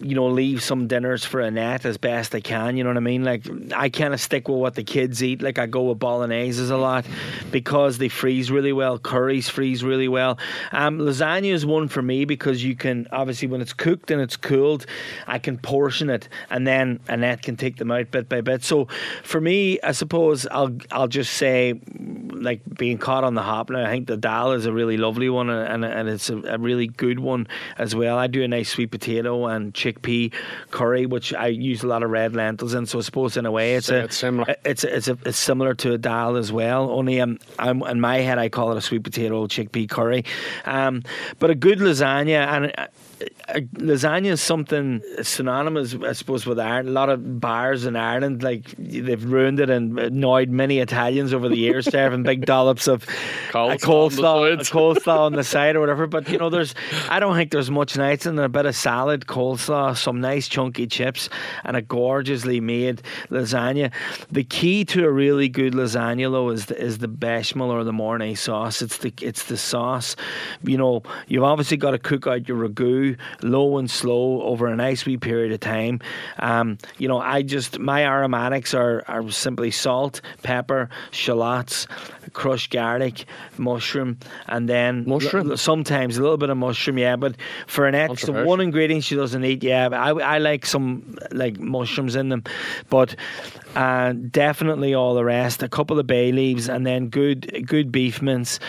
you 0.00 0.14
know 0.14 0.26
leave 0.26 0.62
some 0.62 0.86
dinners 0.86 1.24
for 1.24 1.40
Annette 1.40 1.86
as 1.86 1.96
best 1.96 2.34
I 2.34 2.40
can. 2.40 2.76
You 2.76 2.84
know 2.84 2.90
what 2.90 2.96
I 2.96 3.00
mean? 3.00 3.24
Like 3.24 3.46
I 3.74 3.88
kind 3.88 4.12
of 4.12 4.20
stick 4.20 4.48
with 4.48 4.58
what 4.58 4.74
the 4.74 4.84
kids 4.84 5.22
eat. 5.22 5.40
Like 5.40 5.58
I 5.58 5.66
go 5.66 5.84
with 5.84 5.98
bologneses 5.98 6.70
a 6.70 6.76
lot 6.76 7.06
because 7.50 7.98
they 7.98 8.08
freeze 8.08 8.50
really 8.50 8.72
well. 8.72 8.98
Curries 8.98 9.48
freeze 9.48 9.82
really 9.82 10.08
well. 10.08 10.38
Um, 10.72 10.98
lasagna 10.98 11.52
is 11.52 11.64
one 11.64 11.88
for 11.88 12.02
me 12.02 12.24
because 12.24 12.62
you 12.62 12.76
can 12.76 13.06
obviously 13.12 13.48
when 13.48 13.60
it's 13.60 13.72
cooked 13.72 14.10
and 14.10 14.20
it's 14.20 14.36
cooled, 14.36 14.86
I 15.26 15.38
can 15.38 15.56
portion 15.58 16.10
it 16.10 16.28
and 16.50 16.66
then 16.66 17.00
Annette 17.08 17.42
can 17.42 17.56
take 17.56 17.76
them 17.76 17.90
out 17.90 18.10
bit 18.10 18.28
by 18.28 18.40
bit. 18.40 18.64
So 18.64 18.88
for 19.22 19.40
me, 19.40 19.80
I 19.80 19.92
suppose 19.92 20.46
I'll 20.50 20.76
I'll 20.90 21.08
just 21.08 21.34
say 21.34 21.80
like 22.32 22.60
being 22.76 22.98
caught 22.98 23.24
on 23.24 23.34
the 23.34 23.42
hop 23.42 23.70
now. 23.70 23.84
I 23.84 23.90
think 23.90 24.06
the 24.06 24.16
dal 24.16 24.52
is 24.52 24.66
a 24.66 24.72
really 24.72 24.96
lovely 24.96 25.28
one 25.28 25.50
and, 25.50 25.84
and 25.84 26.08
it's 26.08 26.30
a, 26.30 26.36
a 26.38 26.58
really 26.58 26.86
good 26.86 27.13
one 27.18 27.46
as 27.78 27.94
well. 27.94 28.18
I 28.18 28.26
do 28.26 28.42
a 28.42 28.48
nice 28.48 28.70
sweet 28.70 28.90
potato 28.90 29.46
and 29.46 29.72
chickpea 29.72 30.32
curry, 30.70 31.06
which 31.06 31.32
I 31.34 31.48
use 31.48 31.82
a 31.82 31.86
lot 31.86 32.02
of 32.02 32.10
red 32.10 32.34
lentils 32.34 32.74
in. 32.74 32.86
So 32.86 32.98
I 32.98 33.02
suppose 33.02 33.36
in 33.36 33.46
a 33.46 33.50
way 33.50 33.74
it's 33.74 33.88
a 33.88 34.04
it's 34.04 34.16
similar. 34.16 34.54
It's 34.64 34.84
a, 34.84 34.96
it's 34.96 35.08
a, 35.08 35.18
it's 35.24 35.38
similar 35.38 35.74
to 35.74 35.92
a 35.92 35.98
dal 35.98 36.36
as 36.36 36.52
well. 36.52 36.90
Only 36.90 37.20
um, 37.20 37.38
I'm 37.58 37.82
in 37.82 38.00
my 38.00 38.18
head 38.18 38.38
I 38.38 38.48
call 38.48 38.72
it 38.72 38.78
a 38.78 38.80
sweet 38.80 39.04
potato 39.04 39.46
chickpea 39.46 39.88
curry, 39.88 40.24
um, 40.64 41.02
but 41.38 41.50
a 41.50 41.54
good 41.54 41.78
lasagna 41.78 42.46
and. 42.46 42.72
uh, 42.78 42.86
Uh, 43.48 43.60
lasagna 43.74 44.26
is 44.26 44.40
something 44.40 45.02
synonymous, 45.22 45.94
I 45.94 46.12
suppose, 46.12 46.46
with 46.46 46.58
Ireland. 46.58 46.88
A 46.88 46.92
lot 46.92 47.10
of 47.10 47.40
bars 47.40 47.84
in 47.84 47.96
Ireland, 47.96 48.42
like 48.42 48.74
they've 48.78 49.24
ruined 49.24 49.60
it 49.60 49.70
and 49.70 49.98
annoyed 49.98 50.48
many 50.48 50.78
Italians 50.78 51.34
over 51.34 51.48
the 51.48 51.56
years, 51.56 51.86
serving 51.86 52.22
big 52.22 52.46
dollops 52.46 52.88
of 52.88 53.04
Coleslaw 53.50 53.78
coleslaw, 53.78 54.52
on 54.52 54.58
the 54.58 54.64
coleslaw 54.64 55.18
on 55.18 55.32
the 55.32 55.44
side 55.54 55.76
or 55.76 55.80
whatever. 55.80 56.06
But 56.06 56.28
you 56.28 56.38
know, 56.38 56.50
there's 56.50 56.74
I 57.08 57.20
don't 57.20 57.36
think 57.36 57.50
there's 57.50 57.70
much 57.70 57.96
nights 57.96 58.26
in 58.26 58.38
a 58.38 58.48
bit 58.48 58.66
of 58.66 58.74
salad, 58.74 59.26
coleslaw, 59.26 59.96
some 59.96 60.20
nice 60.20 60.48
chunky 60.48 60.86
chips, 60.86 61.28
and 61.64 61.76
a 61.76 61.82
gorgeously 61.82 62.60
made 62.60 63.02
lasagna. 63.30 63.92
The 64.30 64.44
key 64.44 64.84
to 64.86 65.04
a 65.04 65.10
really 65.10 65.48
good 65.48 65.74
lasagna, 65.74 66.30
though, 66.30 66.50
is 66.50 66.66
the, 66.66 66.80
is 66.80 66.98
the 66.98 67.08
bechamel 67.08 67.70
or 67.70 67.84
the 67.84 67.92
mornay 67.92 68.34
sauce. 68.34 68.82
It's 68.82 68.98
the 68.98 69.12
it's 69.20 69.44
the 69.44 69.56
sauce. 69.56 70.16
You 70.62 70.78
know, 70.78 71.02
you've 71.28 71.44
obviously 71.44 71.76
got 71.76 71.92
to 71.92 71.98
cook 71.98 72.26
out 72.26 72.48
your 72.48 72.68
ragu 72.68 73.03
low 73.42 73.78
and 73.78 73.90
slow 73.90 74.42
over 74.42 74.66
a 74.66 74.76
nice 74.76 75.06
wee 75.06 75.16
period 75.16 75.52
of 75.52 75.60
time. 75.60 76.00
Um, 76.38 76.78
you 76.98 77.08
know, 77.08 77.18
I 77.18 77.42
just 77.42 77.78
my 77.78 78.04
aromatics 78.04 78.74
are 78.74 79.02
are 79.08 79.30
simply 79.30 79.70
salt, 79.70 80.20
pepper, 80.42 80.88
shallots, 81.10 81.86
crushed 82.32 82.70
garlic, 82.70 83.24
mushroom, 83.58 84.18
and 84.46 84.68
then 84.68 85.04
Mushroom? 85.06 85.50
l- 85.50 85.56
sometimes 85.56 86.18
a 86.18 86.22
little 86.22 86.36
bit 86.38 86.50
of 86.50 86.56
mushroom. 86.56 86.98
Yeah, 86.98 87.16
but 87.16 87.36
for 87.66 87.86
an 87.86 87.94
extra 87.94 88.44
one 88.44 88.60
ingredient 88.60 89.04
she 89.04 89.16
doesn't 89.16 89.44
eat. 89.44 89.62
Yeah, 89.62 89.88
but 89.88 89.98
I 89.98 90.10
I 90.34 90.38
like 90.38 90.66
some 90.66 91.16
like 91.32 91.58
mushrooms 91.58 92.16
in 92.16 92.28
them, 92.28 92.42
but 92.90 93.16
uh, 93.76 94.12
definitely 94.12 94.94
all 94.94 95.14
the 95.14 95.24
rest. 95.24 95.62
A 95.62 95.68
couple 95.68 95.98
of 95.98 96.06
bay 96.06 96.32
leaves 96.32 96.68
and 96.68 96.86
then 96.86 97.08
good 97.08 97.66
good 97.66 97.90
beef 97.90 98.22
mince. 98.22 98.60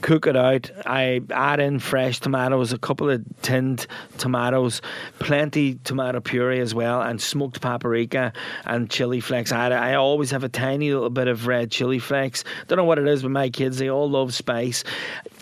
Cook 0.00 0.26
it 0.26 0.36
out. 0.36 0.70
I 0.86 1.20
add 1.30 1.60
in 1.60 1.80
fresh 1.80 2.20
tomatoes, 2.20 2.72
a 2.72 2.78
couple 2.78 3.10
of 3.10 3.24
tinned 3.42 3.86
tomatoes, 4.16 4.80
plenty 5.18 5.74
tomato 5.84 6.20
puree 6.20 6.60
as 6.60 6.74
well, 6.74 7.02
and 7.02 7.20
smoked 7.20 7.60
paprika 7.60 8.32
and 8.64 8.88
chili 8.88 9.20
flakes. 9.20 9.50
I, 9.50 9.70
I 9.70 9.94
always 9.94 10.30
have 10.30 10.44
a 10.44 10.48
tiny 10.48 10.92
little 10.92 11.10
bit 11.10 11.26
of 11.26 11.46
red 11.46 11.70
chili 11.70 11.98
flakes. 11.98 12.44
Don't 12.68 12.76
know 12.76 12.84
what 12.84 12.98
it 12.98 13.08
is 13.08 13.22
with 13.22 13.32
my 13.32 13.50
kids; 13.50 13.78
they 13.78 13.90
all 13.90 14.08
love 14.08 14.34
spice. 14.34 14.84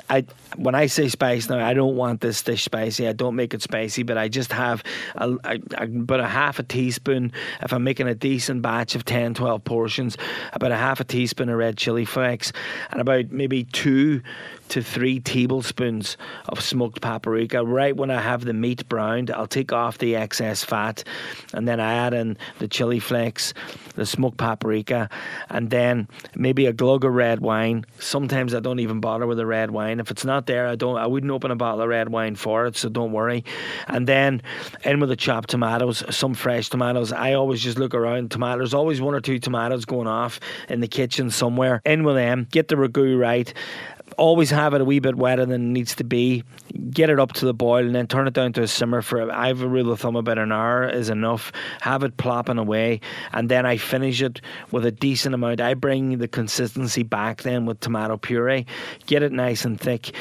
I 0.09 0.25
when 0.57 0.75
I 0.75 0.87
say 0.87 1.09
spice 1.09 1.49
now, 1.49 1.65
I 1.65 1.75
don't 1.75 1.97
want 1.97 2.21
this 2.21 2.43
dish 2.43 2.65
spicy. 2.65 3.09
I 3.09 3.13
don't 3.13 3.37
make 3.37 3.55
it 3.55 3.63
spicy, 3.63 4.03
but 4.03 4.17
I 4.17 4.29
just 4.29 4.53
have 4.53 4.83
a, 5.17 5.37
a, 5.45 5.59
about 5.83 6.21
a 6.21 6.27
half 6.27 6.59
a 6.59 6.63
teaspoon. 6.63 7.33
If 7.63 7.73
I'm 7.73 7.85
making 7.85 8.09
a 8.09 8.15
decent 8.15 8.63
batch 8.63 8.95
of 8.95 9.05
10, 9.05 9.35
12 9.35 9.65
portions, 9.65 10.17
about 10.53 10.73
a 10.73 10.77
half 10.77 11.01
a 11.01 11.05
teaspoon 11.05 11.49
of 11.49 11.59
red 11.59 11.77
chili 11.77 12.05
flakes, 12.05 12.53
and 12.91 13.01
about 13.01 13.31
maybe 13.31 13.65
two 13.65 14.23
to 14.69 14.83
three 14.83 15.21
tablespoons 15.21 16.17
of 16.49 16.61
smoked 16.61 17.01
paprika. 17.01 17.65
Right 17.65 17.97
when 17.97 18.11
I 18.11 18.21
have 18.21 18.45
the 18.45 18.53
meat 18.53 18.89
browned, 18.89 19.31
I'll 19.31 19.47
take 19.47 19.73
off 19.73 19.99
the 19.99 20.17
excess 20.17 20.65
fat, 20.65 21.05
and 21.53 21.67
then 21.67 21.81
I 21.81 21.95
add 21.95 22.15
in 22.15 22.37
the 22.59 22.69
chili 22.69 22.99
flakes, 22.99 23.55
the 23.95 24.07
smoked 24.07 24.39
paprika, 24.39 25.09
and 25.49 25.71
then 25.71 26.09
maybe 26.35 26.67
a 26.67 26.73
glug 26.73 27.05
of 27.05 27.15
red 27.15 27.41
wine. 27.41 27.85
Sometimes 27.99 28.55
I 28.55 28.61
don't 28.61 28.81
even 28.81 29.01
bother 29.01 29.27
with 29.27 29.39
the 29.39 29.47
red 29.47 29.71
wine. 29.71 30.01
If 30.01 30.11
it's 30.11 30.25
not 30.25 30.47
there, 30.47 30.67
I 30.67 30.77
don't. 30.77 30.97
I 30.97 31.07
wouldn't 31.07 31.33
open 31.33 31.51
a 31.51 31.57
bottle 31.57 31.83
of 31.83 31.89
red 31.89 32.09
wine 32.09 32.35
for 32.35 32.67
it, 32.67 32.77
so 32.77 32.89
don't 32.89 33.13
worry. 33.13 33.45
And 33.89 34.07
then 34.07 34.43
in 34.85 35.01
with 35.01 35.09
the 35.09 35.17
chopped 35.17 35.51
tomatoes, 35.51 36.03
some 36.15 36.35
fresh 36.35 36.69
tomatoes. 36.69 37.13
I 37.13 37.35
always 37.35 37.63
just 37.63 37.79
look 37.79 37.95
around. 37.95 38.31
Tomatoes, 38.31 38.75
always 38.75 39.01
one 39.01 39.15
or 39.15 39.21
two 39.21 39.39
tomatoes 39.39 39.85
going 39.85 40.07
off 40.07 40.41
in 40.69 40.81
the 40.81 40.89
kitchen 40.89 41.31
somewhere. 41.31 41.81
In 41.85 42.05
with 42.05 42.17
them. 42.17 42.47
Get 42.51 42.69
the 42.69 42.77
ragu 42.77 43.19
right 43.19 43.53
always 44.17 44.51
have 44.51 44.75
it 44.75 44.81
a 44.81 44.85
wee 44.85 44.99
bit 44.99 45.17
wetter 45.17 45.45
than 45.45 45.63
it 45.63 45.73
needs 45.73 45.95
to 45.97 46.05
be. 46.05 46.43
Get 46.91 47.11
it 47.11 47.21
up 47.21 47.33
to 47.35 47.45
the 47.45 47.55
boil 47.55 47.85
and 47.85 47.95
then 47.95 48.07
turn 48.07 48.27
it 48.27 48.35
down 48.35 48.53
to 48.55 48.63
a 48.63 48.69
simmer 48.69 49.03
for. 49.03 49.31
I 49.31 49.49
have 49.49 49.61
a 49.61 49.69
rule 49.69 49.93
of 49.93 50.01
thumb 50.01 50.17
about 50.17 50.39
an 50.39 50.53
hour 50.53 50.89
is 50.89 51.09
enough. 51.09 51.53
Have 51.81 52.03
it 52.03 52.17
plopping 52.17 52.59
away, 52.59 53.01
and 53.33 53.49
then 53.49 53.67
I 53.67 53.77
finish 53.77 54.23
it 54.23 54.41
with 54.71 54.85
a 54.87 54.91
decent 54.91 55.35
amount. 55.35 55.61
I 55.61 55.75
bring 55.75 56.19
the 56.19 56.29
consistency 56.29 57.03
back 57.03 57.43
then 57.43 57.67
with 57.67 57.81
tomato 57.81 58.17
puree. 58.17 58.67
Get 59.07 59.23
it 59.23 59.33
nice 59.33 59.65
and 59.65 59.81
thick. 59.81 60.15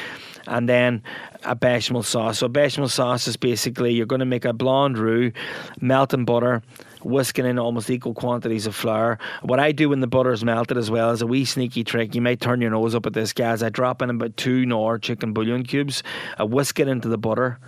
And 0.46 0.68
then 0.68 1.02
a 1.42 1.56
bechamel 1.56 2.04
sauce. 2.04 2.38
So 2.38 2.48
bechamel 2.48 2.88
sauce 2.88 3.26
is 3.26 3.36
basically 3.36 3.92
you're 3.92 4.06
going 4.06 4.20
to 4.20 4.26
make 4.26 4.44
a 4.44 4.52
blonde 4.52 4.96
roux, 4.96 5.32
melting 5.80 6.24
butter, 6.24 6.62
whisking 7.06 7.46
in 7.46 7.58
almost 7.58 7.88
equal 7.88 8.14
quantities 8.14 8.66
of 8.66 8.74
flour. 8.74 9.18
What 9.42 9.60
I 9.60 9.72
do 9.72 9.88
when 9.90 10.00
the 10.00 10.06
butter's 10.06 10.44
melted 10.44 10.76
as 10.76 10.90
well 10.90 11.10
is 11.10 11.22
a 11.22 11.26
wee 11.26 11.44
sneaky 11.44 11.84
trick. 11.84 12.14
You 12.14 12.20
may 12.20 12.36
turn 12.36 12.60
your 12.60 12.70
nose 12.70 12.94
up 12.94 13.06
at 13.06 13.12
this, 13.12 13.32
guys. 13.32 13.62
I 13.62 13.68
drop 13.68 14.02
in 14.02 14.10
about 14.10 14.36
two 14.36 14.66
Knorr 14.66 14.98
chicken 14.98 15.32
bouillon 15.32 15.64
cubes. 15.64 16.02
I 16.38 16.44
whisk 16.44 16.80
it 16.80 16.88
into 16.88 17.08
the 17.08 17.18
butter. 17.18 17.58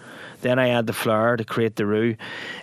Then 0.40 0.58
I 0.58 0.68
add 0.70 0.86
the 0.86 0.92
flour 0.92 1.36
to 1.36 1.44
create 1.44 1.76
the 1.76 1.86
roux. 1.86 2.16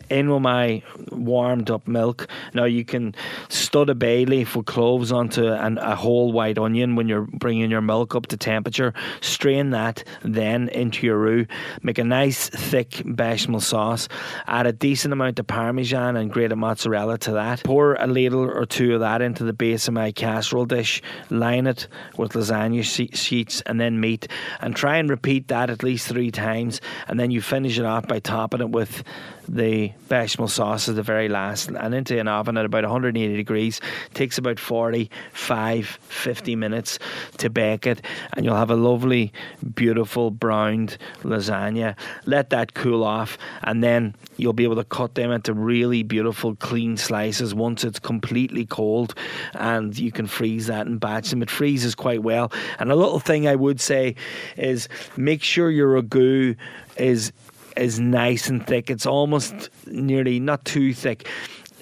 In 0.10 0.30
with 0.30 0.42
my 0.42 0.84
warmed 1.12 1.72
up 1.72 1.88
milk. 1.88 2.28
Now 2.54 2.66
you 2.66 2.86
can 2.86 3.16
stud 3.50 3.90
a 3.90 3.96
bay 3.96 4.26
leaf 4.26 4.56
with 4.56 4.66
cloves 4.66 5.12
onto 5.12 5.48
an, 5.48 5.78
a 5.80 5.96
whole 5.96 6.32
white 6.32 6.58
onion 6.58 6.96
when 6.96 7.08
you're 7.08 7.28
bringing 7.34 7.72
your 7.72 7.82
milk 7.82 8.16
up 8.16 8.28
to 8.28 8.38
temperature. 8.38 8.94
Strain 9.22 9.72
that 9.72 10.04
then 10.22 10.70
into 10.70 11.08
your 11.08 11.18
roux. 11.18 11.48
Make 11.82 11.98
a 11.98 12.04
nice 12.04 12.50
thick 12.50 13.02
bechamel 13.06 13.62
sauce. 13.62 14.08
Add 14.48 14.68
a 14.68 14.74
decent 14.74 15.12
amount 15.12 15.40
of 15.40 15.48
parmesan 15.48 16.16
and 16.16 16.32
grated 16.32 16.58
mozzarella 16.58 17.18
to 17.20 17.32
that. 17.32 17.64
Pour 17.64 17.96
a 17.96 18.08
ladle 18.08 18.50
or 18.50 18.66
two 18.66 18.94
of 18.94 19.00
that 19.00 19.22
into 19.22 19.44
the 19.44 19.54
base 19.54 19.88
of 19.88 19.94
my 19.96 20.12
casserole 20.12 20.66
dish. 20.66 21.02
Line 21.30 21.66
it 21.66 21.88
with 22.18 22.34
lasagna 22.34 22.84
she- 22.84 23.08
sheets 23.08 23.62
and 23.66 23.80
then 23.80 24.00
meat, 24.00 24.28
and 24.62 24.76
try 24.76 24.98
and 24.98 25.10
repeat 25.10 25.48
that 25.48 25.70
at 25.70 25.82
least 25.84 26.08
three 26.08 26.32
times. 26.32 26.80
And 27.08 27.20
then 27.20 27.32
you 27.32 27.42
finish 27.42 27.65
it 27.66 27.86
off 27.86 28.08
by 28.08 28.20
topping 28.20 28.62
it 28.62 28.70
with 28.70 29.04
the 29.48 29.92
bechamel 30.10 30.48
sauce 30.48 30.90
at 30.90 30.96
the 30.96 31.04
very 31.04 31.30
last. 31.30 31.70
And 31.70 31.94
into 31.94 32.20
an 32.20 32.28
oven 32.28 32.58
at 32.58 32.66
about 32.66 32.84
180 32.84 33.36
degrees. 33.36 33.82
Takes 34.14 34.38
about 34.38 34.60
45 34.60 35.88
50 35.88 36.56
minutes 36.56 37.00
to 37.38 37.50
bake 37.50 37.86
it. 37.86 38.02
And 38.34 38.46
you'll 38.46 38.56
have 38.56 38.72
a 38.72 38.76
lovely 38.76 39.34
beautiful 39.76 40.32
browned 40.32 40.98
lasagna. 41.24 41.96
Let 42.26 42.50
that 42.52 42.74
cool 42.74 43.04
off. 43.04 43.38
And 43.64 43.84
then 43.84 44.16
you'll 44.38 44.54
be 44.54 44.64
able 44.64 44.76
to 44.76 44.84
cut 44.84 45.16
them 45.16 45.32
into 45.32 45.54
really 45.54 46.04
beautiful 46.04 46.56
clean 46.56 46.98
slices 46.98 47.54
once 47.54 47.84
it's 47.84 48.00
completely 48.00 48.66
cold. 48.66 49.16
And 49.54 49.98
you 49.98 50.12
can 50.12 50.28
freeze 50.28 50.68
that 50.68 50.88
and 50.88 51.00
batch 51.00 51.30
them. 51.30 51.42
It 51.42 51.50
freezes 51.50 51.96
quite 51.96 52.24
well. 52.24 52.52
And 52.80 52.92
a 52.92 52.96
little 52.96 53.20
thing 53.20 53.48
I 53.48 53.56
would 53.56 53.80
say 53.80 54.16
is 54.58 54.88
make 55.18 55.44
sure 55.44 55.70
your 55.70 56.02
ragu 56.02 56.56
is 56.98 57.32
is 57.78 58.00
nice 58.00 58.50
and 58.50 58.66
thick. 58.66 58.90
It's 58.90 59.06
almost 59.06 59.70
nearly 59.88 60.40
not 60.40 60.66
too 60.66 60.94
thick. 60.94 61.28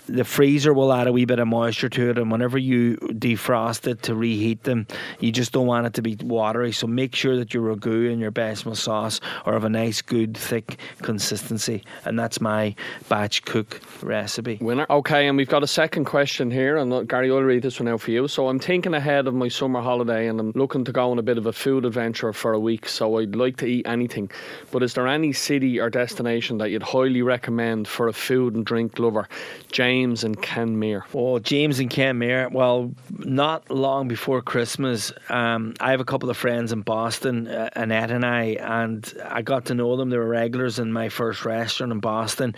The 0.07 0.25
freezer 0.25 0.73
will 0.73 0.91
add 0.91 1.07
a 1.07 1.13
wee 1.13 1.23
bit 1.23 1.39
of 1.39 1.47
moisture 1.47 1.87
to 1.87 2.09
it, 2.09 2.17
and 2.17 2.29
whenever 2.29 2.57
you 2.57 2.97
defrost 2.97 3.87
it 3.87 4.03
to 4.03 4.15
reheat 4.15 4.63
them, 4.63 4.85
you 5.21 5.31
just 5.31 5.53
don't 5.53 5.65
want 5.65 5.87
it 5.87 5.93
to 5.93 6.01
be 6.01 6.17
watery. 6.21 6.73
So 6.73 6.87
make 6.87 7.15
sure 7.15 7.37
that 7.37 7.53
your 7.53 7.73
ragu 7.73 8.11
and 8.11 8.19
your 8.19 8.31
bechamel 8.31 8.75
sauce 8.75 9.21
are 9.45 9.55
of 9.55 9.63
a 9.63 9.69
nice, 9.69 10.01
good, 10.01 10.35
thick 10.35 10.77
consistency, 11.01 11.83
and 12.03 12.19
that's 12.19 12.41
my 12.41 12.75
batch 13.07 13.45
cook 13.45 13.79
recipe. 14.01 14.57
Winner. 14.59 14.85
Okay, 14.89 15.27
and 15.29 15.37
we've 15.37 15.47
got 15.47 15.63
a 15.63 15.67
second 15.67 16.03
question 16.03 16.51
here, 16.51 16.75
and 16.75 17.07
Gary, 17.07 17.31
I'll 17.31 17.39
read 17.39 17.63
this 17.63 17.79
one 17.79 17.87
out 17.87 18.01
for 18.01 18.11
you. 18.11 18.27
So 18.27 18.49
I'm 18.49 18.59
thinking 18.59 18.93
ahead 18.93 19.25
of 19.27 19.33
my 19.33 19.47
summer 19.47 19.81
holiday, 19.81 20.27
and 20.27 20.37
I'm 20.37 20.51
looking 20.53 20.83
to 20.83 20.91
go 20.91 21.11
on 21.11 21.19
a 21.19 21.23
bit 21.23 21.37
of 21.37 21.45
a 21.45 21.53
food 21.53 21.85
adventure 21.85 22.33
for 22.33 22.51
a 22.51 22.59
week. 22.59 22.89
So 22.89 23.19
I'd 23.19 23.37
like 23.37 23.55
to 23.57 23.65
eat 23.65 23.87
anything, 23.87 24.29
but 24.71 24.83
is 24.83 24.95
there 24.95 25.07
any 25.07 25.31
city 25.31 25.79
or 25.79 25.89
destination 25.89 26.57
that 26.57 26.71
you'd 26.71 26.83
highly 26.83 27.21
recommend 27.21 27.87
for 27.87 28.09
a 28.09 28.13
food 28.13 28.53
and 28.53 28.65
drink 28.65 28.99
lover? 28.99 29.29
James 29.71 29.92
and 29.93 30.41
Kenmere. 30.41 31.03
Oh, 31.13 31.37
James 31.37 31.79
and 31.79 31.89
Kenmare. 31.89 32.51
Well, 32.51 32.91
not 33.19 33.69
long 33.69 34.07
before 34.07 34.41
Christmas, 34.41 35.13
um, 35.29 35.75
I 35.79 35.91
have 35.91 35.99
a 35.99 36.05
couple 36.05 36.29
of 36.31 36.37
friends 36.37 36.71
in 36.71 36.81
Boston, 36.81 37.47
uh, 37.47 37.69
Annette 37.75 38.09
and 38.09 38.25
I, 38.25 38.57
and 38.59 39.13
I 39.23 39.43
got 39.43 39.65
to 39.65 39.75
know 39.75 39.95
them. 39.95 40.09
They 40.09 40.17
were 40.17 40.27
regulars 40.27 40.79
in 40.79 40.91
my 40.91 41.09
first 41.09 41.45
restaurant 41.45 41.91
in 41.91 41.99
Boston. 41.99 42.55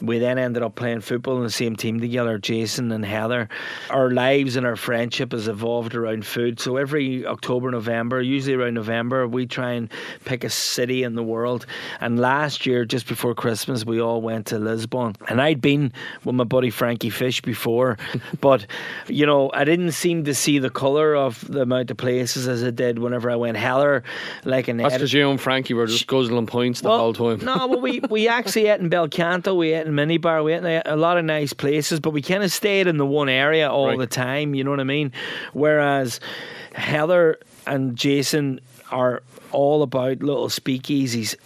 We 0.00 0.18
then 0.18 0.38
ended 0.38 0.62
up 0.64 0.74
playing 0.74 1.02
football 1.02 1.36
in 1.36 1.44
the 1.44 1.50
same 1.50 1.76
team 1.76 2.00
together, 2.00 2.38
Jason 2.38 2.90
and 2.90 3.04
Heather. 3.04 3.48
Our 3.90 4.10
lives 4.10 4.56
and 4.56 4.66
our 4.66 4.76
friendship 4.76 5.30
has 5.30 5.46
evolved 5.46 5.94
around 5.94 6.26
food. 6.26 6.58
So 6.58 6.76
every 6.76 7.24
October, 7.24 7.70
November, 7.70 8.20
usually 8.20 8.54
around 8.54 8.74
November, 8.74 9.28
we 9.28 9.46
try 9.46 9.72
and 9.72 9.88
pick 10.24 10.42
a 10.42 10.50
city 10.50 11.04
in 11.04 11.14
the 11.14 11.22
world. 11.22 11.66
And 12.00 12.18
last 12.18 12.66
year, 12.66 12.84
just 12.84 13.06
before 13.06 13.34
Christmas, 13.34 13.86
we 13.86 14.00
all 14.00 14.20
went 14.20 14.46
to 14.46 14.58
Lisbon. 14.58 15.14
And 15.28 15.40
I'd 15.40 15.60
been 15.60 15.92
with 16.24 16.34
my 16.34 16.44
buddy 16.44 16.63
Frankie 16.70 17.10
Fish 17.10 17.40
before, 17.42 17.98
but 18.40 18.66
you 19.08 19.26
know, 19.26 19.50
I 19.52 19.64
didn't 19.64 19.92
seem 19.92 20.24
to 20.24 20.34
see 20.34 20.58
the 20.58 20.70
colour 20.70 21.14
of 21.14 21.46
the 21.50 21.62
amount 21.62 21.90
of 21.90 21.96
places 21.96 22.46
as 22.48 22.62
I 22.64 22.70
did 22.70 22.98
whenever 22.98 23.30
I 23.30 23.36
went. 23.36 23.56
Heller. 23.56 24.02
like 24.44 24.68
an 24.68 24.76
That's 24.78 24.94
because 24.94 25.12
you 25.12 25.28
and 25.30 25.40
Frankie 25.40 25.74
were 25.74 25.86
just 25.86 26.06
guzzling 26.06 26.46
points 26.46 26.80
the 26.80 26.88
whole 26.90 27.12
time. 27.12 27.44
no, 27.44 27.68
but 27.68 27.80
we, 27.82 28.00
we 28.10 28.28
actually 28.38 28.66
ate 28.66 28.80
in 28.80 28.90
Belcanto, 28.90 29.56
we 29.56 29.72
ate 29.72 29.86
in 29.86 29.92
Minibar, 29.94 30.44
we 30.44 30.52
ate 30.54 30.64
in 30.64 30.82
a, 30.86 30.96
lot 30.96 31.18
of 31.18 31.24
nice 31.24 31.52
places, 31.52 32.00
but 32.00 32.10
we 32.10 32.22
kind 32.22 32.42
of 32.42 32.52
stayed 32.52 32.86
in 32.86 32.96
the 32.96 33.06
one 33.06 33.28
area 33.28 33.70
all 33.70 33.88
Right. 33.88 33.98
the 33.98 34.06
time, 34.06 34.54
you 34.54 34.64
know 34.64 34.70
what 34.70 34.80
I 34.80 34.84
mean? 34.84 35.12
Whereas 35.52 36.20
Heather 36.74 37.38
and 37.66 37.96
Jason 37.96 38.60
are 38.90 39.22
all 39.52 39.82
about 39.82 40.20
little 40.20 40.48
speakeasies. 40.48 41.36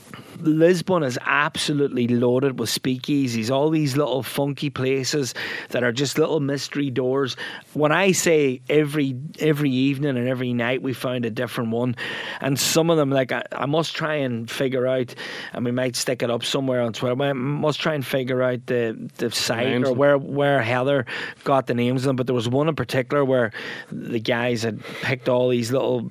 Lisbon 0.40 1.02
is 1.02 1.18
absolutely 1.22 2.08
loaded 2.08 2.58
with 2.58 2.68
speakeasies, 2.68 3.50
all 3.50 3.70
these 3.70 3.96
little 3.96 4.22
funky 4.22 4.70
places 4.70 5.34
that 5.70 5.82
are 5.82 5.92
just 5.92 6.18
little 6.18 6.40
mystery 6.40 6.90
doors. 6.90 7.36
When 7.74 7.92
I 7.92 8.12
say 8.12 8.60
every 8.68 9.16
every 9.38 9.70
evening 9.70 10.16
and 10.16 10.28
every 10.28 10.52
night 10.52 10.82
we 10.82 10.92
found 10.92 11.24
a 11.24 11.30
different 11.30 11.70
one, 11.70 11.96
and 12.40 12.58
some 12.58 12.90
of 12.90 12.96
them 12.96 13.10
like 13.10 13.32
I, 13.32 13.42
I 13.52 13.66
must 13.66 13.94
try 13.94 14.14
and 14.14 14.50
figure 14.50 14.86
out, 14.86 15.14
and 15.52 15.64
we 15.64 15.70
might 15.70 15.96
stick 15.96 16.22
it 16.22 16.30
up 16.30 16.44
somewhere 16.44 16.82
on 16.82 16.92
Twitter. 16.92 17.20
I 17.22 17.32
must 17.32 17.80
try 17.80 17.94
and 17.94 18.06
figure 18.06 18.42
out 18.42 18.66
the 18.66 19.10
the 19.16 19.30
site 19.30 19.66
Names 19.66 19.88
or 19.88 19.94
where 19.94 20.18
where 20.18 20.62
Heather 20.62 21.06
got 21.44 21.66
the 21.66 21.74
names 21.74 22.02
of 22.02 22.06
them. 22.06 22.16
But 22.16 22.26
there 22.26 22.34
was 22.34 22.48
one 22.48 22.68
in 22.68 22.76
particular 22.76 23.24
where 23.24 23.52
the 23.90 24.20
guys 24.20 24.62
had 24.62 24.82
picked 25.02 25.28
all 25.28 25.48
these 25.48 25.72
little 25.72 26.10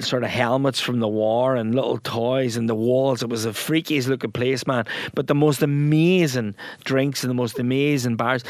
sort 0.00 0.24
of 0.24 0.30
helmets 0.30 0.80
from 0.80 1.00
the 1.00 1.08
war 1.08 1.56
and 1.56 1.74
little 1.74 1.98
toys 1.98 2.56
and 2.56 2.68
the 2.68 2.74
walls. 2.74 3.22
It 3.22 3.28
was 3.28 3.44
freakiest 3.52 4.08
looking 4.08 4.32
place, 4.32 4.66
man. 4.66 4.84
But 5.14 5.26
the 5.26 5.34
most 5.34 5.62
amazing 5.62 6.54
drinks 6.84 7.22
and 7.22 7.30
the 7.30 7.34
most 7.34 7.58
amazing 7.58 8.16
bars. 8.16 8.44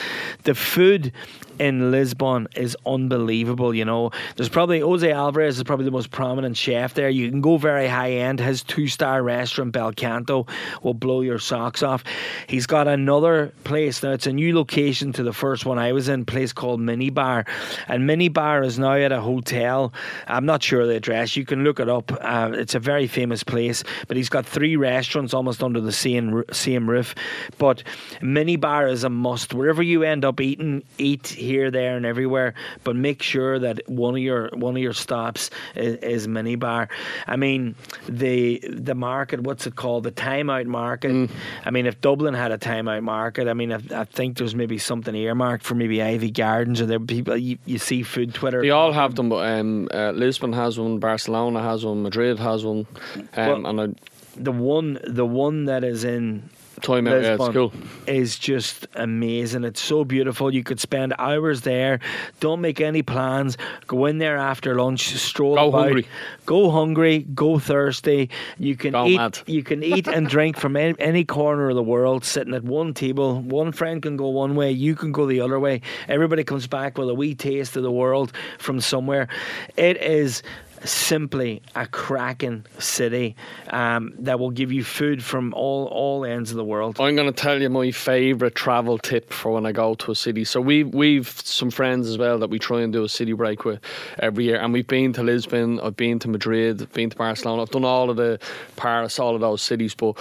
The 0.44 0.54
food 0.54 1.12
in 1.58 1.90
Lisbon 1.90 2.48
is 2.56 2.76
unbelievable. 2.86 3.74
You 3.74 3.84
know, 3.84 4.10
there's 4.36 4.48
probably 4.48 4.80
Jose 4.80 5.08
Avillez 5.08 5.48
is 5.50 5.62
probably 5.62 5.84
the 5.84 5.90
most 5.90 6.10
prominent 6.10 6.56
chef 6.56 6.94
there. 6.94 7.08
You 7.08 7.30
can 7.30 7.40
go 7.40 7.56
very 7.56 7.88
high 7.88 8.12
end. 8.12 8.40
His 8.40 8.62
two 8.62 8.88
star 8.88 9.22
restaurant 9.22 9.72
Belcanto 9.72 10.48
will 10.82 10.94
blow 10.94 11.20
your 11.20 11.38
socks 11.38 11.82
off. 11.82 12.04
He's 12.46 12.66
got 12.66 12.88
another 12.88 13.52
place 13.64 14.02
now. 14.02 14.12
It's 14.12 14.26
a 14.26 14.32
new 14.32 14.54
location 14.54 15.12
to 15.12 15.22
the 15.22 15.32
first 15.32 15.66
one 15.66 15.78
I 15.78 15.92
was 15.92 16.08
in. 16.08 16.24
Place 16.24 16.52
called 16.52 16.80
Mini 16.80 17.10
Bar, 17.10 17.44
and 17.88 18.06
Mini 18.06 18.28
Bar 18.28 18.62
is 18.62 18.78
now 18.78 18.94
at 18.94 19.12
a 19.12 19.20
hotel. 19.20 19.92
I'm 20.26 20.46
not 20.46 20.62
sure 20.62 20.86
the 20.86 20.96
address. 20.96 21.36
You 21.36 21.44
can 21.44 21.64
look 21.64 21.80
it 21.80 21.88
up. 21.88 22.12
Uh, 22.20 22.50
it's 22.54 22.74
a 22.74 22.80
very 22.80 23.06
famous 23.06 23.42
place, 23.42 23.84
but 24.08 24.16
he's 24.16 24.28
got 24.28 24.46
three 24.46 24.76
restaurants 24.76 24.91
almost 25.34 25.62
under 25.62 25.80
the 25.80 25.92
same 25.92 26.44
same 26.52 26.88
roof. 26.88 27.14
But 27.58 27.82
Mini 28.20 28.56
Bar 28.56 28.88
is 28.88 29.04
a 29.04 29.10
must. 29.10 29.54
Wherever 29.54 29.82
you 29.82 30.02
end 30.02 30.24
up 30.24 30.40
eating, 30.40 30.82
eat 30.98 31.26
here, 31.28 31.70
there, 31.70 31.96
and 31.96 32.06
everywhere. 32.06 32.54
But 32.84 32.96
make 32.96 33.22
sure 33.22 33.58
that 33.58 33.80
one 33.88 34.14
of 34.14 34.20
your 34.20 34.50
one 34.54 34.76
of 34.76 34.82
your 34.82 34.92
stops 34.92 35.50
is, 35.74 35.96
is 35.96 36.28
Mini 36.28 36.56
Bar. 36.56 36.88
I 37.26 37.36
mean, 37.36 37.74
the 38.08 38.58
the 38.68 38.94
market. 38.94 39.40
What's 39.42 39.66
it 39.66 39.76
called? 39.76 40.04
The 40.04 40.12
Timeout 40.12 40.66
Market. 40.66 41.30
I 41.64 41.70
mean, 41.70 41.86
if 41.86 42.00
Dublin 42.00 42.34
had 42.34 42.52
a 42.52 42.58
Timeout 42.58 43.02
Market, 43.02 43.48
I 43.48 43.54
mean, 43.54 43.72
I, 43.72 43.80
I 43.94 44.04
think 44.04 44.38
there's 44.38 44.54
maybe 44.54 44.78
something 44.78 45.14
earmarked 45.14 45.64
for 45.64 45.74
maybe 45.74 45.98
Iveagh 45.98 46.34
Gardens 46.34 46.80
or 46.80 46.86
there 46.86 47.00
people 47.00 47.36
you, 47.36 47.58
you 47.66 47.78
see 47.78 48.02
food 48.02 48.34
Twitter. 48.34 48.60
They 48.62 48.70
all 48.70 48.92
have 48.92 49.14
them, 49.14 49.28
but 49.28 49.46
um, 49.46 49.88
uh, 49.92 50.10
Lisbon 50.12 50.52
has 50.52 50.78
one, 50.78 50.98
Barcelona 50.98 51.62
has 51.62 51.84
one, 51.84 52.02
Madrid 52.02 52.38
has 52.38 52.64
one, 52.64 52.86
um, 53.16 53.26
Well- 53.34 53.66
and 53.66 53.80
I 53.80 53.88
the 54.36 54.52
one 54.52 54.98
the 55.06 55.26
one 55.26 55.66
that 55.66 55.84
is 55.84 56.04
in 56.04 56.48
time 56.80 57.06
out. 57.06 57.22
Yeah, 57.22 57.34
it's 57.34 57.48
cool. 57.50 57.72
is 58.06 58.38
just 58.38 58.86
amazing. 58.94 59.64
It's 59.64 59.80
so 59.80 60.04
beautiful. 60.04 60.52
You 60.52 60.64
could 60.64 60.80
spend 60.80 61.14
hours 61.18 61.60
there. 61.62 62.00
Don't 62.40 62.60
make 62.60 62.80
any 62.80 63.02
plans. 63.02 63.56
Go 63.86 64.06
in 64.06 64.18
there 64.18 64.36
after 64.36 64.74
lunch. 64.74 65.14
Stroll 65.14 65.54
Go 65.54 65.68
about. 65.68 65.82
hungry. 65.84 66.06
Go 66.44 66.70
hungry. 66.70 67.20
Go 67.34 67.58
thirsty. 67.58 68.30
You 68.58 68.76
can 68.76 68.92
Go 68.92 69.06
eat. 69.06 69.16
mad. 69.16 69.38
You 69.46 69.62
can 69.62 69.82
eat 69.82 70.08
and 70.08 70.26
drink 70.28 70.56
from 70.56 70.76
any, 70.76 70.98
any 70.98 71.24
corner 71.24 71.70
of 71.70 71.76
the 71.76 71.82
world, 71.82 72.24
sitting 72.24 72.54
at 72.54 72.64
one 72.64 72.94
table. 72.94 73.40
One 73.40 73.70
friend 73.72 74.02
can 74.02 74.16
go 74.16 74.28
one 74.28 74.54
way. 74.56 74.72
You 74.72 74.94
can 74.96 75.12
go 75.12 75.26
the 75.26 75.40
other 75.40 75.60
way. 75.60 75.82
Everybody 76.08 76.42
comes 76.42 76.66
back 76.66 76.98
with 76.98 77.08
a 77.08 77.14
wee 77.14 77.34
taste 77.34 77.76
of 77.76 77.82
the 77.82 77.92
world 77.92 78.32
from 78.58 78.80
somewhere. 78.80 79.28
It 79.76 80.02
is 80.02 80.42
simply 80.84 81.62
a 81.74 81.86
cracking 81.86 82.64
city 82.78 83.36
um, 83.70 84.12
that 84.18 84.38
will 84.38 84.50
give 84.50 84.72
you 84.72 84.84
food 84.84 85.22
from 85.22 85.54
all 85.54 85.86
all 85.86 86.24
ends 86.24 86.50
of 86.50 86.56
the 86.56 86.64
world. 86.64 87.00
I'm 87.00 87.14
going 87.14 87.32
to 87.32 87.32
tell 87.32 87.60
you 87.60 87.68
my 87.68 87.90
favourite 87.90 88.54
travel 88.54 88.98
tip 88.98 89.32
for 89.32 89.52
when 89.52 89.66
I 89.66 89.72
go 89.72 89.94
to 89.94 90.10
a 90.10 90.14
city. 90.14 90.44
So 90.44 90.60
we 90.60 90.84
we've 90.84 91.28
some 91.28 91.70
friends 91.70 92.08
as 92.08 92.18
well 92.18 92.38
that 92.38 92.50
we 92.50 92.58
try 92.58 92.80
and 92.80 92.92
do 92.92 93.04
a 93.04 93.08
city 93.08 93.32
break 93.32 93.64
with 93.64 93.80
every 94.18 94.44
year, 94.44 94.60
and 94.60 94.72
we've 94.72 94.86
been 94.86 95.12
to 95.14 95.22
Lisbon, 95.22 95.80
I've 95.80 95.96
been 95.96 96.18
to 96.20 96.28
Madrid, 96.28 96.82
I've 96.82 96.92
been 96.92 97.10
to 97.10 97.16
Barcelona, 97.16 97.62
I've 97.62 97.70
done 97.70 97.84
all 97.84 98.10
of 98.10 98.16
the 98.16 98.38
Paris, 98.76 99.18
all 99.18 99.34
of 99.34 99.40
those 99.40 99.62
cities, 99.62 99.94
but. 99.94 100.16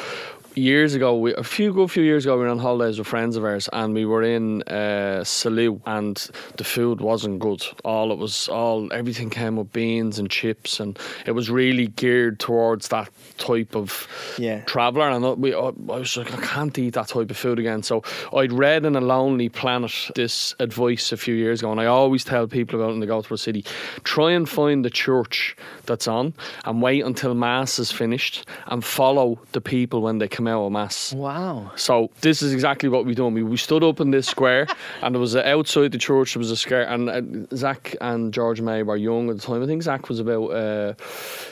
Years 0.54 0.95
ago, 0.95 1.16
we, 1.18 1.34
a 1.36 1.43
few 1.43 1.72
good 1.72 1.89
few 1.89 2.04
years 2.04 2.26
ago, 2.26 2.36
we 2.38 2.43
were 2.43 2.49
on 2.49 2.60
holidays 2.60 2.97
with 2.99 3.08
friends 3.08 3.38
of 3.38 3.45
ours, 3.45 3.70
and 3.72 3.93
we 3.93 4.04
were 4.06 4.22
in 4.22 4.64
uh, 4.64 5.22
Salou, 5.24 5.80
and 5.86 6.18
the 6.58 6.66
food 6.66 6.99
wasn't 6.99 7.39
good. 7.39 7.64
All 7.86 8.12
it 8.12 8.18
was, 8.18 8.49
all 8.49 8.91
everything 8.91 9.30
came 9.30 9.56
with 9.56 9.72
beans 9.72 10.20
and 10.20 10.30
chips, 10.30 10.82
and 10.82 10.99
it 11.26 11.32
was 11.32 11.49
really 11.49 11.88
geared 11.88 12.38
towards 12.41 12.89
that 12.89 13.10
type 13.38 13.78
of 13.78 14.10
Yeah. 14.38 14.60
traveller, 14.66 15.10
and 15.10 15.26
I- 15.26 15.32
we, 15.32 15.56
I, 15.56 15.68
I 15.68 15.72
was 15.99 16.18
like, 16.18 16.34
I 16.34 16.41
can't 16.45 16.78
eat 16.78 16.95
that 16.95 17.08
type 17.08 17.32
of 17.32 17.38
food 17.38 17.58
again. 17.58 17.82
So 17.82 18.04
I'd 18.36 18.52
read 18.52 18.84
in 18.84 18.97
a 18.97 19.02
Lonely 19.02 19.47
Planet 19.47 19.93
this 20.16 20.54
advice 20.60 21.14
a 21.14 21.18
few 21.18 21.34
years 21.34 21.62
ago, 21.62 21.72
and 21.72 21.80
I 21.80 21.86
always 21.86 22.26
tell 22.26 22.45
people 22.47 22.76
about 22.78 22.89
it 22.89 22.91
when 22.91 22.99
they 22.99 23.06
go 23.08 23.22
to 23.22 23.34
a 23.34 23.38
city: 23.38 23.64
try 24.04 24.32
and 24.34 24.49
find 24.49 24.84
the 24.84 24.89
church 24.89 25.56
that's 25.86 26.10
on, 26.10 26.34
and 26.66 26.82
wait 26.82 27.06
until 27.06 27.36
mass 27.36 27.80
is 27.80 27.89
finished, 27.89 28.45
and 28.68 28.84
follow 28.84 29.39
the 29.54 29.62
people 29.62 30.02
when 30.02 30.18
they 30.18 30.28
come 30.28 30.41
of 30.48 30.72
mass. 30.72 31.14
Wow. 31.14 31.72
So 31.76 32.10
this 32.22 32.42
is 32.42 32.54
exactly 32.54 32.89
what 32.89 33.06
we 33.06 33.16
done. 33.16 33.34
We, 33.34 33.44
we 33.44 33.58
stood 33.58 33.84
up 33.84 34.00
in 34.00 34.12
this 34.12 34.28
square, 34.28 34.68
and 35.02 35.16
there 35.16 35.20
was 35.20 35.36
a, 35.36 35.48
outside 35.48 35.92
the 35.92 35.98
church. 35.98 36.34
There 36.34 36.39
was 36.39 36.52
a 36.52 36.58
square, 36.58 36.84
and 36.84 37.10
uh, 37.10 37.56
Zach 37.56 37.96
and 38.02 38.34
George 38.34 38.62
May 38.62 38.84
were 38.84 38.98
young 38.98 39.30
at 39.30 39.38
the 39.38 39.42
time. 39.42 39.64
I 39.64 39.66
think 39.66 39.84
Zach 39.84 40.10
was 40.10 40.20
about 40.20 40.48
uh, 40.48 40.94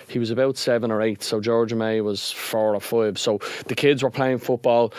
he 0.08 0.20
was 0.20 0.32
about 0.32 0.58
seven 0.58 0.92
or 0.92 1.02
eight. 1.02 1.24
So 1.24 1.40
George 1.40 1.74
May 1.74 2.02
was 2.02 2.32
four 2.32 2.76
or 2.76 2.82
five. 2.82 3.20
So 3.20 3.40
the 3.68 3.76
kids 3.76 4.04
were 4.04 4.10
playing 4.10 4.40
football. 4.40 4.94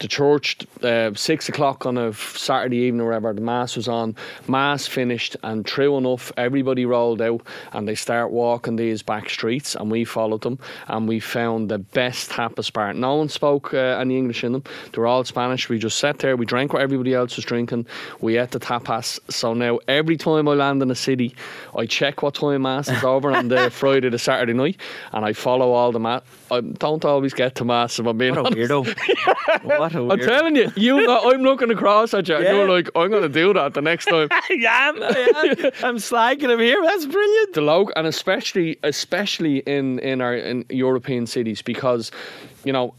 The 0.00 0.08
church, 0.08 0.56
uh, 0.82 1.12
six 1.14 1.50
o'clock 1.50 1.84
on 1.84 1.98
a 1.98 2.14
Saturday 2.14 2.78
evening, 2.78 3.02
or 3.02 3.08
whatever, 3.08 3.34
the 3.34 3.42
mass 3.42 3.76
was 3.76 3.86
on. 3.86 4.16
Mass 4.48 4.86
finished, 4.86 5.36
and 5.42 5.66
true 5.66 5.98
enough, 5.98 6.32
everybody 6.38 6.86
rolled 6.86 7.20
out 7.20 7.42
and 7.74 7.86
they 7.86 7.94
start 7.94 8.30
walking 8.30 8.76
these 8.76 9.02
back 9.02 9.28
streets, 9.28 9.74
and 9.74 9.90
we 9.90 10.06
followed 10.06 10.40
them, 10.40 10.58
and 10.88 11.06
we 11.06 11.20
found 11.20 11.68
the 11.68 11.76
best 11.76 12.30
tapas 12.30 12.72
bar. 12.72 12.94
No 12.94 13.16
one 13.16 13.28
spoke 13.28 13.74
uh, 13.74 13.76
any 13.76 14.16
English 14.16 14.42
in 14.42 14.52
them; 14.52 14.64
they 14.90 14.98
were 14.98 15.06
all 15.06 15.22
Spanish. 15.24 15.68
We 15.68 15.78
just 15.78 15.98
sat 15.98 16.18
there, 16.20 16.34
we 16.34 16.46
drank 16.46 16.72
what 16.72 16.80
everybody 16.80 17.12
else 17.12 17.36
was 17.36 17.44
drinking, 17.44 17.84
we 18.22 18.38
ate 18.38 18.52
the 18.52 18.60
tapas. 18.60 19.20
So 19.30 19.52
now, 19.52 19.80
every 19.86 20.16
time 20.16 20.48
I 20.48 20.54
land 20.54 20.82
in 20.82 20.90
a 20.90 20.94
city, 20.94 21.34
I 21.76 21.84
check 21.84 22.22
what 22.22 22.36
time 22.36 22.62
mass 22.62 22.88
is 22.88 23.04
over 23.04 23.32
on 23.32 23.48
the 23.48 23.70
Friday, 23.80 24.08
to 24.08 24.18
Saturday 24.18 24.54
night, 24.54 24.80
and 25.12 25.26
I 25.26 25.34
follow 25.34 25.72
all 25.72 25.92
the 25.92 26.00
mass. 26.00 26.22
I 26.50 26.60
don't 26.60 27.04
always 27.04 27.34
get 27.34 27.54
to 27.56 27.64
mass 27.64 27.98
if 27.98 28.06
I'm 28.06 28.18
being 28.18 28.34
What 28.34 28.52
a 28.52 28.56
weirdo. 28.56 29.64
what 29.64 29.94
a 29.94 29.98
I'm 30.12 30.18
telling 30.18 30.56
you, 30.56 30.72
you 30.76 31.06
know, 31.06 31.30
I'm 31.30 31.42
looking 31.42 31.70
across 31.70 32.14
at 32.14 32.28
you, 32.28 32.36
and 32.36 32.44
you're 32.44 32.68
like, 32.68 32.88
I'm 32.94 33.10
going 33.10 33.22
to 33.22 33.28
do 33.28 33.52
that 33.54 33.74
the 33.74 33.82
next 33.82 34.06
time. 34.06 34.28
yeah, 34.50 34.92
I'm, 34.92 34.96
yeah, 34.96 35.70
I'm 35.82 35.96
slagging 35.96 36.50
him 36.50 36.58
here. 36.60 36.80
That's 36.82 37.06
brilliant. 37.06 37.54
the 37.54 37.60
local, 37.60 37.92
and 37.96 38.06
especially, 38.06 38.78
especially 38.82 39.58
in 39.58 39.98
in 40.00 40.20
our 40.20 40.34
in 40.34 40.64
European 40.70 41.26
cities, 41.26 41.62
because 41.62 42.10
you 42.64 42.72
know. 42.72 42.94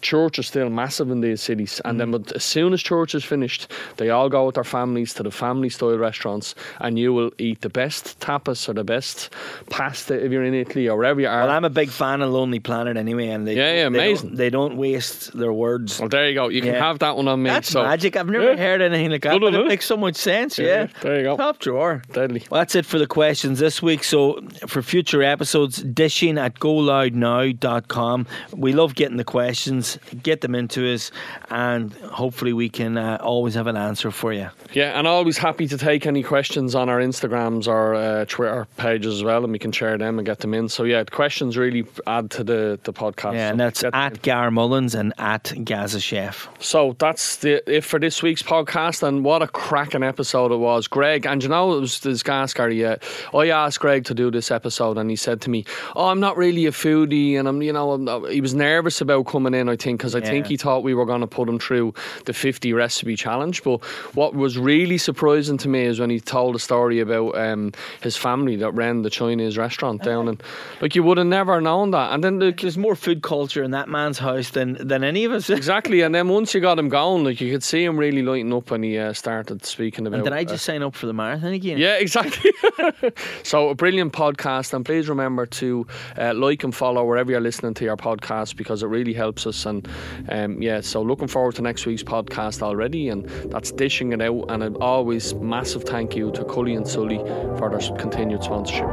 Church 0.00 0.38
is 0.38 0.46
still 0.46 0.68
massive 0.70 1.10
in 1.10 1.20
these 1.20 1.40
cities, 1.40 1.80
and 1.84 1.98
then 2.00 2.10
but 2.10 2.32
as 2.32 2.44
soon 2.44 2.72
as 2.72 2.82
church 2.82 3.14
is 3.14 3.24
finished, 3.24 3.70
they 3.96 4.10
all 4.10 4.28
go 4.28 4.46
with 4.46 4.54
their 4.56 4.64
families 4.64 5.14
to 5.14 5.22
the 5.22 5.30
family 5.30 5.68
style 5.70 5.96
restaurants, 5.98 6.54
and 6.80 6.98
you 6.98 7.12
will 7.12 7.30
eat 7.38 7.60
the 7.62 7.68
best 7.68 8.18
tapas 8.20 8.68
or 8.68 8.72
the 8.74 8.84
best 8.84 9.30
pasta 9.70 10.14
if 10.24 10.30
you're 10.32 10.44
in 10.44 10.54
Italy 10.54 10.88
or 10.88 10.96
wherever 10.96 11.20
you 11.20 11.26
are. 11.28 11.42
Well, 11.42 11.50
I'm 11.50 11.64
a 11.64 11.70
big 11.70 11.90
fan 11.90 12.22
of 12.22 12.30
Lonely 12.30 12.60
Planet 12.60 12.96
anyway, 12.96 13.28
and 13.28 13.46
they, 13.46 13.54
Yeah, 13.56 13.72
yeah, 13.72 13.74
they 13.74 13.82
amazing. 13.86 14.28
Don't, 14.30 14.36
they 14.36 14.50
don't 14.50 14.76
waste 14.76 15.36
their 15.36 15.52
words. 15.52 15.98
well, 16.00 16.08
there 16.08 16.28
you 16.28 16.34
go. 16.34 16.48
You 16.48 16.60
can 16.60 16.74
Yeah. 16.74 16.84
have 16.86 16.98
that 17.00 17.16
one 17.16 17.28
on 17.28 17.42
me. 17.42 17.50
That's 17.50 17.68
so 17.70 17.82
magic. 17.82 18.16
I've 18.16 18.28
never 18.28 18.52
Yeah. 18.52 18.56
heard 18.56 18.82
anything 18.82 19.10
like 19.10 19.22
that, 19.22 19.32
Good 19.32 19.40
but 19.40 19.54
on 19.54 19.60
it 19.60 19.60
it. 19.64 19.68
makes 19.68 19.86
so 19.86 19.96
much 19.96 20.16
sense. 20.16 20.58
Yeah, 20.58 20.66
Yeah, 20.66 20.86
there 21.02 21.16
you 21.18 21.22
go. 21.24 21.36
Top 21.36 21.58
drawer. 21.58 22.02
Deadly. 22.12 22.42
Well, 22.50 22.60
that's 22.60 22.74
it 22.74 22.84
for 22.86 22.98
the 22.98 23.06
questions 23.06 23.58
this 23.58 23.82
week. 23.82 24.04
So, 24.04 24.40
for 24.66 24.82
future 24.82 25.22
episodes, 25.22 25.82
dishing 25.82 26.38
at 26.38 26.58
goloudnow.com. 26.58 28.26
We 28.56 28.72
love 28.72 28.94
getting 28.94 29.16
the 29.16 29.24
questions, 29.24 29.73
get 30.22 30.40
them 30.40 30.54
into 30.54 30.92
us, 30.92 31.10
and 31.50 31.92
hopefully 31.92 32.52
we 32.52 32.68
can 32.68 32.96
uh, 32.96 33.18
always 33.20 33.54
have 33.54 33.66
an 33.66 33.76
answer 33.76 34.10
for 34.10 34.32
you. 34.32 34.48
Yeah, 34.72 34.98
and 34.98 35.06
always 35.06 35.38
happy 35.38 35.66
to 35.68 35.78
take 35.78 36.06
any 36.06 36.22
questions 36.22 36.74
on 36.74 36.88
our 36.88 36.98
Instagrams 37.00 37.66
or 37.68 37.94
uh, 37.94 38.24
Twitter 38.26 38.66
pages 38.76 39.14
as 39.14 39.24
well, 39.24 39.44
and 39.44 39.52
we 39.52 39.58
can 39.58 39.72
share 39.72 39.96
them 39.98 40.18
and 40.18 40.26
get 40.26 40.40
them 40.40 40.54
in. 40.54 40.68
So 40.68 40.84
yeah, 40.84 41.04
questions 41.04 41.56
really 41.56 41.84
add 42.06 42.30
to 42.32 42.44
the 42.44 42.78
the 42.84 42.92
podcast. 42.92 43.34
Yeah, 43.34 43.48
So 43.48 43.50
and 43.52 43.60
that's 43.60 43.84
at 43.84 44.22
Gar 44.22 44.50
Mullins 44.50 44.94
and 44.94 45.12
at 45.18 45.52
Gaza 45.64 46.00
Chef. 46.00 46.48
So 46.60 46.96
that's 46.98 47.36
the 47.36 47.62
it 47.70 47.84
for 47.84 47.98
this 47.98 48.22
week's 48.22 48.42
podcast, 48.42 49.02
and 49.02 49.24
what 49.24 49.42
a 49.42 49.48
cracking 49.48 50.02
episode 50.02 50.52
it 50.52 50.56
was, 50.56 50.88
Greg. 50.88 51.26
And 51.26 51.42
you 51.42 51.48
know, 51.48 51.76
it 51.76 51.80
was 51.80 52.00
this 52.00 52.22
gas 52.22 52.52
Gary. 52.54 52.84
Uh, 52.84 52.96
I 53.34 53.48
asked 53.50 53.80
Greg 53.80 54.04
to 54.06 54.14
do 54.14 54.30
this 54.30 54.50
episode, 54.50 54.98
and 54.98 55.10
he 55.10 55.16
said 55.16 55.40
to 55.42 55.50
me, 55.50 55.64
"Oh, 55.96 56.08
I'm 56.08 56.20
not 56.20 56.36
really 56.36 56.66
a 56.66 56.70
foodie, 56.70 57.38
and 57.38 57.48
I'm, 57.48 57.62
you 57.62 57.72
know, 57.72 57.92
I'm 57.92 58.30
he 58.30 58.40
was 58.40 58.54
nervous 58.54 59.00
about 59.00 59.26
coming 59.26 59.54
in." 59.54 59.63
In, 59.64 59.72
I 59.72 59.76
think, 59.76 59.98
because 59.98 60.14
I 60.14 60.20
think 60.20 60.46
he 60.46 60.56
thought 60.56 60.82
we 60.82 60.94
were 60.94 61.06
going 61.06 61.20
to 61.20 61.26
put 61.26 61.48
him 61.48 61.58
through 61.58 61.94
the 62.26 62.32
50 62.32 62.72
recipe 62.72 63.16
challenge. 63.16 63.62
But 63.62 63.84
what 64.14 64.34
was 64.34 64.58
really 64.58 64.98
surprising 64.98 65.58
to 65.58 65.68
me 65.68 65.82
is 65.82 66.00
when 66.00 66.10
he 66.10 66.20
told 66.20 66.54
a 66.54 66.58
story 66.58 67.00
about 67.00 67.36
um, 67.36 67.72
his 68.02 68.16
family 68.16 68.56
that 68.56 68.72
ran 68.72 69.02
the 69.02 69.10
Chinese 69.10 69.56
restaurant 69.56 70.02
down, 70.02 70.28
and 70.28 70.42
like 70.80 70.94
you 70.94 71.02
would 71.02 71.18
have 71.18 71.26
never 71.26 71.60
known 71.60 71.90
that. 71.92 72.12
And 72.12 72.22
then 72.22 72.38
the, 72.38 72.52
There's 72.52 72.78
more 72.78 72.94
food 72.94 73.22
culture 73.22 73.62
in 73.62 73.70
that 73.72 73.88
man's 73.88 74.18
house 74.18 74.50
than 74.50 74.76
than 74.86 75.02
any 75.04 75.24
of 75.24 75.32
us. 75.32 75.50
exactly, 75.60 76.02
and 76.02 76.14
then 76.14 76.28
once 76.28 76.54
you 76.54 76.60
got 76.60 76.78
him 76.78 76.88
going, 76.88 77.24
like 77.24 77.40
you 77.40 77.50
could 77.50 77.62
see 77.62 77.84
him 77.84 77.96
really 77.96 78.22
lighting 78.22 78.52
up 78.52 78.70
when 78.70 78.82
he 78.82 78.98
uh, 78.98 79.12
started 79.12 79.64
speaking 79.64 80.06
about. 80.06 80.16
And 80.16 80.24
did 80.24 80.32
I 80.32 80.42
uh, 80.42 80.44
just 80.44 80.64
sign 80.64 80.82
up 80.82 80.94
for 80.94 81.06
the 81.06 81.12
marathon 81.12 81.52
again? 81.52 81.78
Yeah, 81.78 81.94
exactly. 81.94 82.52
so 83.42 83.70
a 83.70 83.74
brilliant 83.74 84.12
podcast, 84.12 84.74
and 84.74 84.84
please 84.84 85.08
remember 85.08 85.46
to 85.46 85.86
uh, 86.18 86.34
like 86.34 86.64
and 86.64 86.74
follow 86.74 87.04
wherever 87.04 87.30
you're 87.30 87.40
listening 87.40 87.74
to 87.74 87.84
your 87.84 87.96
podcast 87.96 88.56
because 88.56 88.82
it 88.82 88.86
really 88.86 89.12
helps 89.12 89.46
us. 89.54 89.66
And 89.66 89.88
um, 90.28 90.60
yeah, 90.60 90.80
so 90.80 91.02
looking 91.02 91.28
forward 91.28 91.54
to 91.56 91.62
next 91.62 91.86
week's 91.86 92.02
podcast 92.02 92.62
already, 92.62 93.08
and 93.08 93.28
that's 93.50 93.72
dishing 93.72 94.12
it 94.12 94.20
out. 94.20 94.46
And 94.48 94.62
an 94.62 94.76
always 94.76 95.34
massive 95.34 95.84
thank 95.84 96.16
you 96.16 96.30
to 96.32 96.44
Cully 96.44 96.74
and 96.74 96.86
Sully 96.86 97.18
for 97.58 97.70
their 97.70 97.96
continued 97.96 98.42
sponsorship. 98.42 98.90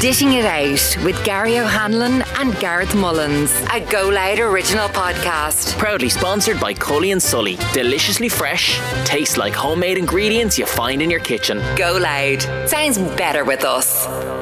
Dishing 0.00 0.32
It 0.32 0.44
Out 0.44 1.04
with 1.04 1.22
Gary 1.24 1.58
O'Hanlon 1.58 2.22
and 2.36 2.58
Gareth 2.58 2.94
Mullins, 2.94 3.52
a 3.72 3.80
Go 3.90 4.08
Loud 4.08 4.38
original 4.38 4.88
podcast. 4.88 5.76
Proudly 5.78 6.08
sponsored 6.08 6.58
by 6.58 6.72
Cully 6.72 7.10
and 7.10 7.22
Sully. 7.22 7.56
Deliciously 7.72 8.28
fresh, 8.28 8.80
tastes 9.04 9.36
like 9.36 9.52
homemade 9.52 9.98
ingredients 9.98 10.58
you 10.58 10.66
find 10.66 11.02
in 11.02 11.10
your 11.10 11.20
kitchen. 11.20 11.58
Go 11.76 11.98
Loud. 12.00 12.68
Sounds 12.68 12.98
better 12.98 13.44
with 13.44 13.64
us. 13.64 14.39